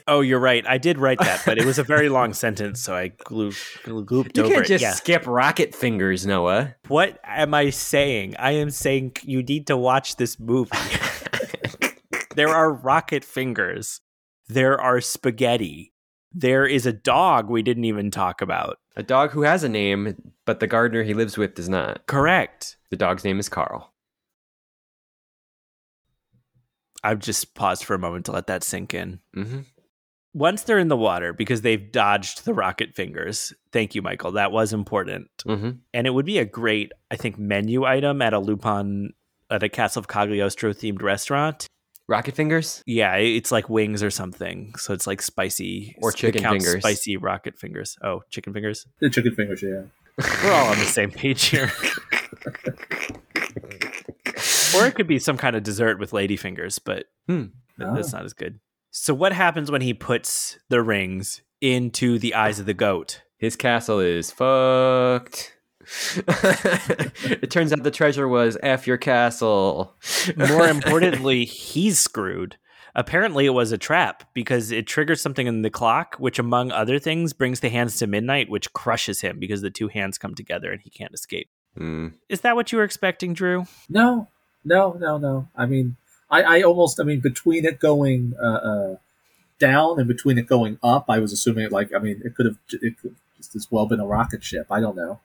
oh 0.08 0.22
you're 0.22 0.40
right 0.40 0.66
i 0.66 0.78
did 0.78 0.96
write 0.96 1.18
that 1.18 1.42
but 1.44 1.58
it 1.58 1.66
was 1.66 1.78
a 1.78 1.84
very 1.84 2.08
long 2.08 2.32
sentence 2.32 2.80
so 2.80 2.94
i 2.94 3.08
glue, 3.08 3.50
glooped 3.84 4.38
you 4.38 4.44
over 4.44 4.54
can't 4.54 4.64
it 4.64 4.68
just 4.68 4.82
yeah. 4.82 4.92
skip 4.92 5.26
rocket 5.26 5.74
fingers, 5.74 6.26
Noah. 6.26 6.76
What 6.88 7.18
am 7.24 7.54
I 7.54 7.70
saying? 7.70 8.36
I 8.38 8.52
am 8.52 8.70
saying 8.70 9.16
you 9.22 9.42
need 9.42 9.66
to 9.66 9.76
watch 9.76 10.16
this 10.16 10.38
movie. 10.38 10.70
there 12.36 12.48
are 12.48 12.72
rocket 12.72 13.24
fingers. 13.24 14.00
There 14.50 14.80
are 14.80 15.00
spaghetti. 15.00 15.92
There 16.32 16.66
is 16.66 16.84
a 16.84 16.92
dog 16.92 17.48
we 17.48 17.62
didn't 17.62 17.84
even 17.84 18.10
talk 18.10 18.40
about. 18.42 18.78
A 18.96 19.02
dog 19.02 19.30
who 19.30 19.42
has 19.42 19.62
a 19.62 19.68
name, 19.68 20.32
but 20.44 20.58
the 20.58 20.66
gardener 20.66 21.04
he 21.04 21.14
lives 21.14 21.38
with 21.38 21.54
does 21.54 21.68
not. 21.68 22.06
Correct. 22.06 22.76
The 22.90 22.96
dog's 22.96 23.24
name 23.24 23.38
is 23.38 23.48
Carl. 23.48 23.92
I've 27.02 27.20
just 27.20 27.54
paused 27.54 27.84
for 27.84 27.94
a 27.94 27.98
moment 27.98 28.26
to 28.26 28.32
let 28.32 28.46
that 28.48 28.64
sink 28.64 28.92
in. 28.92 29.20
hmm 29.34 29.60
Once 30.34 30.62
they're 30.62 30.78
in 30.78 30.88
the 30.88 30.96
water, 30.96 31.32
because 31.32 31.62
they've 31.62 31.90
dodged 31.92 32.44
the 32.44 32.52
rocket 32.52 32.94
fingers, 32.94 33.52
thank 33.72 33.94
you, 33.94 34.02
Michael. 34.02 34.32
That 34.32 34.52
was 34.52 34.72
important. 34.72 35.28
hmm 35.46 35.70
And 35.94 36.06
it 36.06 36.10
would 36.10 36.26
be 36.26 36.38
a 36.38 36.44
great, 36.44 36.92
I 37.10 37.16
think, 37.16 37.38
menu 37.38 37.84
item 37.84 38.20
at 38.20 38.34
a 38.34 38.38
Lupin, 38.40 39.12
at 39.48 39.62
a 39.62 39.68
Castle 39.68 40.00
of 40.00 40.08
Cagliostro 40.08 40.72
themed 40.72 41.02
restaurant. 41.02 41.66
Rocket 42.10 42.34
fingers? 42.34 42.82
Yeah, 42.86 43.14
it's 43.16 43.52
like 43.52 43.70
wings 43.70 44.02
or 44.02 44.10
something. 44.10 44.74
So 44.76 44.92
it's 44.92 45.06
like 45.06 45.22
spicy 45.22 45.94
Or 46.02 46.10
chicken 46.10 46.42
fingers. 46.42 46.82
Spicy 46.82 47.16
rocket 47.16 47.56
fingers. 47.56 47.96
Oh, 48.02 48.22
chicken 48.30 48.52
fingers. 48.52 48.84
The 48.98 49.08
chicken 49.08 49.32
fingers, 49.36 49.62
yeah. 49.62 49.82
We're 50.42 50.52
all 50.52 50.70
on 50.72 50.78
the 50.80 50.86
same 50.86 51.12
page 51.12 51.44
here. 51.44 51.70
or 54.74 54.86
it 54.86 54.96
could 54.96 55.06
be 55.06 55.20
some 55.20 55.36
kind 55.36 55.54
of 55.54 55.62
dessert 55.62 56.00
with 56.00 56.12
lady 56.12 56.36
fingers, 56.36 56.80
but 56.80 57.06
Hmm. 57.28 57.44
th- 57.78 57.90
that's 57.94 58.12
not 58.12 58.24
as 58.24 58.32
good. 58.32 58.58
So 58.90 59.14
what 59.14 59.32
happens 59.32 59.70
when 59.70 59.82
he 59.82 59.94
puts 59.94 60.58
the 60.68 60.82
rings 60.82 61.42
into 61.60 62.18
the 62.18 62.34
eyes 62.34 62.58
of 62.58 62.66
the 62.66 62.74
goat? 62.74 63.22
His 63.38 63.54
castle 63.54 64.00
is 64.00 64.32
fucked. 64.32 65.54
it 66.28 67.50
turns 67.50 67.72
out 67.72 67.82
the 67.82 67.90
treasure 67.90 68.28
was 68.28 68.58
F 68.62 68.86
your 68.86 68.98
castle. 68.98 69.94
More 70.36 70.68
importantly, 70.68 71.44
he's 71.46 71.98
screwed. 71.98 72.56
Apparently, 72.94 73.46
it 73.46 73.50
was 73.50 73.70
a 73.70 73.78
trap 73.78 74.24
because 74.34 74.72
it 74.72 74.86
triggers 74.86 75.22
something 75.22 75.46
in 75.46 75.62
the 75.62 75.70
clock, 75.70 76.16
which, 76.16 76.38
among 76.38 76.72
other 76.72 76.98
things, 76.98 77.32
brings 77.32 77.60
the 77.60 77.68
hands 77.68 77.98
to 77.98 78.06
midnight, 78.06 78.50
which 78.50 78.72
crushes 78.72 79.20
him 79.20 79.38
because 79.38 79.62
the 79.62 79.70
two 79.70 79.88
hands 79.88 80.18
come 80.18 80.34
together 80.34 80.72
and 80.72 80.80
he 80.82 80.90
can't 80.90 81.14
escape. 81.14 81.48
Hmm. 81.76 82.08
Is 82.28 82.40
that 82.40 82.56
what 82.56 82.72
you 82.72 82.78
were 82.78 82.84
expecting, 82.84 83.32
Drew? 83.32 83.66
No, 83.88 84.26
no, 84.64 84.96
no, 84.98 85.18
no. 85.18 85.48
I 85.56 85.66
mean, 85.66 85.96
I, 86.30 86.42
I 86.42 86.62
almost, 86.62 87.00
I 87.00 87.04
mean, 87.04 87.20
between 87.20 87.64
it 87.64 87.78
going 87.78 88.34
uh, 88.42 88.46
uh, 88.46 88.96
down 89.60 90.00
and 90.00 90.08
between 90.08 90.36
it 90.36 90.46
going 90.46 90.78
up, 90.82 91.04
I 91.08 91.20
was 91.20 91.32
assuming 91.32 91.66
it 91.66 91.72
like, 91.72 91.94
I 91.94 91.98
mean, 91.98 92.22
it 92.24 92.34
could 92.34 92.46
have, 92.46 92.58
it 92.70 93.00
could 93.00 93.14
just 93.36 93.54
as 93.54 93.68
well 93.70 93.86
been 93.86 94.00
a 94.00 94.06
rocket 94.06 94.42
ship. 94.42 94.66
I 94.68 94.80
don't 94.80 94.96
know. 94.96 95.20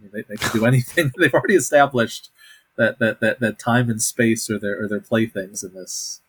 I 0.00 0.02
mean, 0.02 0.10
they, 0.12 0.22
they 0.22 0.36
could 0.36 0.52
do 0.52 0.64
anything. 0.72 1.12
They've 1.18 1.34
already 1.34 1.54
established 1.56 2.30
that, 2.76 2.98
that, 2.98 3.20
that, 3.20 3.40
that 3.40 3.58
time 3.58 3.90
and 3.90 4.00
space 4.00 4.48
are 4.50 4.58
their, 4.58 4.82
are 4.82 4.88
their 4.88 5.00
playthings 5.00 5.62
in 5.62 5.74
this, 5.74 6.20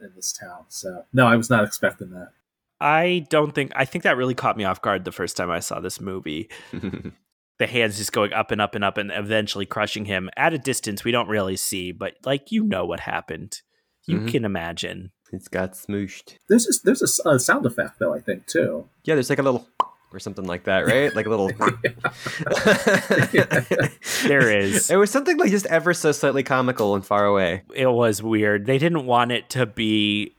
in 0.00 0.10
this 0.16 0.32
town. 0.32 0.64
So 0.68 1.04
no, 1.12 1.26
I 1.26 1.36
was 1.36 1.50
not 1.50 1.64
expecting 1.64 2.10
that. 2.10 2.30
I 2.80 3.26
don't 3.30 3.54
think, 3.54 3.72
I 3.76 3.84
think 3.84 4.04
that 4.04 4.16
really 4.16 4.34
caught 4.34 4.56
me 4.56 4.64
off 4.64 4.82
guard 4.82 5.04
the 5.04 5.12
first 5.12 5.36
time 5.36 5.50
I 5.50 5.60
saw 5.60 5.80
this 5.80 6.00
movie. 6.00 6.48
The 7.56 7.68
hands 7.68 7.98
just 7.98 8.12
going 8.12 8.32
up 8.32 8.50
and 8.50 8.60
up 8.60 8.74
and 8.74 8.82
up 8.82 8.98
and 8.98 9.12
eventually 9.12 9.64
crushing 9.64 10.06
him 10.06 10.28
at 10.36 10.52
a 10.52 10.58
distance 10.58 11.04
we 11.04 11.12
don't 11.12 11.28
really 11.28 11.54
see, 11.56 11.92
but 11.92 12.14
like, 12.24 12.50
you 12.50 12.64
know 12.64 12.84
what 12.84 12.98
happened. 12.98 13.62
You 14.06 14.18
Mhm. 14.18 14.28
can 14.32 14.44
imagine. 14.44 15.12
it's 15.30 15.46
got 15.46 15.74
smooshed. 15.74 16.38
There's 16.48 16.66
just, 16.66 16.84
there's 16.84 17.00
a 17.00 17.04
s- 17.04 17.20
a, 17.24 17.38
sound 17.38 17.64
effect 17.64 18.00
though, 18.00 18.12
I 18.12 18.18
think 18.18 18.46
too. 18.48 18.88
Yeah, 19.04 19.14
there's 19.14 19.30
like 19.30 19.38
a 19.38 19.42
little 19.42 19.68
or 20.14 20.18
something 20.20 20.44
like 20.46 20.64
that, 20.64 20.86
right? 20.86 21.14
Like 21.14 21.26
a 21.26 21.30
little. 21.30 21.50
There 24.28 24.50
is. 24.58 24.90
It 24.90 24.96
was 24.96 25.10
something 25.10 25.36
like 25.36 25.50
just 25.50 25.66
ever 25.66 25.92
so 25.92 26.12
slightly 26.12 26.42
comical 26.42 26.94
and 26.94 27.04
far 27.04 27.26
away. 27.26 27.62
it 27.74 27.86
was 27.86 28.22
weird. 28.22 28.66
They 28.66 28.78
didn't 28.78 29.06
want 29.06 29.32
it 29.32 29.50
to 29.50 29.66
be 29.66 30.34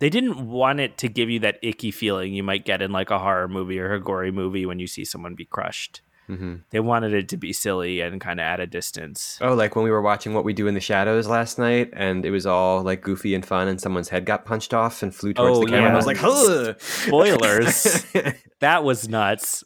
They 0.00 0.10
didn't 0.10 0.48
want 0.48 0.80
it 0.80 0.98
to 0.98 1.08
give 1.08 1.30
you 1.30 1.38
that 1.40 1.58
icky 1.62 1.90
feeling 1.90 2.34
you 2.34 2.42
might 2.42 2.64
get 2.64 2.82
in 2.82 2.92
like 2.92 3.10
a 3.10 3.18
horror 3.18 3.48
movie 3.48 3.78
or 3.78 3.92
a 3.94 4.00
gory 4.00 4.30
movie 4.32 4.66
when 4.66 4.78
you 4.78 4.86
see 4.86 5.04
someone 5.04 5.34
be 5.34 5.44
crushed. 5.44 6.00
Hmm 6.36 6.54
They 6.70 6.80
wanted 6.80 7.12
it 7.14 7.28
to 7.30 7.36
be 7.36 7.52
silly 7.52 8.00
and 8.00 8.20
kind 8.20 8.40
of 8.40 8.44
at 8.44 8.60
a 8.60 8.66
distance. 8.66 9.38
Oh, 9.40 9.54
like 9.54 9.74
when 9.76 9.84
we 9.84 9.90
were 9.90 10.02
watching 10.02 10.34
What 10.34 10.44
We 10.44 10.52
Do 10.52 10.66
in 10.66 10.74
the 10.74 10.80
Shadows 10.80 11.26
last 11.28 11.58
night, 11.58 11.90
and 11.92 12.24
it 12.24 12.30
was 12.30 12.46
all 12.46 12.82
like 12.82 13.02
goofy 13.02 13.34
and 13.34 13.44
fun, 13.44 13.68
and 13.68 13.80
someone's 13.80 14.08
head 14.08 14.24
got 14.26 14.44
punched 14.44 14.72
off 14.74 15.02
and 15.02 15.14
flew 15.14 15.32
towards 15.34 15.58
Oh, 15.58 15.60
the 15.62 15.66
camera. 15.70 15.86
And 15.86 15.92
I 15.92 15.96
was 15.96 16.04
yeah. 16.06 16.08
like, 16.08 16.16
"Huh!" 16.18 16.74
Spoilers. 16.78 18.06
That 18.60 18.84
was 18.84 19.08
nuts. 19.08 19.64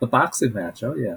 The 0.00 0.06
boxing 0.06 0.54
match. 0.54 0.82
Oh 0.82 0.94
yeah. 0.94 1.16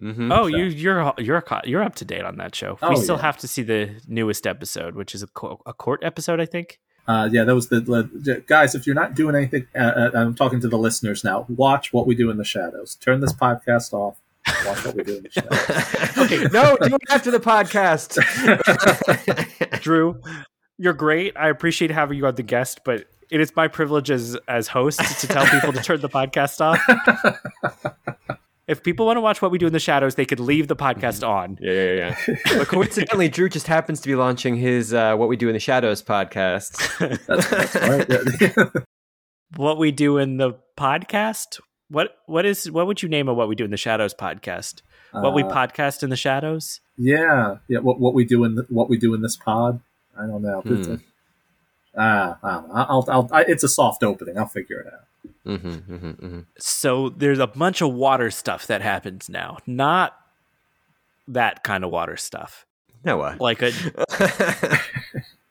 hmm 0.00 0.32
Oh, 0.32 0.44
So- 0.44 0.56
you 0.56 0.64
you're 0.64 1.12
you're 1.18 1.40
ca- 1.42 1.60
you're 1.64 1.82
up 1.82 1.94
to 1.96 2.04
date 2.04 2.24
on 2.24 2.36
that 2.38 2.54
show. 2.54 2.78
Oh, 2.82 2.88
we 2.90 2.96
still 2.96 3.16
yeah. 3.16 3.22
have 3.22 3.36
to 3.38 3.48
see 3.48 3.62
the 3.62 4.00
newest 4.08 4.46
episode, 4.46 4.94
which 4.94 5.14
is 5.14 5.22
a, 5.22 5.26
co- 5.26 5.60
a 5.66 5.72
court 5.74 6.02
episode, 6.02 6.40
I 6.40 6.46
think. 6.46 6.78
Uh, 7.06 7.28
yeah, 7.30 7.44
that 7.44 7.54
was 7.54 7.68
the, 7.68 7.80
the 7.80 8.42
guys. 8.46 8.74
If 8.74 8.86
you're 8.86 8.94
not 8.94 9.14
doing 9.14 9.36
anything, 9.36 9.66
uh, 9.74 9.78
uh, 9.78 10.10
I'm 10.14 10.34
talking 10.34 10.60
to 10.60 10.68
the 10.68 10.78
listeners 10.78 11.22
now. 11.22 11.46
Watch 11.48 11.92
what 11.92 12.06
we 12.06 12.14
do 12.14 12.30
in 12.30 12.38
the 12.38 12.44
shadows. 12.44 12.94
Turn 12.96 13.20
this 13.20 13.32
podcast 13.32 13.92
off. 13.92 14.16
Watch 14.66 14.84
what 14.84 14.94
we 14.94 15.04
do 15.04 15.16
in 15.18 15.22
the 15.24 15.30
shadows. 15.30 15.60
Okay. 16.24 16.44
no, 16.52 16.76
do 16.80 16.94
it 16.94 17.02
after 17.10 17.30
the 17.30 17.40
podcast. 17.40 18.18
Drew, 19.82 20.20
you're 20.78 20.94
great. 20.94 21.36
I 21.36 21.48
appreciate 21.48 21.90
having 21.90 22.16
you 22.16 22.26
on 22.26 22.36
the 22.36 22.42
guest, 22.42 22.80
but 22.84 23.06
it 23.30 23.40
is 23.40 23.54
my 23.56 23.68
privilege 23.68 24.10
as 24.10 24.36
as 24.48 24.68
host 24.68 25.00
to 25.20 25.26
tell 25.26 25.44
people 25.46 25.72
to 25.72 25.82
turn 25.82 26.00
the 26.00 26.08
podcast 26.08 26.60
off. 26.60 27.94
if 28.66 28.82
people 28.82 29.06
want 29.06 29.16
to 29.16 29.20
watch 29.20 29.42
what 29.42 29.50
we 29.50 29.58
do 29.58 29.66
in 29.66 29.72
the 29.72 29.78
shadows, 29.80 30.14
they 30.14 30.24
could 30.24 30.40
leave 30.40 30.68
the 30.68 30.76
podcast 30.76 31.26
on. 31.26 31.58
yeah, 31.60 31.72
yeah, 31.72 32.16
yeah. 32.28 32.36
But 32.58 32.68
coincidentally, 32.68 33.28
Drew 33.28 33.48
just 33.48 33.66
happens 33.66 34.00
to 34.00 34.08
be 34.08 34.14
launching 34.14 34.56
his 34.56 34.94
uh, 34.94 35.16
"What 35.16 35.28
We 35.28 35.36
Do 35.36 35.48
in 35.48 35.54
the 35.54 35.60
Shadows" 35.60 36.02
podcast. 36.02 36.76
That's, 37.26 37.48
that's 37.48 38.56
right. 38.56 38.84
What 39.56 39.78
we 39.78 39.92
do 39.92 40.18
in 40.18 40.38
the 40.38 40.54
podcast? 40.76 41.60
What 41.88 42.16
what 42.26 42.44
is 42.44 42.68
what 42.70 42.86
would 42.88 43.02
you 43.02 43.08
name 43.08 43.28
a 43.28 43.34
what 43.34 43.48
we 43.48 43.54
do 43.54 43.64
in 43.64 43.70
the 43.70 43.76
shadows 43.76 44.12
podcast? 44.14 44.82
What 45.12 45.32
we 45.32 45.44
Uh, 45.44 45.50
podcast 45.50 46.02
in 46.02 46.10
the 46.10 46.16
shadows? 46.16 46.80
Yeah, 46.96 47.58
yeah. 47.68 47.78
What 47.78 48.00
what 48.00 48.14
we 48.14 48.24
do 48.24 48.42
in 48.42 48.56
the, 48.56 48.66
what 48.68 48.88
we 48.88 48.96
do 48.96 49.14
in 49.14 49.22
this 49.22 49.36
pod? 49.36 49.80
I 50.18 50.26
don't 50.26 50.42
know. 50.42 50.60
Hmm. 50.62 50.94
Ah, 51.96 52.38
I 52.42 52.50
don't 52.54 52.68
know. 52.68 52.74
I'll, 52.74 53.04
I'll, 53.08 53.28
I, 53.30 53.42
it's 53.42 53.62
a 53.62 53.68
soft 53.68 54.02
opening. 54.02 54.36
I'll 54.36 54.46
figure 54.46 54.80
it 54.80 54.86
out. 54.92 55.06
Hmm 55.44 55.56
hmm 55.56 56.10
hmm 56.10 56.40
So 56.58 57.08
there's 57.10 57.38
a 57.38 57.46
bunch 57.46 57.80
of 57.82 57.92
water 57.92 58.30
stuff 58.30 58.66
that 58.68 58.82
happens 58.82 59.28
now. 59.28 59.58
Not 59.66 60.14
that 61.28 61.62
kind 61.64 61.84
of 61.84 61.90
water 61.90 62.16
stuff. 62.16 62.66
Noah. 63.04 63.36
Like 63.38 63.62
a 63.62 63.72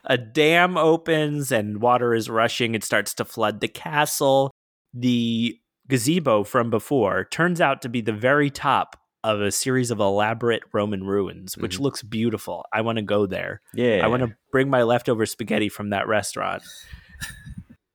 a 0.04 0.18
dam 0.18 0.76
opens 0.76 1.50
and 1.52 1.80
water 1.80 2.14
is 2.14 2.28
rushing. 2.28 2.74
It 2.74 2.84
starts 2.84 3.14
to 3.14 3.24
flood 3.24 3.60
the 3.60 3.68
castle. 3.68 4.50
The 4.92 5.58
gazebo 5.88 6.44
from 6.44 6.70
before 6.70 7.24
turns 7.24 7.60
out 7.60 7.82
to 7.82 7.88
be 7.88 8.00
the 8.00 8.12
very 8.12 8.50
top 8.50 8.96
of 9.22 9.40
a 9.40 9.50
series 9.50 9.90
of 9.90 10.00
elaborate 10.00 10.62
Roman 10.72 11.04
ruins, 11.04 11.56
which 11.56 11.78
Mhm. 11.78 11.80
looks 11.80 12.02
beautiful. 12.02 12.66
I 12.72 12.82
want 12.82 12.96
to 12.96 13.02
go 13.02 13.26
there. 13.26 13.62
yeah, 13.72 14.00
I 14.04 14.06
want 14.08 14.22
to 14.22 14.36
bring 14.52 14.68
my 14.68 14.82
leftover 14.82 15.24
spaghetti 15.26 15.68
from 15.70 15.90
that 15.90 16.06
restaurant 16.06 16.62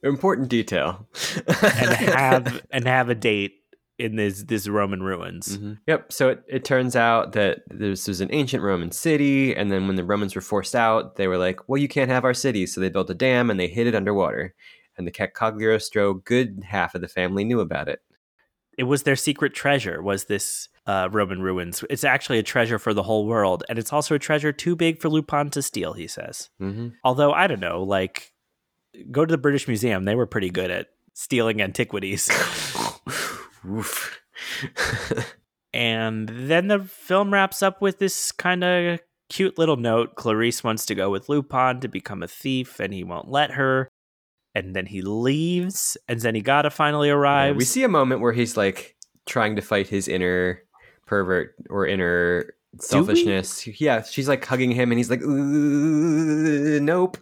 important 0.03 0.49
detail. 0.49 1.07
and 1.47 1.89
have 1.91 2.61
and 2.71 2.88
have 2.88 3.09
a 3.09 3.15
date 3.15 3.53
in 3.97 4.15
this 4.15 4.43
this 4.43 4.67
Roman 4.67 5.03
ruins. 5.03 5.57
Mhm. 5.57 5.77
Yep. 5.88 6.11
So 6.13 6.30
it, 6.30 6.43
it 6.47 6.63
turns 6.65 6.95
out 6.95 7.34
that 7.34 7.59
this 7.69 8.07
was 8.07 8.21
an 8.21 8.30
ancient 8.31 8.63
Roman 8.63 8.91
city, 8.91 9.55
and 9.55 9.71
then 9.71 9.88
when 9.88 9.95
the 9.97 10.05
Romans 10.05 10.35
were 10.35 10.41
forced 10.41 10.76
out, 10.76 11.17
they 11.17 11.27
were 11.27 11.38
like, 11.38 11.67
"Well, 11.67 11.81
you 11.81 11.88
can't 11.89 12.09
have 12.09 12.23
our 12.26 12.34
city," 12.34 12.65
so 12.65 12.80
they 12.80 12.89
built 12.89 13.09
a 13.09 13.13
dam 13.13 13.49
and 13.49 13.59
they 13.59 13.67
hid 13.67 13.88
it 13.88 13.95
underwater. 13.95 14.55
And 14.97 15.07
the 15.07 15.11
Cagliostro, 15.11 16.15
good 16.15 16.63
half 16.65 16.93
of 16.93 16.99
the 17.01 17.07
family 17.07 17.45
knew 17.45 17.61
about 17.61 17.88
it. 17.88 17.99
It 18.77 18.84
was 18.84 19.03
their 19.03 19.15
secret 19.15 19.53
treasure. 19.53 20.01
Was 20.01 20.26
this 20.26 20.67
uh, 20.88 21.09
Roman 21.11 21.41
ruins? 21.41 21.84
It's 21.89 22.03
actually 22.03 22.38
a 22.39 22.43
treasure 22.43 22.80
for 22.80 22.93
the 22.93 23.03
whole 23.03 23.26
world, 23.26 23.63
and 23.69 23.77
it's 23.80 23.93
also 23.93 24.15
a 24.15 24.19
treasure 24.19 24.51
too 24.53 24.76
big 24.76 24.99
for 25.01 25.09
Lupin 25.09 25.49
to 25.51 25.61
steal. 25.61 25.93
He 25.93 26.07
says. 26.07 26.49
hmm 26.59 26.89
Although 27.03 27.31
I 27.34 27.47
don't 27.47 27.59
know, 27.59 27.84
like 27.84 28.34
go 29.11 29.26
to 29.26 29.32
the 29.32 29.38
British 29.38 29.68
Museum; 29.68 30.06
they 30.06 30.16
were 30.16 30.26
pretty 30.26 30.49
good 30.49 30.72
at 30.72 30.88
stealing 31.14 31.61
antiquities. 31.61 32.30
And 35.72 36.28
then 36.30 36.68
the 36.68 36.80
film 36.80 37.32
wraps 37.32 37.61
up 37.61 37.80
with 37.80 37.99
this 37.99 38.32
kind 38.32 38.64
of 38.64 38.99
cute 39.30 39.60
little 39.60 39.78
note. 39.78 40.16
Clarice 40.16 40.64
wants 40.64 40.84
to 40.88 40.95
go 40.95 41.11
with 41.11 41.30
Lupin 41.30 41.80
to 41.82 41.88
become 41.88 42.24
a 42.24 42.28
thief, 42.28 42.80
and 42.80 42.91
he 42.91 43.03
won't 43.03 43.30
let 43.30 43.52
her. 43.52 43.88
And 44.56 44.76
then 44.76 44.88
he 44.88 45.03
leaves, 45.03 45.95
and 46.07 46.20
Zenigata 46.20 46.72
finally 46.72 47.10
Yeah, 47.10 47.14
arrives. 47.14 47.57
we 47.57 47.66
see 47.66 47.84
a 47.84 47.88
moment 47.88 48.22
where 48.22 48.34
he's 48.34 48.57
like 48.57 48.95
trying 49.28 49.56
to 49.57 49.61
fight 49.61 49.88
his 49.88 50.07
inner 50.07 50.64
pervert 51.06 51.53
or 51.70 51.86
inner 51.86 52.52
selfishness. 52.80 53.68
Yeah, 53.80 54.02
she's 54.02 54.28
like 54.28 54.44
hugging 54.44 54.72
him, 54.72 54.91
and 54.91 54.98
he's 54.98 55.11
like, 55.11 55.22
"Nope." 55.22 57.20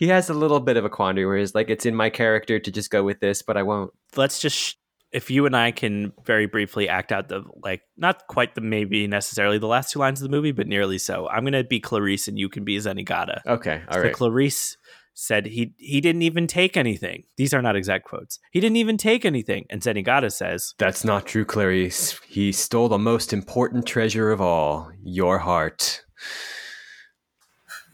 He 0.00 0.08
has 0.08 0.30
a 0.30 0.34
little 0.34 0.60
bit 0.60 0.78
of 0.78 0.86
a 0.86 0.88
quandary 0.88 1.26
where 1.26 1.36
he's 1.36 1.54
like, 1.54 1.68
"It's 1.68 1.84
in 1.84 1.94
my 1.94 2.08
character 2.08 2.58
to 2.58 2.70
just 2.70 2.90
go 2.90 3.04
with 3.04 3.20
this, 3.20 3.42
but 3.42 3.58
I 3.58 3.62
won't." 3.62 3.92
let's 4.16 4.40
just 4.40 4.56
sh- 4.56 4.74
if 5.12 5.30
you 5.30 5.44
and 5.44 5.54
I 5.54 5.72
can 5.72 6.14
very 6.24 6.46
briefly 6.46 6.88
act 6.88 7.12
out 7.12 7.28
the 7.28 7.44
like 7.62 7.82
not 7.98 8.26
quite 8.26 8.54
the 8.54 8.62
maybe 8.62 9.06
necessarily 9.06 9.58
the 9.58 9.66
last 9.66 9.92
two 9.92 9.98
lines 9.98 10.22
of 10.22 10.30
the 10.30 10.34
movie, 10.34 10.52
but 10.52 10.66
nearly 10.66 10.96
so. 10.96 11.28
I'm 11.28 11.44
gonna 11.44 11.64
be 11.64 11.80
Clarice 11.80 12.28
and 12.28 12.38
you 12.38 12.48
can 12.48 12.64
be 12.64 12.78
Zenigata. 12.78 13.42
Okay, 13.46 13.82
all 13.88 13.94
so 13.98 14.02
right. 14.04 14.14
Clarice 14.14 14.78
said 15.12 15.44
he 15.44 15.74
he 15.76 16.00
didn't 16.00 16.22
even 16.22 16.46
take 16.46 16.78
anything. 16.78 17.24
These 17.36 17.52
are 17.52 17.60
not 17.60 17.76
exact 17.76 18.06
quotes. 18.06 18.38
He 18.52 18.60
didn't 18.60 18.78
even 18.78 18.96
take 18.96 19.26
anything. 19.26 19.66
And 19.68 19.82
Zenigata 19.82 20.32
says, 20.32 20.72
That's 20.78 21.04
not 21.04 21.26
true, 21.26 21.44
Clarice. 21.44 22.18
He 22.26 22.52
stole 22.52 22.88
the 22.88 22.98
most 22.98 23.34
important 23.34 23.84
treasure 23.84 24.32
of 24.32 24.40
all, 24.40 24.90
your 25.04 25.40
heart. 25.40 26.06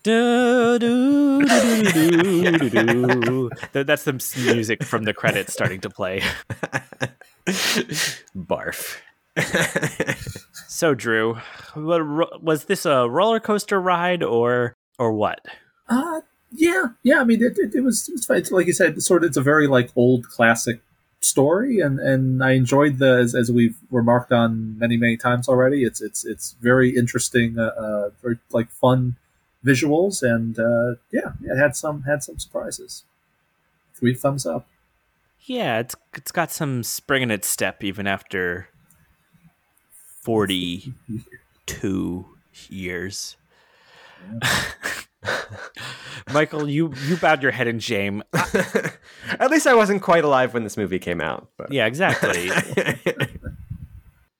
That's 3.72 4.04
the 4.04 4.52
music 4.54 4.84
from 4.84 5.04
the 5.04 5.14
credits 5.14 5.52
starting 5.52 5.80
to 5.80 5.90
play. 5.90 6.22
Barf. 8.36 8.98
So 10.68 10.94
Drew, 10.94 11.38
was 11.74 12.64
this 12.64 12.86
a 12.86 13.08
roller 13.08 13.40
coaster 13.40 13.80
ride 13.80 14.22
or 14.22 14.76
or 14.98 15.12
what? 15.12 15.40
Uh, 15.88 16.20
yeah, 16.52 16.84
yeah. 17.02 17.20
I 17.20 17.24
mean, 17.24 17.42
it, 17.42 17.58
it, 17.58 17.74
it 17.74 17.82
was, 17.82 18.08
it 18.08 18.28
was 18.28 18.52
like 18.52 18.66
you 18.66 18.72
said, 18.72 19.02
sort 19.02 19.24
of 19.24 19.28
it's 19.28 19.36
a 19.36 19.42
very 19.42 19.66
like 19.66 19.90
old 19.96 20.28
classic 20.28 20.80
story, 21.20 21.80
and 21.80 21.98
and 21.98 22.42
I 22.42 22.52
enjoyed 22.52 22.98
the 22.98 23.18
as, 23.18 23.34
as 23.34 23.50
we've 23.50 23.76
remarked 23.90 24.32
on 24.32 24.78
many 24.78 24.96
many 24.96 25.16
times 25.16 25.48
already. 25.48 25.84
It's 25.84 26.00
it's 26.00 26.24
it's 26.24 26.56
very 26.60 26.96
interesting, 26.96 27.58
uh, 27.58 27.72
uh 27.78 28.10
very 28.22 28.38
like 28.50 28.70
fun 28.70 29.16
visuals, 29.66 30.22
and 30.22 30.58
uh, 30.58 30.98
yeah, 31.12 31.32
it 31.42 31.58
had 31.58 31.76
some 31.76 32.02
had 32.02 32.22
some 32.22 32.38
surprises. 32.38 33.04
Three 33.94 34.14
thumbs 34.14 34.46
up. 34.46 34.66
Yeah, 35.40 35.80
it's 35.80 35.94
it's 36.14 36.32
got 36.32 36.50
some 36.50 36.82
spring 36.82 37.22
in 37.22 37.30
its 37.30 37.48
step 37.48 37.82
even 37.82 38.06
after 38.06 38.68
forty 40.22 40.94
two 41.66 42.26
years. 42.68 43.36
Michael, 46.32 46.68
you 46.68 46.92
you 47.06 47.16
bowed 47.16 47.42
your 47.42 47.52
head 47.52 47.68
in 47.68 47.78
shame. 47.78 48.22
At 48.32 49.50
least 49.50 49.66
I 49.66 49.74
wasn't 49.74 50.02
quite 50.02 50.24
alive 50.24 50.54
when 50.54 50.64
this 50.64 50.76
movie 50.76 50.98
came 50.98 51.20
out. 51.20 51.48
But. 51.56 51.72
Yeah, 51.72 51.86
exactly. 51.86 52.50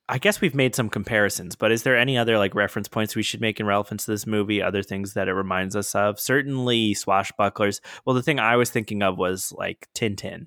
I 0.09 0.19
guess 0.19 0.41
we've 0.41 0.55
made 0.55 0.75
some 0.75 0.89
comparisons, 0.89 1.57
but 1.57 1.73
is 1.73 1.83
there 1.83 1.97
any 1.97 2.17
other 2.17 2.39
like 2.39 2.55
reference 2.55 2.87
points 2.87 3.17
we 3.17 3.25
should 3.25 3.41
make 3.41 3.59
in 3.59 3.67
relevance 3.67 4.05
to 4.05 4.13
this 4.13 4.27
movie? 4.27 4.63
Other 4.63 4.83
things 4.83 5.15
that 5.15 5.27
it 5.27 5.33
reminds 5.33 5.75
us 5.75 5.95
of? 5.95 6.21
Certainly 6.21 6.95
swashbucklers. 6.95 7.81
Well, 8.05 8.15
the 8.15 8.23
thing 8.23 8.39
I 8.39 8.57
was 8.57 8.71
thinking 8.71 9.03
of 9.03 9.19
was 9.19 9.53
like 9.57 9.89
Tintin. 9.95 10.47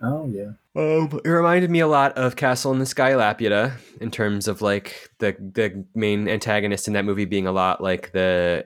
Oh 0.00 0.28
yeah. 0.28 0.52
Um, 0.76 1.20
it 1.24 1.28
reminded 1.28 1.70
me 1.70 1.80
a 1.80 1.88
lot 1.88 2.16
of 2.16 2.36
Castle 2.36 2.70
in 2.70 2.78
the 2.78 2.86
Sky 2.86 3.12
Laputa 3.12 3.72
in 4.00 4.12
terms 4.12 4.46
of 4.46 4.62
like 4.62 5.10
the 5.18 5.32
the 5.40 5.84
main 5.96 6.28
antagonist 6.28 6.86
in 6.86 6.94
that 6.94 7.04
movie 7.04 7.24
being 7.24 7.48
a 7.48 7.52
lot 7.52 7.82
like 7.82 8.12
the 8.12 8.64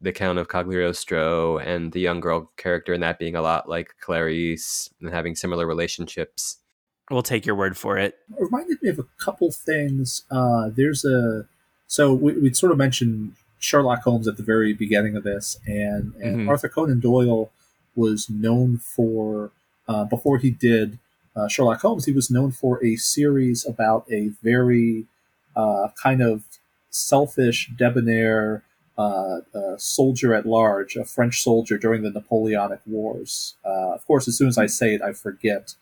the 0.00 0.12
Count 0.12 0.38
of 0.38 0.48
Cagliostro 0.48 1.58
and 1.58 1.92
the 1.92 2.00
young 2.00 2.20
girl 2.20 2.50
character 2.56 2.94
in 2.94 3.02
that 3.02 3.18
being 3.18 3.36
a 3.36 3.42
lot 3.42 3.68
like 3.68 3.96
Clarice 4.00 4.88
and 5.02 5.10
having 5.10 5.34
similar 5.34 5.66
relationships. 5.66 6.56
We'll 7.10 7.22
take 7.22 7.44
your 7.44 7.56
word 7.56 7.76
for 7.76 7.98
it. 7.98 8.18
It 8.30 8.40
reminded 8.42 8.82
me 8.82 8.88
of 8.88 8.98
a 8.98 9.06
couple 9.18 9.50
things. 9.50 10.22
Uh, 10.30 10.70
there's 10.72 11.04
a 11.04 11.46
so 11.86 12.14
we, 12.14 12.32
we'd 12.34 12.56
sort 12.56 12.70
of 12.72 12.78
mentioned 12.78 13.34
Sherlock 13.58 14.02
Holmes 14.02 14.28
at 14.28 14.36
the 14.36 14.44
very 14.44 14.72
beginning 14.72 15.16
of 15.16 15.24
this, 15.24 15.58
and, 15.66 16.14
and 16.22 16.36
Mhm. 16.38 16.48
Arthur 16.48 16.68
Conan 16.68 17.00
Doyle 17.00 17.50
was 17.96 18.30
known 18.30 18.78
for 18.78 19.50
uh, 19.88 20.04
before 20.04 20.38
he 20.38 20.50
did 20.50 20.98
uh, 21.34 21.48
Sherlock 21.48 21.80
Holmes, 21.80 22.04
he 22.06 22.12
was 22.12 22.30
known 22.30 22.50
for 22.52 22.84
a 22.84 22.96
series 22.96 23.66
about 23.66 24.04
a 24.10 24.28
very 24.42 25.06
uh, 25.56 25.88
kind 26.00 26.22
of 26.22 26.42
selfish, 26.90 27.70
debonair 27.76 28.62
uh, 28.98 29.40
a 29.54 29.74
soldier 29.78 30.34
at 30.34 30.44
large, 30.46 30.94
a 30.96 31.04
French 31.04 31.42
soldier 31.42 31.78
during 31.78 32.02
the 32.02 32.10
Napoleonic 32.10 32.80
Wars. 32.86 33.54
Uh, 33.64 33.94
of 33.94 34.06
course, 34.06 34.28
as 34.28 34.36
soon 34.36 34.48
as 34.48 34.58
I 34.58 34.66
say 34.66 34.94
it, 34.94 35.00
I 35.02 35.12
forget 35.12 35.74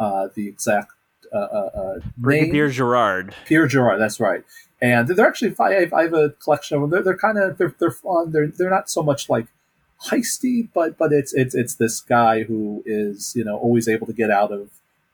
uh, 0.00 0.28
the 0.34 0.48
exact 0.48 0.92
uh, 1.32 1.36
uh, 1.38 1.70
uh, 1.74 2.00
Brigadier. 2.16 2.68
Gerard. 2.68 3.34
Pierre 3.46 3.68
Gerard, 3.68 4.00
that's 4.00 4.18
right. 4.18 4.42
And 4.82 5.06
they're 5.06 5.28
actually, 5.28 5.54
I 5.60 5.72
have, 5.74 5.92
I 5.92 6.02
have 6.04 6.14
a 6.14 6.30
collection 6.30 6.76
of 6.76 6.80
them. 6.80 6.90
They're, 6.90 7.02
they're 7.02 7.16
kind 7.16 7.38
of, 7.38 7.58
they're, 7.58 7.74
they're 7.78 7.90
fun. 7.90 8.32
They're, 8.32 8.48
they're 8.48 8.70
not 8.70 8.90
so 8.90 9.02
much 9.02 9.28
like 9.28 9.46
heisty, 10.06 10.68
but, 10.72 10.96
but 10.96 11.12
it's, 11.12 11.34
it's, 11.34 11.54
it's 11.54 11.74
this 11.74 12.00
guy 12.00 12.44
who 12.44 12.82
is, 12.86 13.34
you 13.36 13.44
know, 13.44 13.58
always 13.58 13.86
able 13.88 14.06
to 14.06 14.14
get 14.14 14.30
out 14.30 14.50
of 14.50 14.70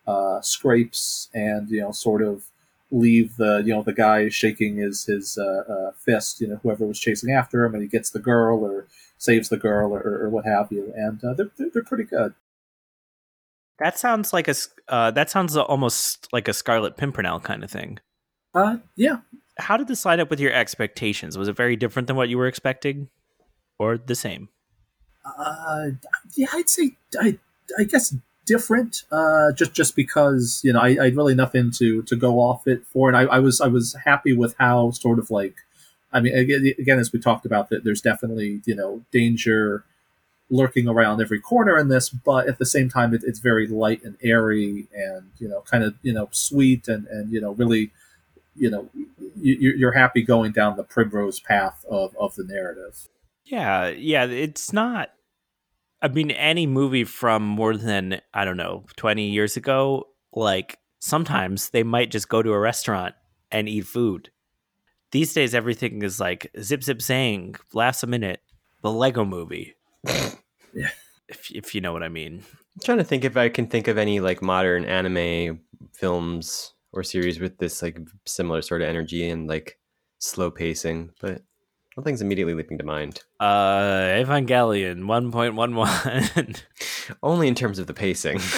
uh, 0.07 0.41
scrapes 0.41 1.29
and, 1.35 1.69
you 1.69 1.81
know, 1.81 1.91
sort 1.91 2.23
of 2.23 2.45
leave 2.93 3.37
the, 3.37 3.63
you 3.67 3.75
know, 3.75 3.83
the 3.83 3.93
guy 3.93 4.29
shaking 4.29 4.77
his, 4.77 5.07
his 5.07 5.37
uh, 5.37 5.65
uh, 5.69 5.91
fist, 5.99 6.41
you 6.41 6.47
know, 6.47 6.61
whoever 6.63 6.87
was 6.87 7.01
chasing 7.01 7.33
after 7.33 7.65
him 7.65 7.75
and 7.75 7.83
he 7.83 7.89
gets 7.89 8.11
the 8.11 8.21
girl 8.21 8.65
or 8.65 8.87
saves 9.19 9.49
the 9.49 9.57
girl 9.57 9.93
or, 9.93 10.01
or 10.01 10.31
what 10.31 10.45
have 10.45 10.71
you. 10.71 10.93
And 10.95 11.23
uh, 11.25 11.35
they're, 11.35 11.51
they're, 11.59 11.71
they're 11.75 11.83
pretty 11.83 12.05
good. 12.05 12.35
That 13.79 13.99
sounds 13.99 14.33
like 14.33 14.49
a 14.49 14.55
uh, 14.89 15.11
that 15.13 15.31
sounds 15.31 15.57
almost 15.57 16.29
like 16.33 16.49
a 16.49 16.55
Scarlet 16.55 16.97
Pimpernel 16.97 17.41
kind 17.41 17.63
of 17.63 17.71
thing. 17.71 17.99
Uh, 18.55 18.79
yeah, 18.97 19.19
How 19.59 19.77
did 19.77 19.89
this 19.89 20.05
line 20.05 20.21
up 20.21 20.31
with 20.31 20.41
your 20.41 20.53
expectations? 20.53 21.37
Was 21.37 21.49
it 21.49 21.57
very 21.57 21.77
different 21.77 22.09
than 22.09 22.17
what 22.17 22.29
you 22.29 22.39
were 22.39 22.47
expecting, 22.47 23.09
or 23.79 23.99
the 23.99 24.15
same? 24.15 24.49
Uh, 25.25 25.89
yeah, 26.37 26.47
I'd 26.53 26.69
say 26.71 26.93
I, 27.21 27.39
I 27.79 27.85
guess 27.85 28.15
different. 28.47 29.03
Uh, 29.11 29.53
just 29.53 29.75
just 29.75 29.95
because 29.95 30.61
you 30.65 30.73
know 30.73 30.81
I, 30.81 30.97
I 31.01 31.05
had 31.07 31.17
really 31.17 31.35
nothing 31.35 31.71
to 31.73 32.03
to 32.05 32.17
go 32.17 32.39
off 32.41 32.67
it 32.67 32.87
for, 32.87 33.09
and 33.09 33.17
I, 33.17 33.23
I 33.23 33.39
was 33.41 33.61
I 33.61 33.67
was 33.67 33.95
happy 34.05 34.33
with 34.33 34.55
how 34.59 34.93
sort 34.93 35.19
of 35.19 35.31
like, 35.31 35.57
I 36.13 36.21
mean 36.21 36.35
again, 36.35 36.73
again 36.79 36.99
as 36.99 37.13
we 37.13 37.19
talked 37.19 37.45
about 37.45 37.69
that 37.69 37.85
there's 37.85 38.01
definitely 38.01 38.63
you 38.65 38.75
know 38.75 39.03
danger 39.13 39.85
lurking 40.51 40.89
around 40.89 41.21
every 41.21 41.41
corner 41.41 41.79
in 41.79 41.89
this, 41.89 42.09
but 42.09 42.49
at 42.49 42.59
the 42.59 42.67
same 42.67 42.89
time 42.89 43.13
it, 43.15 43.23
it's 43.25 43.41
very 43.41 43.67
light 43.67 44.03
and 44.05 44.17
airy 44.23 44.87
and 44.95 45.31
you 45.39 45.49
know 45.49 45.63
kind 45.63 45.85
of 45.85 45.95
you 46.03 46.13
know 46.13 46.29
sweet 46.31 46.89
and 46.89 47.07
and 47.09 47.33
you 47.33 47.41
know 47.41 47.53
really 47.53 47.91
you 48.55 48.71
know 48.71 48.89
you, 49.41 49.75
you're 49.77 49.93
happy 49.93 50.23
going 50.23 50.53
down 50.53 50.77
the 50.77 50.85
primrose 50.85 51.41
path 51.41 51.85
of 51.91 52.15
of 52.19 52.35
the 52.37 52.45
narrative. 52.45 53.09
Yeah, 53.45 53.89
yeah, 53.89 54.25
it's 54.25 54.73
not. 54.73 55.11
I 56.03 56.09
mean, 56.09 56.31
any 56.31 56.67
movie 56.67 57.05
from 57.05 57.43
more 57.43 57.77
than 57.77 58.21
I 58.35 58.45
don't 58.45 58.57
know 58.57 58.85
twenty 58.97 59.31
years 59.31 59.57
ago, 59.57 60.09
like 60.33 60.79
sometimes 60.99 61.71
they 61.71 61.83
might 61.83 62.11
just 62.11 62.29
go 62.29 62.43
to 62.43 62.53
a 62.53 62.59
restaurant 62.59 63.15
and 63.51 63.69
eat 63.69 63.87
food. 63.87 64.31
These 65.13 65.33
days, 65.33 65.55
everything 65.55 66.03
is 66.03 66.21
like 66.21 66.51
zip 66.61 66.83
zip 66.83 66.99
zang, 66.99 67.59
laughs 67.73 68.03
a 68.03 68.07
minute, 68.07 68.41
the 68.83 68.91
Lego 68.91 69.25
Movie. 69.25 69.75
Yeah. 70.75 70.91
if 71.29 71.51
if 71.51 71.75
you 71.75 71.81
know 71.81 71.93
what 71.93 72.03
I 72.03 72.09
mean. 72.09 72.43
I'm 72.77 72.81
trying 72.85 72.99
to 72.99 73.05
think 73.05 73.25
if 73.25 73.37
I 73.37 73.49
can 73.49 73.67
think 73.67 73.89
of 73.89 73.97
any 73.99 74.21
like 74.21 74.43
modern 74.43 74.85
anime 74.85 75.61
films 75.95 76.75
or 76.93 77.03
series 77.03 77.41
with 77.41 77.59
this 77.59 77.83
like 77.83 77.99
similar 78.27 78.63
sort 78.63 78.83
of 78.83 78.89
energy 78.89 79.29
and 79.29 79.49
like 79.49 79.79
slow 80.19 80.51
pacing, 80.51 81.11
but 81.21 81.43
nothing's 81.97 82.21
immediately 82.21 82.55
leaping 82.55 82.79
to 82.79 82.85
mind. 82.85 83.23
Uh, 83.41 84.13
Evangelion 84.23 85.07
one 85.07 85.33
point 85.33 85.55
one 85.55 85.75
one. 85.75 86.55
Only 87.23 87.49
in 87.49 87.55
terms 87.55 87.79
of 87.79 87.87
the 87.87 87.95
pacing. 87.95 88.41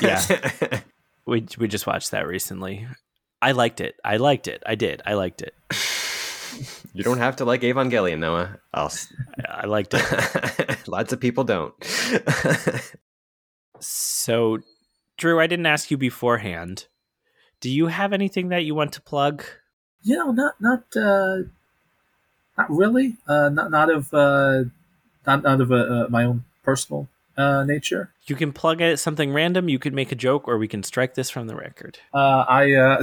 Yeah. 0.00 0.22
We 1.26 1.46
we 1.58 1.68
just 1.68 1.86
watched 1.86 2.12
that 2.12 2.26
recently. 2.26 2.86
I 3.42 3.52
liked 3.52 3.82
it. 3.82 3.96
I 4.02 4.16
liked 4.16 4.48
it. 4.48 4.62
I 4.64 4.76
did. 4.76 5.02
I 5.04 5.12
liked 5.12 5.42
it. 5.42 5.54
You 6.92 7.02
don't 7.04 7.18
have 7.18 7.36
to 7.36 7.44
like 7.44 7.62
Evangelion, 7.62 8.18
Noah. 8.18 8.58
I'll 8.74 8.86
s- 8.86 9.12
I 9.48 9.66
liked 9.66 9.94
it. 9.94 10.78
Lots 10.88 11.12
of 11.12 11.20
people 11.20 11.44
don't. 11.44 11.74
So, 13.80 14.58
Drew, 15.16 15.40
I 15.40 15.46
didn't 15.46 15.66
ask 15.66 15.90
you 15.90 15.96
beforehand. 15.96 16.86
Do 17.60 17.70
you 17.70 17.86
have 17.86 18.12
anything 18.12 18.48
that 18.48 18.64
you 18.64 18.74
want 18.74 18.92
to 18.94 19.00
plug? 19.00 19.44
you 20.02 20.16
know, 20.16 20.30
not 20.30 20.60
not 20.60 20.84
uh, 20.96 21.42
not 22.56 22.70
really. 22.70 23.16
Uh, 23.26 23.48
not 23.50 23.70
not 23.70 23.90
of 23.90 24.12
uh, 24.14 24.64
not 25.26 25.42
not 25.42 25.60
of 25.60 25.70
uh, 25.72 25.74
uh, 25.76 26.06
my 26.08 26.24
own 26.24 26.44
personal 26.64 27.08
uh, 27.36 27.64
nature. 27.64 28.10
You 28.26 28.36
can 28.36 28.52
plug 28.52 28.80
it 28.80 28.98
something 28.98 29.32
random. 29.32 29.68
You 29.68 29.78
could 29.78 29.94
make 29.94 30.12
a 30.12 30.16
joke, 30.16 30.48
or 30.48 30.58
we 30.58 30.68
can 30.68 30.82
strike 30.82 31.14
this 31.14 31.30
from 31.30 31.46
the 31.46 31.56
record. 31.56 31.98
Uh, 32.14 32.44
I 32.48 32.72
uh, 32.74 33.02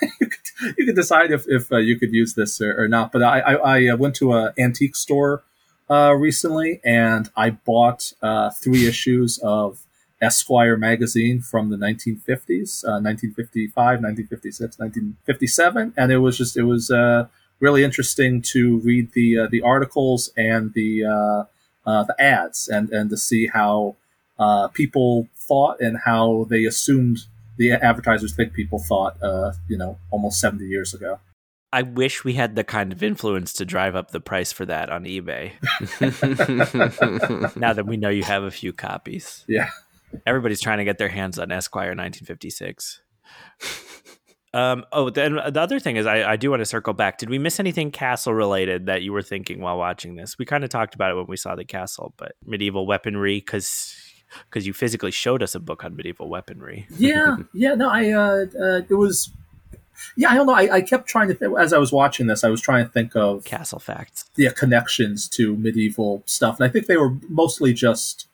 you, 0.78 0.86
could, 0.86 0.94
decide 0.94 1.30
if 1.32 1.44
if 1.48 1.72
uh, 1.72 1.78
you 1.78 1.98
could 1.98 2.12
use 2.12 2.34
this 2.34 2.60
or, 2.60 2.82
or 2.82 2.88
not. 2.88 3.12
But 3.12 3.22
I 3.22 3.40
I, 3.40 3.54
I 3.54 3.88
uh, 3.88 3.96
went 3.96 4.16
to 4.16 4.32
an 4.32 4.52
antique 4.58 4.96
store 4.96 5.42
uh, 5.90 6.14
recently 6.16 6.80
and 6.84 7.30
I 7.36 7.50
bought 7.50 8.12
uh, 8.22 8.50
three 8.50 8.86
issues 8.86 9.38
of 9.38 9.84
Esquire 10.20 10.76
magazine 10.76 11.40
from 11.40 11.70
the 11.70 11.76
1950s, 11.76 12.84
uh, 12.84 13.02
1955, 13.02 13.74
1956, 14.00 14.78
1957, 14.78 15.94
and 15.96 16.12
it 16.12 16.18
was 16.18 16.38
just 16.38 16.56
it 16.56 16.62
was 16.62 16.90
uh, 16.90 17.26
really 17.60 17.84
interesting 17.84 18.42
to 18.42 18.78
read 18.80 19.12
the 19.12 19.38
uh, 19.38 19.46
the 19.50 19.60
articles 19.62 20.32
and 20.36 20.72
the 20.74 21.04
uh, 21.04 21.44
uh, 21.88 22.04
the 22.04 22.16
ads 22.18 22.68
and 22.68 22.90
and 22.90 23.10
to 23.10 23.16
see 23.16 23.48
how 23.48 23.96
uh, 24.38 24.68
people 24.68 25.28
thought 25.36 25.80
and 25.80 25.98
how 26.04 26.46
they 26.48 26.64
assumed 26.64 27.18
the 27.56 27.72
advertisers 27.72 28.34
think 28.34 28.52
people 28.52 28.78
thought, 28.78 29.16
uh, 29.22 29.52
you 29.68 29.76
know, 29.78 29.98
almost 30.10 30.40
70 30.40 30.64
years 30.66 30.94
ago. 30.94 31.20
I 31.72 31.82
wish 31.82 32.22
we 32.24 32.34
had 32.34 32.54
the 32.54 32.62
kind 32.64 32.92
of 32.92 33.02
influence 33.02 33.52
to 33.54 33.64
drive 33.64 33.96
up 33.96 34.12
the 34.12 34.20
price 34.20 34.52
for 34.52 34.64
that 34.66 34.90
on 34.90 35.04
eBay. 35.04 35.52
now 37.56 37.72
that 37.72 37.86
we 37.86 37.96
know 37.96 38.08
you 38.10 38.22
have 38.22 38.44
a 38.44 38.50
few 38.50 38.72
copies, 38.72 39.44
Yeah. 39.48 39.70
everybody's 40.26 40.60
trying 40.60 40.78
to 40.78 40.84
get 40.84 40.98
their 40.98 41.08
hands 41.08 41.38
on 41.38 41.50
Esquire 41.50 41.94
1956. 41.96 43.00
Um, 44.52 44.84
oh, 44.92 45.10
then 45.10 45.34
the 45.34 45.60
other 45.60 45.80
thing 45.80 45.96
is, 45.96 46.06
I, 46.06 46.32
I 46.32 46.36
do 46.36 46.48
want 46.50 46.60
to 46.60 46.64
circle 46.66 46.92
back. 46.92 47.18
Did 47.18 47.28
we 47.28 47.40
miss 47.40 47.58
anything 47.58 47.90
castle 47.90 48.32
related 48.32 48.86
that 48.86 49.02
you 49.02 49.12
were 49.12 49.22
thinking 49.22 49.60
while 49.60 49.76
watching 49.76 50.14
this? 50.14 50.38
We 50.38 50.44
kind 50.44 50.62
of 50.62 50.70
talked 50.70 50.94
about 50.94 51.10
it 51.10 51.16
when 51.16 51.26
we 51.26 51.36
saw 51.36 51.56
the 51.56 51.64
castle, 51.64 52.14
but 52.16 52.36
medieval 52.44 52.86
weaponry, 52.86 53.38
because 53.40 54.03
because 54.48 54.66
you 54.66 54.72
physically 54.72 55.10
showed 55.10 55.42
us 55.42 55.54
a 55.54 55.60
book 55.60 55.84
on 55.84 55.96
medieval 55.96 56.28
weaponry. 56.28 56.86
yeah, 56.98 57.36
yeah. 57.52 57.74
No, 57.74 57.90
I. 57.90 58.10
Uh, 58.10 58.46
uh, 58.60 58.82
it 58.88 58.94
was. 58.94 59.30
Yeah, 60.16 60.30
I 60.30 60.34
don't 60.34 60.46
know. 60.46 60.54
I, 60.54 60.74
I 60.74 60.80
kept 60.80 61.08
trying 61.08 61.28
to 61.28 61.34
think 61.34 61.56
as 61.58 61.72
I 61.72 61.78
was 61.78 61.92
watching 61.92 62.26
this. 62.26 62.42
I 62.42 62.48
was 62.48 62.60
trying 62.60 62.84
to 62.84 62.90
think 62.90 63.14
of 63.14 63.44
Castle 63.44 63.78
facts. 63.78 64.24
yeah 64.36 64.50
connections 64.50 65.28
to 65.30 65.56
medieval 65.56 66.22
stuff, 66.26 66.58
and 66.58 66.68
I 66.68 66.72
think 66.72 66.86
they 66.86 66.96
were 66.96 67.16
mostly 67.28 67.72
just. 67.72 68.28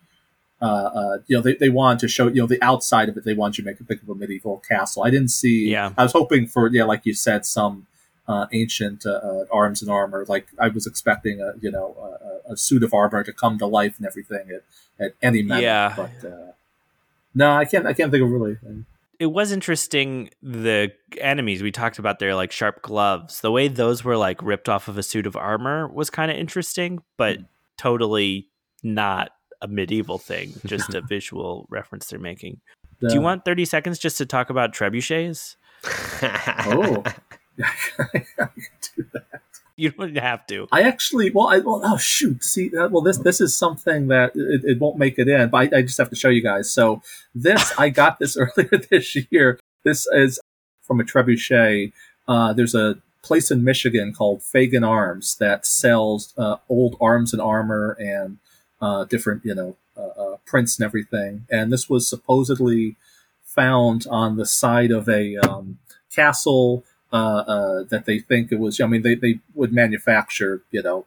Uh, 0.63 0.91
uh, 0.95 1.19
you 1.27 1.35
know, 1.35 1.41
they, 1.41 1.55
they 1.55 1.71
wanted 1.71 1.99
to 2.01 2.07
show, 2.07 2.27
you 2.27 2.35
know, 2.35 2.47
the 2.47 2.63
outside 2.63 3.09
of 3.09 3.17
it. 3.17 3.25
They 3.25 3.33
wanted 3.33 3.57
you 3.57 3.65
to 3.65 3.71
make 3.71 3.81
a 3.81 3.85
think 3.85 4.03
of 4.03 4.11
a 4.11 4.15
medieval 4.15 4.59
castle. 4.59 5.03
I 5.03 5.09
didn't 5.09 5.31
see. 5.31 5.71
Yeah. 5.71 5.95
I 5.97 6.03
was 6.03 6.13
hoping 6.13 6.47
for, 6.47 6.69
yeah, 6.69 6.85
like 6.85 7.07
you 7.07 7.15
said, 7.15 7.47
some 7.47 7.87
uh, 8.31 8.47
ancient 8.53 9.05
uh, 9.05 9.11
uh, 9.11 9.45
arms 9.53 9.83
and 9.83 9.91
armor. 9.91 10.25
Like 10.29 10.47
I 10.59 10.69
was 10.69 10.87
expecting 10.87 11.41
a, 11.41 11.55
you 11.61 11.71
know, 11.71 11.97
a, 12.47 12.53
a 12.53 12.57
suit 12.57 12.85
of 12.85 12.95
armor 12.95 13.25
to 13.25 13.33
come 13.33 13.59
to 13.59 13.67
life 13.67 13.97
and 13.99 14.07
everything 14.07 14.51
at, 14.51 15.05
at 15.05 15.15
any 15.21 15.43
minute. 15.43 15.65
Yeah. 15.65 15.95
But 15.97 16.31
uh, 16.31 16.53
no, 17.35 17.51
I 17.51 17.65
can't. 17.65 17.87
I 17.87 17.93
can't 17.93 18.13
think 18.13 18.23
of 18.23 18.31
really. 18.31 18.57
it 19.19 19.27
was 19.27 19.51
interesting 19.51 20.31
the 20.43 20.93
enemies 21.19 21.61
we 21.61 21.73
talked 21.73 21.99
about 21.99 22.21
their 22.21 22.37
like 22.37 22.53
sharp 22.53 22.83
gloves 22.83 23.41
the 23.41 23.51
way 23.51 23.67
those 23.67 24.05
were 24.05 24.17
like 24.17 24.41
ripped 24.43 24.69
off 24.69 24.87
of 24.87 24.97
a 24.97 25.03
suit 25.03 25.27
of 25.27 25.37
armor 25.37 25.89
was 25.89 26.09
kind 26.09 26.31
of 26.31 26.37
interesting 26.37 27.01
but 27.17 27.39
totally 27.77 28.49
not 28.83 29.33
a 29.61 29.69
medieval 29.69 30.19
thing 30.19 30.53
just 30.65 30.95
a 30.95 31.01
visual 31.09 31.67
reference 31.69 32.07
they're 32.07 32.19
making 32.19 32.61
do 33.01 33.15
you 33.15 33.21
want 33.21 33.45
30 33.45 33.65
seconds 33.65 33.99
just 33.99 34.19
to 34.19 34.27
talk 34.27 34.51
about 34.51 34.73
trebuchets 34.73 35.57
Oh, 36.67 37.03
I 37.99 38.19
can 38.37 38.51
do 38.97 39.07
that. 39.13 39.41
you 39.77 39.91
don't 39.91 40.17
have 40.17 40.47
to 40.49 40.69
I 40.71 40.83
actually, 40.83 41.31
well, 41.31 41.49
I, 41.49 41.59
well, 41.59 41.81
oh 41.85 41.97
shoot, 41.97 42.45
see, 42.45 42.77
uh, 42.77 42.89
well, 42.89 43.03
this 43.03 43.19
this 43.19 43.41
is 43.41 43.57
something 43.57 44.09
that 44.09 44.33
it, 44.35 44.63
it 44.65 44.79
won't 44.81 44.99
make 44.99 45.19
it 45.19 45.29
in, 45.29 45.49
but 45.49 45.73
I, 45.73 45.79
I 45.79 45.83
just 45.83 45.99
have 45.99 46.11
to 46.11 46.17
show 46.17 46.29
you 46.29 46.43
guys. 46.43 46.73
So 46.73 47.03
this, 47.35 47.73
I 47.79 47.89
got 47.89 48.19
this 48.19 48.37
earlier 48.39 48.71
this 48.91 49.17
year. 49.31 49.59
This 49.85 50.07
is 50.13 50.39
from 50.83 51.01
a 51.01 51.05
trebuchet. 51.05 51.93
Uh, 52.29 52.53
there's 52.53 52.75
a 52.75 52.99
place 53.23 53.51
in 53.51 53.65
Michigan 53.65 54.13
called 54.13 54.43
Fagan 54.43 54.85
Arms 54.85 55.37
that 55.37 55.67
sells 55.67 56.35
uh, 56.37 56.57
old 56.69 56.97
arms 57.01 57.33
and 57.33 57.41
armor 57.41 57.97
and 57.99 58.39
uh, 58.81 59.05
different, 59.05 59.45
you 59.45 59.55
know, 59.55 59.77
uh, 59.97 60.21
uh, 60.21 60.37
prints 60.47 60.79
and 60.79 60.85
everything. 60.85 61.47
And 61.51 61.73
this 61.73 61.89
was 61.89 62.09
supposedly 62.09 62.97
found 63.45 64.07
on 64.11 64.37
the 64.37 64.47
side 64.47 64.91
of 64.91 65.09
a 65.09 65.37
um, 65.37 65.79
castle 66.15 66.85
Uh, 67.13 67.43
uh, 67.47 67.83
that 67.91 68.05
they 68.05 68.21
think 68.21 68.53
it 68.53 68.59
was. 68.61 68.81
I 68.81 68.87
mean, 68.87 69.03
they, 69.03 69.17
they 69.17 69.41
would 69.55 69.73
manufacture, 69.73 70.63
you 70.71 70.81
know, 70.83 71.07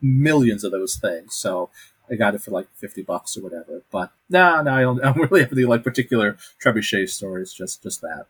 millions 0.00 0.64
of 0.64 0.72
those 0.72 0.96
things. 0.96 1.34
So 1.34 1.70
I 2.10 2.16
got 2.16 2.34
it 2.34 2.42
for 2.42 2.50
like 2.50 2.68
fifty 2.74 3.02
bucks 3.02 3.36
or 3.36 3.42
whatever. 3.42 3.82
But 3.90 4.12
no, 4.28 4.62
no, 4.62 4.74
I 4.74 4.82
don't, 4.82 5.00
I 5.04 5.12
don't 5.12 5.30
really 5.30 5.42
have 5.42 5.52
any 5.52 5.64
like 5.64 5.84
particular 5.84 6.36
trebuchet 6.62 7.08
stories. 7.10 7.52
Just 7.52 7.82
just 7.82 8.00
that. 8.02 8.26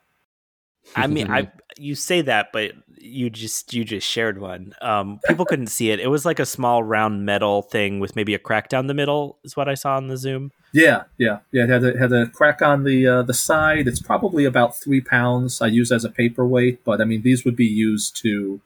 I 0.96 1.06
mean, 1.06 1.30
I 1.30 1.50
you 1.76 1.94
say 1.94 2.20
that, 2.22 2.52
but 2.52 2.72
you 2.98 3.30
just 3.30 3.74
you 3.74 3.84
just 3.84 4.06
shared 4.06 4.40
one. 4.40 4.74
Um, 4.80 5.20
people 5.26 5.44
couldn't 5.44 5.66
see 5.66 5.90
it. 5.90 6.00
It 6.00 6.08
was 6.08 6.24
like 6.24 6.38
a 6.38 6.46
small 6.46 6.82
round 6.82 7.24
metal 7.24 7.62
thing 7.62 8.00
with 8.00 8.16
maybe 8.16 8.34
a 8.34 8.38
crack 8.38 8.68
down 8.68 8.86
the 8.86 8.94
middle. 8.94 9.38
Is 9.44 9.56
what 9.56 9.68
I 9.68 9.74
saw 9.74 9.96
on 9.96 10.08
the 10.08 10.16
Zoom. 10.16 10.52
Yeah, 10.72 11.04
yeah, 11.18 11.38
yeah. 11.52 11.64
It 11.64 11.70
had 11.70 11.84
a, 11.84 11.98
had 11.98 12.12
a 12.12 12.26
crack 12.26 12.62
on 12.62 12.84
the 12.84 13.06
uh, 13.06 13.22
the 13.22 13.34
side. 13.34 13.86
It's 13.86 14.00
probably 14.00 14.44
about 14.44 14.76
three 14.76 15.00
pounds. 15.00 15.60
I 15.60 15.66
use 15.66 15.92
as 15.92 16.04
a 16.04 16.10
paperweight, 16.10 16.84
but 16.84 17.00
I 17.00 17.04
mean 17.04 17.22
these 17.22 17.44
would 17.44 17.56
be 17.56 17.66
used 17.66 18.16
to, 18.22 18.60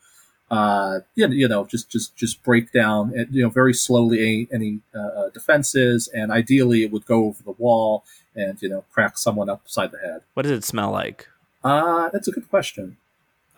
uh, 0.51 1.01
you 1.15 1.27
know, 1.27 1.35
you 1.35 1.49
know 1.49 1.65
just 1.67 1.91
just 1.91 2.17
just 2.17 2.43
break 2.43 2.73
down, 2.73 3.13
you 3.31 3.43
know, 3.43 3.51
very 3.51 3.75
slowly 3.75 4.49
any, 4.53 4.81
uh, 4.95 4.99
uh, 4.99 5.29
defenses, 5.31 6.09
and 6.09 6.31
ideally 6.33 6.83
it 6.83 6.93
would 6.93 7.07
go 7.07 7.25
over 7.25 7.43
the 7.43 7.55
wall 7.59 8.05
and 8.35 8.61
you 8.63 8.69
know 8.69 8.85
crack 8.93 9.19
someone 9.19 9.51
upside 9.51 9.91
the 9.91 9.99
head. 9.99 10.23
What 10.35 10.43
does 10.43 10.53
it 10.53 10.65
smell 10.65 10.91
like? 10.91 11.29
Uh, 11.65 12.09
that's 12.11 12.29
a 12.29 12.33
good 12.33 12.49
question. 12.49 12.97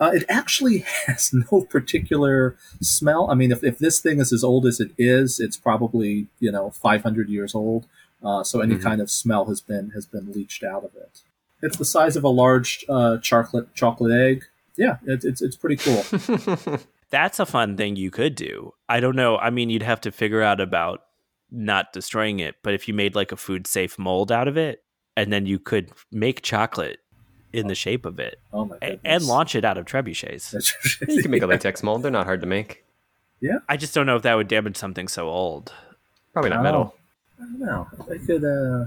Uh, 0.01 0.11
it 0.15 0.25
actually 0.29 0.79
has 1.07 1.33
no 1.33 1.63
particular 1.63 2.57
smell. 2.81 3.31
I 3.31 3.35
mean, 3.35 3.53
if, 3.53 3.63
if 3.63 3.79
this 3.79 4.01
thing 4.01 4.19
is 4.19 4.33
as 4.33 4.43
old 4.43 4.67
as 4.67 4.81
it 4.81 4.93
is, 4.97 5.39
it's 5.39 5.57
probably 5.57 6.29
you 6.41 6.51
know 6.51 6.71
500 6.71 7.29
years 7.29 7.55
old. 7.55 7.87
Uh, 8.23 8.43
so 8.45 8.61
any 8.61 8.75
mm-hmm. 8.75 8.83
kind 8.83 9.01
of 9.01 9.11
smell 9.11 9.47
has 9.47 9.61
been 9.61 9.91
has 9.91 10.07
been 10.07 10.33
leached 10.33 10.63
out 10.63 10.85
of 10.85 10.95
it. 10.95 11.21
It's 11.63 11.77
the 11.77 11.85
size 11.85 12.17
of 12.17 12.25
a 12.25 12.29
large 12.29 12.85
uh, 12.89 13.19
chocolate 13.19 13.75
chocolate 13.75 14.13
egg. 14.13 14.45
Yeah, 14.77 14.97
it, 15.07 15.25
it's 15.25 15.43
it's 15.43 15.57
pretty 15.57 15.77
cool. 15.77 16.79
That's 17.11 17.41
a 17.41 17.47
fun 17.47 17.77
thing 17.77 17.97
you 17.97 18.11
could 18.11 18.37
do. 18.37 18.73
I 18.89 19.01
don't 19.01 19.17
know. 19.17 19.37
I 19.37 19.51
mean, 19.51 19.69
you'd 19.69 19.83
have 19.83 20.01
to 20.03 20.13
figure 20.13 20.43
out 20.43 20.61
about 20.61 21.03
not 21.51 21.93
destroying 21.93 22.39
it, 22.39 22.55
but 22.63 22.73
if 22.73 22.87
you 22.87 22.95
made 22.95 23.17
like 23.17 23.33
a 23.33 23.37
food 23.37 23.67
safe 23.67 23.99
mold 23.99 24.31
out 24.31 24.47
of 24.47 24.57
it, 24.57 24.85
and 25.17 25.33
then 25.33 25.45
you 25.45 25.59
could 25.59 25.91
make 26.13 26.43
chocolate 26.43 27.01
in 27.53 27.67
the 27.67 27.75
shape 27.75 28.05
of 28.07 28.19
it. 28.19 28.41
Oh 28.53 28.65
my 28.65 28.79
goodness. 28.79 29.01
And 29.05 29.25
launch 29.25 29.55
it 29.55 29.65
out 29.65 29.79
of 29.79 29.87
trebuchets. 29.87 30.53
you 31.09 31.23
can 31.23 31.31
make 31.31 31.43
a 31.43 31.47
latex 31.47 31.83
mold. 31.83 32.03
They're 32.03 32.11
not 32.11 32.27
hard 32.27 32.41
to 32.41 32.47
make. 32.47 32.85
Yeah. 33.41 33.59
I 33.69 33.77
just 33.77 33.95
don't 33.95 34.07
know 34.07 34.17
if 34.17 34.23
that 34.23 34.37
would 34.37 34.49
damage 34.49 34.77
something 34.77 35.09
so 35.09 35.29
old. 35.29 35.73
Probably 36.33 36.51
not 36.51 36.61
oh, 36.61 36.63
metal. 36.63 36.95
I 37.39 37.43
don't 37.43 37.61
know. 37.61 37.89
I 38.11 38.19
could 38.19 38.45
uh 38.45 38.87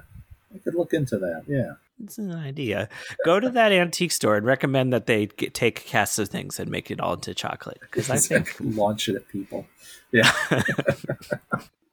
I 0.53 0.60
could 0.60 0.76
look 0.76 0.94
into 0.94 1.18
that. 1.18 1.44
Yeah. 1.48 1.73
It's 2.03 2.18
an 2.18 2.34
idea. 2.34 2.90
Go 3.26 3.40
to 3.40 3.49
that 3.49 3.72
antique 3.72 4.11
store 4.11 4.35
and 4.35 4.45
recommend 4.45 4.91
that 4.94 5.06
they 5.06 5.27
get, 5.27 5.53
take 5.53 5.85
casts 5.85 6.19
of 6.19 6.30
things 6.30 6.60
and 6.60 6.69
make 6.69 6.91
it 6.91 6.99
all 6.99 7.14
into 7.14 7.34
chocolate 7.34 7.80
because 7.81 8.10
I 8.10 8.18
think 8.18 8.56
launch 8.60 9.10
it 9.10 9.15
at 9.15 9.27
people. 9.27 9.68
Yeah. 10.11 10.31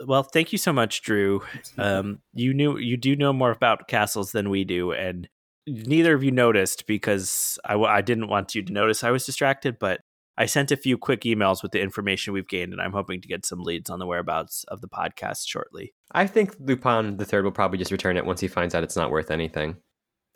well, 0.04 0.22
thank 0.22 0.52
you 0.52 0.58
so 0.58 0.72
much, 0.72 1.02
Drew. 1.02 1.42
Um, 1.78 2.20
you 2.34 2.52
knew 2.54 2.78
you 2.78 2.96
do 2.96 3.14
know 3.14 3.32
more 3.32 3.50
about 3.50 3.88
castles 3.88 4.32
than 4.32 4.50
we 4.50 4.64
do, 4.64 4.92
and 4.92 5.28
neither 5.66 6.14
of 6.14 6.24
you 6.24 6.30
noticed 6.30 6.86
because 6.86 7.58
I, 7.64 7.76
I 7.76 8.00
didn't 8.00 8.28
want 8.28 8.54
you 8.54 8.62
to 8.62 8.72
notice 8.72 9.04
I 9.04 9.10
was 9.10 9.26
distracted, 9.26 9.78
but 9.78 10.00
I 10.36 10.46
sent 10.46 10.70
a 10.70 10.76
few 10.76 10.96
quick 10.96 11.22
emails 11.22 11.62
with 11.62 11.72
the 11.72 11.80
information 11.80 12.32
we've 12.32 12.48
gained, 12.48 12.72
and 12.72 12.80
I'm 12.80 12.92
hoping 12.92 13.20
to 13.20 13.28
get 13.28 13.44
some 13.44 13.60
leads 13.60 13.90
on 13.90 13.98
the 13.98 14.06
whereabouts 14.06 14.64
of 14.68 14.80
the 14.80 14.88
podcast 14.88 15.46
shortly. 15.46 15.92
I 16.12 16.26
think 16.26 16.56
Lupin 16.58 17.18
the 17.18 17.24
Third 17.24 17.44
will 17.44 17.52
probably 17.52 17.78
just 17.78 17.92
return 17.92 18.16
it 18.16 18.24
once 18.24 18.40
he 18.40 18.48
finds 18.48 18.74
out 18.74 18.82
it's 18.82 18.96
not 18.96 19.10
worth 19.10 19.30
anything. 19.30 19.76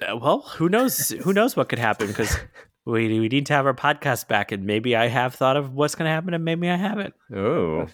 Uh, 0.06 0.16
well, 0.16 0.42
who 0.42 0.68
knows? 0.68 1.09
who 1.09 1.32
knows 1.32 1.56
what 1.56 1.68
could 1.68 1.78
happen? 1.78 2.09
Because 2.09 2.36
we 2.84 3.18
we 3.18 3.28
need 3.28 3.46
to 3.46 3.55
have 3.55 3.66
our 3.66 3.74
podcast 3.74 4.28
back, 4.28 4.52
and 4.52 4.64
maybe 4.64 4.94
I 4.94 5.09
have 5.09 5.34
thought 5.34 5.56
of 5.56 5.72
what's 5.72 5.94
going 5.94 6.06
to 6.06 6.12
happen, 6.12 6.34
and 6.34 6.44
maybe 6.44 6.68
I 6.68 6.76
haven't. 6.76 7.14
Oh. 7.34 7.86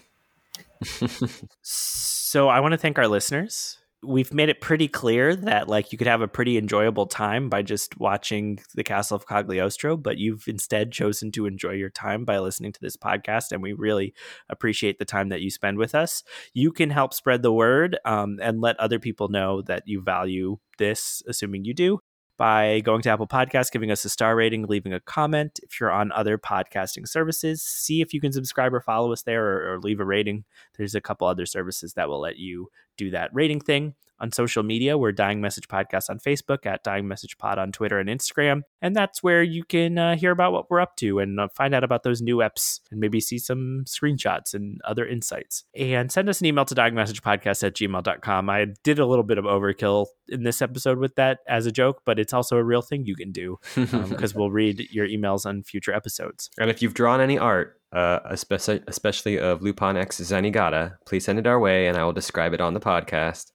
so 1.61 2.49
I 2.49 2.59
want 2.59 2.73
to 2.73 2.77
thank 2.77 2.97
our 2.97 3.07
listeners 3.07 3.77
we've 4.03 4.33
made 4.33 4.49
it 4.49 4.61
pretty 4.61 4.87
clear 4.87 5.35
that 5.35 5.67
like 5.67 5.91
you 5.91 5.97
could 5.97 6.07
have 6.07 6.21
a 6.21 6.27
pretty 6.27 6.57
enjoyable 6.57 7.05
time 7.05 7.49
by 7.49 7.61
just 7.61 7.99
watching 7.99 8.59
the 8.73 8.83
castle 8.83 9.15
of 9.15 9.27
cagliostro 9.27 9.95
but 9.95 10.17
you've 10.17 10.47
instead 10.47 10.91
chosen 10.91 11.31
to 11.31 11.45
enjoy 11.45 11.71
your 11.71 11.89
time 11.89 12.25
by 12.25 12.39
listening 12.39 12.71
to 12.71 12.81
this 12.81 12.97
podcast 12.97 13.51
and 13.51 13.61
we 13.61 13.73
really 13.73 14.13
appreciate 14.49 14.97
the 14.97 15.05
time 15.05 15.29
that 15.29 15.41
you 15.41 15.49
spend 15.49 15.77
with 15.77 15.93
us 15.93 16.23
you 16.53 16.71
can 16.71 16.89
help 16.89 17.13
spread 17.13 17.43
the 17.43 17.53
word 17.53 17.97
um, 18.05 18.39
and 18.41 18.61
let 18.61 18.79
other 18.79 18.99
people 18.99 19.27
know 19.27 19.61
that 19.61 19.83
you 19.85 20.01
value 20.01 20.57
this 20.77 21.21
assuming 21.27 21.63
you 21.63 21.73
do 21.73 21.99
by 22.41 22.79
going 22.79 23.03
to 23.03 23.09
Apple 23.11 23.27
Podcasts, 23.27 23.71
giving 23.71 23.91
us 23.91 24.03
a 24.03 24.09
star 24.09 24.35
rating, 24.35 24.65
leaving 24.65 24.93
a 24.93 24.99
comment. 24.99 25.59
If 25.61 25.79
you're 25.79 25.91
on 25.91 26.11
other 26.11 26.39
podcasting 26.39 27.07
services, 27.07 27.61
see 27.61 28.01
if 28.01 28.15
you 28.15 28.19
can 28.19 28.31
subscribe 28.31 28.73
or 28.73 28.81
follow 28.81 29.13
us 29.13 29.21
there 29.21 29.45
or, 29.45 29.73
or 29.73 29.79
leave 29.79 29.99
a 29.99 30.05
rating. 30.05 30.45
There's 30.75 30.95
a 30.95 31.01
couple 31.01 31.27
other 31.27 31.45
services 31.45 31.93
that 31.93 32.09
will 32.09 32.19
let 32.19 32.37
you 32.37 32.69
do 32.97 33.11
that 33.11 33.29
rating 33.33 33.59
thing 33.59 33.95
on 34.21 34.31
social 34.31 34.63
media. 34.63 34.97
We're 34.97 35.11
Dying 35.11 35.41
Message 35.41 35.67
Podcast 35.67 36.09
on 36.09 36.19
Facebook, 36.19 36.65
at 36.65 36.83
Dying 36.83 37.07
Message 37.07 37.37
Pod 37.37 37.57
on 37.57 37.71
Twitter 37.71 37.99
and 37.99 38.07
Instagram. 38.07 38.61
And 38.81 38.95
that's 38.95 39.23
where 39.23 39.41
you 39.41 39.63
can 39.63 39.97
uh, 39.97 40.15
hear 40.15 40.31
about 40.31 40.53
what 40.53 40.69
we're 40.69 40.79
up 40.79 40.95
to 40.97 41.19
and 41.19 41.39
uh, 41.39 41.47
find 41.55 41.73
out 41.73 41.83
about 41.83 42.03
those 42.03 42.21
new 42.21 42.37
eps 42.37 42.79
and 42.91 42.99
maybe 42.99 43.19
see 43.19 43.39
some 43.39 43.83
screenshots 43.87 44.53
and 44.53 44.79
other 44.85 45.05
insights. 45.05 45.65
And 45.75 46.11
send 46.11 46.29
us 46.29 46.39
an 46.39 46.45
email 46.45 46.65
to 46.65 46.75
dyingmessagepodcast 46.75 47.63
at 47.63 47.75
gmail.com. 47.75 48.49
I 48.49 48.67
did 48.83 48.99
a 48.99 49.05
little 49.05 49.23
bit 49.23 49.39
of 49.39 49.45
overkill 49.45 50.05
in 50.29 50.43
this 50.43 50.61
episode 50.61 50.99
with 50.99 51.15
that 51.15 51.39
as 51.47 51.65
a 51.65 51.71
joke, 51.71 52.03
but 52.05 52.19
it's 52.19 52.33
also 52.33 52.57
a 52.57 52.63
real 52.63 52.83
thing 52.83 53.05
you 53.05 53.15
can 53.15 53.31
do 53.31 53.57
because 53.75 54.33
um, 54.33 54.33
we'll 54.39 54.51
read 54.51 54.87
your 54.91 55.07
emails 55.07 55.45
on 55.45 55.63
future 55.63 55.93
episodes. 55.93 56.49
And 56.59 56.69
if 56.69 56.81
you've 56.81 56.93
drawn 56.93 57.21
any 57.21 57.39
art, 57.39 57.80
uh, 57.91 58.19
especially, 58.25 58.81
especially 58.87 59.39
of 59.39 59.61
Lupin 59.61 59.97
X 59.97 60.19
Zenigata, 60.21 60.95
please 61.05 61.25
send 61.25 61.39
it 61.39 61.47
our 61.47 61.59
way 61.59 61.87
and 61.87 61.97
I 61.97 62.03
will 62.03 62.13
describe 62.13 62.53
it 62.53 62.61
on 62.61 62.73
the 62.73 62.79
podcast. 62.79 63.51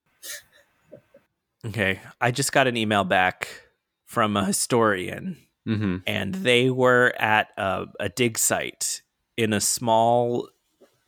Okay. 1.64 2.00
I 2.20 2.30
just 2.30 2.52
got 2.52 2.66
an 2.66 2.76
email 2.76 3.04
back 3.04 3.48
from 4.04 4.36
a 4.36 4.44
historian, 4.44 5.36
mm-hmm. 5.66 5.96
and 6.06 6.34
they 6.34 6.70
were 6.70 7.12
at 7.18 7.48
a, 7.56 7.86
a 7.98 8.08
dig 8.08 8.38
site 8.38 9.02
in 9.36 9.52
a 9.52 9.60
small 9.60 10.48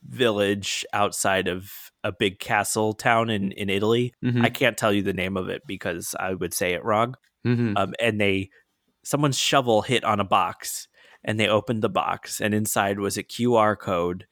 village 0.03 0.85
outside 0.93 1.49
of 1.49 1.71
a 2.03 2.13
big 2.13 2.39
castle 2.39 2.93
town 2.93 3.31
in, 3.31 3.53
in 3.53 3.71
Italy. 3.71 4.15
Mm-hmm. 4.25 4.45
I 4.45 4.51
can't 4.51 4.77
tell 4.77 4.93
you 4.93 5.03
the 5.03 5.13
name 5.13 5.37
of 5.37 5.49
it 5.49 5.63
because 5.67 6.15
I 6.19 6.35
would 6.35 6.55
say 6.55 6.73
it 6.73 6.85
wrong. 6.85 7.15
Mm-hmm. 7.47 7.77
Um, 7.77 7.95
and 8.01 8.21
they, 8.21 8.51
someone's 9.05 9.39
shovel 9.39 9.83
hit 9.83 10.03
on 10.05 10.19
a 10.19 10.25
box 10.25 10.89
and 11.25 11.39
they 11.39 11.49
opened 11.49 11.83
the 11.83 11.89
box 11.89 12.41
and 12.41 12.55
inside 12.55 12.99
was 12.99 13.17
a 13.17 13.23
QR 13.23 13.79
code 13.79 14.27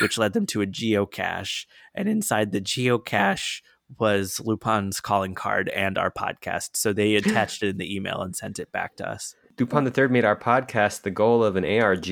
which 0.00 0.18
led 0.18 0.32
them 0.32 0.46
to 0.46 0.62
a 0.62 0.66
geocache. 0.66 1.66
And 1.94 2.08
inside 2.08 2.52
the 2.52 2.60
geocache 2.60 3.62
was 3.98 4.40
Lupin's 4.44 5.00
calling 5.00 5.34
card 5.34 5.68
and 5.70 5.96
our 5.96 6.10
podcast. 6.10 6.70
So 6.76 6.92
they 6.92 7.14
attached 7.16 7.62
it 7.62 7.70
in 7.70 7.78
the 7.78 7.94
email 7.94 8.20
and 8.22 8.36
sent 8.36 8.58
it 8.58 8.72
back 8.72 8.96
to 8.96 9.08
us. 9.08 9.34
Lupin 9.58 9.84
the 9.84 9.90
Third 9.90 10.12
made 10.12 10.24
our 10.24 10.36
podcast 10.36 11.02
the 11.02 11.10
goal 11.10 11.42
of 11.42 11.56
an 11.56 11.64
ARG. 11.64 12.08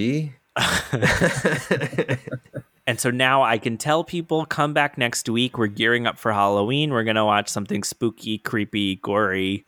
and 2.87 2.99
so 2.99 3.11
now 3.11 3.43
I 3.43 3.59
can 3.59 3.77
tell 3.77 4.03
people 4.05 4.47
come 4.47 4.73
back 4.73 4.99
next 4.99 5.29
week. 5.29 5.59
We're 5.59 5.67
gearing 5.69 6.07
up 6.07 6.19
for 6.19 6.33
Halloween. 6.33 6.91
We're 6.91 7.05
going 7.05 7.17
to 7.17 7.25
watch 7.25 7.49
something 7.49 7.85
spooky, 7.85 8.39
creepy, 8.39 8.97
gory, 8.97 9.65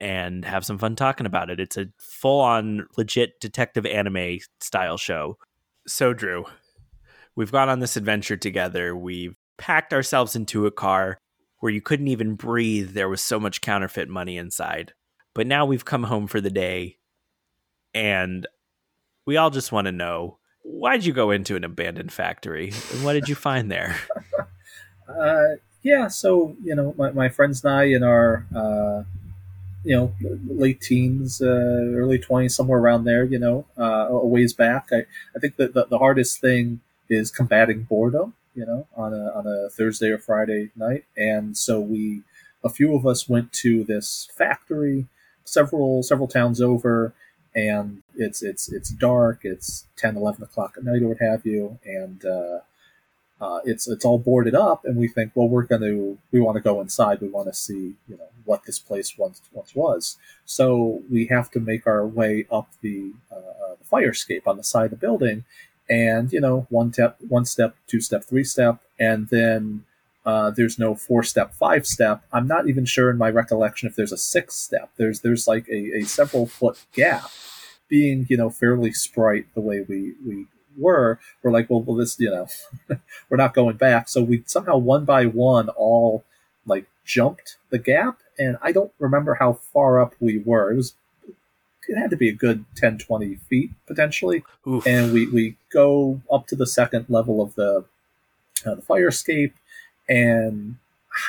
and 0.00 0.44
have 0.44 0.64
some 0.64 0.78
fun 0.78 0.96
talking 0.96 1.26
about 1.26 1.50
it. 1.50 1.60
It's 1.60 1.76
a 1.76 1.88
full 1.98 2.40
on 2.40 2.86
legit 2.96 3.40
detective 3.40 3.86
anime 3.86 4.38
style 4.60 4.96
show. 4.96 5.38
So, 5.86 6.12
Drew, 6.12 6.44
we've 7.34 7.52
gone 7.52 7.68
on 7.68 7.80
this 7.80 7.96
adventure 7.96 8.36
together. 8.36 8.96
We've 8.96 9.36
packed 9.56 9.92
ourselves 9.92 10.36
into 10.36 10.66
a 10.66 10.70
car 10.70 11.18
where 11.60 11.72
you 11.72 11.80
couldn't 11.80 12.08
even 12.08 12.34
breathe. 12.34 12.92
There 12.92 13.08
was 13.08 13.20
so 13.20 13.40
much 13.40 13.60
counterfeit 13.60 14.08
money 14.08 14.36
inside. 14.36 14.92
But 15.34 15.46
now 15.46 15.66
we've 15.66 15.84
come 15.84 16.04
home 16.04 16.26
for 16.26 16.40
the 16.40 16.50
day 16.50 16.98
and 17.94 18.46
we 19.24 19.36
all 19.36 19.50
just 19.50 19.72
want 19.72 19.86
to 19.86 19.92
know 19.92 20.38
why'd 20.62 21.04
you 21.04 21.12
go 21.12 21.30
into 21.30 21.56
an 21.56 21.64
abandoned 21.64 22.12
factory 22.12 22.72
and 22.92 23.04
what 23.04 23.14
did 23.14 23.28
you 23.28 23.34
find 23.34 23.70
there? 23.70 23.96
uh, 25.08 25.56
yeah, 25.82 26.08
so, 26.08 26.56
you 26.62 26.74
know, 26.74 26.94
my, 26.98 27.10
my 27.12 27.28
friends 27.28 27.64
and 27.64 27.72
I 27.72 27.84
in 27.84 28.02
our, 28.02 28.46
uh, 28.54 29.04
you 29.88 29.96
know, 29.96 30.14
late 30.46 30.80
teens, 30.80 31.40
uh, 31.40 31.46
early 32.00 32.18
20s, 32.18 32.52
somewhere 32.54 32.78
around 32.78 33.04
there, 33.04 33.24
you 33.24 33.38
know, 33.38 33.66
uh, 33.78 34.08
a 34.10 34.26
ways 34.26 34.52
back. 34.52 34.88
I, 34.92 35.06
I 35.34 35.38
think 35.40 35.56
that 35.56 35.74
the, 35.74 35.86
the 35.86 35.98
hardest 35.98 36.40
thing 36.40 36.80
is 37.08 37.30
combating 37.30 37.84
boredom 37.84 38.34
you 38.58 38.66
know, 38.66 38.88
on 38.96 39.14
a 39.14 39.30
on 39.38 39.46
a 39.46 39.70
Thursday 39.70 40.08
or 40.10 40.18
Friday 40.18 40.70
night, 40.74 41.04
and 41.16 41.56
so 41.56 41.78
we, 41.78 42.22
a 42.64 42.68
few 42.68 42.92
of 42.96 43.06
us 43.06 43.28
went 43.28 43.52
to 43.52 43.84
this 43.84 44.28
factory, 44.36 45.06
several 45.44 46.02
several 46.02 46.26
towns 46.26 46.60
over, 46.60 47.14
and 47.54 48.02
it's 48.16 48.42
it's 48.42 48.68
it's 48.72 48.90
dark, 48.90 49.40
it's 49.44 49.86
10, 49.96 50.16
11 50.16 50.42
o'clock 50.42 50.74
at 50.76 50.82
night 50.82 51.02
or 51.02 51.08
what 51.08 51.18
have 51.20 51.46
you, 51.46 51.78
and 51.84 52.24
uh, 52.24 52.58
uh, 53.40 53.60
it's 53.64 53.86
it's 53.88 54.04
all 54.04 54.18
boarded 54.18 54.54
up, 54.54 54.84
and 54.84 54.96
we 54.96 55.08
think, 55.08 55.32
well, 55.34 55.48
we're 55.48 55.62
going 55.62 55.82
to 55.82 56.18
we 56.32 56.40
want 56.40 56.56
to 56.56 56.60
go 56.62 56.80
inside, 56.80 57.20
we 57.20 57.28
want 57.28 57.48
to 57.48 57.54
see 57.54 57.94
you 58.08 58.16
know 58.16 58.28
what 58.44 58.64
this 58.64 58.78
place 58.78 59.16
once 59.18 59.40
once 59.52 59.74
was, 59.74 60.16
so 60.44 61.02
we 61.10 61.26
have 61.26 61.50
to 61.52 61.60
make 61.60 61.86
our 61.86 62.06
way 62.06 62.46
up 62.50 62.68
the 62.82 63.12
uh, 63.30 63.36
uh 63.36 63.74
the 63.78 63.84
fire 63.84 64.10
escape 64.10 64.46
on 64.48 64.56
the 64.56 64.64
side 64.64 64.86
of 64.86 64.90
the 64.90 64.96
building, 64.96 65.44
and 65.88 66.32
you 66.32 66.40
know 66.40 66.66
one 66.70 66.92
step 66.92 67.16
one 67.28 67.44
step 67.44 67.76
two 67.86 68.00
step 68.00 68.24
three 68.24 68.44
step 68.44 68.80
and 68.98 69.28
then 69.28 69.84
Uh, 70.26 70.50
there's 70.50 70.78
no 70.78 70.94
four 70.94 71.22
step, 71.24 71.54
five 71.54 71.86
step. 71.86 72.20
I'm 72.34 72.46
not 72.46 72.68
even 72.68 72.84
sure 72.84 73.08
in 73.10 73.16
my 73.16 73.30
recollection 73.30 73.88
if 73.88 73.96
there's 73.96 74.12
a 74.12 74.18
six 74.18 74.54
step. 74.56 74.90
There's 74.98 75.20
there's 75.20 75.48
like 75.48 75.66
a, 75.70 76.00
a 76.00 76.02
several 76.04 76.46
foot 76.46 76.76
gap. 76.92 77.30
Being 77.88 78.26
you 78.28 78.36
know 78.36 78.50
fairly 78.50 78.92
sprite 78.92 79.46
the 79.54 79.62
way 79.62 79.78
we 79.88 79.98
we 80.26 80.46
were, 80.78 81.18
we're 81.42 81.50
like, 81.50 81.68
well, 81.68 81.82
well, 81.82 81.96
this 81.96 82.18
you 82.18 82.30
know, 82.30 82.46
we're 83.28 83.36
not 83.36 83.54
going 83.54 83.76
back. 83.76 84.08
So 84.08 84.22
we 84.22 84.42
somehow 84.46 84.76
one 84.76 85.04
by 85.04 85.26
one 85.26 85.68
all 85.70 86.24
like 86.66 86.86
jumped 87.04 87.56
the 87.70 87.78
gap, 87.78 88.20
and 88.38 88.58
I 88.62 88.72
don't 88.72 88.92
remember 88.98 89.34
how 89.34 89.54
far 89.54 90.00
up 90.00 90.14
we 90.20 90.38
were. 90.38 90.72
It 90.72 90.76
was 90.76 90.94
it 91.88 91.96
had 91.96 92.10
to 92.10 92.16
be 92.16 92.28
a 92.28 92.34
good 92.34 92.64
10, 92.76 92.98
20 92.98 93.36
feet 93.48 93.70
potentially. 93.86 94.44
Oof. 94.66 94.86
And 94.86 95.12
we, 95.12 95.26
we 95.26 95.56
go 95.72 96.20
up 96.30 96.46
to 96.48 96.56
the 96.56 96.66
second 96.66 97.06
level 97.08 97.40
of 97.40 97.54
the 97.54 97.84
uh, 98.66 98.74
the 98.74 98.82
fire 98.82 99.08
escape, 99.08 99.54
and 100.08 100.76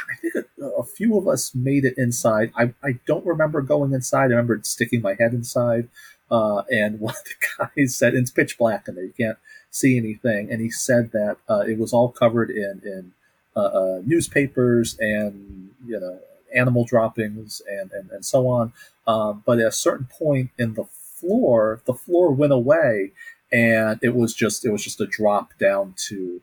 I 0.09 0.15
think 0.15 0.33
a, 0.35 0.63
a, 0.65 0.83
few 0.83 1.15
of 1.15 1.27
us 1.27 1.53
made 1.53 1.85
it 1.85 1.93
inside. 1.95 2.51
I, 2.57 2.73
I 2.83 2.99
don't 3.05 3.25
remember 3.25 3.61
going 3.61 3.93
inside. 3.93 4.25
I 4.25 4.35
remember 4.35 4.59
sticking 4.63 5.01
my 5.01 5.15
head 5.19 5.33
inside, 5.33 5.89
uh, 6.31 6.63
and 6.69 6.99
one 6.99 7.15
of 7.15 7.23
the 7.23 7.69
guys 7.75 7.95
said, 7.95 8.15
"It's 8.15 8.31
pitch 8.31 8.57
black 8.57 8.87
in 8.87 8.95
there. 8.95 9.03
You 9.03 9.13
can't 9.17 9.37
see 9.69 9.97
anything." 9.97 10.51
And 10.51 10.61
he 10.61 10.69
said 10.69 11.11
that 11.11 11.37
uh, 11.49 11.61
it 11.61 11.77
was 11.77 11.93
all 11.93 12.09
covered 12.09 12.49
in 12.49 12.81
in 12.83 13.11
uh, 13.55 13.59
uh 13.59 14.01
newspapers 14.05 14.97
and 14.99 15.71
you 15.85 15.99
know 15.99 16.19
animal 16.55 16.85
droppings 16.85 17.61
and 17.69 17.91
and, 17.91 18.09
and 18.11 18.25
so 18.25 18.47
on. 18.47 18.73
Um, 19.07 19.43
but 19.45 19.59
at 19.59 19.67
a 19.67 19.71
certain 19.71 20.07
point 20.07 20.51
in 20.57 20.75
the 20.75 20.85
floor, 21.19 21.81
the 21.85 21.93
floor 21.93 22.31
went 22.31 22.53
away, 22.53 23.11
and 23.51 23.99
it 24.01 24.15
was 24.15 24.33
just 24.33 24.65
it 24.65 24.71
was 24.71 24.83
just 24.83 25.01
a 25.01 25.07
drop 25.07 25.57
down 25.59 25.93
to 26.07 26.41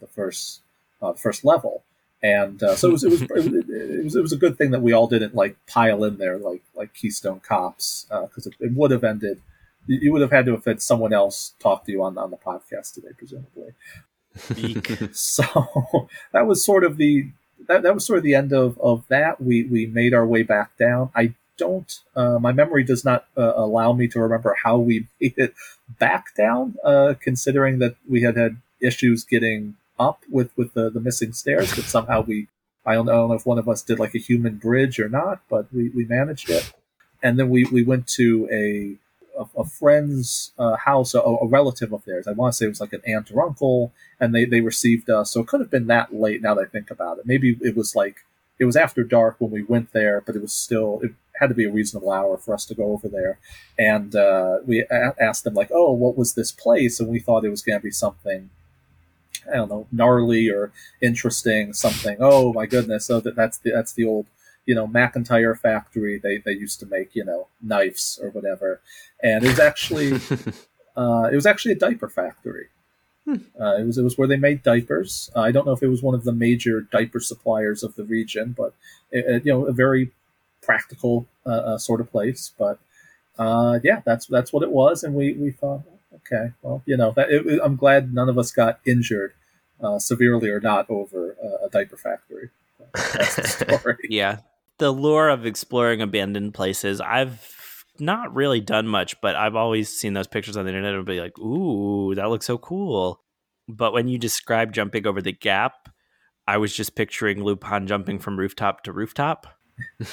the 0.00 0.06
first 0.06 0.60
uh, 1.00 1.12
first 1.12 1.44
level. 1.44 1.84
And 2.24 2.62
uh, 2.62 2.74
so 2.74 2.88
it 2.88 2.92
was, 2.92 3.04
it 3.04 3.10
was, 3.10 3.22
it 3.22 4.02
was 4.02 4.16
it 4.16 4.22
was 4.22 4.32
a 4.32 4.38
good 4.38 4.56
thing 4.56 4.70
that 4.70 4.80
we 4.80 4.94
all 4.94 5.06
didn't 5.06 5.34
like 5.34 5.58
pile 5.66 6.04
in 6.04 6.16
there 6.16 6.38
like 6.38 6.62
like 6.74 6.94
Keystone 6.94 7.40
Cops 7.40 8.06
because 8.08 8.46
uh, 8.46 8.50
it, 8.60 8.68
it 8.68 8.72
would 8.72 8.92
have 8.92 9.04
ended. 9.04 9.42
You 9.86 10.10
would 10.10 10.22
have 10.22 10.30
had 10.30 10.46
to 10.46 10.52
have 10.52 10.64
had 10.64 10.80
someone 10.80 11.12
else 11.12 11.52
talk 11.58 11.84
to 11.84 11.92
you 11.92 12.02
on 12.02 12.16
on 12.16 12.30
the 12.30 12.38
podcast 12.38 12.94
today, 12.94 13.10
presumably. 13.18 13.74
so 15.12 15.44
that 16.32 16.46
was 16.46 16.64
sort 16.64 16.82
of 16.82 16.96
the 16.96 17.28
that, 17.68 17.82
that 17.82 17.92
was 17.92 18.06
sort 18.06 18.16
of 18.16 18.24
the 18.24 18.34
end 18.34 18.54
of, 18.54 18.80
of 18.80 19.06
that. 19.08 19.38
We 19.38 19.64
we 19.64 19.84
made 19.84 20.14
our 20.14 20.26
way 20.26 20.44
back 20.44 20.78
down. 20.78 21.10
I 21.14 21.34
don't. 21.58 22.00
Uh, 22.16 22.38
my 22.38 22.52
memory 22.52 22.84
does 22.84 23.04
not 23.04 23.26
uh, 23.36 23.52
allow 23.54 23.92
me 23.92 24.08
to 24.08 24.18
remember 24.18 24.56
how 24.64 24.78
we 24.78 25.08
made 25.20 25.34
it 25.36 25.52
back 25.98 26.34
down, 26.34 26.76
uh, 26.82 27.14
considering 27.20 27.80
that 27.80 27.96
we 28.08 28.22
had 28.22 28.38
had 28.38 28.56
issues 28.80 29.24
getting 29.24 29.76
up 29.98 30.22
with 30.30 30.56
with 30.56 30.74
the, 30.74 30.90
the 30.90 31.00
missing 31.00 31.32
stairs. 31.32 31.74
But 31.74 31.84
somehow 31.84 32.22
we, 32.22 32.48
I 32.84 32.94
don't, 32.94 33.08
I 33.08 33.12
don't 33.12 33.28
know 33.28 33.34
if 33.34 33.46
one 33.46 33.58
of 33.58 33.68
us 33.68 33.82
did 33.82 33.98
like 33.98 34.14
a 34.14 34.18
human 34.18 34.56
bridge 34.56 34.98
or 34.98 35.08
not, 35.08 35.40
but 35.48 35.72
we, 35.72 35.88
we 35.90 36.04
managed 36.04 36.50
it. 36.50 36.72
And 37.22 37.38
then 37.38 37.48
we, 37.48 37.64
we 37.64 37.82
went 37.82 38.06
to 38.08 38.48
a 38.52 38.98
a, 39.38 39.60
a 39.60 39.64
friend's 39.64 40.52
uh, 40.58 40.76
house, 40.76 41.14
a, 41.14 41.20
a, 41.20 41.46
relative 41.46 41.92
of 41.92 42.04
theirs. 42.04 42.26
I 42.26 42.32
want 42.32 42.52
to 42.52 42.56
say 42.56 42.66
it 42.66 42.70
was 42.70 42.80
like 42.80 42.92
an 42.92 43.02
aunt 43.06 43.30
or 43.30 43.42
uncle, 43.42 43.92
and 44.20 44.34
they, 44.34 44.44
they 44.44 44.60
received 44.60 45.10
us. 45.10 45.32
So 45.32 45.40
it 45.40 45.46
could 45.46 45.60
have 45.60 45.70
been 45.70 45.86
that 45.88 46.14
late 46.14 46.42
now 46.42 46.54
that 46.54 46.66
I 46.66 46.68
think 46.68 46.90
about 46.90 47.18
it. 47.18 47.26
Maybe 47.26 47.56
it 47.60 47.76
was 47.76 47.94
like, 47.94 48.24
it 48.58 48.64
was 48.64 48.76
after 48.76 49.02
dark 49.02 49.36
when 49.38 49.50
we 49.50 49.62
went 49.62 49.92
there, 49.92 50.20
but 50.20 50.36
it 50.36 50.42
was 50.42 50.52
still, 50.52 51.00
it 51.02 51.12
had 51.40 51.48
to 51.48 51.54
be 51.54 51.64
a 51.64 51.72
reasonable 51.72 52.12
hour 52.12 52.36
for 52.36 52.54
us 52.54 52.64
to 52.66 52.74
go 52.74 52.92
over 52.92 53.08
there. 53.08 53.38
And 53.78 54.14
uh, 54.14 54.58
we 54.64 54.86
a- 54.90 55.14
asked 55.20 55.44
them, 55.44 55.54
like, 55.54 55.70
oh, 55.72 55.92
what 55.92 56.16
was 56.16 56.34
this 56.34 56.52
place? 56.52 57.00
And 57.00 57.08
we 57.08 57.18
thought 57.18 57.44
it 57.44 57.50
was 57.50 57.62
going 57.62 57.78
to 57.78 57.82
be 57.82 57.90
something. 57.90 58.50
I 59.52 59.56
don't 59.56 59.68
know, 59.68 59.86
gnarly 59.92 60.48
or 60.48 60.72
interesting, 61.02 61.72
something. 61.72 62.16
Oh 62.20 62.52
my 62.52 62.66
goodness! 62.66 63.06
So 63.06 63.20
that, 63.20 63.36
that's 63.36 63.58
the 63.58 63.70
that's 63.72 63.92
the 63.92 64.04
old 64.04 64.26
you 64.66 64.74
know 64.74 64.86
McIntyre 64.86 65.58
factory. 65.58 66.18
They 66.18 66.38
they 66.38 66.52
used 66.52 66.80
to 66.80 66.86
make 66.86 67.14
you 67.14 67.24
know 67.24 67.48
knives 67.62 68.18
or 68.22 68.30
whatever, 68.30 68.80
and 69.22 69.44
it 69.44 69.48
was 69.48 69.60
actually 69.60 70.14
uh, 70.96 71.28
it 71.30 71.34
was 71.34 71.46
actually 71.46 71.72
a 71.72 71.78
diaper 71.78 72.08
factory. 72.08 72.68
Hmm. 73.24 73.36
Uh, 73.58 73.76
it 73.76 73.84
was 73.84 73.98
it 73.98 74.02
was 74.02 74.18
where 74.18 74.28
they 74.28 74.36
made 74.36 74.62
diapers. 74.62 75.30
Uh, 75.34 75.40
I 75.40 75.50
don't 75.50 75.66
know 75.66 75.72
if 75.72 75.82
it 75.82 75.88
was 75.88 76.02
one 76.02 76.14
of 76.14 76.24
the 76.24 76.32
major 76.32 76.82
diaper 76.82 77.20
suppliers 77.20 77.82
of 77.82 77.94
the 77.96 78.04
region, 78.04 78.54
but 78.56 78.74
it, 79.10 79.24
it, 79.26 79.46
you 79.46 79.52
know 79.52 79.64
a 79.66 79.72
very 79.72 80.10
practical 80.60 81.26
uh, 81.46 81.50
uh, 81.50 81.78
sort 81.78 82.00
of 82.00 82.10
place. 82.10 82.52
But 82.58 82.78
uh, 83.38 83.78
yeah, 83.82 84.02
that's 84.04 84.26
that's 84.26 84.52
what 84.52 84.62
it 84.62 84.70
was, 84.70 85.02
and 85.04 85.14
we 85.14 85.32
we 85.34 85.50
thought, 85.52 85.82
okay, 86.26 86.52
well, 86.62 86.82
you 86.86 86.96
know, 86.96 87.12
that, 87.12 87.30
it, 87.30 87.60
I'm 87.62 87.76
glad 87.76 88.12
none 88.12 88.28
of 88.28 88.38
us 88.38 88.50
got 88.50 88.80
injured, 88.86 89.34
uh, 89.82 89.98
severely 89.98 90.50
or 90.50 90.60
not, 90.60 90.88
over 90.88 91.36
uh, 91.42 91.66
a 91.66 91.70
diaper 91.70 91.96
factory. 91.96 92.50
That's 92.94 93.36
the 93.36 93.48
story. 93.78 93.96
yeah, 94.08 94.38
the 94.78 94.90
lure 94.90 95.28
of 95.28 95.46
exploring 95.46 96.00
abandoned 96.00 96.54
places, 96.54 97.00
I've 97.00 97.84
not 97.98 98.34
really 98.34 98.60
done 98.60 98.86
much, 98.86 99.20
but 99.20 99.36
I've 99.36 99.56
always 99.56 99.88
seen 99.88 100.14
those 100.14 100.26
pictures 100.26 100.56
on 100.56 100.64
the 100.64 100.70
internet 100.70 100.94
and 100.94 101.04
be 101.04 101.20
like, 101.20 101.38
ooh, 101.38 102.14
that 102.14 102.28
looks 102.28 102.46
so 102.46 102.58
cool. 102.58 103.20
But 103.68 103.92
when 103.92 104.08
you 104.08 104.18
describe 104.18 104.72
jumping 104.72 105.06
over 105.06 105.22
the 105.22 105.32
gap, 105.32 105.88
I 106.46 106.58
was 106.58 106.74
just 106.74 106.94
picturing 106.94 107.42
Lupin 107.42 107.86
jumping 107.86 108.18
from 108.18 108.38
rooftop 108.38 108.82
to 108.84 108.92
rooftop. 108.92 109.46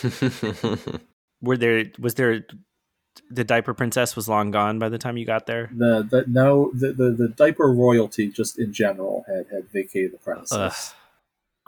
Were 1.42 1.58
there 1.58 1.86
was 2.00 2.16
there 2.16 2.46
the 3.30 3.44
diaper 3.44 3.74
princess 3.74 4.16
was 4.16 4.28
long 4.28 4.52
gone 4.52 4.80
by 4.80 4.90
the 4.90 4.98
time 4.98 5.18
you 5.18 5.26
got 5.26 5.46
there? 5.46 5.70
The, 5.74 6.08
the 6.10 6.26
no 6.28 6.72
the, 6.74 6.94
the, 6.94 7.12
the 7.12 7.28
diaper 7.30 7.72
royalty 7.72 8.30
just 8.30 8.60
in 8.60 8.74
general 8.74 9.26
had 9.28 9.48
had 9.52 9.70
vacated 9.72 10.14
the 10.14 10.18
premises 10.18 10.94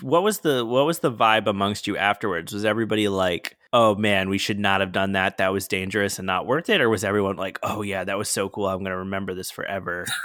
what 0.01 0.23
was 0.23 0.39
the 0.39 0.65
what 0.65 0.85
was 0.85 0.99
the 0.99 1.11
vibe 1.11 1.47
amongst 1.47 1.87
you 1.87 1.97
afterwards? 1.97 2.53
Was 2.53 2.65
everybody 2.65 3.07
like, 3.07 3.57
"Oh 3.71 3.95
man, 3.95 4.29
we 4.29 4.37
should 4.37 4.59
not 4.59 4.81
have 4.81 4.91
done 4.91 5.13
that. 5.13 5.37
That 5.37 5.53
was 5.53 5.67
dangerous 5.67 6.17
and 6.19 6.25
not 6.25 6.47
worth 6.47 6.69
it," 6.69 6.81
or 6.81 6.89
was 6.89 7.03
everyone 7.03 7.37
like, 7.37 7.59
"Oh 7.61 7.81
yeah, 7.81 8.03
that 8.03 8.17
was 8.17 8.29
so 8.29 8.49
cool. 8.49 8.67
I'm 8.67 8.79
going 8.79 8.91
to 8.91 8.97
remember 8.97 9.33
this 9.33 9.51
forever." 9.51 10.05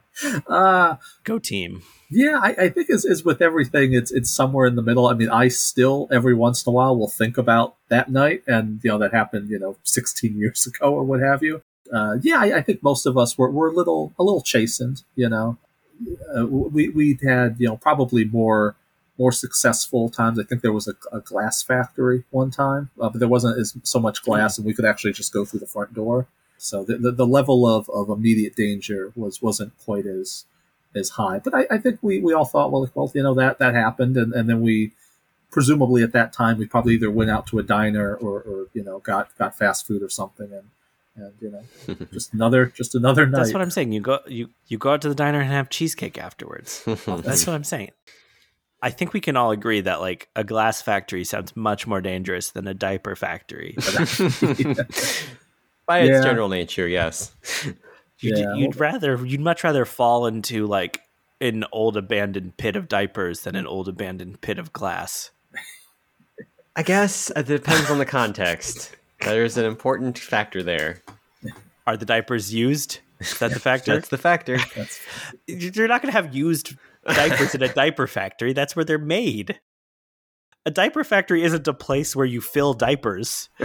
uh, 0.46 0.96
Go 1.24 1.38
team. 1.38 1.82
Yeah, 2.10 2.38
I, 2.42 2.48
I 2.58 2.68
think 2.68 2.90
as, 2.90 3.06
as 3.06 3.24
with 3.24 3.40
everything, 3.40 3.94
it's 3.94 4.10
it's 4.12 4.30
somewhere 4.30 4.66
in 4.66 4.76
the 4.76 4.82
middle. 4.82 5.06
I 5.06 5.14
mean, 5.14 5.30
I 5.30 5.48
still 5.48 6.08
every 6.12 6.34
once 6.34 6.66
in 6.66 6.70
a 6.70 6.74
while 6.74 6.96
will 6.96 7.08
think 7.08 7.38
about 7.38 7.76
that 7.88 8.10
night, 8.10 8.42
and 8.46 8.80
you 8.82 8.90
know 8.90 8.98
that 8.98 9.12
happened, 9.12 9.48
you 9.48 9.58
know, 9.58 9.76
16 9.84 10.36
years 10.38 10.66
ago 10.66 10.92
or 10.92 11.04
what 11.04 11.20
have 11.20 11.42
you. 11.42 11.62
Uh, 11.92 12.16
yeah, 12.22 12.38
I, 12.38 12.58
I, 12.58 12.62
think 12.62 12.82
most 12.82 13.04
of 13.04 13.18
us 13.18 13.36
were, 13.36 13.50
were 13.50 13.68
a 13.68 13.72
little 13.72 14.14
a 14.18 14.22
little 14.22 14.40
chastened. 14.40 15.02
You 15.14 15.28
know, 15.28 15.58
uh, 16.36 16.46
we 16.46 16.88
we 16.90 17.18
had 17.22 17.56
you 17.58 17.68
know 17.68 17.76
probably 17.76 18.24
more 18.24 18.76
more 19.18 19.32
successful 19.32 20.08
times. 20.08 20.38
I 20.38 20.42
think 20.42 20.62
there 20.62 20.72
was 20.72 20.88
a, 20.88 20.94
a 21.16 21.20
glass 21.20 21.62
factory 21.62 22.24
one 22.30 22.50
time, 22.50 22.90
uh, 23.00 23.08
but 23.08 23.18
there 23.18 23.28
wasn't 23.28 23.58
as 23.58 23.76
so 23.84 23.98
much 23.98 24.22
glass, 24.22 24.58
and 24.58 24.66
we 24.66 24.74
could 24.74 24.84
actually 24.84 25.12
just 25.12 25.32
go 25.32 25.44
through 25.44 25.60
the 25.60 25.66
front 25.66 25.94
door. 25.94 26.26
So 26.62 26.84
the, 26.84 26.96
the, 26.96 27.10
the, 27.10 27.26
level 27.26 27.66
of, 27.66 27.90
of 27.90 28.08
immediate 28.08 28.54
danger 28.54 29.12
was 29.16 29.42
wasn't 29.42 29.72
quite 29.84 30.06
as 30.06 30.44
as 30.94 31.10
high. 31.10 31.40
But 31.40 31.54
I, 31.54 31.66
I 31.72 31.78
think 31.78 31.98
we, 32.02 32.20
we 32.20 32.32
all 32.32 32.44
thought, 32.44 32.70
well, 32.70 32.88
well, 32.94 33.10
you 33.14 33.22
know 33.22 33.34
that 33.34 33.58
that 33.58 33.74
happened, 33.74 34.16
and, 34.16 34.32
and 34.32 34.48
then 34.48 34.60
we 34.60 34.92
presumably 35.50 36.02
at 36.02 36.12
that 36.12 36.32
time 36.32 36.58
we 36.58 36.66
probably 36.66 36.94
either 36.94 37.10
went 37.10 37.30
out 37.30 37.46
to 37.48 37.58
a 37.58 37.62
diner 37.62 38.14
or, 38.14 38.40
or 38.40 38.66
you 38.72 38.82
know 38.82 38.98
got 39.00 39.36
got 39.38 39.56
fast 39.56 39.86
food 39.86 40.02
or 40.02 40.08
something 40.08 40.50
and 40.52 40.70
and 41.14 41.34
you 41.40 41.50
know 41.50 42.06
just 42.12 42.32
another 42.32 42.66
just 42.66 42.94
another 42.94 43.26
night. 43.26 43.38
that's 43.38 43.52
what 43.52 43.60
i'm 43.60 43.70
saying. 43.70 43.92
You 43.92 44.00
go 44.00 44.20
you 44.26 44.48
you 44.68 44.78
go 44.78 44.92
out 44.92 45.02
to 45.02 45.08
the 45.08 45.14
diner 45.14 45.40
and 45.40 45.50
have 45.50 45.68
cheesecake 45.68 46.18
afterwards. 46.18 46.82
That's 46.86 47.46
what 47.46 47.54
i'm 47.54 47.64
saying. 47.64 47.90
I 48.84 48.90
think 48.90 49.12
we 49.12 49.20
can 49.20 49.36
all 49.36 49.52
agree 49.52 49.80
that 49.82 50.00
like 50.00 50.28
a 50.34 50.42
glass 50.42 50.82
factory 50.82 51.22
sounds 51.22 51.54
much 51.54 51.86
more 51.86 52.00
dangerous 52.00 52.50
than 52.50 52.66
a 52.66 52.74
diaper 52.74 53.14
factory. 53.14 53.76
By 55.86 56.00
its 56.00 56.16
yeah. 56.16 56.22
general 56.22 56.48
nature, 56.48 56.86
yes. 56.88 57.34
You'd, 58.18 58.38
yeah. 58.38 58.54
you'd 58.54 58.76
rather 58.76 59.26
you'd 59.26 59.40
much 59.40 59.64
rather 59.64 59.84
fall 59.84 60.26
into 60.26 60.68
like 60.68 61.00
an 61.40 61.64
old 61.72 61.96
abandoned 61.96 62.56
pit 62.56 62.76
of 62.76 62.86
diapers 62.86 63.40
than 63.40 63.56
an 63.56 63.66
old 63.66 63.88
abandoned 63.88 64.40
pit 64.40 64.60
of 64.60 64.72
glass. 64.72 65.32
I 66.76 66.84
guess 66.84 67.30
it 67.34 67.46
depends 67.46 67.90
on 67.90 67.98
the 67.98 68.06
context. 68.06 68.94
There's 69.20 69.56
an 69.56 69.64
important 69.64 70.18
factor 70.18 70.62
there. 70.62 71.02
Are 71.84 71.96
the 71.96 72.06
diapers 72.06 72.54
used? 72.54 73.00
Is 73.18 73.38
that 73.40 73.52
the 73.52 73.60
factor? 73.60 73.94
That's 73.94 74.08
the 74.08 74.18
factor. 74.18 74.58
You're 75.46 75.88
not 75.88 76.00
going 76.00 76.12
to 76.12 76.16
have 76.16 76.34
used 76.34 76.76
diapers 77.04 77.54
in 77.54 77.62
a 77.62 77.72
diaper 77.72 78.06
factory. 78.06 78.52
That's 78.52 78.76
where 78.76 78.84
they're 78.84 78.98
made. 78.98 79.60
A 80.64 80.70
diaper 80.70 81.02
factory 81.02 81.42
isn't 81.42 81.66
a 81.66 81.74
place 81.74 82.14
where 82.14 82.26
you 82.26 82.40
fill 82.40 82.72
diapers. 82.72 83.48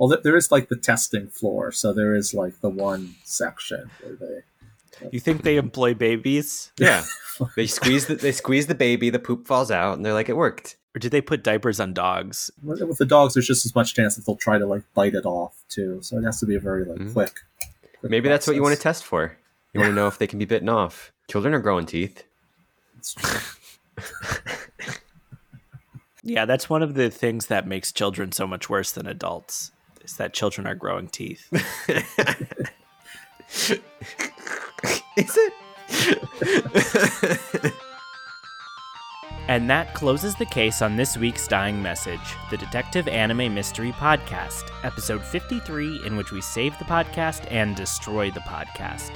well, 0.00 0.18
there 0.22 0.36
is 0.36 0.50
like 0.50 0.70
the 0.70 0.76
testing 0.76 1.28
floor, 1.28 1.70
so 1.72 1.92
there 1.92 2.14
is 2.14 2.32
like 2.32 2.60
the 2.62 2.70
one 2.70 3.16
section 3.22 3.90
where 4.02 4.16
they. 4.16 5.08
You 5.12 5.20
think 5.20 5.42
they 5.42 5.56
employ 5.56 5.92
babies? 5.92 6.72
Yeah, 6.78 7.04
they 7.56 7.66
squeeze 7.66 8.06
the 8.06 8.14
they 8.14 8.32
squeeze 8.32 8.66
the 8.66 8.74
baby, 8.74 9.10
the 9.10 9.18
poop 9.18 9.46
falls 9.46 9.70
out, 9.70 9.96
and 9.96 10.04
they're 10.04 10.14
like, 10.14 10.30
"It 10.30 10.36
worked." 10.36 10.76
Or 10.96 10.98
did 10.98 11.12
they 11.12 11.20
put 11.20 11.44
diapers 11.44 11.78
on 11.78 11.92
dogs? 11.92 12.50
With 12.64 12.96
the 12.96 13.04
dogs, 13.04 13.34
there's 13.34 13.46
just 13.46 13.66
as 13.66 13.74
much 13.74 13.94
chance 13.94 14.16
that 14.16 14.24
they'll 14.26 14.36
try 14.36 14.58
to 14.58 14.66
like 14.66 14.82
bite 14.94 15.14
it 15.14 15.26
off 15.26 15.62
too. 15.68 16.00
So 16.02 16.18
it 16.18 16.24
has 16.24 16.40
to 16.40 16.46
be 16.46 16.56
a 16.56 16.60
very 16.60 16.84
like 16.84 16.98
mm-hmm. 16.98 17.12
quick, 17.12 17.34
quick. 18.00 18.10
Maybe 18.10 18.22
process. 18.22 18.32
that's 18.32 18.46
what 18.46 18.56
you 18.56 18.62
want 18.62 18.74
to 18.74 18.82
test 18.82 19.04
for. 19.04 19.36
You 19.74 19.80
want 19.80 19.90
to 19.90 19.94
know 19.94 20.06
if 20.06 20.16
they 20.16 20.26
can 20.26 20.38
be 20.38 20.46
bitten 20.46 20.70
off. 20.70 21.12
Children 21.28 21.52
are 21.54 21.60
growing 21.60 21.84
teeth. 21.86 22.24
Yeah, 26.22 26.44
that's 26.44 26.68
one 26.68 26.82
of 26.82 26.94
the 26.94 27.10
things 27.10 27.46
that 27.46 27.66
makes 27.66 27.92
children 27.92 28.32
so 28.32 28.46
much 28.46 28.68
worse 28.68 28.92
than 28.92 29.06
adults. 29.06 29.72
Is 30.10 30.16
that 30.16 30.32
children 30.32 30.66
are 30.66 30.74
growing 30.74 31.06
teeth. 31.06 31.46
Is 35.16 35.38
it? 35.38 35.52
And 39.46 39.70
that 39.70 39.94
closes 39.94 40.34
the 40.34 40.46
case 40.46 40.82
on 40.82 40.96
this 40.96 41.16
week's 41.16 41.46
Dying 41.46 41.80
Message, 41.80 42.36
the 42.50 42.56
Detective 42.56 43.06
Anime 43.06 43.54
Mystery 43.54 43.92
Podcast, 43.92 44.62
episode 44.84 45.22
53, 45.22 46.04
in 46.04 46.16
which 46.16 46.32
we 46.32 46.40
save 46.40 46.76
the 46.78 46.84
podcast 46.84 47.46
and 47.50 47.76
destroy 47.76 48.32
the 48.32 48.40
podcast. 48.40 49.12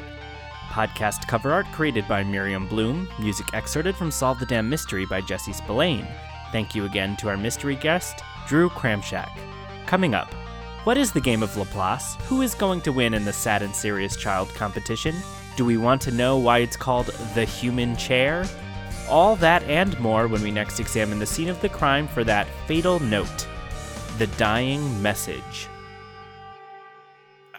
Podcast 0.69 1.27
cover 1.27 1.53
art 1.53 1.67
created 1.73 2.07
by 2.07 2.23
Miriam 2.23 2.69
Bloom, 2.69 3.09
music 3.19 3.47
excerpted 3.53 3.97
from 3.97 4.13
Solve 4.13 4.39
the 4.39 4.47
Damn 4.47 4.69
Mystery 4.69 5.07
by 5.07 5.21
Jesse 5.21 5.53
Spillane. 5.53 6.07
Thank 6.53 6.75
you 6.75 6.85
again 6.85 7.17
to 7.17 7.29
our 7.29 7.37
mystery 7.37 7.75
guest, 7.75 8.23
Drew 8.47 8.69
Cramshack. 8.71 9.31
Coming 9.87 10.15
up, 10.15 10.33
what 10.85 10.97
is 10.97 11.13
the 11.13 11.21
game 11.21 11.43
of 11.43 11.57
Laplace? 11.57 12.17
Who 12.29 12.43
is 12.43 12.55
going 12.55 12.83
to 12.83 12.93
win 12.93 13.15
in 13.15 13.25
the 13.25 13.33
sad 13.33 13.63
and 13.63 13.75
serious 13.75 14.17
child 14.17 14.49
competition? 14.51 15.15
Do 15.57 15.65
we 15.65 15.77
want 15.77 16.01
to 16.03 16.11
know 16.11 16.37
why 16.37 16.59
it's 16.59 16.77
called 16.77 17.07
the 17.35 17.45
human 17.45 17.97
chair? 17.97 18.45
All 19.09 19.37
that 19.37 19.63
and 19.65 19.99
more 19.99 20.29
when 20.29 20.43
we 20.43 20.51
next 20.51 20.81
examine 20.81 21.19
the 21.19 21.27
scene 21.27 21.49
of 21.49 21.61
the 21.61 21.69
crime 21.69 22.07
for 22.07 22.23
that 22.25 22.47
fatal 22.67 23.01
note 23.01 23.47
the 24.19 24.27
dying 24.39 25.03
message. 25.03 25.69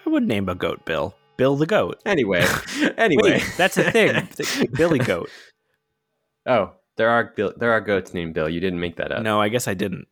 I 0.06 0.10
would 0.10 0.26
name 0.26 0.47
a 0.47 0.56
goat 0.56 0.85
Bill. 0.85 1.15
Bill 1.38 1.57
the 1.57 1.65
goat. 1.65 1.99
Anyway, 2.06 2.45
anyway, 2.97 3.31
Wait, 3.31 3.53
that's 3.57 3.77
a 3.77 3.91
thing. 3.91 4.27
Billy 4.73 4.99
goat. 4.99 5.30
oh, 6.45 6.72
there 6.95 7.10
are 7.10 7.34
there 7.57 7.72
are 7.72 7.81
goats 7.81 8.14
named 8.14 8.34
Bill. 8.34 8.47
You 8.47 8.61
didn't 8.61 8.80
make 8.80 8.95
that 8.97 9.11
up. 9.11 9.22
No, 9.22 9.41
I 9.41 9.49
guess 9.49 9.68
I 9.68 9.73
didn't. 9.73 10.07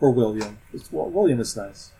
Or 0.00 0.10
William. 0.10 0.58
It's, 0.72 0.90
well, 0.90 1.08
William 1.10 1.38
is 1.40 1.56
nice. 1.56 1.92